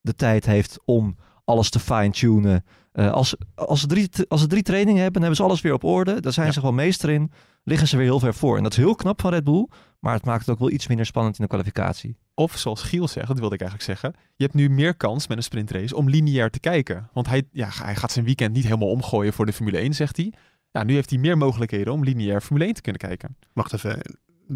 de 0.00 0.14
tijd 0.14 0.46
heeft 0.46 0.78
om 0.84 1.16
alles 1.44 1.70
te 1.70 1.78
fine-tunen. 1.80 2.64
Eh, 2.96 3.12
als, 3.12 3.36
als, 3.54 3.80
ze 3.80 3.86
drie, 3.86 4.10
als 4.28 4.40
ze 4.40 4.46
drie 4.46 4.62
trainingen 4.62 5.02
hebben, 5.02 5.20
dan 5.20 5.22
hebben 5.22 5.36
ze 5.40 5.46
alles 5.50 5.60
weer 5.60 5.72
op 5.72 5.84
orde. 5.84 6.20
Daar 6.20 6.32
zijn 6.32 6.46
Ja. 6.46 6.52
ze 6.52 6.60
gewoon 6.60 6.74
meester 6.74 7.10
in. 7.10 7.30
Liggen 7.64 7.88
ze 7.88 7.96
weer 7.96 8.06
heel 8.06 8.20
ver 8.20 8.34
voor. 8.34 8.56
En 8.56 8.62
dat 8.62 8.72
is 8.72 8.78
heel 8.78 8.94
knap 8.94 9.20
van 9.20 9.30
Red 9.30 9.44
Bull. 9.44 9.68
Maar 10.00 10.14
het 10.14 10.24
maakt 10.24 10.40
het 10.40 10.50
ook 10.50 10.58
wel 10.58 10.70
iets 10.70 10.86
minder 10.86 11.06
spannend 11.06 11.36
in 11.38 11.42
de 11.42 11.48
kwalificatie. 11.50 12.16
Of 12.34 12.56
zoals 12.56 12.82
Giel 12.82 13.08
zegt, 13.08 13.26
dat 13.28 13.38
wilde 13.38 13.54
ik 13.54 13.60
eigenlijk 13.60 13.90
zeggen. 14.00 14.20
Je 14.36 14.44
hebt 14.44 14.56
nu 14.56 14.70
meer 14.70 14.94
kans 14.96 15.26
met 15.26 15.36
een 15.36 15.42
sprintrace 15.42 15.96
om 15.96 16.08
lineair 16.10 16.50
te 16.50 16.60
kijken. 16.60 17.08
Want 17.12 17.26
hij, 17.28 17.42
ja, 17.52 17.68
hij 17.72 17.96
gaat 17.96 18.12
zijn 18.12 18.24
weekend 18.24 18.52
niet 18.54 18.64
helemaal 18.64 18.90
omgooien 18.90 19.32
voor 19.32 19.46
de 19.46 19.52
Formule 19.52 19.78
1, 19.78 19.94
zegt 19.94 20.16
hij. 20.16 20.32
Ja, 20.70 20.82
nu 20.84 20.94
heeft 20.94 21.10
hij 21.10 21.18
meer 21.18 21.38
mogelijkheden 21.38 21.92
om 21.92 22.04
lineair 22.04 22.40
Formule 22.40 22.64
1 22.64 22.74
te 22.74 22.80
kunnen 22.80 23.00
kijken. 23.00 23.36
Wacht 23.52 23.72
even. 23.72 23.98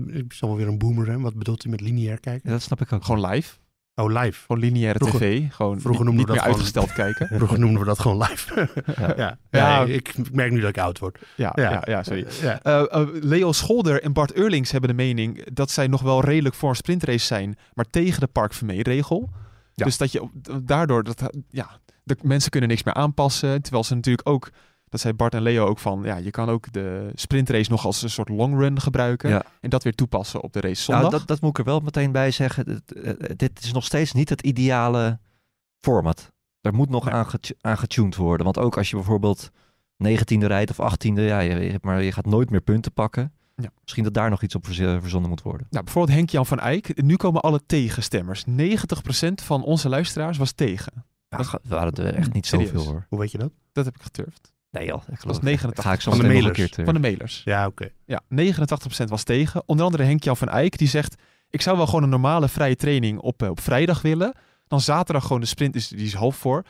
Ik 0.07 0.33
zal 0.33 0.49
wel 0.49 0.57
weer 0.57 0.69
een 0.69 0.79
boomer 0.79 1.07
zijn. 1.07 1.21
Wat 1.23 1.35
bedoelt 1.35 1.63
hij 1.63 1.71
met 1.71 1.81
lineair 1.81 2.21
kijken? 2.21 2.43
Ja, 2.49 2.51
dat 2.55 2.63
snap 2.63 2.81
ik 2.81 2.93
ook. 2.93 3.05
Gewoon 3.05 3.31
live. 3.31 3.57
Oh, 4.03 4.23
live. 4.23 4.41
Gewoon 4.47 4.63
lineaire 4.63 4.99
Vroeger- 4.99 5.19
tv. 5.21 5.53
Gewoon 5.53 5.81
vroeger 5.81 6.05
niet, 6.05 6.15
noemden 6.15 6.15
niet 6.15 6.27
we 6.27 6.31
meer 6.33 6.41
gewoon- 6.41 6.55
uitgesteld 6.55 6.93
kijken. 6.93 7.27
Vroeger 7.37 7.59
noemden 7.59 7.81
we 7.81 7.87
dat 7.87 7.99
gewoon 7.99 8.19
live. 8.19 8.69
Ja. 9.01 9.13
ja. 9.17 9.17
Ja. 9.17 9.39
Ja, 9.51 9.83
ik, 9.85 10.09
ik 10.09 10.33
merk 10.33 10.51
nu 10.51 10.61
dat 10.61 10.69
ik 10.69 10.79
oud 10.79 10.99
word. 10.99 11.19
Ja, 11.35 11.53
Ja. 11.55 11.71
ja. 11.71 11.83
ja, 11.85 12.03
sorry. 12.03 12.27
Ja. 12.43 12.63
Eh, 12.63 12.81
eh, 13.01 13.09
Leo 13.13 13.53
Scholder 13.53 14.03
en 14.03 14.13
Bart 14.13 14.33
Eurlings 14.35 14.71
hebben 14.71 14.91
de 14.91 14.97
mening 14.97 15.45
dat 15.53 15.71
zij 15.71 15.87
nog 15.87 16.03
wel 16.03 16.25
redelijk 16.25 16.55
voor 16.55 16.69
een 16.69 16.77
sprintrace 16.77 17.27
zijn, 17.27 17.57
maar 17.75 17.85
tegen 17.91 18.21
de 18.21 18.27
Park 18.27 18.53
Vermee-regel. 18.55 19.31
Ja. 19.75 19.85
Dus 19.85 19.97
dat 19.97 20.13
je 20.13 20.23
op- 20.23 20.31
daardoor, 20.63 21.03
dat, 21.05 21.31
ja, 21.51 21.69
de 22.03 22.17
mensen 22.23 22.51
kunnen 22.51 22.69
niks 22.69 22.83
meer 22.83 22.95
aanpassen. 22.95 23.63
Terwijl 23.63 23.85
ze 23.85 23.95
natuurlijk 23.95 24.29
ook, 24.29 24.51
dat 24.91 25.01
zei 25.01 25.15
Bart 25.15 25.35
en 25.35 25.43
Leo 25.43 25.67
ook 25.67 25.79
van, 25.79 26.03
ja, 26.05 26.17
je 26.17 26.31
kan 26.31 26.49
ook 26.49 26.73
de 26.73 27.11
sprintrace 27.15 27.71
nog 27.71 27.85
als 27.85 28.03
een 28.03 28.11
soort 28.11 28.29
longrun 28.29 28.81
gebruiken. 28.81 29.29
Ja. 29.31 29.43
En 29.61 29.71
dat 29.71 29.83
weer 29.83 29.95
toepassen 29.95 30.41
op 30.41 30.53
de 30.53 30.61
race 30.61 30.83
zondag. 30.83 31.03
Nou, 31.05 31.19
dat, 31.19 31.29
dat 31.29 31.41
moet 31.41 31.51
ik 31.51 31.59
er 31.59 31.65
wel 31.65 31.81
meteen 31.81 32.13
bij 32.13 32.31
zeggen. 32.31 32.65
Dit, 32.65 32.93
eh, 32.93 33.13
dit 33.37 33.63
is 33.63 33.73
nog 33.73 33.85
steeds 33.85 34.13
niet 34.13 34.29
het 34.29 34.41
ideale 34.43 35.19
format. 35.81 36.33
Er 36.61 36.75
moet 36.75 36.89
nog 36.91 37.09
aan, 37.09 37.27
getu- 37.27 37.55
aan 37.61 37.79
getuned 37.79 38.17
worden. 38.17 38.45
Want 38.45 38.59
ook 38.59 38.77
als 38.77 38.91
je 38.91 38.97
bijvoorbeeld 38.97 39.51
19e 40.09 40.47
rijdt 40.47 40.71
of 40.79 40.93
18e, 40.93 41.21
ja, 41.21 41.41
je, 41.41 41.79
maar 41.83 42.03
je 42.03 42.13
gaat 42.13 42.27
nooit 42.27 42.51
meer 42.51 42.61
punten 42.61 42.93
pakken. 42.93 43.33
Ja. 43.57 43.71
Misschien 43.83 44.05
dat 44.05 44.15
daar 44.15 44.31
nog 44.31 44.43
iets 44.43 44.55
op 44.55 44.65
verz- 44.67 44.79
verzonnen 45.01 45.31
moet 45.31 45.43
worden. 45.43 45.67
Nou, 45.71 45.85
bijvoorbeeld 45.85 46.17
Henk-Jan 46.17 46.47
van 46.47 46.59
Eyck. 46.59 47.03
Nu 47.03 47.17
komen 47.17 47.41
alle 47.41 47.61
tegenstemmers. 47.67 48.45
90% 48.45 49.43
van 49.43 49.63
onze 49.63 49.89
luisteraars 49.89 50.39
was 50.39 50.53
tegen. 50.53 51.05
Nou, 51.29 51.45
we 51.63 51.69
waren 51.69 51.93
er 51.93 52.15
echt 52.15 52.33
niet 52.33 52.47
zoveel 52.47 52.85
hoor. 52.85 53.07
Hoe 53.09 53.19
weet 53.19 53.31
je 53.33 53.39
dat? 53.39 53.51
Dat 53.73 53.85
heb 53.85 53.95
ik 53.95 54.03
geturfd. 54.03 54.50
Nee 54.71 54.87
joh, 54.87 55.01
ik 55.03 55.07
Dat 55.09 55.19
geloof 55.21 55.37
was 55.37 55.45
89 55.45 55.85
Ga 55.85 55.93
ik 55.93 56.01
zo 56.01 56.11
Van 56.11 56.21
de 56.21 56.27
mailers. 56.27 56.59
keer 56.59 56.85
van 56.85 56.95
de 56.95 57.01
mailers. 57.01 57.43
Ja, 57.45 57.67
oké. 57.67 57.89
Ja, 58.05 58.21
89% 58.29 59.09
was 59.09 59.23
tegen. 59.23 59.63
Onder 59.67 59.85
andere 59.85 60.03
Henk-Jan 60.03 60.37
van 60.37 60.49
Eyck, 60.49 60.79
die 60.79 60.89
zegt... 60.89 61.15
ik 61.51 61.61
zou 61.63 61.77
wel 61.77 61.87
gewoon 61.87 62.03
een 62.03 62.09
normale 62.09 62.49
vrije 62.49 62.77
training 62.77 63.19
op, 63.19 63.43
eh, 63.43 63.49
op 63.49 63.61
vrijdag 63.61 64.03
willen. 64.03 64.35
Dan 64.71 64.81
zaterdag 64.81 65.23
gewoon 65.23 65.41
de 65.41 65.47
sprint, 65.47 65.75
is, 65.75 65.89
die 65.89 66.07
is 66.07 66.15
half 66.15 66.37
voor. 66.37 66.65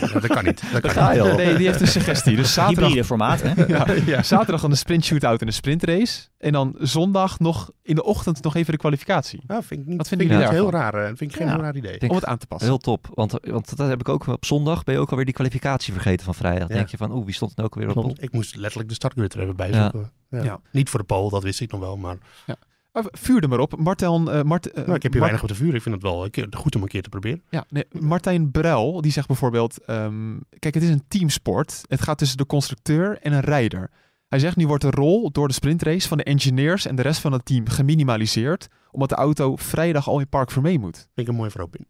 Ja, 0.00 0.06
dat 0.20 0.26
kan 0.26 0.44
niet. 0.44 0.62
Dat 0.72 0.80
kan 0.80 0.90
ga 0.90 1.06
niet. 1.06 1.16
je 1.16 1.30
al. 1.30 1.36
Nee, 1.36 1.56
die 1.56 1.66
heeft 1.66 1.80
een 1.80 1.86
suggestie. 1.86 2.36
Dus 2.36 2.52
zaterdag, 2.52 2.84
Hybride 2.84 3.04
formaat, 3.06 3.42
hè? 3.42 3.66
ja, 3.74 3.86
ja, 4.06 4.22
zaterdag 4.22 4.60
dan 4.60 4.70
de 4.70 4.76
sprint 4.76 5.04
shootout 5.04 5.40
en 5.40 5.46
de 5.46 5.52
sprintrace. 5.52 6.20
En 6.38 6.52
dan 6.52 6.74
zondag 6.78 7.38
nog 7.38 7.70
in 7.82 7.94
de 7.94 8.04
ochtend 8.04 8.42
nog 8.42 8.54
even 8.54 8.72
de 8.72 8.78
kwalificatie. 8.78 9.42
Nou, 9.46 9.62
vind 9.64 9.80
ik 9.80 9.86
niet. 9.86 9.96
Wat 9.96 10.08
vind 10.08 10.20
ik 10.20 10.28
niet 10.30 10.48
heel 10.48 10.70
raar. 10.70 10.94
eh, 10.94 11.06
vind 11.06 11.20
ik 11.20 11.32
geen 11.36 11.46
Ja. 11.46 11.52
heel 11.52 11.62
raar 11.62 11.76
idee. 11.76 11.98
denk- 11.98 12.12
Om 12.12 12.18
het 12.18 12.26
aan 12.26 12.38
te 12.38 12.46
passen. 12.46 12.68
Heel 12.68 12.78
top, 12.78 13.08
want, 13.14 13.32
want 13.42 13.76
dat 13.76 13.88
heb 13.88 14.00
ik 14.00 14.08
ook 14.08 14.26
op 14.26 14.44
zondag. 14.44 14.84
Ben 14.84 14.94
je 14.94 15.00
ook 15.00 15.10
alweer 15.10 15.24
die 15.24 15.34
kwalificatie 15.34 15.92
vergeten 15.92 16.24
van 16.24 16.34
vrijdag. 16.34 16.68
Ja. 16.68 16.74
denk 16.74 16.88
je 16.88 16.96
van, 16.96 17.12
oeh, 17.12 17.24
wie 17.24 17.34
stond 17.34 17.50
er 17.50 17.56
nou 17.56 17.68
ook 17.68 17.82
alweer 17.82 18.04
op? 18.10 18.18
Ik 18.18 18.32
moest 18.32 18.56
letterlijk 18.56 18.88
de 18.88 18.94
startgrid 18.94 19.34
er 19.34 19.40
even 19.40 19.56
bij 19.56 19.72
zoeken. 19.72 20.10
Ja. 20.30 20.42
Ja. 20.42 20.60
Niet 20.72 20.90
voor 20.90 20.98
de 21.00 21.06
pole, 21.06 21.30
dat 21.30 21.42
wist 21.42 21.60
ik 21.60 21.70
nog 21.70 21.80
wel. 21.80 21.96
Maar 21.96 22.16
Maar 22.46 22.56
vuur 23.04 23.42
er 23.42 23.48
maar 23.48 23.58
op. 23.58 23.76
Martel, 23.76 24.32
eh, 24.32 24.42
Mart, 24.42 24.70
eh, 24.70 24.84
nou, 24.84 24.96
ik 24.96 25.02
heb 25.02 25.12
hier 25.12 25.20
weinig 25.20 25.42
op 25.42 25.48
te 25.48 25.54
vuren. 25.54 25.74
Ik 25.74 25.82
vind 25.82 25.94
het 25.94 26.04
wel 26.04 26.30
keer, 26.30 26.46
goed 26.50 26.76
om 26.76 26.82
een 26.82 26.88
keer 26.88 27.02
te 27.02 27.08
proberen. 27.08 27.42
Ja, 27.50 27.64
nee, 27.68 27.84
Martijn 27.90 28.50
Bruil, 28.50 29.00
die 29.00 29.12
zegt 29.12 29.26
bijvoorbeeld... 29.26 29.84
ehm, 29.84 30.38
kijk, 30.58 30.74
het 30.74 30.82
is 30.82 30.88
een 30.88 31.04
teamsport. 31.08 31.82
Het 31.88 32.02
gaat 32.02 32.18
tussen 32.18 32.36
de 32.36 32.46
constructeur 32.46 33.18
en 33.18 33.32
een 33.32 33.40
rijder. 33.40 33.90
Hij 34.28 34.38
zegt, 34.38 34.56
nu 34.56 34.66
wordt 34.66 34.82
de 34.82 34.90
rol 34.90 35.30
door 35.30 35.48
de 35.48 35.54
sprintrace 35.54 36.08
van 36.08 36.16
de 36.16 36.24
engineers 36.24 36.86
en 36.86 36.96
de 36.96 37.02
rest 37.02 37.20
van 37.20 37.32
het 37.32 37.44
team 37.44 37.68
geminimaliseerd... 37.68 38.68
omdat 38.90 39.08
de 39.08 39.14
auto 39.14 39.56
vrijdag 39.56 40.08
al 40.08 40.20
in 40.20 40.28
Park 40.28 40.50
Vermee 40.50 40.78
moet. 40.78 40.96
Vind 40.96 41.10
ik 41.14 41.28
een 41.28 41.34
mooie 41.34 41.50
verhoping. 41.50 41.86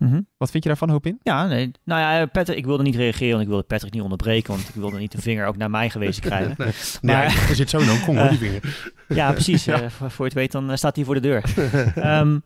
Mhm. 0.00 0.20
Wat 0.36 0.50
vind 0.50 0.62
je 0.62 0.68
daarvan, 0.68 0.90
Hoop 0.90 1.06
in? 1.06 1.18
Ja, 1.22 1.46
nee. 1.46 1.70
Nou 1.84 2.00
ja, 2.00 2.26
Patrick, 2.26 2.56
ik 2.58 2.64
wilde 2.64 2.82
niet 2.82 2.94
reageren, 2.96 3.30
want 3.30 3.42
ik 3.42 3.48
wilde 3.48 3.62
Patrick 3.62 3.92
niet 3.92 4.02
onderbreken, 4.02 4.54
want 4.54 4.68
ik 4.68 4.74
wilde 4.74 4.98
niet 4.98 5.12
de 5.12 5.20
vinger 5.20 5.46
ook 5.46 5.56
naar 5.56 5.70
mij 5.70 5.90
gewezen 5.90 6.22
krijgen. 6.28 6.54
Nee, 6.58 6.72
Maar- 7.16 7.26
nee, 7.26 7.48
er 7.48 7.54
zit 7.54 7.70
zo 7.70 7.78
kom 8.04 8.18
hoor, 8.18 8.28
die 8.28 8.38
vinger. 8.38 8.92
Ja, 9.08 9.32
precies. 9.32 9.66
eh, 9.66 9.88
voor, 9.88 10.10
voor 10.10 10.24
je 10.24 10.30
het 10.30 10.40
weet, 10.40 10.52
dan 10.52 10.70
eh, 10.70 10.76
staat 10.76 10.96
hij 10.96 11.04
voor 11.04 11.14
de 11.14 11.20
deur. 11.20 11.42
Ehm, 11.94 12.38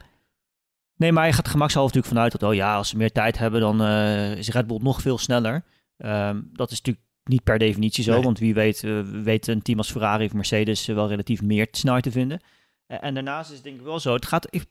nee, 0.97 1.13
maar 1.13 1.27
je 1.27 1.33
gaat 1.33 1.49
gemakshalve 1.49 1.87
natuurlijk 1.95 2.15
vanuit 2.15 2.33
dat, 2.41 2.43
oh 2.51 2.55
ja, 2.55 2.77
als 2.77 2.89
ze 2.89 2.97
meer 2.97 3.13
tijd 3.13 3.39
hebben, 3.39 3.61
dan 3.61 3.83
eh, 3.83 4.37
is 4.37 4.49
Red 4.49 4.67
Bull 4.67 4.79
nog 4.83 5.01
veel 5.01 5.19
sneller. 5.19 5.65
Ehm, 5.97 6.41
dat 6.53 6.71
is 6.71 6.77
natuurlijk 6.79 7.05
niet 7.25 7.43
per 7.43 7.59
definitie 7.59 8.05
zo, 8.05 8.13
Nee. 8.13 8.23
want 8.23 8.39
wie 8.39 8.55
weet, 8.55 8.85
eh, 8.85 9.01
weet 9.01 9.47
een 9.47 9.63
team 9.63 9.79
als 9.79 9.91
Ferrari 9.91 10.25
of 10.25 10.33
Mercedes 10.33 10.89
eh, 10.89 10.95
wel 10.95 11.09
relatief 11.09 11.43
meer 11.43 11.69
snelheid 11.71 12.03
te 12.05 12.11
vinden. 12.11 12.41
Eh, 12.87 12.99
en 13.01 13.15
daarnaast 13.15 13.49
is 13.51 13.55
het 13.57 13.65
denk 13.65 13.77
ik 13.79 13.85
wel 13.85 14.01
zo, 14.01 14.15
het 14.15 14.27
gaat, 14.27 14.47
ik, 14.51 14.65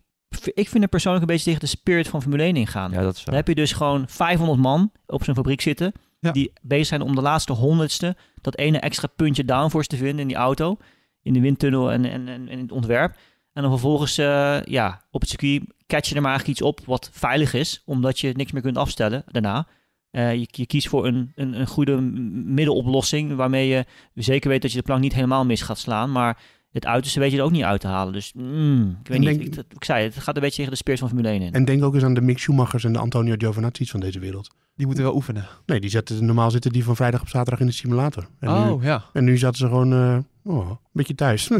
ik 0.53 0.69
vind 0.69 0.81
het 0.81 0.89
persoonlijk 0.89 1.23
een 1.23 1.29
beetje 1.31 1.45
tegen 1.45 1.59
de 1.59 1.65
spirit 1.65 2.07
van 2.07 2.21
Formule 2.21 2.43
1 2.43 2.55
ingaan. 2.55 2.91
Ja, 2.91 3.01
dat 3.01 3.15
is 3.15 3.23
Dan 3.23 3.35
heb 3.35 3.47
je 3.47 3.55
dus 3.55 3.71
gewoon 3.71 4.07
500 4.07 4.59
man 4.59 4.91
op 5.05 5.23
zijn 5.23 5.35
fabriek 5.35 5.61
zitten. 5.61 5.91
Ja. 6.19 6.31
Die 6.31 6.53
bezig 6.61 6.87
zijn 6.87 7.01
om 7.01 7.15
de 7.15 7.21
laatste 7.21 7.53
honderdste 7.53 8.15
dat 8.41 8.57
ene 8.57 8.79
extra 8.79 9.07
puntje 9.07 9.45
downforce 9.45 9.87
te 9.87 9.97
vinden 9.97 10.19
in 10.19 10.27
die 10.27 10.37
auto. 10.37 10.77
in 11.21 11.33
de 11.33 11.39
windtunnel 11.39 11.91
en, 11.91 12.05
en, 12.05 12.27
en, 12.27 12.27
en 12.27 12.49
in 12.49 12.59
het 12.59 12.71
ontwerp. 12.71 13.15
En 13.53 13.61
dan 13.61 13.71
vervolgens, 13.71 14.17
eh, 14.17 14.61
ja, 14.63 15.01
op 15.11 15.21
het 15.21 15.29
circuit 15.29 15.63
catch 15.87 16.09
je 16.09 16.15
er 16.15 16.21
maar 16.21 16.31
eigenlijk 16.31 16.59
iets 16.59 16.67
op 16.67 16.85
wat 16.85 17.09
veilig 17.13 17.53
is, 17.53 17.81
omdat 17.85 18.19
je 18.19 18.33
niks 18.35 18.51
meer 18.51 18.61
kunt 18.61 18.77
afstellen 18.77 19.23
daarna. 19.27 19.67
Eh, 20.11 20.33
je, 20.33 20.47
je 20.51 20.65
kiest 20.65 20.87
voor 20.87 21.05
een, 21.05 21.31
een, 21.35 21.59
een 21.59 21.67
goede 21.67 22.01
middenoplossing, 22.01 23.35
waarmee 23.35 23.67
je 23.67 23.85
zeker 24.13 24.49
weet 24.49 24.61
dat 24.61 24.71
je 24.71 24.77
de 24.77 24.83
plank 24.83 25.01
niet 25.01 25.13
helemaal 25.13 25.45
mis 25.45 25.61
gaat 25.61 25.77
slaan, 25.77 26.11
maar 26.11 26.37
het 26.73 26.85
uiterste 26.85 27.19
weet 27.19 27.31
je 27.31 27.37
er 27.37 27.43
ook 27.43 27.51
niet 27.51 27.63
uit 27.63 27.81
te 27.81 27.87
halen. 27.87 28.13
Dus 28.13 28.33
mm, 28.33 28.97
ik 29.01 29.07
weet 29.07 29.17
En 29.17 29.23
niet, 29.23 29.53
denk- 29.53 29.67
ik, 29.67 29.75
ik 29.75 29.83
zei 29.83 30.03
het, 30.03 30.13
het 30.15 30.23
gaat 30.23 30.35
een 30.35 30.41
beetje 30.41 30.55
tegen 30.57 30.71
de 30.71 30.77
speers 30.77 30.99
van 30.99 31.07
Formule 31.09 31.29
1 31.29 31.41
in. 31.41 31.53
En 31.53 31.65
denk 31.65 31.83
ook 31.83 31.93
eens 31.93 32.03
aan 32.03 32.13
de 32.13 32.21
Mick 32.21 32.37
Schumachers 32.39 32.83
en 32.83 32.93
de 32.93 32.99
Antonio 32.99 33.35
Giovinazzi's 33.37 33.91
van 33.91 33.99
deze 33.99 34.19
wereld. 34.19 34.49
Die 34.75 34.85
moeten 34.85 35.03
wel 35.03 35.15
oefenen. 35.15 35.45
Nee, 35.65 35.79
die 35.79 35.89
zetten, 35.89 36.25
normaal 36.25 36.51
zitten 36.51 36.71
die 36.71 36.83
van 36.83 36.95
vrijdag 36.95 37.21
op 37.21 37.27
zaterdag 37.29 37.59
in 37.59 37.65
de 37.65 37.71
simulator. 37.71 38.27
En, 38.39 38.49
oh, 38.49 38.67
nu, 38.79 38.85
ja. 38.85 39.03
en 39.13 39.23
nu 39.23 39.37
zaten 39.37 39.57
ze 39.57 39.67
gewoon 39.67 39.93
eh, 39.93 40.17
oh, 40.53 40.69
een 40.69 40.77
beetje 40.91 41.15
thuis. 41.15 41.49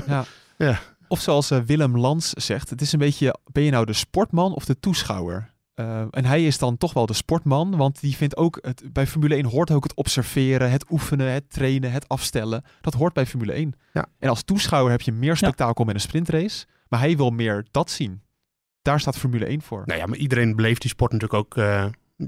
Of 1.08 1.20
zoals 1.22 1.52
eh, 1.52 1.60
Willem 1.60 1.98
Lans 1.98 2.30
zegt, 2.30 2.70
het 2.70 2.82
is 2.82 2.94
een 2.94 3.00
beetje, 3.00 3.36
ben 3.52 3.64
je 3.64 3.72
nou 3.72 3.86
de 3.86 3.94
sportman 3.94 4.54
of 4.54 4.66
de 4.66 4.80
toeschouwer? 4.80 5.53
Eh, 5.74 6.02
en 6.10 6.26
hij 6.26 6.46
is 6.46 6.58
dan 6.58 6.78
toch 6.78 6.94
wel 6.94 7.06
de 7.06 7.14
sportman, 7.14 7.78
want 7.78 8.02
die 8.02 8.16
vindt 8.16 8.38
ook, 8.38 8.60
het, 8.62 8.84
bij 8.94 9.08
Formule 9.08 9.36
1 9.36 9.46
hoort 9.46 9.72
ook 9.72 9.84
het 9.84 9.94
observeren, 9.94 10.72
het 10.72 10.92
oefenen, 10.92 11.32
het 11.32 11.50
trainen, 11.50 11.92
het 11.92 12.08
afstellen. 12.08 12.64
Dat 12.82 12.94
hoort 12.94 13.14
bij 13.14 13.26
Formule 13.26 13.52
1. 13.52 13.74
Ja. 13.94 14.06
En 14.20 14.30
als 14.30 14.44
toeschouwer 14.44 14.92
heb 14.92 15.02
je 15.02 15.12
meer 15.12 15.38
spektakel 15.38 15.86
met 15.86 15.96
een 15.96 16.02
sprintrace, 16.02 16.66
maar 16.88 17.00
hij 17.00 17.18
wil 17.18 17.30
meer 17.30 17.66
dat 17.72 17.92
zien. 17.92 18.22
Daar 18.82 19.00
staat 19.00 19.18
Formule 19.18 19.46
1 19.46 19.62
voor. 19.62 19.82
Nou 19.86 20.00
ja, 20.00 20.06
maar 20.06 20.18
iedereen 20.18 20.56
beleeft 20.56 20.82
die 20.82 20.90
sport 20.90 21.12
natuurlijk 21.12 21.40
ook 21.40 21.58
eh, 21.58 21.86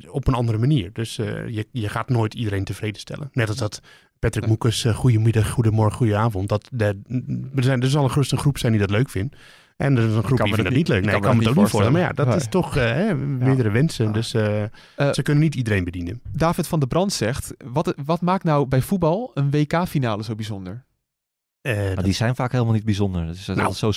op 0.09 0.27
een 0.27 0.33
andere 0.33 0.57
manier. 0.57 0.89
Dus 0.93 1.17
eh, 1.17 1.47
je, 1.47 1.67
je 1.71 1.89
gaat 1.89 2.09
nooit 2.09 2.33
iedereen 2.33 2.63
tevreden 2.63 2.99
stellen. 3.01 3.29
Net 3.31 3.47
als 3.47 3.57
dat 3.57 3.79
Patrick 4.19 4.47
Moekes, 4.47 4.83
uh, 4.83 4.95
goedemiddag, 4.95 5.49
goedemorgen, 5.49 5.97
goedenavond. 5.97 6.49
Dat 6.49 6.69
de, 6.71 7.01
er, 7.55 7.63
zijn, 7.63 7.81
er 7.81 7.89
zal 7.89 8.03
een 8.03 8.11
gerust 8.11 8.31
een 8.31 8.38
groep 8.38 8.57
zijn 8.57 8.71
die 8.71 8.81
dat 8.81 8.89
leuk 8.89 9.09
vindt. 9.09 9.36
En 9.77 9.97
er 9.97 10.07
is 10.07 10.13
een 10.15 10.23
groep 10.23 10.38
kan 10.38 10.45
die 10.45 10.55
vindt 10.55 10.55
dat 10.55 10.65
dat 10.65 10.73
niet 10.73 10.88
leuk. 10.88 11.05
Nee, 11.05 11.15
ik 11.15 11.21
kan 11.21 11.29
kan 11.29 11.38
me 11.38 11.43
dat 11.43 11.49
het 11.49 11.57
ook 11.57 11.63
niet 11.63 11.71
voorstellen. 11.71 11.91
Maar 11.91 12.09
ja, 12.09 12.13
dat 12.15 12.27
Nee. 12.27 12.36
is 12.36 12.47
toch 12.49 12.77
eh, 12.77 12.83
hè, 12.83 13.15
meerdere 13.15 13.69
wensen. 13.71 14.11
Dus 14.13 14.29
ze 14.29 15.19
kunnen 15.23 15.43
niet 15.43 15.55
iedereen 15.55 15.83
bedienen. 15.83 16.21
David 16.31 16.67
van 16.67 16.79
der 16.79 16.88
Brand 16.88 17.13
zegt, 17.13 17.53
wat, 17.65 17.93
wat 18.05 18.21
maakt 18.21 18.43
nou 18.43 18.65
bij 18.67 18.81
voetbal 18.81 19.31
een 19.33 19.51
WK-finale 19.51 20.23
zo 20.23 20.36
bijzonder? 20.36 20.86
Eh, 21.61 21.75
Maar 21.75 21.95
dat- 21.95 22.03
die 22.03 22.13
zijn 22.13 22.36
vaak 22.36 22.51
helemaal 22.51 22.73
niet 22.73 22.86
bijzonder. 22.86 23.29
Is 23.29 23.45
Nou. 23.47 23.73
zo 23.73 23.91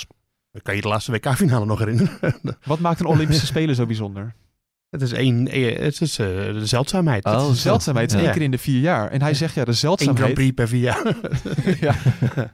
kan 0.61 0.75
je 0.75 0.81
de 0.81 0.87
laatste 0.87 1.11
WK-finale 1.11 1.65
nog 1.65 1.79
herinneren. 1.79 2.19
Wat 2.65 2.79
maakt 2.79 2.99
een 2.99 3.05
Olympische 3.05 3.45
Spelen 3.53 3.75
zo 3.75 3.85
bijzonder? 3.85 4.35
Het 4.89 5.01
is, 5.01 5.11
één, 5.11 5.47
eh, 5.47 5.79
het 5.79 6.01
is 6.01 6.19
eh, 6.19 6.25
de 6.27 6.65
zeldzaamheid. 6.65 7.25
Oh, 7.25 7.31
Het 7.37 7.45
De 7.45 7.51
is 7.51 7.61
zeldzaamheid 7.61 8.11
is 8.11 8.17
Ja. 8.19 8.23
één 8.23 8.31
keer 8.33 8.41
in 8.41 8.51
de 8.51 8.57
vier 8.57 8.79
jaar. 8.79 9.11
En 9.11 9.21
hij 9.21 9.33
zegt, 9.33 9.53
ja, 9.53 9.65
de 9.65 9.73
Grand 9.73 9.77
zeldzaamheid... 9.99 10.33
Prix 10.33 10.53
per 10.53 10.67
vier 10.67 10.81
jaar. 10.81 11.15
ja. 11.85 11.95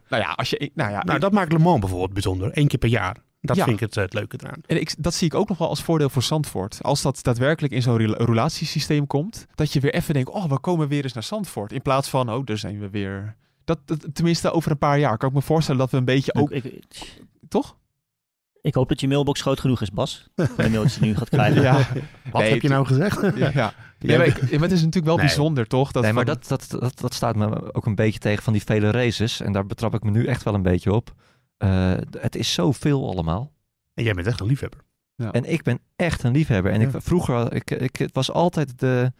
nou 0.09 0.21
ja, 0.23 0.29
als 0.35 0.49
je... 0.49 0.71
Nou 0.73 0.91
ja, 0.91 1.03
nou, 1.03 1.19
dat 1.19 1.31
maakt 1.31 1.51
Le 1.51 1.59
Mans 1.59 1.79
bijvoorbeeld 1.79 2.13
bijzonder. 2.13 2.49
Eén 2.53 2.67
keer 2.67 2.79
per 2.79 2.89
jaar. 2.89 3.17
Dat 3.41 3.55
Ja. 3.55 3.63
vind 3.63 3.75
ik 3.75 3.81
het, 3.81 3.97
eh, 3.97 4.03
het 4.03 4.13
leuke 4.13 4.37
eraan. 4.43 4.59
En 4.65 4.79
ik, 4.79 4.93
dat 4.97 5.13
zie 5.13 5.27
ik 5.27 5.33
ook 5.33 5.49
nog 5.49 5.57
wel 5.57 5.67
als 5.69 5.83
voordeel 5.83 6.09
voor 6.09 6.23
Zandvoort. 6.23 6.79
Als 6.81 7.01
dat 7.01 7.19
daadwerkelijk 7.23 7.73
in 7.73 7.81
zo'n 7.81 7.97
rela- 7.97 8.17
relatiesysteem 8.25 9.07
komt, 9.07 9.45
dat 9.55 9.73
je 9.73 9.79
weer 9.79 9.93
even 9.93 10.13
denkt, 10.13 10.29
oh, 10.29 10.45
we 10.45 10.59
komen 10.59 10.87
weer 10.87 11.03
eens 11.03 11.13
naar 11.13 11.23
Zandvoort. 11.23 11.71
In 11.71 11.81
plaats 11.81 12.09
van, 12.09 12.31
oh, 12.33 12.45
daar 12.45 12.57
zijn 12.57 12.79
we 12.79 12.89
weer. 12.89 13.35
Dat, 13.63 13.79
dat- 13.85 14.05
tenminste, 14.13 14.51
over 14.51 14.71
een 14.71 14.77
paar 14.77 14.99
jaar 14.99 15.17
kan 15.17 15.29
ik 15.29 15.35
me 15.35 15.41
voorstellen 15.41 15.79
dat 15.79 15.91
we 15.91 15.97
een 15.97 16.05
beetje 16.05 16.33
ook, 16.35 16.51
Ik, 16.51 16.63
ik, 16.63 16.83
toch? 17.49 17.75
Ik 18.65 18.73
hoop 18.73 18.89
dat 18.89 18.99
je 18.99 19.07
mailbox 19.07 19.41
groot 19.41 19.59
genoeg 19.59 19.81
is, 19.81 19.91
Bas. 19.91 20.27
De 20.35 20.47
die 20.55 20.69
je 20.71 20.87
nu 20.99 21.15
gaat 21.15 21.29
krijgen. 21.29 21.61
Ja. 21.69 21.87
Wat 22.31 22.41
Nee, 22.41 22.51
heb 22.51 22.61
je 22.61 22.69
nou 22.69 22.85
gezegd? 22.85 23.21
ja. 23.37 23.51
ja. 23.53 23.73
Ja, 23.99 24.17
maar, 24.17 24.25
ik- 24.27 24.41
maar 24.51 24.59
het 24.61 24.71
is 24.71 24.77
natuurlijk 24.79 25.05
wel 25.05 25.15
Nee. 25.15 25.25
bijzonder, 25.25 25.67
toch? 25.67 25.91
Dat 25.91 26.03
nee, 26.03 26.13
maar 26.13 26.25
van- 26.25 26.33
dat, 26.33 26.47
dat, 26.69 26.81
dat, 26.81 26.99
dat 26.99 27.13
staat 27.13 27.35
me 27.35 27.73
ook 27.73 27.85
een 27.85 27.95
beetje 27.95 28.19
tegen 28.19 28.43
van 28.43 28.53
die 28.53 28.63
vele 28.63 28.91
races. 28.91 29.41
En 29.41 29.51
daar 29.51 29.65
betrap 29.65 29.93
ik 29.93 30.03
me 30.03 30.11
nu 30.11 30.25
echt 30.25 30.43
wel 30.43 30.53
een 30.53 30.61
beetje 30.61 30.93
op. 30.93 31.13
Eh, 31.57 31.93
het 32.19 32.35
is 32.35 32.53
zoveel 32.53 33.09
allemaal. 33.09 33.51
En 33.93 34.03
jij 34.03 34.13
bent 34.13 34.27
echt 34.27 34.39
een 34.39 34.47
liefhebber. 34.47 34.79
En 35.31 35.51
ik 35.51 35.63
ben 35.63 35.79
echt 35.95 36.23
een 36.23 36.31
liefhebber. 36.31 36.71
En 36.71 36.81
ik, 36.81 36.91
Ja. 36.91 37.01
vroeger, 37.01 37.53
ik, 37.53 37.71
ik, 37.71 37.95
het 37.95 38.13
was 38.13 38.31
altijd 38.31 38.79
de, 38.79 39.11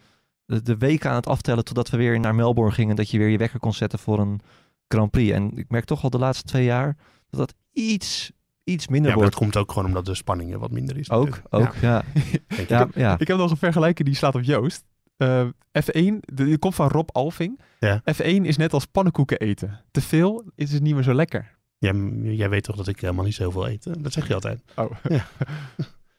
de, 0.44 0.62
de 0.62 0.76
week 0.76 1.06
aan 1.06 1.14
het 1.14 1.26
aftellen 1.26 1.64
totdat 1.64 1.90
we 1.90 1.96
weer 1.96 2.20
naar 2.20 2.34
Melbourne 2.34 2.74
gingen. 2.74 2.96
Dat 2.96 3.10
je 3.10 3.18
weer 3.18 3.28
je 3.28 3.38
wekker 3.38 3.58
kon 3.58 3.74
zetten 3.74 3.98
voor 3.98 4.18
een 4.18 4.40
Grand 4.88 5.10
Prix. 5.10 5.32
En 5.32 5.56
ik 5.58 5.68
merk 5.68 5.84
toch 5.84 6.02
al 6.02 6.10
de 6.10 6.18
laatste 6.18 6.44
twee 6.44 6.64
jaar 6.64 6.96
dat 7.30 7.38
dat 7.40 7.54
iets, 7.72 8.30
iets 8.66 8.88
minder 8.88 9.10
Ja, 9.10 9.16
maar 9.16 9.24
dat 9.26 9.34
wordt. 9.38 9.52
komt 9.54 9.64
ook 9.64 9.72
gewoon 9.72 9.88
omdat 9.88 10.04
de 10.04 10.14
spanning 10.14 10.52
er 10.52 10.58
wat 10.58 10.70
minder 10.70 10.96
is. 10.96 11.10
Ook, 11.10 11.24
natuurlijk. 11.24 11.54
ook, 11.54 11.74
ja. 11.80 12.02
ik. 12.62 12.68
Ja, 12.68 12.88
ja. 12.94 13.18
Ik 13.18 13.28
heb 13.28 13.36
nog 13.36 13.50
een 13.50 13.56
vergelijking 13.56 14.08
die 14.08 14.16
slaat 14.16 14.34
op 14.34 14.42
Joost. 14.42 14.84
Eh, 15.16 15.46
F1, 15.78 15.92
de- 16.20 16.44
die 16.44 16.58
komt 16.58 16.74
van 16.74 16.88
Rob 16.88 17.08
Alving. 17.12 17.60
Ja. 17.80 18.02
F1 18.14 18.42
is 18.42 18.56
net 18.56 18.72
als 18.72 18.84
pannenkoeken 18.84 19.38
eten. 19.38 19.80
Te 19.90 20.00
veel 20.00 20.44
is 20.54 20.72
het 20.72 20.82
niet 20.82 20.94
meer 20.94 21.02
zo 21.02 21.14
lekker. 21.14 21.54
Jij, 21.78 21.94
jij 22.22 22.48
weet 22.48 22.62
toch 22.62 22.76
dat 22.76 22.88
ik 22.88 23.00
helemaal 23.00 23.24
niet 23.24 23.34
zoveel 23.34 23.68
eet? 23.68 23.84
hè? 23.84 23.92
Dat 24.00 24.12
zeg 24.12 24.28
je 24.28 24.34
altijd. 24.34 24.62
Oh, 24.76 24.90
Ja, 25.08 25.26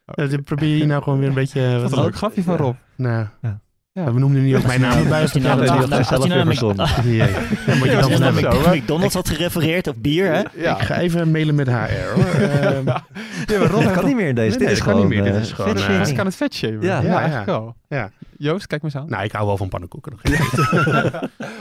dit 0.28 0.44
probeer 0.44 0.78
je 0.78 0.86
nou 0.86 1.04
gewoon 1.04 1.20
weer 1.20 1.28
een 1.28 1.34
beetje... 1.44 1.66
eh, 1.76 1.82
wat 1.82 1.92
een 1.92 2.02
leuk 2.04 2.16
grapje 2.16 2.44
van 2.44 2.56
Rob. 2.56 2.76
Nou, 2.96 3.28
Ja. 3.42 3.62
Ja, 3.98 4.14
we 4.14 4.20
noemden 4.20 4.44
niet 4.44 4.56
ook 4.56 4.66
mijn 4.66 4.82
naam 4.82 4.98
erbij. 4.98 5.22
Als 5.22 5.34
nou 5.34 5.46
hij 5.66 5.86
die 5.88 6.04
zelf 6.04 6.28
nou 6.28 6.46
weer 6.46 6.76
naar? 8.20 8.76
McDonald's 8.76 9.14
had 9.14 9.30
gerefereerd 9.30 9.88
op 9.88 9.96
bier, 10.00 10.32
hè? 10.34 10.40
Ik 10.40 10.78
ga 10.82 10.98
even 10.98 11.32
mailen 11.32 11.56
met 11.56 11.68
HR 11.68 11.74
hoor. 12.16 12.24
Ehm, 12.26 12.88
Ja, 12.88 13.60
maar 13.60 13.70
Dat 13.70 13.92
kan 13.98 14.06
niet 14.06 14.16
meer 14.16 14.28
in 14.28 14.36
deze. 14.36 14.58
Dit 14.58 14.70
is 14.72 14.80
kan 14.80 14.88
gewoon, 14.94 15.08
niet 15.08 15.16
meer. 15.16 15.24
Dit 15.24 15.34
eh, 15.34 15.42
is 15.42 15.52
gewoon, 15.52 15.78
eh. 15.78 15.86
Hij 16.02 16.14
kan 16.14 16.26
het 16.26 16.36
vet 16.36 16.54
shamen. 16.56 16.82
Ja. 16.82 17.04
Eigenlijk 17.04 17.34
ja. 17.34 17.46
wel. 17.46 17.76
Ja. 17.88 18.12
Joost, 18.38 18.68
kijk 18.68 18.82
me 18.82 18.88
eens 18.88 18.98
aan. 18.98 19.10
nou, 19.10 19.24
ik 19.24 19.32
hou 19.32 19.46
wel 19.48 19.58
van 19.58 19.70
pannenkoeken. 19.70 20.12
nog. 20.12 20.22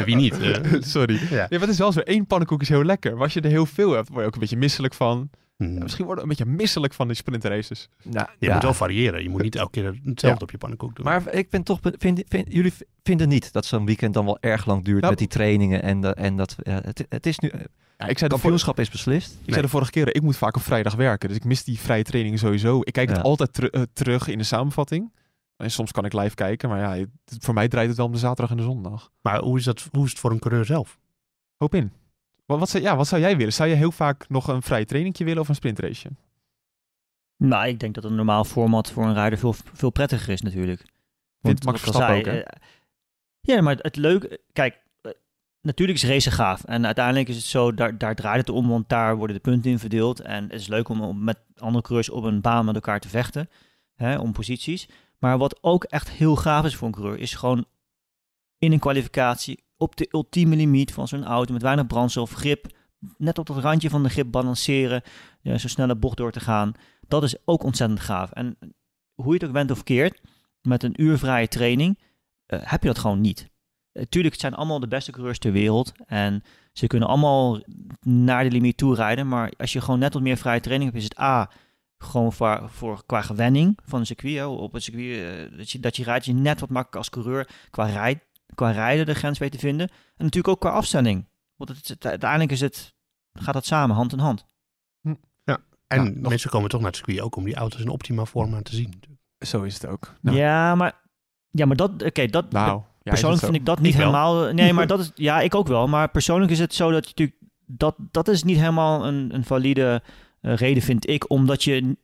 Wie 0.05 0.17
niet? 0.17 0.41
eh? 0.41 0.53
Sorry. 0.81 1.21
Ja. 1.31 1.37
Ja, 1.37 1.47
maar 1.51 1.61
het 1.61 1.69
is 1.69 1.79
wel 1.79 1.93
zo. 1.93 2.01
één 2.01 2.27
pannenkoek 2.27 2.61
is 2.63 2.69
heel 2.69 2.85
lekker. 2.85 3.13
Maar 3.13 3.23
als 3.23 3.33
je 3.33 3.41
er 3.41 3.51
heel 3.51 3.67
veel 3.67 3.93
hebt, 3.93 4.09
word 4.09 4.21
je 4.21 4.27
ook 4.27 4.35
een 4.35 4.41
beetje 4.41 4.57
misselijk 4.57 4.95
van. 4.95 5.31
Hmm. 5.57 5.75
Ja, 5.75 5.83
misschien 5.83 6.05
word 6.05 6.17
je 6.17 6.23
een 6.23 6.29
beetje 6.29 6.45
misselijk 6.45 6.95
van 6.95 7.07
die 7.07 7.17
sprintraces. 7.17 7.89
Nou, 8.03 8.29
Je 8.39 8.47
ja. 8.47 8.53
moet 8.53 8.63
wel 8.63 8.75
variëren. 8.75 9.23
Je 9.23 9.29
moet 9.29 9.43
niet 9.43 9.57
elke 9.57 9.71
keer 9.71 9.85
hetzelfde 9.85 10.27
Ja. 10.27 10.35
op 10.45 10.51
je 10.51 10.59
pannenkoek 10.59 10.97
doen. 10.97 11.05
Maar 11.05 11.35
ik 11.35 11.51
ben 11.51 11.63
toch, 11.63 11.79
vind, 11.83 12.23
vind- 12.29 12.53
jullie 12.53 12.73
vinden 13.03 13.29
niet 13.29 13.53
dat 13.53 13.65
zo'n 13.65 13.87
weekend 13.87 14.15
dan 14.15 14.25
wel 14.25 14.39
erg 14.41 14.67
lang 14.67 14.85
duurt 14.85 14.99
Nou, 15.01 15.11
met 15.11 15.19
die 15.19 15.29
trainingen 15.29 15.83
en, 15.83 16.01
dat 16.01 16.17
en 16.17 16.37
dat, 16.37 16.57
ja, 16.63 16.81
het, 16.85 17.05
het 17.09 17.27
is 17.27 17.39
nu, 17.39 17.49
Ja, 17.99 18.07
ik, 18.07 18.19
zei 18.19 18.29
de 18.31 18.37
kampioenschap 18.39 18.79
is 18.81 18.91
beslist. 18.91 19.39
ik 19.45 19.51
zei 19.53 19.63
de 19.63 19.69
vorige 19.69 19.91
keer, 19.91 20.15
ik 20.15 20.23
moet 20.23 20.37
vaak 20.37 20.57
op 20.57 20.63
vrijdag 20.63 20.95
werken. 20.95 21.29
Dus 21.29 21.37
ik 21.39 21.45
mis 21.45 21.65
die 21.65 21.79
vrije 21.79 22.03
trainingen 22.03 22.39
sowieso. 22.39 22.81
Ik 22.85 22.93
kijk 22.93 23.09
Ja. 23.09 23.15
het 23.15 23.25
altijd 23.25 23.71
eh, 23.71 23.83
terug 23.93 24.29
in 24.29 24.39
de 24.39 24.45
samenvatting. 24.45 25.13
En 25.57 25.71
soms 25.71 25.93
kan 25.93 26.05
ik 26.05 26.13
live 26.13 26.35
kijken. 26.35 26.69
Maar 26.69 26.79
ja, 26.79 26.93
het- 27.25 27.45
voor 27.45 27.55
mij 27.55 27.69
draait 27.69 27.89
het 27.89 27.97
wel 27.97 28.07
om 28.07 28.13
de 28.13 28.19
zaterdag 28.19 28.51
en 28.51 28.57
de 28.57 28.63
zondag. 28.63 29.11
Maar 29.23 29.41
hoe 29.41 29.59
is, 29.59 29.65
dat, 29.65 29.89
hoe 29.93 30.05
is 30.05 30.11
het 30.11 30.19
voor 30.19 30.31
een 30.31 30.39
coureur 30.39 30.65
zelf? 30.65 30.99
Hoop 31.57 31.75
in. 31.75 31.93
Wat, 32.47 32.59
wat, 32.59 32.69
zou, 32.69 32.83
ja, 32.83 32.97
wat 32.97 33.07
zou 33.07 33.21
jij 33.21 33.37
willen? 33.37 33.53
Zou 33.53 33.69
je 33.69 33.75
heel 33.75 33.93
vaak 33.93 34.29
nog 34.29 34.49
een 34.49 34.63
vrije 34.63 34.85
trainingje 34.85 35.25
willen 35.25 35.43
of 35.43 35.49
een 35.49 35.55
sprintraceje? 35.55 36.15
Nou, 37.37 37.69
ik 37.69 37.81
denk 37.81 37.95
dat 37.95 38.05
een 38.05 38.15
normaal 38.15 38.45
format 38.45 38.91
voor 38.91 39.05
een 39.05 39.15
rijder 39.15 39.39
veel, 39.39 39.55
veel 39.73 39.91
prettiger 39.91 40.33
is 40.33 40.41
natuurlijk. 40.41 40.85
Vindt 41.41 41.65
Max 41.65 41.81
Verstappen 41.81 42.17
ook, 42.17 42.25
hè? 42.25 42.39
eh, 42.39 42.61
ja, 43.41 43.61
maar 43.61 43.77
het 43.81 43.97
leuke... 43.97 44.41
Kijk, 44.53 44.81
eh, 45.03 45.13
natuurlijk 45.61 45.99
is 45.99 46.09
racen 46.09 46.33
gaaf. 46.33 46.65
En 46.65 46.87
uiteindelijk 46.87 47.29
is 47.29 47.37
het 47.37 47.45
zo, 47.45 47.75
daar, 47.75 47.99
daar 47.99 48.15
draait 48.15 48.47
het 48.47 48.49
om, 48.49 48.69
want 48.69 48.89
daar 48.89 49.17
worden 49.17 49.37
de 49.37 49.43
punten 49.43 49.71
in 49.71 49.79
verdeeld. 49.79 50.21
En 50.21 50.43
het 50.43 50.61
is 50.61 50.67
leuk 50.67 50.89
om, 50.89 51.01
om 51.01 51.25
met 51.25 51.39
andere 51.57 51.83
coureurs 51.83 52.11
op 52.11 52.25
een 52.25 52.41
baan 52.41 52.65
met 52.65 52.75
elkaar 52.75 53.01
te 53.01 53.09
vechten. 53.09 53.49
Hè, 53.95 54.19
om 54.19 54.33
posities. 54.33 54.89
Maar 55.19 55.39
wat 55.39 55.59
ook 55.61 55.85
echt 55.85 56.11
heel 56.11 56.37
gaaf 56.37 56.65
is 56.65 56.77
voor 56.77 56.87
een 56.87 56.95
coureur, 56.95 57.19
is 57.19 57.35
gewoon 57.35 57.67
in 58.59 58.73
een 58.73 58.79
kwalificatie 58.79 59.65
op 59.77 59.97
de 59.97 60.09
ultieme 60.11 60.57
limiet 60.57 60.93
van 60.93 61.09
zo'n 61.09 61.25
auto 61.25 61.53
met 61.53 61.63
weinig 61.63 61.87
brandstof, 61.87 62.33
grip, 62.33 62.67
net 63.17 63.39
op 63.39 63.49
het 63.49 63.59
randje 63.59 63.91
van 63.91 64.03
de 64.03 64.09
grip 64.09 64.31
balanceren, 64.31 65.03
ja, 65.41 65.59
zo 65.59 65.69
snelle 65.69 65.97
bocht 65.97 66.17
door 66.17 66.33
te 66.33 66.41
gaan. 66.41 66.73
Dat 67.09 67.23
is 67.23 67.37
ook 67.45 67.63
ontzettend 67.63 68.01
gaaf. 68.01 68.31
En 68.31 68.59
hoe 69.15 69.27
je 69.27 69.33
het 69.33 69.45
ook 69.45 69.53
bent 69.53 69.71
of 69.71 69.83
keert, 69.83 70.21
met 70.63 70.83
een 70.83 71.03
uur 71.03 71.19
vrije 71.19 71.49
training, 71.49 71.99
eh, 72.47 72.59
heb 72.63 72.83
je 72.83 72.89
dat 72.89 72.99
gewoon 72.99 73.21
niet. 73.21 73.49
Tuurlijk, 74.09 74.33
het 74.33 74.43
zijn 74.43 74.55
allemaal 74.55 74.81
de 74.81 74.89
beste 74.89 75.11
coureurs 75.11 75.39
ter 75.39 75.53
wereld. 75.53 75.93
En 76.07 76.43
ze 76.73 76.87
kunnen 76.87 77.09
allemaal 77.09 77.61
naar 78.01 78.45
de 78.45 78.51
limiet 78.51 78.77
toe 78.77 78.95
rijden. 78.95 79.29
Maar 79.29 79.53
als 79.57 79.73
je 79.73 79.81
gewoon 79.81 79.99
net 79.99 80.13
wat 80.13 80.23
meer 80.23 80.37
vrije 80.37 80.61
training 80.61 80.91
hebt, 80.91 81.03
is 81.03 81.09
het 81.09 81.21
A, 81.21 81.51
gewoon 81.99 82.33
voor, 82.33 82.71
voor, 82.71 83.03
qua 83.07 83.23
gewenning 83.23 83.79
van 83.85 84.01
een 84.01 84.07
circuit. 84.07 84.47
op 84.47 84.73
het 84.73 84.83
circuit, 84.83 85.51
eh, 85.51 85.59
dat, 85.59 85.71
je, 85.71 85.81
dat 85.81 85.97
je 85.97 86.05
rijdt, 86.05 86.25
je 86.25 86.33
net 86.33 86.61
wat 86.61 86.71
makkelijker 86.71 86.99
als 86.99 87.11
coureur 87.11 87.49
qua, 87.71 87.87
rijd, 87.87 88.19
qua 88.57 88.71
rijden 88.71 89.07
de 89.07 89.15
grens 89.15 89.39
weet 89.39 89.53
te 89.53 89.59
vinden. 89.59 89.89
En 89.89 90.25
natuurlijk 90.25 90.49
ook 90.49 90.61
qua 90.61 90.71
afstelling. 90.71 91.29
Want 91.57 91.71
het, 91.71 91.89
het- 91.89 92.07
uiteindelijk 92.07 92.51
is 92.53 92.61
het, 92.61 92.95
gaat 93.33 93.55
dat 93.55 93.67
samen, 93.67 93.97
hand 93.97 94.13
in 94.13 94.19
hand. 94.19 94.47
En 95.03 95.19
Ja, 95.45 96.03
nog- 96.11 96.29
mensen 96.31 96.51
komen 96.51 96.69
toch 96.71 96.81
naar 96.81 96.89
het 96.89 96.97
circuit 96.99 97.21
ook 97.21 97.37
om 97.37 97.45
die 97.45 97.55
auto's 97.55 97.81
in 97.81 97.89
optima 97.89 98.25
forma 98.27 98.63
te 98.63 98.75
zien. 98.75 99.01
Zo 99.39 99.63
is 99.63 99.75
het 99.75 99.87
ook. 99.87 100.15
Nou, 100.21 100.37
Ja, 100.37 100.75
maar, 100.75 101.01
ja, 101.51 101.67
maar 101.67 101.77
dat, 101.77 102.03
oké, 102.03 102.27
dat, 102.27 102.51
nou, 102.53 102.69
ja, 103.03 103.11
persoonlijk 103.11 103.43
vind 103.43 103.55
ik 103.55 103.65
dat 103.67 103.79
niet 103.79 103.93
Ik 103.93 103.99
helemaal. 103.99 104.53
Nee, 104.53 104.73
maar 104.73 104.87
dat 104.97 105.01
is. 105.01 105.11
Ja, 105.15 105.41
ik 105.41 105.55
ook 105.55 105.67
wel. 105.67 105.89
Maar 105.89 106.09
persoonlijk 106.11 106.51
is 106.51 106.59
het 106.59 106.75
zo 106.75 106.91
dat 106.91 107.03
je 107.05 107.09
natuurlijk. 107.17 107.39
Dat, 107.67 107.97
dat 108.11 108.29
is 108.29 108.43
niet 108.43 108.57
helemaal 108.59 109.07
een, 109.07 109.35
een 109.35 109.45
valide 109.45 110.03
eh, 110.41 110.55
reden, 110.57 110.83
vind 110.83 111.09
ik. 111.09 111.31
Omdat 111.31 111.65
je. 111.65 111.97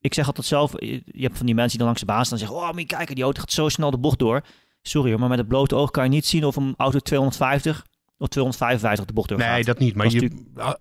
Ik 0.00 0.14
zeg 0.14 0.26
altijd 0.26 0.46
zelf. 0.46 0.72
Je 0.80 1.02
je 1.04 1.22
hebt 1.22 1.36
van 1.36 1.46
die 1.46 1.54
mensen 1.54 1.78
die 1.78 1.78
dan 1.78 1.86
langs 1.86 2.00
de 2.00 2.06
baan 2.06 2.24
staan 2.24 2.38
en 2.38 2.46
zeggen: 2.46 2.68
Oh, 2.68 2.78
je 2.78 2.86
kijken, 2.86 3.14
die 3.14 3.24
auto 3.24 3.40
gaat 3.40 3.52
zo 3.52 3.68
snel 3.68 3.90
de 3.90 3.98
bocht 3.98 4.18
door. 4.18 4.44
Sorry 4.82 5.10
hoor, 5.10 5.20
maar 5.20 5.28
met 5.28 5.38
het 5.38 5.48
blote 5.48 5.74
oog 5.74 5.90
kan 5.90 6.04
je 6.04 6.10
niet 6.10 6.26
zien 6.26 6.44
of 6.44 6.56
een 6.56 6.74
auto 6.76 6.98
250 6.98 7.86
Of 8.18 8.28
255 8.28 9.04
de 9.06 9.12
bocht 9.12 9.28
doorgaat. 9.28 9.52
Nee, 9.52 9.64
dat 9.64 9.78
niet. 9.78 9.94
Maar 9.94 10.06
is 10.06 10.12
je, 10.12 10.30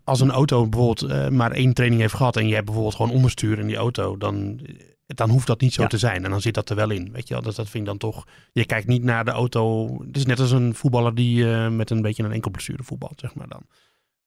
als 0.03 0.19
een 0.19 0.31
auto 0.31 0.67
bijvoorbeeld 0.67 1.11
eh, 1.11 1.27
maar 1.29 1.51
één 1.51 1.73
training 1.73 2.01
heeft 2.01 2.13
gehad 2.13 2.35
en 2.37 2.47
je 2.47 2.53
hebt 2.53 2.65
bijvoorbeeld 2.65 2.95
gewoon 2.95 3.11
onderstuur 3.11 3.59
in 3.59 3.67
die 3.67 3.75
auto, 3.75 4.17
dan, 4.17 4.59
dan 5.05 5.29
hoeft 5.29 5.47
dat 5.47 5.61
niet 5.61 5.73
zo 5.73 5.81
Ja. 5.81 5.87
te 5.87 5.97
zijn. 5.97 6.23
En 6.23 6.29
dan 6.31 6.41
zit 6.41 6.53
dat 6.53 6.69
er 6.69 6.75
wel 6.75 6.89
in. 6.89 7.11
Weet 7.11 7.27
je 7.27 7.33
wel, 7.33 7.43
dat, 7.43 7.55
dat 7.55 7.69
vind 7.69 7.83
ik 7.83 7.89
dan 7.89 7.97
toch. 7.97 8.27
Je 8.51 8.65
kijkt 8.65 8.87
niet 8.87 9.03
naar 9.03 9.25
de 9.25 9.31
auto. 9.31 9.87
Het 10.05 10.17
is 10.17 10.25
net 10.25 10.39
als 10.39 10.51
een 10.51 10.75
voetballer 10.75 11.15
die 11.15 11.51
eh, 11.53 11.69
met 11.69 11.89
een 11.89 12.01
beetje 12.01 12.23
een 12.23 12.31
enkel 12.31 12.51
blessure 12.51 12.83
voetbalt, 12.83 13.19
zeg 13.19 13.35
maar 13.35 13.47
dan. 13.47 13.61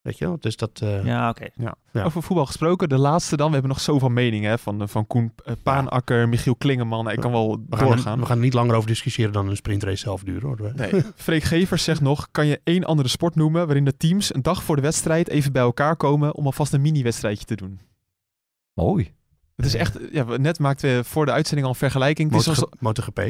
Weet 0.02 0.18
je 0.18 0.24
wel? 0.26 0.36
Dus 0.40 0.56
dat. 0.56 0.80
eh, 0.82 1.04
Ja, 1.04 1.28
oké. 1.28 1.46
Ja. 1.54 2.04
Over 2.04 2.22
voetbal 2.22 2.46
gesproken, 2.46 2.88
de 2.88 2.98
laatste 2.98 3.36
dan. 3.36 3.46
We 3.46 3.52
hebben 3.52 3.70
nog 3.70 3.80
zoveel 3.80 4.08
meningen 4.08 4.50
hè, 4.50 4.58
van, 4.58 4.88
van 4.88 5.06
Koen 5.06 5.32
eh, 5.44 5.54
Paanakker, 5.62 6.28
Michiel 6.28 6.56
Klingeman. 6.56 7.10
Ik 7.10 7.20
kan 7.20 7.32
wel 7.32 7.50
we, 7.68 7.76
gaan 7.76 7.86
doorgaan. 7.86 8.12
er, 8.14 8.20
we 8.20 8.26
gaan 8.26 8.36
er 8.36 8.42
niet 8.42 8.52
langer 8.54 8.74
over 8.74 8.88
discussiëren 8.88 9.32
dan 9.32 9.48
een 9.48 9.56
sprintrace 9.56 9.96
zelf 9.96 10.22
duren 10.22 10.48
hoor. 10.48 10.72
Nee. 10.76 11.02
Freek 11.16 11.42
Gevers 11.42 11.84
zegt 11.84 12.00
nog, 12.00 12.28
kan 12.30 12.46
je 12.46 12.60
één 12.64 12.84
andere 12.84 13.08
sport 13.08 13.34
noemen 13.34 13.66
waarin 13.66 13.84
de 13.84 13.96
teams 13.96 14.34
een 14.34 14.42
dag 14.42 14.62
voor 14.62 14.76
de 14.76 14.82
wedstrijd 14.82 15.28
even 15.28 15.52
bij 15.52 15.62
elkaar 15.62 15.96
komen 15.96 16.34
om 16.34 16.44
alvast 16.44 16.72
een 16.72 16.80
mini-wedstrijdje 16.80 17.44
te 17.44 17.54
doen? 17.56 17.80
Mooi. 18.74 19.14
Het 19.62 19.74
is 19.74 19.80
echt, 19.80 19.98
ja, 20.12 20.24
net 20.24 20.58
maakten 20.58 20.96
we 20.96 21.04
voor 21.04 21.26
de 21.26 21.32
uitzending 21.32 21.66
al 21.66 21.72
een 21.72 21.78
vergelijking. 21.78 22.30
Het 22.30 22.40
is, 22.40 22.48
alsof, 22.48 22.68
MotoGP. 22.78 23.18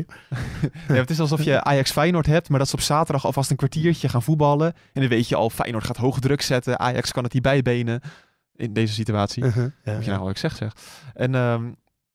ja, 0.88 0.94
het 0.94 1.10
is 1.10 1.20
alsof 1.20 1.42
je 1.42 1.62
Ajax 1.62 1.90
Feyenoord 1.90 2.26
hebt, 2.26 2.48
maar 2.48 2.58
dat 2.58 2.68
ze 2.68 2.74
op 2.74 2.80
zaterdag 2.80 3.24
alvast 3.24 3.50
een 3.50 3.56
kwartiertje 3.56 4.08
gaan 4.08 4.22
voetballen. 4.22 4.72
En 4.92 5.00
dan 5.00 5.08
weet 5.08 5.28
je 5.28 5.36
al, 5.36 5.50
Feyenoord 5.50 5.84
gaat 5.84 5.96
hoge 5.96 6.20
druk 6.20 6.42
zetten, 6.42 6.78
Ajax 6.78 7.12
kan 7.12 7.24
het 7.24 7.32
niet 7.32 7.42
bijbenen 7.42 8.00
in 8.56 8.72
deze 8.72 8.92
situatie. 8.94 9.44
Uh-huh, 9.44 9.64
ja, 9.84 9.92
Moet 9.92 10.04
je 10.04 10.10
ja. 10.10 10.10
nou 10.10 10.20
wat 10.20 10.30
ik 10.30 10.38
zeg 10.38 10.56
zeg. 10.56 10.72
En 11.14 11.34
ehm, 11.34 11.64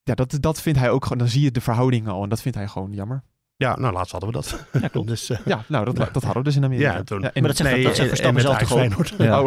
ja, 0.04 0.14
dat, 0.14 0.38
dat 0.40 0.62
vindt 0.62 0.80
hij 0.80 0.90
ook 0.90 1.04
gewoon, 1.04 1.18
dan 1.18 1.28
zie 1.28 1.42
je 1.42 1.52
de 1.52 1.62
verhoudingen 1.62 2.12
al 2.12 2.24
en 2.24 2.30
dat 2.30 2.42
vindt 2.42 2.58
hij 2.58 2.68
gewoon 2.68 2.92
jammer. 2.94 3.24
Ja, 3.58 3.76
nou 3.76 3.94
laatst 3.94 4.12
hadden 4.12 4.30
we 4.30 4.36
dat. 4.36 4.66
Ja, 4.82 4.88
klopt. 4.88 5.08
dus, 5.14 5.30
eh, 5.30 5.38
Ja, 5.46 5.64
nou, 5.68 5.86
dat, 5.86 5.96
dat 5.96 6.24
hadden 6.24 6.34
we 6.34 6.44
dus 6.44 6.56
in 6.56 6.64
Amerika. 6.64 6.94
Ja, 6.94 7.04
toen- 7.04 7.24
en, 7.24 7.32
Maar 7.34 7.42
dat 7.48 7.56
zegt, 7.58 7.72
nee, 7.72 7.84
dat 7.84 7.96
zegt 7.96 8.08
Verstappen 8.08 8.42
zelf 8.42 8.58
toch 8.58 8.78
Ajax 8.78 8.94
ook? 8.96 9.08
Feyenoord. 9.08 9.14
Ja. 9.18 9.42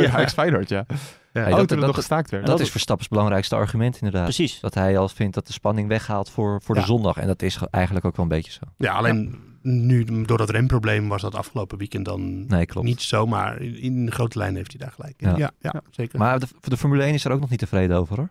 Oh, 0.00 0.02
Ja. 0.02 0.10
Ajax 0.12 0.32
Feyenoord, 0.32 0.68
ja. 0.68 0.86
Ja. 1.34 1.40
Hey, 1.42 1.50
dat- 1.50 1.70
er 1.70 1.80
dat- 1.80 1.94
gestaakt 1.94 2.30
werd. 2.30 2.46
Dat 2.46 2.60
is 2.60 2.70
Verstappens 2.70 3.08
belangrijkste 3.08 3.54
argument 3.54 3.94
inderdaad. 3.96 4.22
Precies. 4.24 4.60
Dat 4.60 4.74
hij 4.74 4.98
al 4.98 5.08
vindt 5.08 5.34
dat 5.34 5.46
de 5.46 5.52
spanning 5.52 5.88
weghaalt 5.88 6.30
voor, 6.30 6.60
voor 6.62 6.74
Ja. 6.74 6.80
de 6.80 6.86
zondag. 6.86 7.16
En 7.16 7.26
dat 7.26 7.42
is 7.42 7.56
ge- 7.56 7.68
eigenlijk 7.70 8.04
ook 8.06 8.16
wel 8.16 8.24
een 8.24 8.30
beetje 8.30 8.52
zo. 8.52 8.60
Ja, 8.76 8.92
alleen 8.94 9.38
nu 9.62 10.04
door 10.24 10.38
dat 10.38 10.50
remprobleem 10.50 11.08
was 11.08 11.22
dat 11.22 11.34
afgelopen 11.34 11.78
weekend 11.78 12.04
dan 12.04 12.46
Nee, 12.46 12.66
klopt. 12.66 12.86
niet 12.86 13.02
zo, 13.02 13.26
maar 13.26 13.60
in, 13.60 13.76
in 13.78 14.12
grote 14.12 14.38
lijnen 14.38 14.56
heeft 14.56 14.70
hij 14.70 14.80
daar 14.80 14.92
gelijk 14.94 15.14
in. 15.22 15.28
Ja. 15.28 15.36
Ja, 15.36 15.50
ja, 15.60 15.82
zeker. 15.90 16.18
Maar 16.18 16.38
de, 16.40 16.46
de 16.60 16.76
Formule 16.76 17.02
1 17.04 17.14
is 17.14 17.24
er 17.24 17.32
ook 17.32 17.40
nog 17.40 17.50
niet 17.50 17.58
tevreden 17.58 17.96
over 17.96 18.16
hoor. 18.16 18.28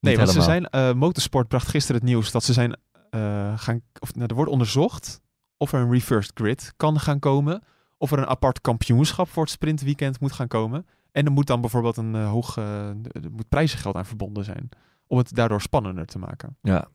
Nee, 0.00 0.16
Niet 0.16 0.16
want 0.16 0.30
ze 0.36 0.42
zijn, 0.42 0.66
eh, 0.68 0.92
Motorsport 0.92 1.48
bracht 1.48 1.68
gisteren 1.68 2.00
het 2.00 2.10
nieuws 2.10 2.30
dat 2.30 2.44
ze 2.44 2.52
zijn 2.52 2.76
eh, 3.10 3.52
gaan, 3.58 3.80
of 3.98 4.14
nou, 4.14 4.26
er 4.28 4.34
wordt 4.34 4.50
onderzocht 4.50 5.20
of 5.56 5.72
er 5.72 5.80
een 5.80 5.90
reversed 5.92 6.32
grid 6.34 6.72
kan 6.76 7.00
gaan 7.00 7.18
komen, 7.18 7.62
of 7.98 8.12
er 8.12 8.18
een 8.18 8.26
apart 8.26 8.60
kampioenschap 8.60 9.28
voor 9.28 9.42
het 9.42 9.52
sprintweekend 9.52 10.20
moet 10.20 10.32
gaan 10.32 10.48
komen. 10.48 10.86
En 11.18 11.24
er 11.24 11.32
moet 11.32 11.46
dan 11.46 11.60
bijvoorbeeld 11.60 11.96
een 11.96 12.14
eh, 12.14 12.30
hoog, 12.30 12.56
eh, 12.56 12.88
er 12.88 13.30
moet 13.32 13.48
prijzengeld 13.48 13.96
aan 13.96 14.06
verbonden 14.06 14.44
zijn, 14.44 14.68
om 15.06 15.18
het 15.18 15.34
daardoor 15.34 15.60
spannender 15.60 16.06
te 16.06 16.18
maken. 16.18 16.56
Ja. 16.62 16.88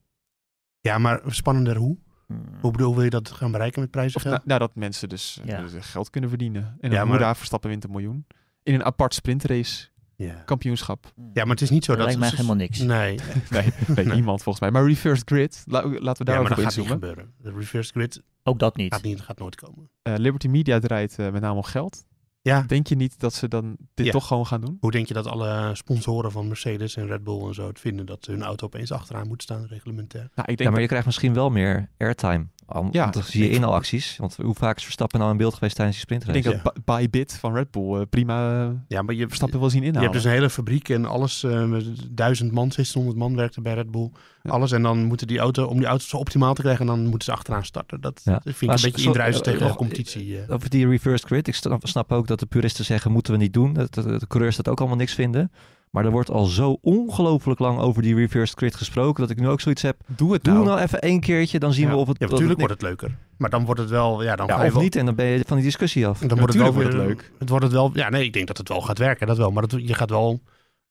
ja, 0.81 0.97
maar 0.97 1.21
spannender 1.25 1.75
hoe? 1.75 1.97
Hmm. 2.27 2.43
Hoe 2.61 2.71
bedoel, 2.71 2.93
wil 2.95 3.03
je 3.03 3.09
dat 3.09 3.31
gaan 3.31 3.51
bereiken 3.51 3.81
met 3.81 3.91
prijzen? 3.91 4.17
Of 4.17 4.23
nou, 4.23 4.39
nou, 4.45 4.59
dat 4.59 4.75
mensen 4.75 5.09
dus 5.09 5.39
eh, 5.41 5.47
Ja. 5.47 5.61
dus 5.61 5.73
geld 5.85 6.09
kunnen 6.09 6.29
verdienen. 6.29 6.63
En 6.79 6.89
Ja, 6.91 6.97
dan 6.97 7.07
maar- 7.07 7.17
hoera, 7.17 7.35
Verstappen 7.35 7.69
wint 7.69 7.83
een 7.83 7.91
miljoen. 7.91 8.25
In 8.63 8.73
een 8.73 8.83
apart 8.83 9.13
sprintrace 9.13 9.87
ja. 10.15 10.33
kampioenschap. 10.45 11.11
ja, 11.15 11.41
maar 11.43 11.47
het 11.53 11.61
is 11.61 11.69
niet 11.69 11.85
zo 11.85 11.95
Dat 11.95 12.01
dat... 12.01 12.05
lijkt 12.05 12.21
mij 12.21 12.29
helemaal 12.29 12.55
niks. 12.65 12.79
Nee, 12.79 13.19
Nee, 13.49 13.73
Nee. 13.95 14.05
niemand 14.05 14.41
volgens 14.43 14.59
mij. 14.59 14.71
Maar 14.71 14.87
reversed 14.87 15.29
grid, 15.29 15.63
la- 15.67 15.81
laten 15.81 15.91
we 15.91 15.99
ja, 15.99 16.03
maar 16.03 16.25
daarover 16.25 16.55
dat 16.55 16.65
gaat 16.65 16.77
niet 16.77 16.87
gebeuren. 16.87 17.33
De 17.37 17.51
reverse 17.51 17.91
grid 17.91 18.21
Ook 18.43 18.59
dat 18.59 18.75
niet. 18.75 18.93
gaat, 18.93 19.03
niet, 19.03 19.21
gaat 19.21 19.39
nooit 19.39 19.55
komen. 19.55 19.89
Eh, 20.01 20.13
Liberty 20.17 20.47
Media 20.47 20.79
draait 20.79 21.19
eh, 21.19 21.31
met 21.31 21.41
name 21.41 21.55
om 21.55 21.63
geld. 21.63 22.05
Ja, 22.45 22.61
Denk 22.61 22.87
je 22.87 22.95
niet 22.95 23.19
dat 23.19 23.33
ze 23.33 23.47
dan 23.47 23.75
dit 23.93 24.05
Ja. 24.05 24.11
toch 24.11 24.27
gewoon 24.27 24.45
gaan 24.45 24.61
doen? 24.61 24.77
hoe 24.79 24.91
denk 24.91 25.07
je 25.07 25.13
dat 25.13 25.27
alle 25.27 25.75
sponsoren 25.75 26.31
van 26.31 26.47
Mercedes 26.47 26.95
en 26.95 27.07
Red 27.07 27.23
Bull 27.23 27.47
en 27.47 27.53
zo 27.53 27.67
het 27.67 27.79
vinden 27.79 28.05
dat 28.05 28.25
hun 28.25 28.43
auto 28.43 28.65
opeens 28.65 28.91
achteraan 28.91 29.27
moet 29.27 29.41
staan, 29.43 29.65
reglementair? 29.65 30.21
Nou, 30.21 30.31
ik 30.35 30.45
denk 30.45 30.59
ja, 30.59 30.69
maar 30.69 30.81
je 30.81 30.87
krijgt 30.87 31.05
misschien 31.05 31.33
wel 31.33 31.49
meer 31.49 31.89
airtime. 31.97 32.45
Ja, 32.91 33.07
dan 33.07 33.23
zie 33.23 33.43
je 33.43 33.49
in 33.49 33.63
al 33.63 33.73
acties. 33.73 34.17
Want 34.17 34.35
hoe 34.41 34.55
vaak 34.55 34.77
is 34.77 34.83
Verstappen 34.83 35.19
nou 35.19 35.31
in 35.31 35.37
beeld 35.37 35.53
geweest 35.53 35.75
tijdens 35.75 35.97
die 35.97 36.05
ik 36.05 36.11
sprintrace? 36.23 36.49
denk 36.51 36.63
dat 36.85 36.85
Bybit 36.97 37.33
van 37.33 37.53
Red 37.53 37.71
Bull 37.71 37.99
eh, 37.99 38.01
prima 38.09 38.63
eh, 38.63 38.69
Ja, 38.87 39.01
maar 39.01 39.15
je, 39.15 39.27
Verstappen 39.27 39.59
wil 39.59 39.69
zien 39.69 39.81
je 39.81 39.87
inhalen. 39.87 40.09
hebt 40.11 40.21
dus 40.23 40.31
een 40.31 40.37
hele 40.37 40.49
fabriek 40.49 40.89
en 40.89 41.05
alles, 41.05 41.43
eh, 41.43 41.65
met 41.65 41.85
duizend 42.11 42.51
man, 42.51 42.69
1600 42.69 43.17
man 43.17 43.35
werkte 43.35 43.61
bij 43.61 43.73
Red 43.73 43.91
Bull. 43.91 44.11
Ja. 44.41 44.51
Alles 44.51 44.71
en 44.71 44.81
dan 44.81 45.03
moeten 45.03 45.27
die 45.27 45.39
auto, 45.39 45.65
om 45.65 45.77
die 45.77 45.87
auto 45.87 46.03
zo 46.05 46.17
optimaal 46.17 46.53
te 46.53 46.61
krijgen, 46.61 46.81
en 46.81 46.87
dan 46.87 46.99
moeten 47.03 47.23
ze 47.23 47.31
achteraan 47.31 47.65
starten. 47.65 48.01
Dat, 48.01 48.21
Ja. 48.23 48.31
dat 48.31 48.41
vind 48.43 48.61
ik 48.61 48.67
Maar 48.67 48.75
een 48.75 48.81
beetje 48.81 49.01
zo- 49.01 49.07
indruisen 49.07 49.43
eh, 49.43 49.51
tegen 49.51 49.67
de 49.67 49.73
competitie. 49.75 50.39
Over 50.49 50.69
die 50.69 50.87
reversed 50.87 51.27
grid. 51.27 51.47
Ik 51.47 51.55
snap, 51.55 51.87
snap 51.87 52.11
ook 52.11 52.27
dat 52.27 52.39
de 52.39 52.45
puristen 52.45 52.85
zeggen, 52.85 53.11
moeten 53.11 53.33
we 53.33 53.39
niet 53.39 53.53
doen. 53.53 53.73
Dat 53.73 53.93
de, 53.93 54.17
de 54.17 54.27
coureurs 54.27 54.55
dat 54.55 54.67
ook 54.67 54.79
allemaal 54.79 54.97
niks 54.97 55.13
vinden. 55.13 55.51
Maar 55.93 56.05
er 56.05 56.11
wordt 56.11 56.29
al 56.29 56.45
zo 56.45 56.77
ongelooflijk 56.81 57.59
lang 57.59 57.79
over 57.79 58.01
die 58.01 58.15
reversed 58.15 58.57
grid 58.57 58.75
gesproken... 58.75 59.21
dat 59.21 59.29
ik 59.29 59.39
nu 59.39 59.47
ook 59.47 59.61
zoiets 59.61 59.81
heb. 59.81 59.97
Doe 60.05 60.33
het 60.33 60.43
Doe 60.43 60.53
nou. 60.53 60.65
nou 60.65 60.79
even 60.79 61.01
één 61.01 61.19
keertje, 61.19 61.59
dan 61.59 61.73
zien 61.73 61.85
Ja. 61.85 61.91
we 61.91 61.97
of 61.97 62.07
het... 62.07 62.19
Ja, 62.19 62.25
natuurlijk 62.25 62.49
het 62.49 62.59
wordt 62.59 62.73
het 62.73 62.81
leuker. 62.81 63.17
Maar 63.37 63.49
dan 63.49 63.65
wordt 63.65 63.79
het 63.79 63.89
wel, 63.89 64.23
ja, 64.23 64.35
dan 64.35 64.47
Ja, 64.47 64.65
of 64.65 64.73
wel, 64.73 64.81
niet, 64.81 64.95
en 64.95 65.05
dan 65.05 65.15
ben 65.15 65.25
je 65.25 65.43
van 65.47 65.57
die 65.57 65.65
discussie 65.65 66.07
af. 66.07 66.19
Dan 66.19 66.37
wordt 66.37 66.53
het 66.53 66.61
wel 66.61 66.73
weer, 66.73 66.83
wordt 66.83 66.97
het 66.97 67.07
leuk. 67.07 67.31
Het 67.39 67.49
wordt 67.49 67.63
het 67.63 67.73
wel, 67.73 67.91
ja, 67.93 68.09
nee, 68.09 68.23
ik 68.23 68.33
denk 68.33 68.47
dat 68.47 68.57
het 68.57 68.69
wel 68.69 68.81
gaat 68.81 68.97
werken, 68.97 69.27
dat 69.27 69.37
wel. 69.37 69.51
Maar 69.51 69.67
dat, 69.67 69.87
je 69.87 69.93
gaat 69.93 70.09
wel, 70.09 70.41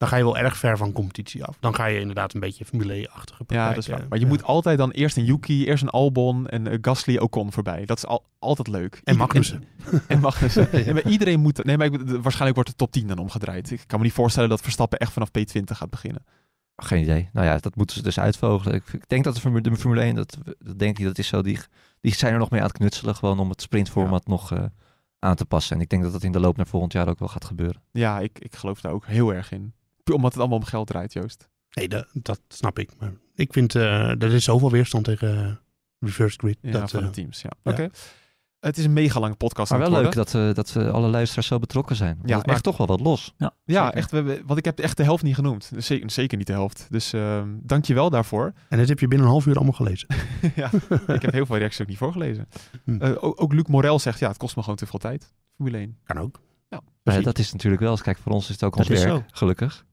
dan 0.03 0.11
ga 0.11 0.17
je 0.17 0.25
wel 0.25 0.39
erg 0.39 0.57
ver 0.57 0.77
van 0.77 0.93
competitie 0.93 1.45
af. 1.45 1.57
Dan 1.61 1.75
ga 1.75 1.87
je 1.87 2.01
inderdaad 2.01 2.35
een 2.35 2.41
beetje 2.41 2.65
Formule 2.65 2.95
E-achtige 2.95 3.45
Ja, 3.47 3.69
dat 3.69 3.77
is 3.77 3.87
waar. 3.87 4.07
Maar 4.09 4.19
je 4.19 4.25
ja. 4.25 4.31
moet 4.31 4.45
altijd 4.45 4.79
dan 4.79 4.91
eerst 4.91 5.17
een 5.17 5.25
Yuki, 5.25 5.67
eerst 5.67 5.83
een 5.83 5.89
Albon 5.89 6.49
en 6.49 6.67
eh, 6.67 6.79
Gasly 6.81 7.17
Ocon 7.17 7.53
voorbij. 7.53 7.85
Dat 7.85 7.97
is 7.97 8.07
al, 8.07 8.25
altijd 8.39 8.69
leuk. 8.69 9.01
En 9.05 9.17
Magnussen. 9.17 9.65
En, 9.91 10.03
en 10.09 10.21
Magnussen. 10.21 10.69
Nee, 10.73 10.93
maar 10.93 11.09
iedereen 11.09 11.41
moet... 11.41 11.65
Nee, 11.65 11.77
maar 11.77 11.87
ik, 11.87 12.01
waarschijnlijk 12.05 12.55
wordt 12.55 12.71
de 12.71 12.77
top 12.77 12.93
10 12.93 13.07
dan 13.07 13.19
omgedraaid. 13.19 13.71
Ik 13.71 13.85
kan 13.87 13.99
me 13.99 14.05
niet 14.05 14.15
voorstellen 14.15 14.49
dat 14.49 14.61
Verstappen 14.61 14.99
echt 14.99 15.13
vanaf 15.13 15.29
P20 15.29 15.63
gaat 15.65 15.91
beginnen. 15.91 16.25
Geen 16.77 17.03
idee. 17.03 17.29
Nou 17.33 17.47
ja, 17.47 17.59
dat 17.59 17.77
moeten 17.77 17.97
ze 17.97 18.03
dus 18.03 18.19
uitvogelen. 18.19 18.75
Ik, 18.75 18.93
ik 18.93 19.09
denk 19.09 19.25
dat 19.25 19.35
de 19.35 19.41
Formule, 19.41 19.63
de 19.63 19.77
Formule 19.77 20.01
1, 20.01 20.15
dat, 20.15 20.39
dat 20.59 20.79
denk 20.79 20.99
ik, 20.99 21.05
dat 21.05 21.19
is 21.19 21.27
zo, 21.27 21.43
die, 21.43 21.59
die 22.01 22.15
zijn 22.15 22.33
er 22.33 22.39
nog 22.39 22.51
mee 22.51 22.61
aan 22.61 22.67
het 22.67 22.77
knutselen, 22.77 23.15
gewoon 23.15 23.39
om 23.39 23.49
het 23.49 23.63
sprintformat 23.63 24.27
nog 24.27 24.53
eh, 24.53 24.65
aan 25.19 25.35
te 25.35 25.45
passen. 25.45 25.77
En 25.77 25.83
ik 25.83 25.89
denk 25.89 26.03
dat 26.03 26.13
dat 26.13 26.23
in 26.23 26.33
de 26.33 26.41
loop 26.41 26.57
naar 26.57 26.67
volgend 26.67 26.93
jaar 26.93 27.09
ook 27.09 27.19
wel 27.19 27.29
gaat 27.29 27.45
gebeuren. 27.45 27.83
Ja, 27.93 28.21
ik, 28.21 28.39
ik 28.39 28.55
geloof 28.55 28.81
daar 28.81 28.93
ook 28.93 29.07
heel 29.07 29.35
erg 29.35 29.53
in. 29.53 29.75
Omdat 30.05 30.33
het 30.33 30.41
allemaal 30.41 30.59
om 30.59 30.65
geld 30.65 30.87
draait, 30.87 31.13
Joost. 31.13 31.49
Nee, 31.75 31.89
dat, 31.89 32.07
dat 32.13 32.41
snap 32.49 32.79
ik. 32.79 32.91
Maar 32.99 33.13
ik 33.35 33.53
vind, 33.53 33.75
eh 33.75 34.23
er 34.23 34.33
is 34.35 34.45
zoveel 34.45 34.71
weerstand 34.71 35.05
tegen 35.05 35.45
eh, 35.45 35.53
reverse 35.99 36.39
grid. 36.39 36.59
Ja, 36.61 36.71
dat, 36.71 36.91
van 36.91 37.01
eh, 37.01 37.07
de 37.07 37.13
teams, 37.13 37.43
ja. 37.43 37.51
ja. 37.63 37.71
Oké. 37.73 37.89
Het 38.61 38.79
is 38.79 38.85
een 38.85 38.93
mega 38.93 39.21
lange 39.21 39.35
podcast 39.35 39.71
Maar 39.71 39.81
wel 39.81 39.91
leuk 39.91 40.13
dat, 40.13 40.35
eh 40.35 40.55
dat 40.55 40.77
alle 40.77 41.09
luisteraars 41.09 41.47
zo 41.47 41.59
betrokken 41.59 41.97
zijn. 41.97 42.17
Want 42.17 42.29
Ja, 42.29 42.37
dat 42.37 42.47
maakt 42.47 42.57
echt. 42.59 42.63
toch 42.63 42.77
wel 42.77 42.87
wat 42.87 43.01
los. 43.01 43.35
Ja, 43.37 43.55
Ja, 43.65 43.93
echt. 43.95 44.11
We, 44.11 44.43
want 44.47 44.59
ik 44.59 44.65
heb 44.65 44.79
echt 44.79 44.97
de 44.97 45.03
helft 45.03 45.23
niet 45.23 45.35
genoemd. 45.35 45.71
Dus 45.75 45.87
Zeker, 45.87 46.11
zeker 46.11 46.39
niet 46.39 46.47
de 46.47 46.53
helft. 46.53 46.87
Dus 46.91 47.13
ehm 47.13 47.49
dank 47.63 47.85
je 47.85 47.95
wel 47.95 48.11
daarvoor. 48.11 48.53
En 48.69 48.79
dat 48.79 48.89
heb 48.89 49.01
je 49.01 49.09
binnen 49.09 49.27
een 49.27 49.33
half 49.33 49.47
uur 49.47 49.55
allemaal 49.57 49.73
gelezen. 49.73 50.09
ja, 50.57 50.71
ik 51.07 51.23
heb 51.23 51.33
heel 51.33 51.47
veel 51.47 51.57
reacties 51.57 51.81
ook 51.81 51.89
niet 51.89 51.97
voorgelezen. 51.99 52.49
Hm. 52.85 52.97
Eh, 52.97 53.25
ook, 53.25 53.43
ook 53.43 53.53
Luc 53.53 53.67
Morel 53.67 53.99
zegt, 53.99 54.19
ja, 54.19 54.29
het 54.29 54.37
kost 54.37 54.57
me 54.57 54.63
gewoon 54.63 54.77
te 54.77 54.87
veel 54.87 54.99
tijd. 54.99 55.33
Formule 55.57 55.77
1. 55.79 55.99
Kan 56.05 56.19
ook. 56.19 56.41
Ja, 57.05 57.21
dat 57.21 57.39
is 57.39 57.53
natuurlijk 57.53 57.83
wel, 57.83 57.97
kijk, 57.97 58.19
voor 58.19 58.33
ons 58.33 58.45
is 58.45 58.55
het 58.55 58.65
ook 58.65 58.77
Dat 58.77 58.89
ons 58.89 58.99
is 58.99 59.05
werk, 59.05 59.17
zo. 59.17 59.25
gelukkig. 59.33 59.85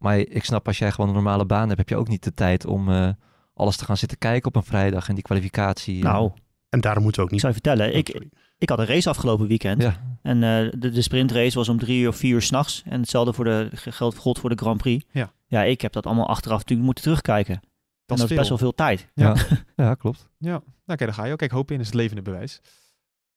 Maar 0.00 0.18
ik 0.18 0.44
snap, 0.44 0.66
als 0.66 0.78
jij 0.78 0.90
gewoon 0.90 1.08
een 1.08 1.14
normale 1.14 1.44
baan 1.44 1.66
hebt, 1.66 1.78
heb 1.78 1.88
je 1.88 1.96
ook 1.96 2.08
niet 2.08 2.24
de 2.24 2.34
tijd 2.34 2.66
om 2.66 2.90
eh, 2.90 3.08
alles 3.54 3.76
te 3.76 3.84
gaan 3.84 3.96
zitten 3.96 4.18
kijken 4.18 4.48
op 4.48 4.56
een 4.56 4.62
vrijdag 4.62 5.08
en 5.08 5.14
die 5.14 5.24
kwalificatie. 5.24 5.96
eh, 5.96 6.02
Nou, 6.02 6.30
En 6.68 6.80
daarom 6.80 7.02
moeten 7.02 7.20
we 7.22 7.26
ook 7.28 7.34
ik 7.34 7.42
niet... 7.42 7.54
zou 7.54 7.54
je 7.54 7.60
vertellen. 7.62 7.92
Oh, 7.92 7.98
Ik, 7.98 8.28
ik 8.58 8.68
had 8.68 8.78
een 8.78 8.86
race 8.86 9.08
afgelopen 9.08 9.46
weekend. 9.46 9.82
ja, 9.82 10.18
En 10.22 10.42
eh, 10.42 10.72
de, 10.78 10.90
de 10.90 11.02
sprintrace 11.02 11.58
was 11.58 11.68
om 11.68 11.78
drie 11.78 12.00
uur 12.00 12.08
of 12.08 12.16
vier 12.16 12.34
uur 12.34 12.42
s'nachts. 12.42 12.82
En 12.86 13.00
hetzelfde 13.00 13.32
voor 13.32 13.44
de, 13.44 13.68
geldt 13.72 14.16
God 14.16 14.38
voor 14.38 14.50
de 14.50 14.56
Grand 14.56 14.76
Prix. 14.78 15.04
Ja. 15.10 15.32
ja, 15.46 15.62
ik 15.62 15.80
heb 15.80 15.92
dat 15.92 16.06
allemaal 16.06 16.28
achteraf 16.28 16.58
natuurlijk 16.58 16.86
moeten 16.86 17.04
terugkijken. 17.04 17.54
En 17.54 17.60
dat 18.06 18.18
dat 18.18 18.30
is 18.30 18.36
best 18.36 18.48
wel 18.48 18.58
veel 18.58 18.74
tijd. 18.74 19.08
Ja. 19.14 19.34
ja. 19.34 19.56
ja, 19.84 19.94
klopt. 19.94 20.28
Ja, 20.38 20.50
nou 20.50 20.62
kijk, 20.84 20.98
daar 20.98 21.14
ga 21.14 21.24
je 21.24 21.32
ook. 21.32 21.38
Kijk, 21.38 21.50
hoop 21.50 21.70
in 21.70 21.80
is 21.80 21.86
het 21.86 21.94
levende 21.94 22.22
bewijs. 22.22 22.60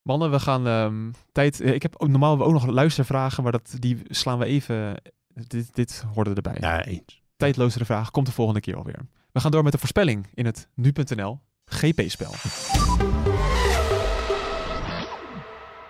Mannen, 0.01 0.31
we 0.31 0.39
gaan 0.39 0.67
ehm, 0.67 1.11
tijd... 1.31 1.59
Ik 1.65 1.81
heb 1.81 1.95
ook, 1.97 2.09
normaal 2.09 2.29
hebben 2.29 2.47
we 2.47 2.53
ook 2.53 2.61
nog 2.61 2.73
luistervragen, 2.73 3.43
maar 3.43 3.51
dat, 3.51 3.75
die 3.79 3.97
slaan 4.09 4.39
we 4.39 4.45
even... 4.45 5.01
Dit, 5.35 5.75
dit 5.75 6.05
hoorde 6.13 6.33
erbij. 6.33 6.57
Ja, 6.59 6.85
eens. 6.85 7.21
Tijdlozere 7.37 7.85
vraag 7.85 8.11
komt 8.11 8.25
de 8.25 8.31
volgende 8.31 8.59
keer 8.59 8.75
alweer. 8.75 8.99
We 9.31 9.39
gaan 9.39 9.51
door 9.51 9.63
met 9.63 9.71
de 9.71 9.77
voorspelling 9.77 10.27
in 10.33 10.45
het 10.45 10.67
nu.nl 10.73 11.39
GP-spel. 11.65 12.33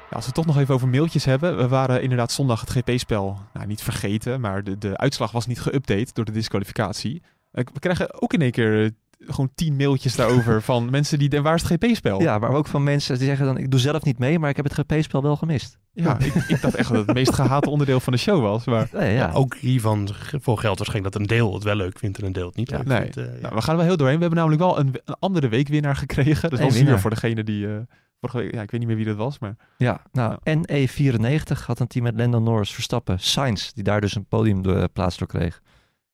Ja, 0.10 0.20
als 0.20 0.26
we 0.28 0.32
het 0.32 0.34
toch 0.34 0.46
nog 0.46 0.58
even 0.58 0.74
over 0.74 0.88
mailtjes 0.88 1.26
hebben. 1.26 1.58
We 1.58 1.68
waren 1.68 2.02
inderdaad 2.02 2.32
zondag 2.32 2.60
het 2.60 2.70
GP-spel 2.70 3.40
nou, 3.54 3.68
niet 3.68 3.82
vergeten, 3.82 4.42
maar 4.42 4.64
de, 4.64 4.78
de 4.78 4.98
uitslag 4.98 5.32
was 5.32 5.48
niet 5.48 5.60
geüpdate 5.60 6.14
door 6.14 6.26
de 6.26 6.32
disqualificatie. 6.32 7.22
Eh, 7.52 7.64
We 7.74 7.80
krijgen 7.80 8.22
ook 8.22 8.34
in 8.34 8.42
één 8.42 8.52
keer 8.52 8.84
eh, 8.84 8.90
gewoon 9.28 9.50
tien 9.56 9.76
mailtjes 9.76 10.16
daarover 10.16 10.62
van 10.72 10.90
mensen 10.90 11.20
die 11.20 11.30
denken, 11.30 11.48
waar 11.50 11.58
is 11.58 11.70
het 11.70 11.84
GP-spel? 11.84 12.22
Ja, 12.22 12.40
maar 12.40 12.50
ook 12.50 12.68
van 12.68 12.84
mensen 12.84 13.18
die 13.18 13.28
zeggen 13.28 13.46
dan, 13.46 13.58
ik 13.58 13.72
doe 13.72 13.80
zelf 13.80 14.04
niet 14.04 14.18
mee, 14.20 14.40
maar 14.40 14.50
ik 14.50 14.56
heb 14.56 14.66
het 14.70 14.74
GP-spel 14.74 15.22
wel 15.22 15.36
gemist. 15.36 15.78
Ja, 15.92 16.20
ik, 16.20 16.34
ik 16.34 16.62
dacht 16.62 16.76
echt 16.76 16.88
dat 16.90 16.98
het 16.98 17.06
het 17.08 17.16
meest 17.16 17.34
gehate 17.34 17.70
onderdeel 17.70 18.00
van 18.00 18.14
de 18.14 18.20
show 18.20 18.42
was. 18.42 18.66
Maar 18.66 18.88
Nee, 18.94 19.14
ja. 19.14 19.32
Ook 19.32 19.56
hiervan 19.56 20.10
voor 20.42 20.58
geld 20.58 20.78
waarschijnlijk 20.78 21.14
dat 21.14 21.22
een 21.22 21.28
deel 21.28 21.54
het 21.54 21.64
wel 21.64 21.76
leuk 21.76 22.00
vindt 22.00 22.18
en 22.20 22.26
een 22.26 22.34
deel 22.34 22.46
het 22.48 22.56
niet 22.56 22.70
Ja, 22.70 22.78
leuk 22.78 22.88
nee. 22.88 23.02
vindt. 23.02 23.18
eh, 23.18 23.24
ja. 23.26 23.40
Nou, 23.42 23.56
we 23.56 23.62
gaan 23.62 23.72
er 23.72 23.78
wel 23.78 23.86
heel 23.86 23.98
doorheen. 23.98 24.16
We 24.16 24.22
hebben 24.22 24.40
namelijk 24.40 24.62
wel 24.62 24.80
een, 24.80 24.96
een 25.06 25.16
andere 25.20 25.48
weekwinnaar 25.50 25.96
gekregen. 25.96 26.50
Dat 26.50 26.60
is 26.60 26.82
wel 26.82 26.98
voor 27.00 27.10
degene 27.10 27.44
die 27.44 27.68
eh, 27.68 27.74
Vorige 28.20 28.42
week, 28.42 28.54
ja, 28.54 28.62
ik 28.62 28.72
weet 28.72 28.80
niet 28.80 28.90
meer 28.90 28.98
wie 28.98 29.06
dat 29.06 29.16
was, 29.16 29.40
maar 29.40 29.56
Ja, 29.78 30.02
nou, 30.12 30.38
NE94 30.50 31.66
had 31.66 31.80
een 31.80 31.88
team 31.88 32.04
met 32.04 32.16
Lando 32.18 32.40
Norris, 32.40 32.74
Verstappen, 32.74 33.20
Sainz, 33.20 33.72
die 33.72 33.84
daar 33.84 34.02
dus 34.02 34.16
een 34.16 34.26
podiumplaats 34.26 35.18
door 35.18 35.28
kreeg. 35.28 35.62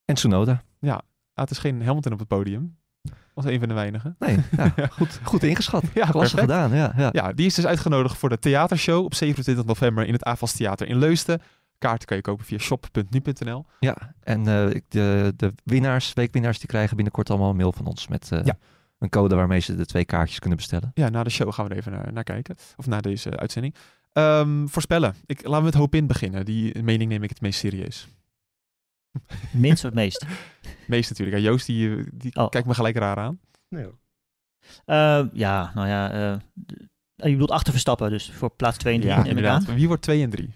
En 0.06 0.16
Tsunoda. 0.16 0.62
ah, 0.82 0.98
het 1.34 1.52
is 1.52 1.58
geen 1.58 1.84
Hamilton 1.84 2.14
op 2.14 2.20
het 2.20 2.28
podium. 2.28 2.78
Was 3.44 3.52
een 3.52 3.60
van 3.60 3.68
de 3.68 3.74
weinigen. 3.74 4.16
Nee, 4.20 4.38
ja, 4.58 4.74
goed, 4.98 5.20
goed 5.24 5.44
ingeschat. 5.44 5.84
Ja, 5.94 6.06
Klasse 6.06 6.38
gedaan, 6.38 6.76
ja. 6.76 6.94
ja. 6.98 7.10
Ja, 7.12 7.34
die 7.34 7.46
is 7.46 7.54
dus 7.56 7.66
uitgenodigd 7.66 8.18
voor 8.18 8.30
de 8.30 8.40
theatershow 8.40 9.04
op 9.06 9.14
27 9.14 9.66
november 9.66 10.06
in 10.08 10.14
het 10.14 10.24
AFAS 10.24 10.52
Theater 10.54 10.88
in 10.88 10.98
Leusden. 10.98 11.42
Kaarten 11.78 12.08
kan 12.08 12.18
je 12.18 12.24
kopen 12.24 12.46
via 12.46 12.58
shop.nu.nl. 12.58 13.66
Ja, 13.80 13.96
en 14.24 14.40
eh, 14.40 14.80
de, 14.88 15.34
de 15.36 15.54
winnaars, 15.64 16.14
weekwinnaars, 16.14 16.60
die 16.60 16.68
krijgen 16.68 16.96
binnenkort 16.96 17.30
allemaal 17.30 17.50
een 17.50 17.56
mail 17.56 17.72
van 17.74 17.86
ons 17.86 18.08
met 18.08 18.32
eh, 18.32 18.40
Ja. 18.44 18.58
een 19.00 19.10
code 19.10 19.36
waarmee 19.36 19.60
ze 19.60 19.76
de 19.76 19.86
twee 19.86 20.06
kaartjes 20.06 20.40
kunnen 20.40 20.58
bestellen. 20.58 20.92
Ja, 20.94 21.10
na 21.10 21.24
de 21.24 21.30
show 21.30 21.54
gaan 21.54 21.66
we 21.66 21.72
er 21.72 21.78
even 21.78 21.92
naar, 21.92 22.14
naar 22.14 22.24
kijken. 22.24 22.56
Of 22.76 22.88
na 22.88 23.02
deze 23.02 23.38
uitzending. 23.38 23.76
Ehm, 24.14 24.68
voorspellen. 24.68 25.16
Ik, 25.26 25.42
laten 25.44 25.58
we 25.60 25.64
met 25.66 25.74
Hoop 25.74 25.96
in 25.96 26.08
beginnen. 26.08 26.46
Die 26.46 26.84
mening 26.84 27.10
neem 27.10 27.24
ik 27.24 27.30
het 27.30 27.42
meest 27.42 27.60
serieus. 27.60 28.08
Minst 29.52 29.78
of 29.84 29.90
het 29.90 29.94
meest? 30.00 30.26
Meest 30.88 31.10
natuurlijk. 31.10 31.38
Ja, 31.38 31.44
Joost 31.44 31.66
die, 31.66 32.04
die 32.14 32.36
Oh. 32.36 32.50
kijkt 32.50 32.68
me 32.68 32.74
gelijk 32.74 32.96
raar 32.98 33.18
aan. 33.18 33.40
Nee, 33.70 33.84
hoor. 33.84 33.98
Eh, 34.86 35.26
ja, 35.34 35.72
nou 35.76 35.88
ja. 35.88 36.12
eh, 36.12 36.40
je 37.16 37.32
bedoelt 37.32 37.52
achter 37.52 37.72
Verstappen, 37.72 38.10
dus 38.10 38.32
voor 38.32 38.50
plaats 38.50 38.78
2 38.78 38.94
en 38.94 39.00
3 39.00 39.14
Ja, 39.14 39.20
aan. 39.20 39.26
inderdaad. 39.26 39.66
Wie 39.66 39.88
wordt 39.88 40.02
2 40.02 40.24
en 40.24 40.30
3? 40.30 40.54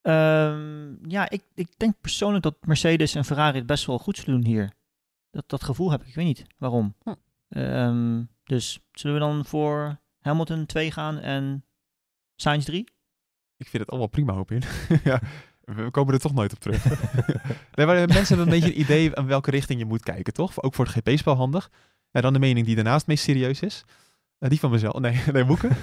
Ehm, 0.00 1.10
ja, 1.10 1.30
ik, 1.30 1.42
ik 1.54 1.68
denk 1.76 1.94
persoonlijk 2.00 2.42
dat 2.42 2.56
Mercedes 2.66 3.14
en 3.14 3.24
Ferrari 3.24 3.56
het 3.58 3.66
best 3.66 3.86
wel 3.86 3.98
goed 3.98 4.16
zullen 4.16 4.40
doen 4.40 4.50
hier. 4.50 4.72
Dat, 5.30 5.48
dat 5.48 5.64
gevoel 5.64 5.90
heb 5.90 6.00
ik, 6.00 6.06
ik 6.08 6.14
weet 6.14 6.24
niet 6.24 6.44
waarom. 6.58 6.94
Hm. 7.02 7.14
Ehm, 7.48 8.22
dus 8.44 8.80
zullen 8.92 9.16
we 9.20 9.22
dan 9.26 9.44
voor 9.44 10.00
Hamilton 10.20 10.66
2 10.66 10.90
gaan 10.92 11.18
en 11.18 11.64
Sainz 12.40 12.64
3? 12.64 12.80
Ik 13.56 13.68
vind 13.68 13.82
het 13.82 13.88
allemaal 13.90 14.08
prima, 14.08 14.32
Hoop 14.32 14.50
in. 14.50 14.62
ja, 15.04 15.20
we 15.74 15.90
komen 15.90 16.14
er 16.14 16.20
toch 16.20 16.34
nooit 16.34 16.52
op 16.52 16.58
terug. 16.58 16.84
nee, 17.74 17.86
maar 17.86 17.96
mensen 17.96 18.36
hebben 18.36 18.54
een 18.54 18.60
beetje 18.60 18.74
een 18.74 18.80
idee 18.80 19.16
aan 19.16 19.26
welke 19.26 19.50
richting 19.50 19.78
je 19.78 19.84
moet 19.84 20.02
kijken, 20.02 20.32
toch? 20.32 20.62
Ook 20.62 20.74
voor 20.74 20.84
het 20.86 20.94
GP-spel 20.94 21.34
handig. 21.36 21.70
En 22.10 22.22
dan 22.22 22.32
de 22.32 22.38
mening 22.38 22.66
die 22.66 22.74
daarnaast 22.74 23.06
meest 23.06 23.24
serieus 23.24 23.60
is. 23.60 23.84
Eh, 24.38 24.48
die 24.48 24.58
van 24.60 24.70
mezelf. 24.70 24.98
Nee, 24.98 25.22
nee 25.32 25.44
Boeken. 25.44 25.70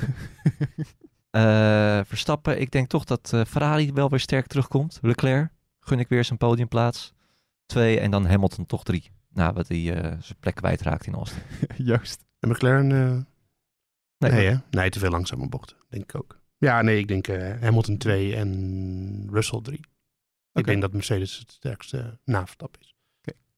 Eh, 1.29 1.99
Verstappen, 2.05 2.61
ik 2.61 2.71
denk 2.71 2.87
toch 2.89 3.03
dat 3.03 3.33
eh, 3.33 3.41
Ferrari 3.47 3.93
wel 3.93 4.09
weer 4.09 4.19
sterk 4.19 4.47
terugkomt. 4.47 4.99
Leclerc, 5.01 5.51
gun 5.79 5.99
ik 5.99 6.07
weer 6.09 6.23
zijn 6.23 6.37
podiumplaats. 6.37 7.13
Twee 7.65 7.99
en 7.99 8.11
dan 8.11 8.25
Hamilton 8.25 8.65
toch 8.65 8.83
drie. 8.83 9.11
Nou, 9.29 9.53
wat 9.53 9.67
hij 9.67 9.77
eh, 9.95 10.17
zijn 10.21 10.39
plek 10.39 10.55
kwijtraakt 10.55 11.05
in 11.05 11.13
Austin. 11.13 11.41
Juist. 11.77 12.25
En 12.39 12.49
McLaren? 12.49 12.91
eh, 12.91 13.21
Nee, 14.17 14.31
nee, 14.31 14.47
hè? 14.47 14.55
Nee, 14.69 14.89
te 14.89 14.99
veel 14.99 15.09
langzame 15.09 15.49
bochten, 15.49 15.77
denk 15.89 16.03
ik 16.03 16.15
ook. 16.15 16.39
Ja, 16.63 16.81
nee, 16.81 16.97
ik 16.97 17.07
denk 17.07 17.27
eh, 17.27 17.61
Hamilton 17.61 17.97
2 17.97 18.35
en 18.35 19.27
Russell 19.31 19.61
3. 19.61 19.79
Ik 20.53 20.65
denk 20.65 20.81
dat 20.81 20.93
Mercedes 20.93 21.37
het 21.37 21.51
sterkste 21.51 22.19
na 22.25 22.39
Verstappen 22.41 22.81
is. 22.81 22.95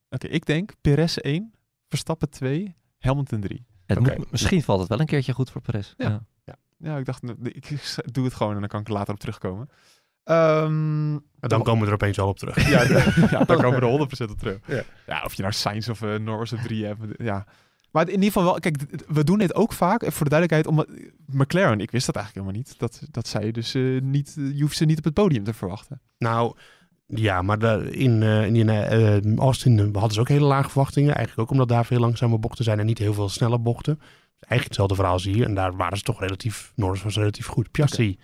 Oké, 0.10 0.28
ik 0.28 0.46
denk 0.46 0.72
Perez 0.82 1.18
1, 1.18 1.54
Verstappen 1.90 2.30
2, 2.30 2.76
Hamilton 3.00 3.42
3. 3.42 3.66
het 3.86 4.00
moet, 4.00 4.32
misschien 4.32 4.64
valt 4.64 4.80
het 4.80 4.90
wel 4.90 5.00
een 5.00 5.06
keertje 5.06 5.34
goed 5.34 5.52
voor 5.52 5.62
Perez. 5.62 5.94
Ja. 5.98 6.26
Ja. 6.44 6.56
Ja, 6.78 6.98
ik 6.98 7.06
dacht, 7.06 7.24
ik 7.44 7.70
doe 8.14 8.26
het 8.26 8.34
gewoon 8.34 8.54
en 8.54 8.60
dan 8.60 8.70
kan 8.70 8.80
ik 8.80 8.88
er 8.88 8.94
later 8.94 9.14
op 9.14 9.20
terugkomen. 9.20 9.70
Ehm, 10.24 11.12
Maar 11.12 11.50
dan 11.50 11.64
komen 11.64 11.82
we 11.82 11.88
er 11.88 11.94
opeens 11.94 12.20
al 12.20 12.28
op 12.28 12.38
terug. 12.38 12.70
ja, 12.70 12.84
ja, 13.38 13.44
daar 13.44 13.62
komen 13.62 13.80
we 13.80 13.86
er 13.86 14.28
100% 14.28 14.32
op 14.32 14.38
terug. 14.38 14.60
Ja. 14.68 14.84
Ja. 15.08 15.24
of 15.24 15.34
je 15.34 15.42
nou 15.42 15.54
Sainz 15.54 15.90
of 15.90 16.02
eh, 16.02 16.16
Norris 16.16 16.54
op 16.54 16.60
3 16.60 16.86
hebt. 16.86 17.02
Ja. 17.18 17.46
Maar 17.96 18.08
in 18.08 18.14
ieder 18.14 18.26
geval 18.32 18.44
wel, 18.44 18.60
kijk, 18.60 18.78
we 19.08 19.24
doen 19.24 19.38
dit 19.38 19.56
ook 19.56 19.74
vaak, 19.74 20.02
even 20.02 20.14
voor 20.14 20.30
de 20.30 20.36
duidelijkheid, 20.36 20.68
omdat 20.78 20.88
McLaren, 21.26 21.80
ik 21.80 21.92
wist 21.92 22.06
dat 22.06 22.16
eigenlijk 22.16 22.46
helemaal 22.48 22.66
niet, 22.68 22.80
dat, 22.80 23.08
dat 23.12 23.28
zij 23.28 23.52
dus 23.52 23.74
eh, 23.76 24.02
niet, 24.02 24.34
je 24.54 24.62
hoeft 24.62 24.78
ze 24.78 24.86
niet 24.86 24.98
op 24.98 25.04
het 25.04 25.14
podium 25.14 25.44
te 25.44 25.54
verwachten. 25.54 26.02
Nou, 26.18 26.56
ja, 27.08 27.42
maar 27.42 27.60
de, 27.60 27.90
in, 27.92 28.24
eh, 28.24 28.46
in 28.46 28.70
eh, 28.70 29.16
eh, 29.18 29.36
Austin 29.38 29.80
eh, 29.80 29.86
hadden 29.94 30.12
ze 30.12 30.20
ook 30.20 30.28
hele 30.28 30.46
lage 30.46 30.70
verwachtingen. 30.70 31.16
Eigenlijk 31.16 31.40
ook 31.40 31.52
omdat 31.52 31.68
daar 31.68 31.86
veel 31.86 32.00
langzame 32.00 32.38
bochten 32.38 32.64
zijn 32.64 32.80
en 32.80 32.86
niet 32.86 32.98
heel 32.98 33.14
veel 33.14 33.30
snelle 33.30 33.60
bochten. 33.60 34.00
Eigenlijk 34.30 34.64
hetzelfde 34.64 34.96
verhaal 34.96 35.14
als 35.14 35.24
hier. 35.24 35.46
En 35.46 35.54
daar 35.56 35.76
waren 35.76 35.98
ze 35.98 36.04
toch 36.04 36.20
relatief, 36.20 36.72
Norris 36.76 37.04
was 37.04 37.16
relatief 37.16 37.46
goed. 37.46 37.72
Piastri, 37.72 38.20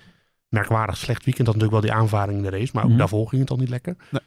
merkwaardig 0.48 0.98
slecht 0.98 1.26
weekend. 1.26 1.48
Had 1.48 1.56
natuurlijk 1.56 1.84
wel 1.84 1.94
die 1.94 2.02
aanvaring 2.02 2.38
in 2.38 2.44
de 2.44 2.58
race, 2.58 2.72
maar 2.74 2.84
ook 2.84 2.90
Mhm. 2.90 3.00
daarvoor 3.00 3.28
ging 3.28 3.42
het 3.42 3.52
al 3.52 3.58
niet 3.58 3.70
lekker. 3.70 3.96
Nee. 4.10 4.22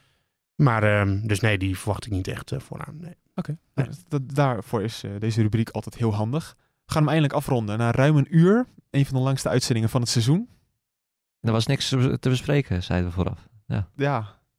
Maar, 0.55 0.83
ehm, 0.83 1.27
dus 1.27 1.41
nee, 1.41 1.59
die 1.59 1.79
verwacht 1.79 2.07
ik 2.07 2.13
niet 2.13 2.29
echt 2.29 2.53
eh, 2.53 2.61
vooraan. 2.61 2.97
Nee. 3.01 3.15
Oké, 3.35 3.59
nou, 3.75 3.89
dat, 4.09 4.35
daarvoor 4.35 4.83
is 4.83 5.03
eh, 5.05 5.11
deze 5.19 5.43
rubriek 5.43 5.71
altijd 5.71 5.95
heel 5.95 6.15
handig. 6.15 6.55
We 6.59 6.93
gaan 6.93 7.03
hem 7.03 7.11
eindelijk 7.11 7.35
afronden 7.39 7.79
na 7.79 7.91
ruim 7.91 8.17
een 8.17 8.27
uur. 8.37 8.67
Een 8.91 9.07
van 9.07 9.17
de 9.17 9.23
langste 9.23 9.49
uitzendingen 9.49 9.89
van 9.89 10.01
het 10.01 10.11
seizoen. 10.11 10.49
Er 11.41 11.53
was 11.53 11.67
niks 11.67 11.89
te 11.89 12.19
bespreken, 12.29 12.83
zeiden 12.83 13.09
we 13.09 13.15
vooraf. 13.15 13.49
Ja, 13.67 13.87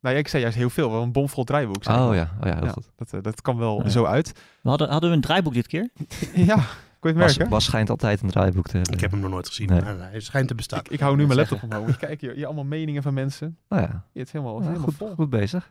nou 0.01 0.15
ja, 0.17 0.21
ik 0.21 0.28
zei 0.28 0.41
juist 0.41 0.57
heel 0.57 0.69
veel, 0.69 0.91
wel 0.91 1.01
een 1.01 1.11
bomvol 1.11 1.43
draaiboek. 1.43 1.76
Oh 1.78 1.84
ja, 1.84 2.07
oh, 2.07 2.15
ja 2.15 2.30
heel 2.39 2.65
Ja, 2.65 2.69
goed. 2.71 2.91
Dat, 2.95 3.13
eh, 3.13 3.21
dat 3.21 3.41
kan 3.41 3.57
wel 3.57 3.84
Ja. 3.84 3.89
zo 3.89 4.05
uit. 4.05 4.32
We 4.61 4.69
hadden, 4.69 4.89
hadden 4.89 5.09
we 5.09 5.15
een 5.15 5.21
draaiboek 5.21 5.53
dit 5.53 5.67
keer? 5.67 5.89
ja, 6.34 6.55
kon 6.55 6.63
je 6.99 7.07
het 7.07 7.17
Bas, 7.17 7.26
merken? 7.38 7.49
Bas 7.49 7.65
schijnt 7.65 7.89
altijd 7.89 8.21
een 8.21 8.30
draaiboek 8.30 8.67
te 8.67 8.76
hebben. 8.78 8.93
Ik 8.93 8.99
heb 8.99 9.11
hem 9.11 9.19
nog 9.19 9.30
nooit 9.32 9.47
gezien, 9.47 9.67
Nee. 9.69 9.82
maar 9.82 9.97
hij 9.99 10.19
schijnt 10.19 10.47
te 10.47 10.55
bestaan. 10.55 10.80
Ik, 10.80 10.89
ik 10.89 10.99
hou 10.99 11.15
nu 11.15 11.26
mijn 11.26 11.38
laptop 11.39 11.63
omhoog. 11.63 11.97
Kijken, 11.97 12.28
hier, 12.28 12.36
hier 12.36 12.45
allemaal 12.45 12.63
meningen 12.63 13.03
van 13.03 13.13
mensen. 13.13 13.57
Oh 13.69 13.80
ja, 13.80 14.05
Je 14.11 14.19
het 14.19 14.32
helemaal, 14.32 14.55
Ja, 14.59 14.65
helemaal 14.65 14.84
goed, 14.86 14.95
vol. 14.95 15.13
goed 15.15 15.30
bezig. 15.30 15.69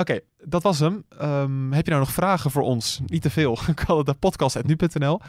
Oké, 0.00 0.20
dat 0.44 0.62
was 0.62 0.78
hem. 0.78 1.04
Ehm, 1.18 1.72
heb 1.72 1.84
je 1.84 1.90
nou 1.90 2.04
nog 2.04 2.12
vragen 2.12 2.50
voor 2.50 2.62
ons? 2.62 3.00
Niet 3.06 3.22
te 3.22 3.30
veel. 3.30 3.58
podcast.nu.nl. 4.18 5.20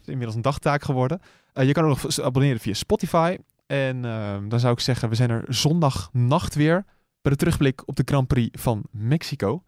Is 0.00 0.06
inmiddels 0.06 0.34
een 0.34 0.42
dagtaak 0.42 0.82
geworden. 0.82 1.20
Eh, 1.52 1.66
je 1.66 1.72
kan 1.72 1.84
ook 1.84 2.02
nog 2.02 2.20
abonneren 2.20 2.60
via 2.60 2.74
Spotify. 2.74 3.36
En 3.66 4.04
ehm, 4.04 4.48
dan 4.48 4.60
zou 4.60 4.72
ik 4.72 4.80
zeggen, 4.80 5.08
we 5.08 5.14
zijn 5.14 5.30
er 5.30 5.44
zondagnacht 5.48 6.54
weer 6.54 6.84
bij 7.22 7.32
de 7.32 7.36
terugblik 7.36 7.82
op 7.88 7.96
de 7.96 8.02
Grand 8.04 8.26
Prix 8.26 8.62
van 8.62 8.84
Mexico. 8.90 9.62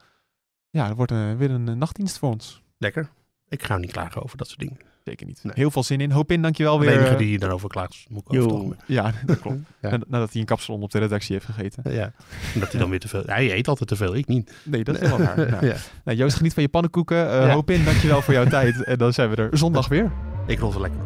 Ja, 0.70 0.88
dat 0.88 0.96
wordt 0.96 1.12
een, 1.12 1.36
weer 1.36 1.50
een 1.50 1.68
eh, 1.68 1.74
nachtdienst 1.74 2.18
voor 2.18 2.30
ons. 2.30 2.62
Lekker. 2.78 3.10
Ik 3.48 3.62
ga 3.62 3.76
niet 3.76 3.92
klagen 3.92 4.22
over 4.22 4.36
dat 4.36 4.48
soort 4.48 4.60
dingen. 4.60 4.78
Zeker 5.08 5.26
niet. 5.26 5.40
Nee. 5.42 5.52
Heel 5.56 5.70
veel 5.70 5.82
zin 5.82 6.00
in. 6.00 6.10
Hoop 6.10 6.32
in, 6.32 6.42
dankjewel 6.42 6.78
De 6.78 6.84
weer. 6.86 6.94
enige 6.96 7.10
eh, 7.12 7.18
die 7.18 7.38
daarover 7.38 7.68
klaagt, 7.68 7.92
is 7.92 8.06
moet 8.08 8.22
ik 8.30 8.40
algemeen. 8.40 8.76
Ja, 8.86 9.12
dat 9.26 9.40
klopt. 9.40 9.56
Ja. 9.80 9.98
Nadat 10.08 10.32
hij 10.32 10.40
een 10.40 10.46
kapsalon 10.46 10.82
op 10.82 10.90
de 10.90 10.98
redactie 10.98 11.32
heeft 11.34 11.44
gegeten. 11.46 11.92
Ja, 11.92 12.12
omdat 12.54 12.70
hij 12.70 12.80
dan 12.80 12.90
weer 12.90 13.00
te 13.00 13.08
veel... 13.08 13.22
Hij 13.26 13.52
eet 13.52 13.68
altijd 13.68 13.88
te 13.88 13.96
veel, 13.96 14.14
ik 14.16 14.26
niet. 14.26 14.52
Nee, 14.62 14.84
dat 14.84 14.94
is 14.94 15.00
helemaal 15.00 15.26
waar. 15.26 15.50
Nou, 15.50 15.66
ja. 15.72 15.74
nou, 16.04 16.18
Joost, 16.18 16.36
geniet 16.36 16.54
van 16.54 16.62
je 16.62 16.68
pannenkoeken. 16.68 17.30
Eh 17.30 17.46
Ja. 17.46 17.52
Hoop 17.52 17.70
in, 17.70 17.84
dankjewel 17.84 18.22
voor 18.22 18.34
jouw 18.34 18.46
tijd. 18.58 18.84
En 18.84 18.98
dan 18.98 19.12
zijn 19.12 19.30
we 19.30 19.36
er 19.36 19.58
zondag 19.58 19.88
weer. 19.88 20.10
Ik 20.46 20.58
rol 20.58 20.72
ze 20.72 20.80
lekker. 20.80 21.00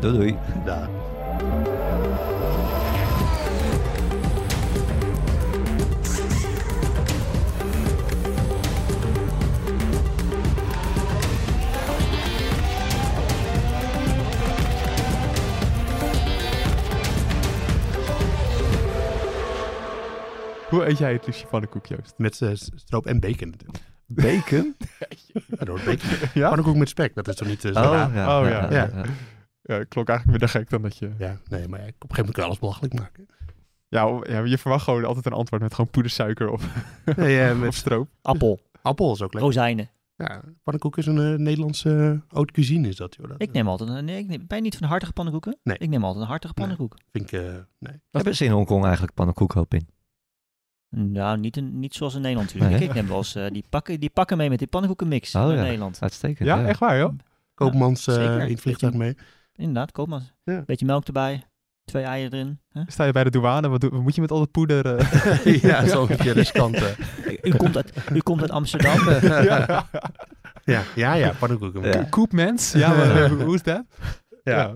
Doei 0.00 0.16
doei. 0.16 0.36
Daar. 0.64 0.88
Hoe 20.70 20.86
eet 20.86 20.98
jij 20.98 21.12
het 21.12 21.26
liefst 21.26 21.48
pannenkoek, 21.48 21.86
Joost? 21.86 22.14
Met 22.16 22.40
eh, 22.42 22.50
stroop 22.54 23.06
en 23.06 23.20
bacon 23.20 23.48
natuurlijk. 23.50 23.78
Bacon? 24.06 24.76
Ja, 25.58 25.64
door 25.64 25.80
bacon. 25.84 26.08
Ja? 26.40 26.48
Pannenkoek 26.48 26.76
met 26.76 26.88
spek, 26.88 27.14
dat 27.14 27.28
is 27.28 27.34
toch 27.34 27.48
niet 27.48 27.64
eh, 27.64 27.72
zo 27.72 27.78
Oh 27.80 27.90
raar? 27.92 28.14
ja, 28.14 28.40
Oh, 28.40 28.48
ja, 28.48 28.70
ja. 28.70 28.90
ja, 28.92 29.04
Ja. 29.62 29.84
klonk 29.84 30.08
eigenlijk 30.08 30.26
minder 30.26 30.48
gek 30.48 30.70
dan 30.70 30.82
dat 30.82 30.96
je... 30.96 31.10
Ja, 31.18 31.38
nee, 31.48 31.68
maar 31.68 31.80
ja, 31.80 31.86
op 31.86 31.92
een 32.10 32.14
gegeven 32.14 32.16
moment 32.16 32.32
kun 32.32 32.42
je 32.42 32.48
alles 32.48 32.58
belachelijk 32.58 32.94
maken. 32.94 33.26
Ja, 33.88 34.20
je 34.44 34.58
verwacht 34.58 34.84
gewoon 34.84 35.04
altijd 35.04 35.26
een 35.26 35.32
antwoord 35.32 35.62
met 35.62 35.74
gewoon 35.74 35.90
poedersuiker 35.90 36.50
of, 36.50 36.66
Nee, 37.16 37.40
eh, 37.42 37.50
of 37.50 37.56
met 37.58 37.74
stroop. 37.74 38.08
Appel, 38.22 38.60
appel 38.82 39.12
is 39.12 39.22
ook 39.22 39.32
lekker. 39.32 39.40
rozijnen. 39.40 39.90
Ja, 40.16 40.40
pannenkoek 40.62 40.96
is 40.98 41.06
een 41.06 41.18
eh, 41.32 41.38
Nederlandse 41.38 41.88
uh, 41.90 42.20
haute 42.34 42.52
cuisine 42.52 42.88
is 42.88 42.96
dat, 42.96 43.14
joh. 43.14 43.28
Dat, 43.28 43.42
Ik 43.42 43.52
neem 43.52 43.68
altijd 43.68 43.90
een... 43.90 44.04
Nee, 44.04 44.18
ik 44.18 44.26
neem, 44.26 44.44
ben 44.46 44.56
je 44.56 44.62
niet 44.62 44.72
van 44.74 44.82
de 44.82 44.88
hartige 44.88 45.12
pannenkoeken? 45.12 45.58
Nee. 45.62 45.76
Ik 45.78 45.88
neem 45.88 46.04
altijd 46.04 46.22
een 46.24 46.30
hartige 46.30 46.52
Nee. 46.56 46.66
pannenkoek. 46.66 46.98
vind 47.12 47.32
ik, 47.32 47.40
eh, 47.40 47.54
nee. 47.78 48.00
Hebben 48.10 48.36
ze 48.36 48.44
in 48.44 48.50
Hongkong 48.50 48.82
eigenlijk 48.84 49.14
pannenkoek 49.14 49.52
hoop 49.52 49.74
in? 49.74 49.88
Nou, 50.90 51.38
niet, 51.38 51.56
een, 51.56 51.78
niet 51.78 51.94
zoals 51.94 52.14
in 52.14 52.20
Nederland 52.20 52.46
natuurlijk. 52.54 52.80
Nee. 52.80 52.88
Ik 52.88 52.94
neem 52.94 53.06
wel 53.08 53.16
eens... 53.16 53.34
eh, 53.34 53.46
die, 53.50 53.64
pakken, 53.68 54.00
die 54.00 54.10
pakken 54.10 54.36
mee 54.36 54.48
met 54.48 54.58
die 54.58 54.68
pannenkoekenmix 54.68 55.34
Oh, 55.34 55.48
in 55.50 55.56
ja. 55.56 55.62
Nederland. 55.62 55.98
Uitstekend. 56.00 56.48
Ja, 56.48 56.64
echt 56.64 56.78
waar, 56.78 56.98
joh? 56.98 57.12
Koopmans 57.54 58.06
eh, 58.06 58.14
zeker. 58.14 58.40
in 58.40 58.50
het 58.50 58.60
vliegtuig 58.60 58.94
mee. 58.94 59.16
Inderdaad, 59.54 59.92
koop 59.92 60.08
maar. 60.08 60.22
Ja. 60.44 60.62
Beetje 60.66 60.86
melk 60.86 61.06
erbij. 61.06 61.44
Twee 61.84 62.02
eieren 62.04 62.32
erin. 62.38 62.60
Hè? 62.72 62.82
Sta 62.86 63.04
je 63.04 63.12
bij 63.12 63.24
de 63.24 63.30
douane, 63.30 63.68
wat, 63.68 63.80
doe- 63.80 63.90
wat 63.90 64.00
moet 64.02 64.14
je 64.14 64.20
met 64.20 64.30
al 64.30 64.38
dat 64.38 64.50
poeder? 64.50 64.96
eh? 64.96 65.62
ja, 65.62 65.86
zo'n 65.86 66.06
beetje 66.06 66.30
riskant. 66.32 66.74
eh. 66.74 66.86
U, 67.52 67.56
komt 67.56 67.76
uit, 67.76 67.92
u 68.12 68.18
komt 68.20 68.40
uit 68.40 68.50
Amsterdam. 68.50 69.08
ja. 69.44 69.88
ja, 70.64 70.82
ja, 70.94 71.14
ja, 71.14 71.32
pannenkoeken. 71.38 71.82
Ja. 71.82 72.04
Koopmens? 72.04 72.72
Ja, 72.72 72.88
maar, 72.94 73.22
eh, 73.24 73.30
hoe 73.30 73.54
is 73.54 73.62
dat? 73.62 73.84
Ja. 74.44 74.74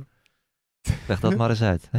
Leg 1.09 1.21
dat 1.21 1.37
maar 1.37 1.51
eens 1.51 1.63
uit. 1.63 1.89
Hè? 1.91 1.99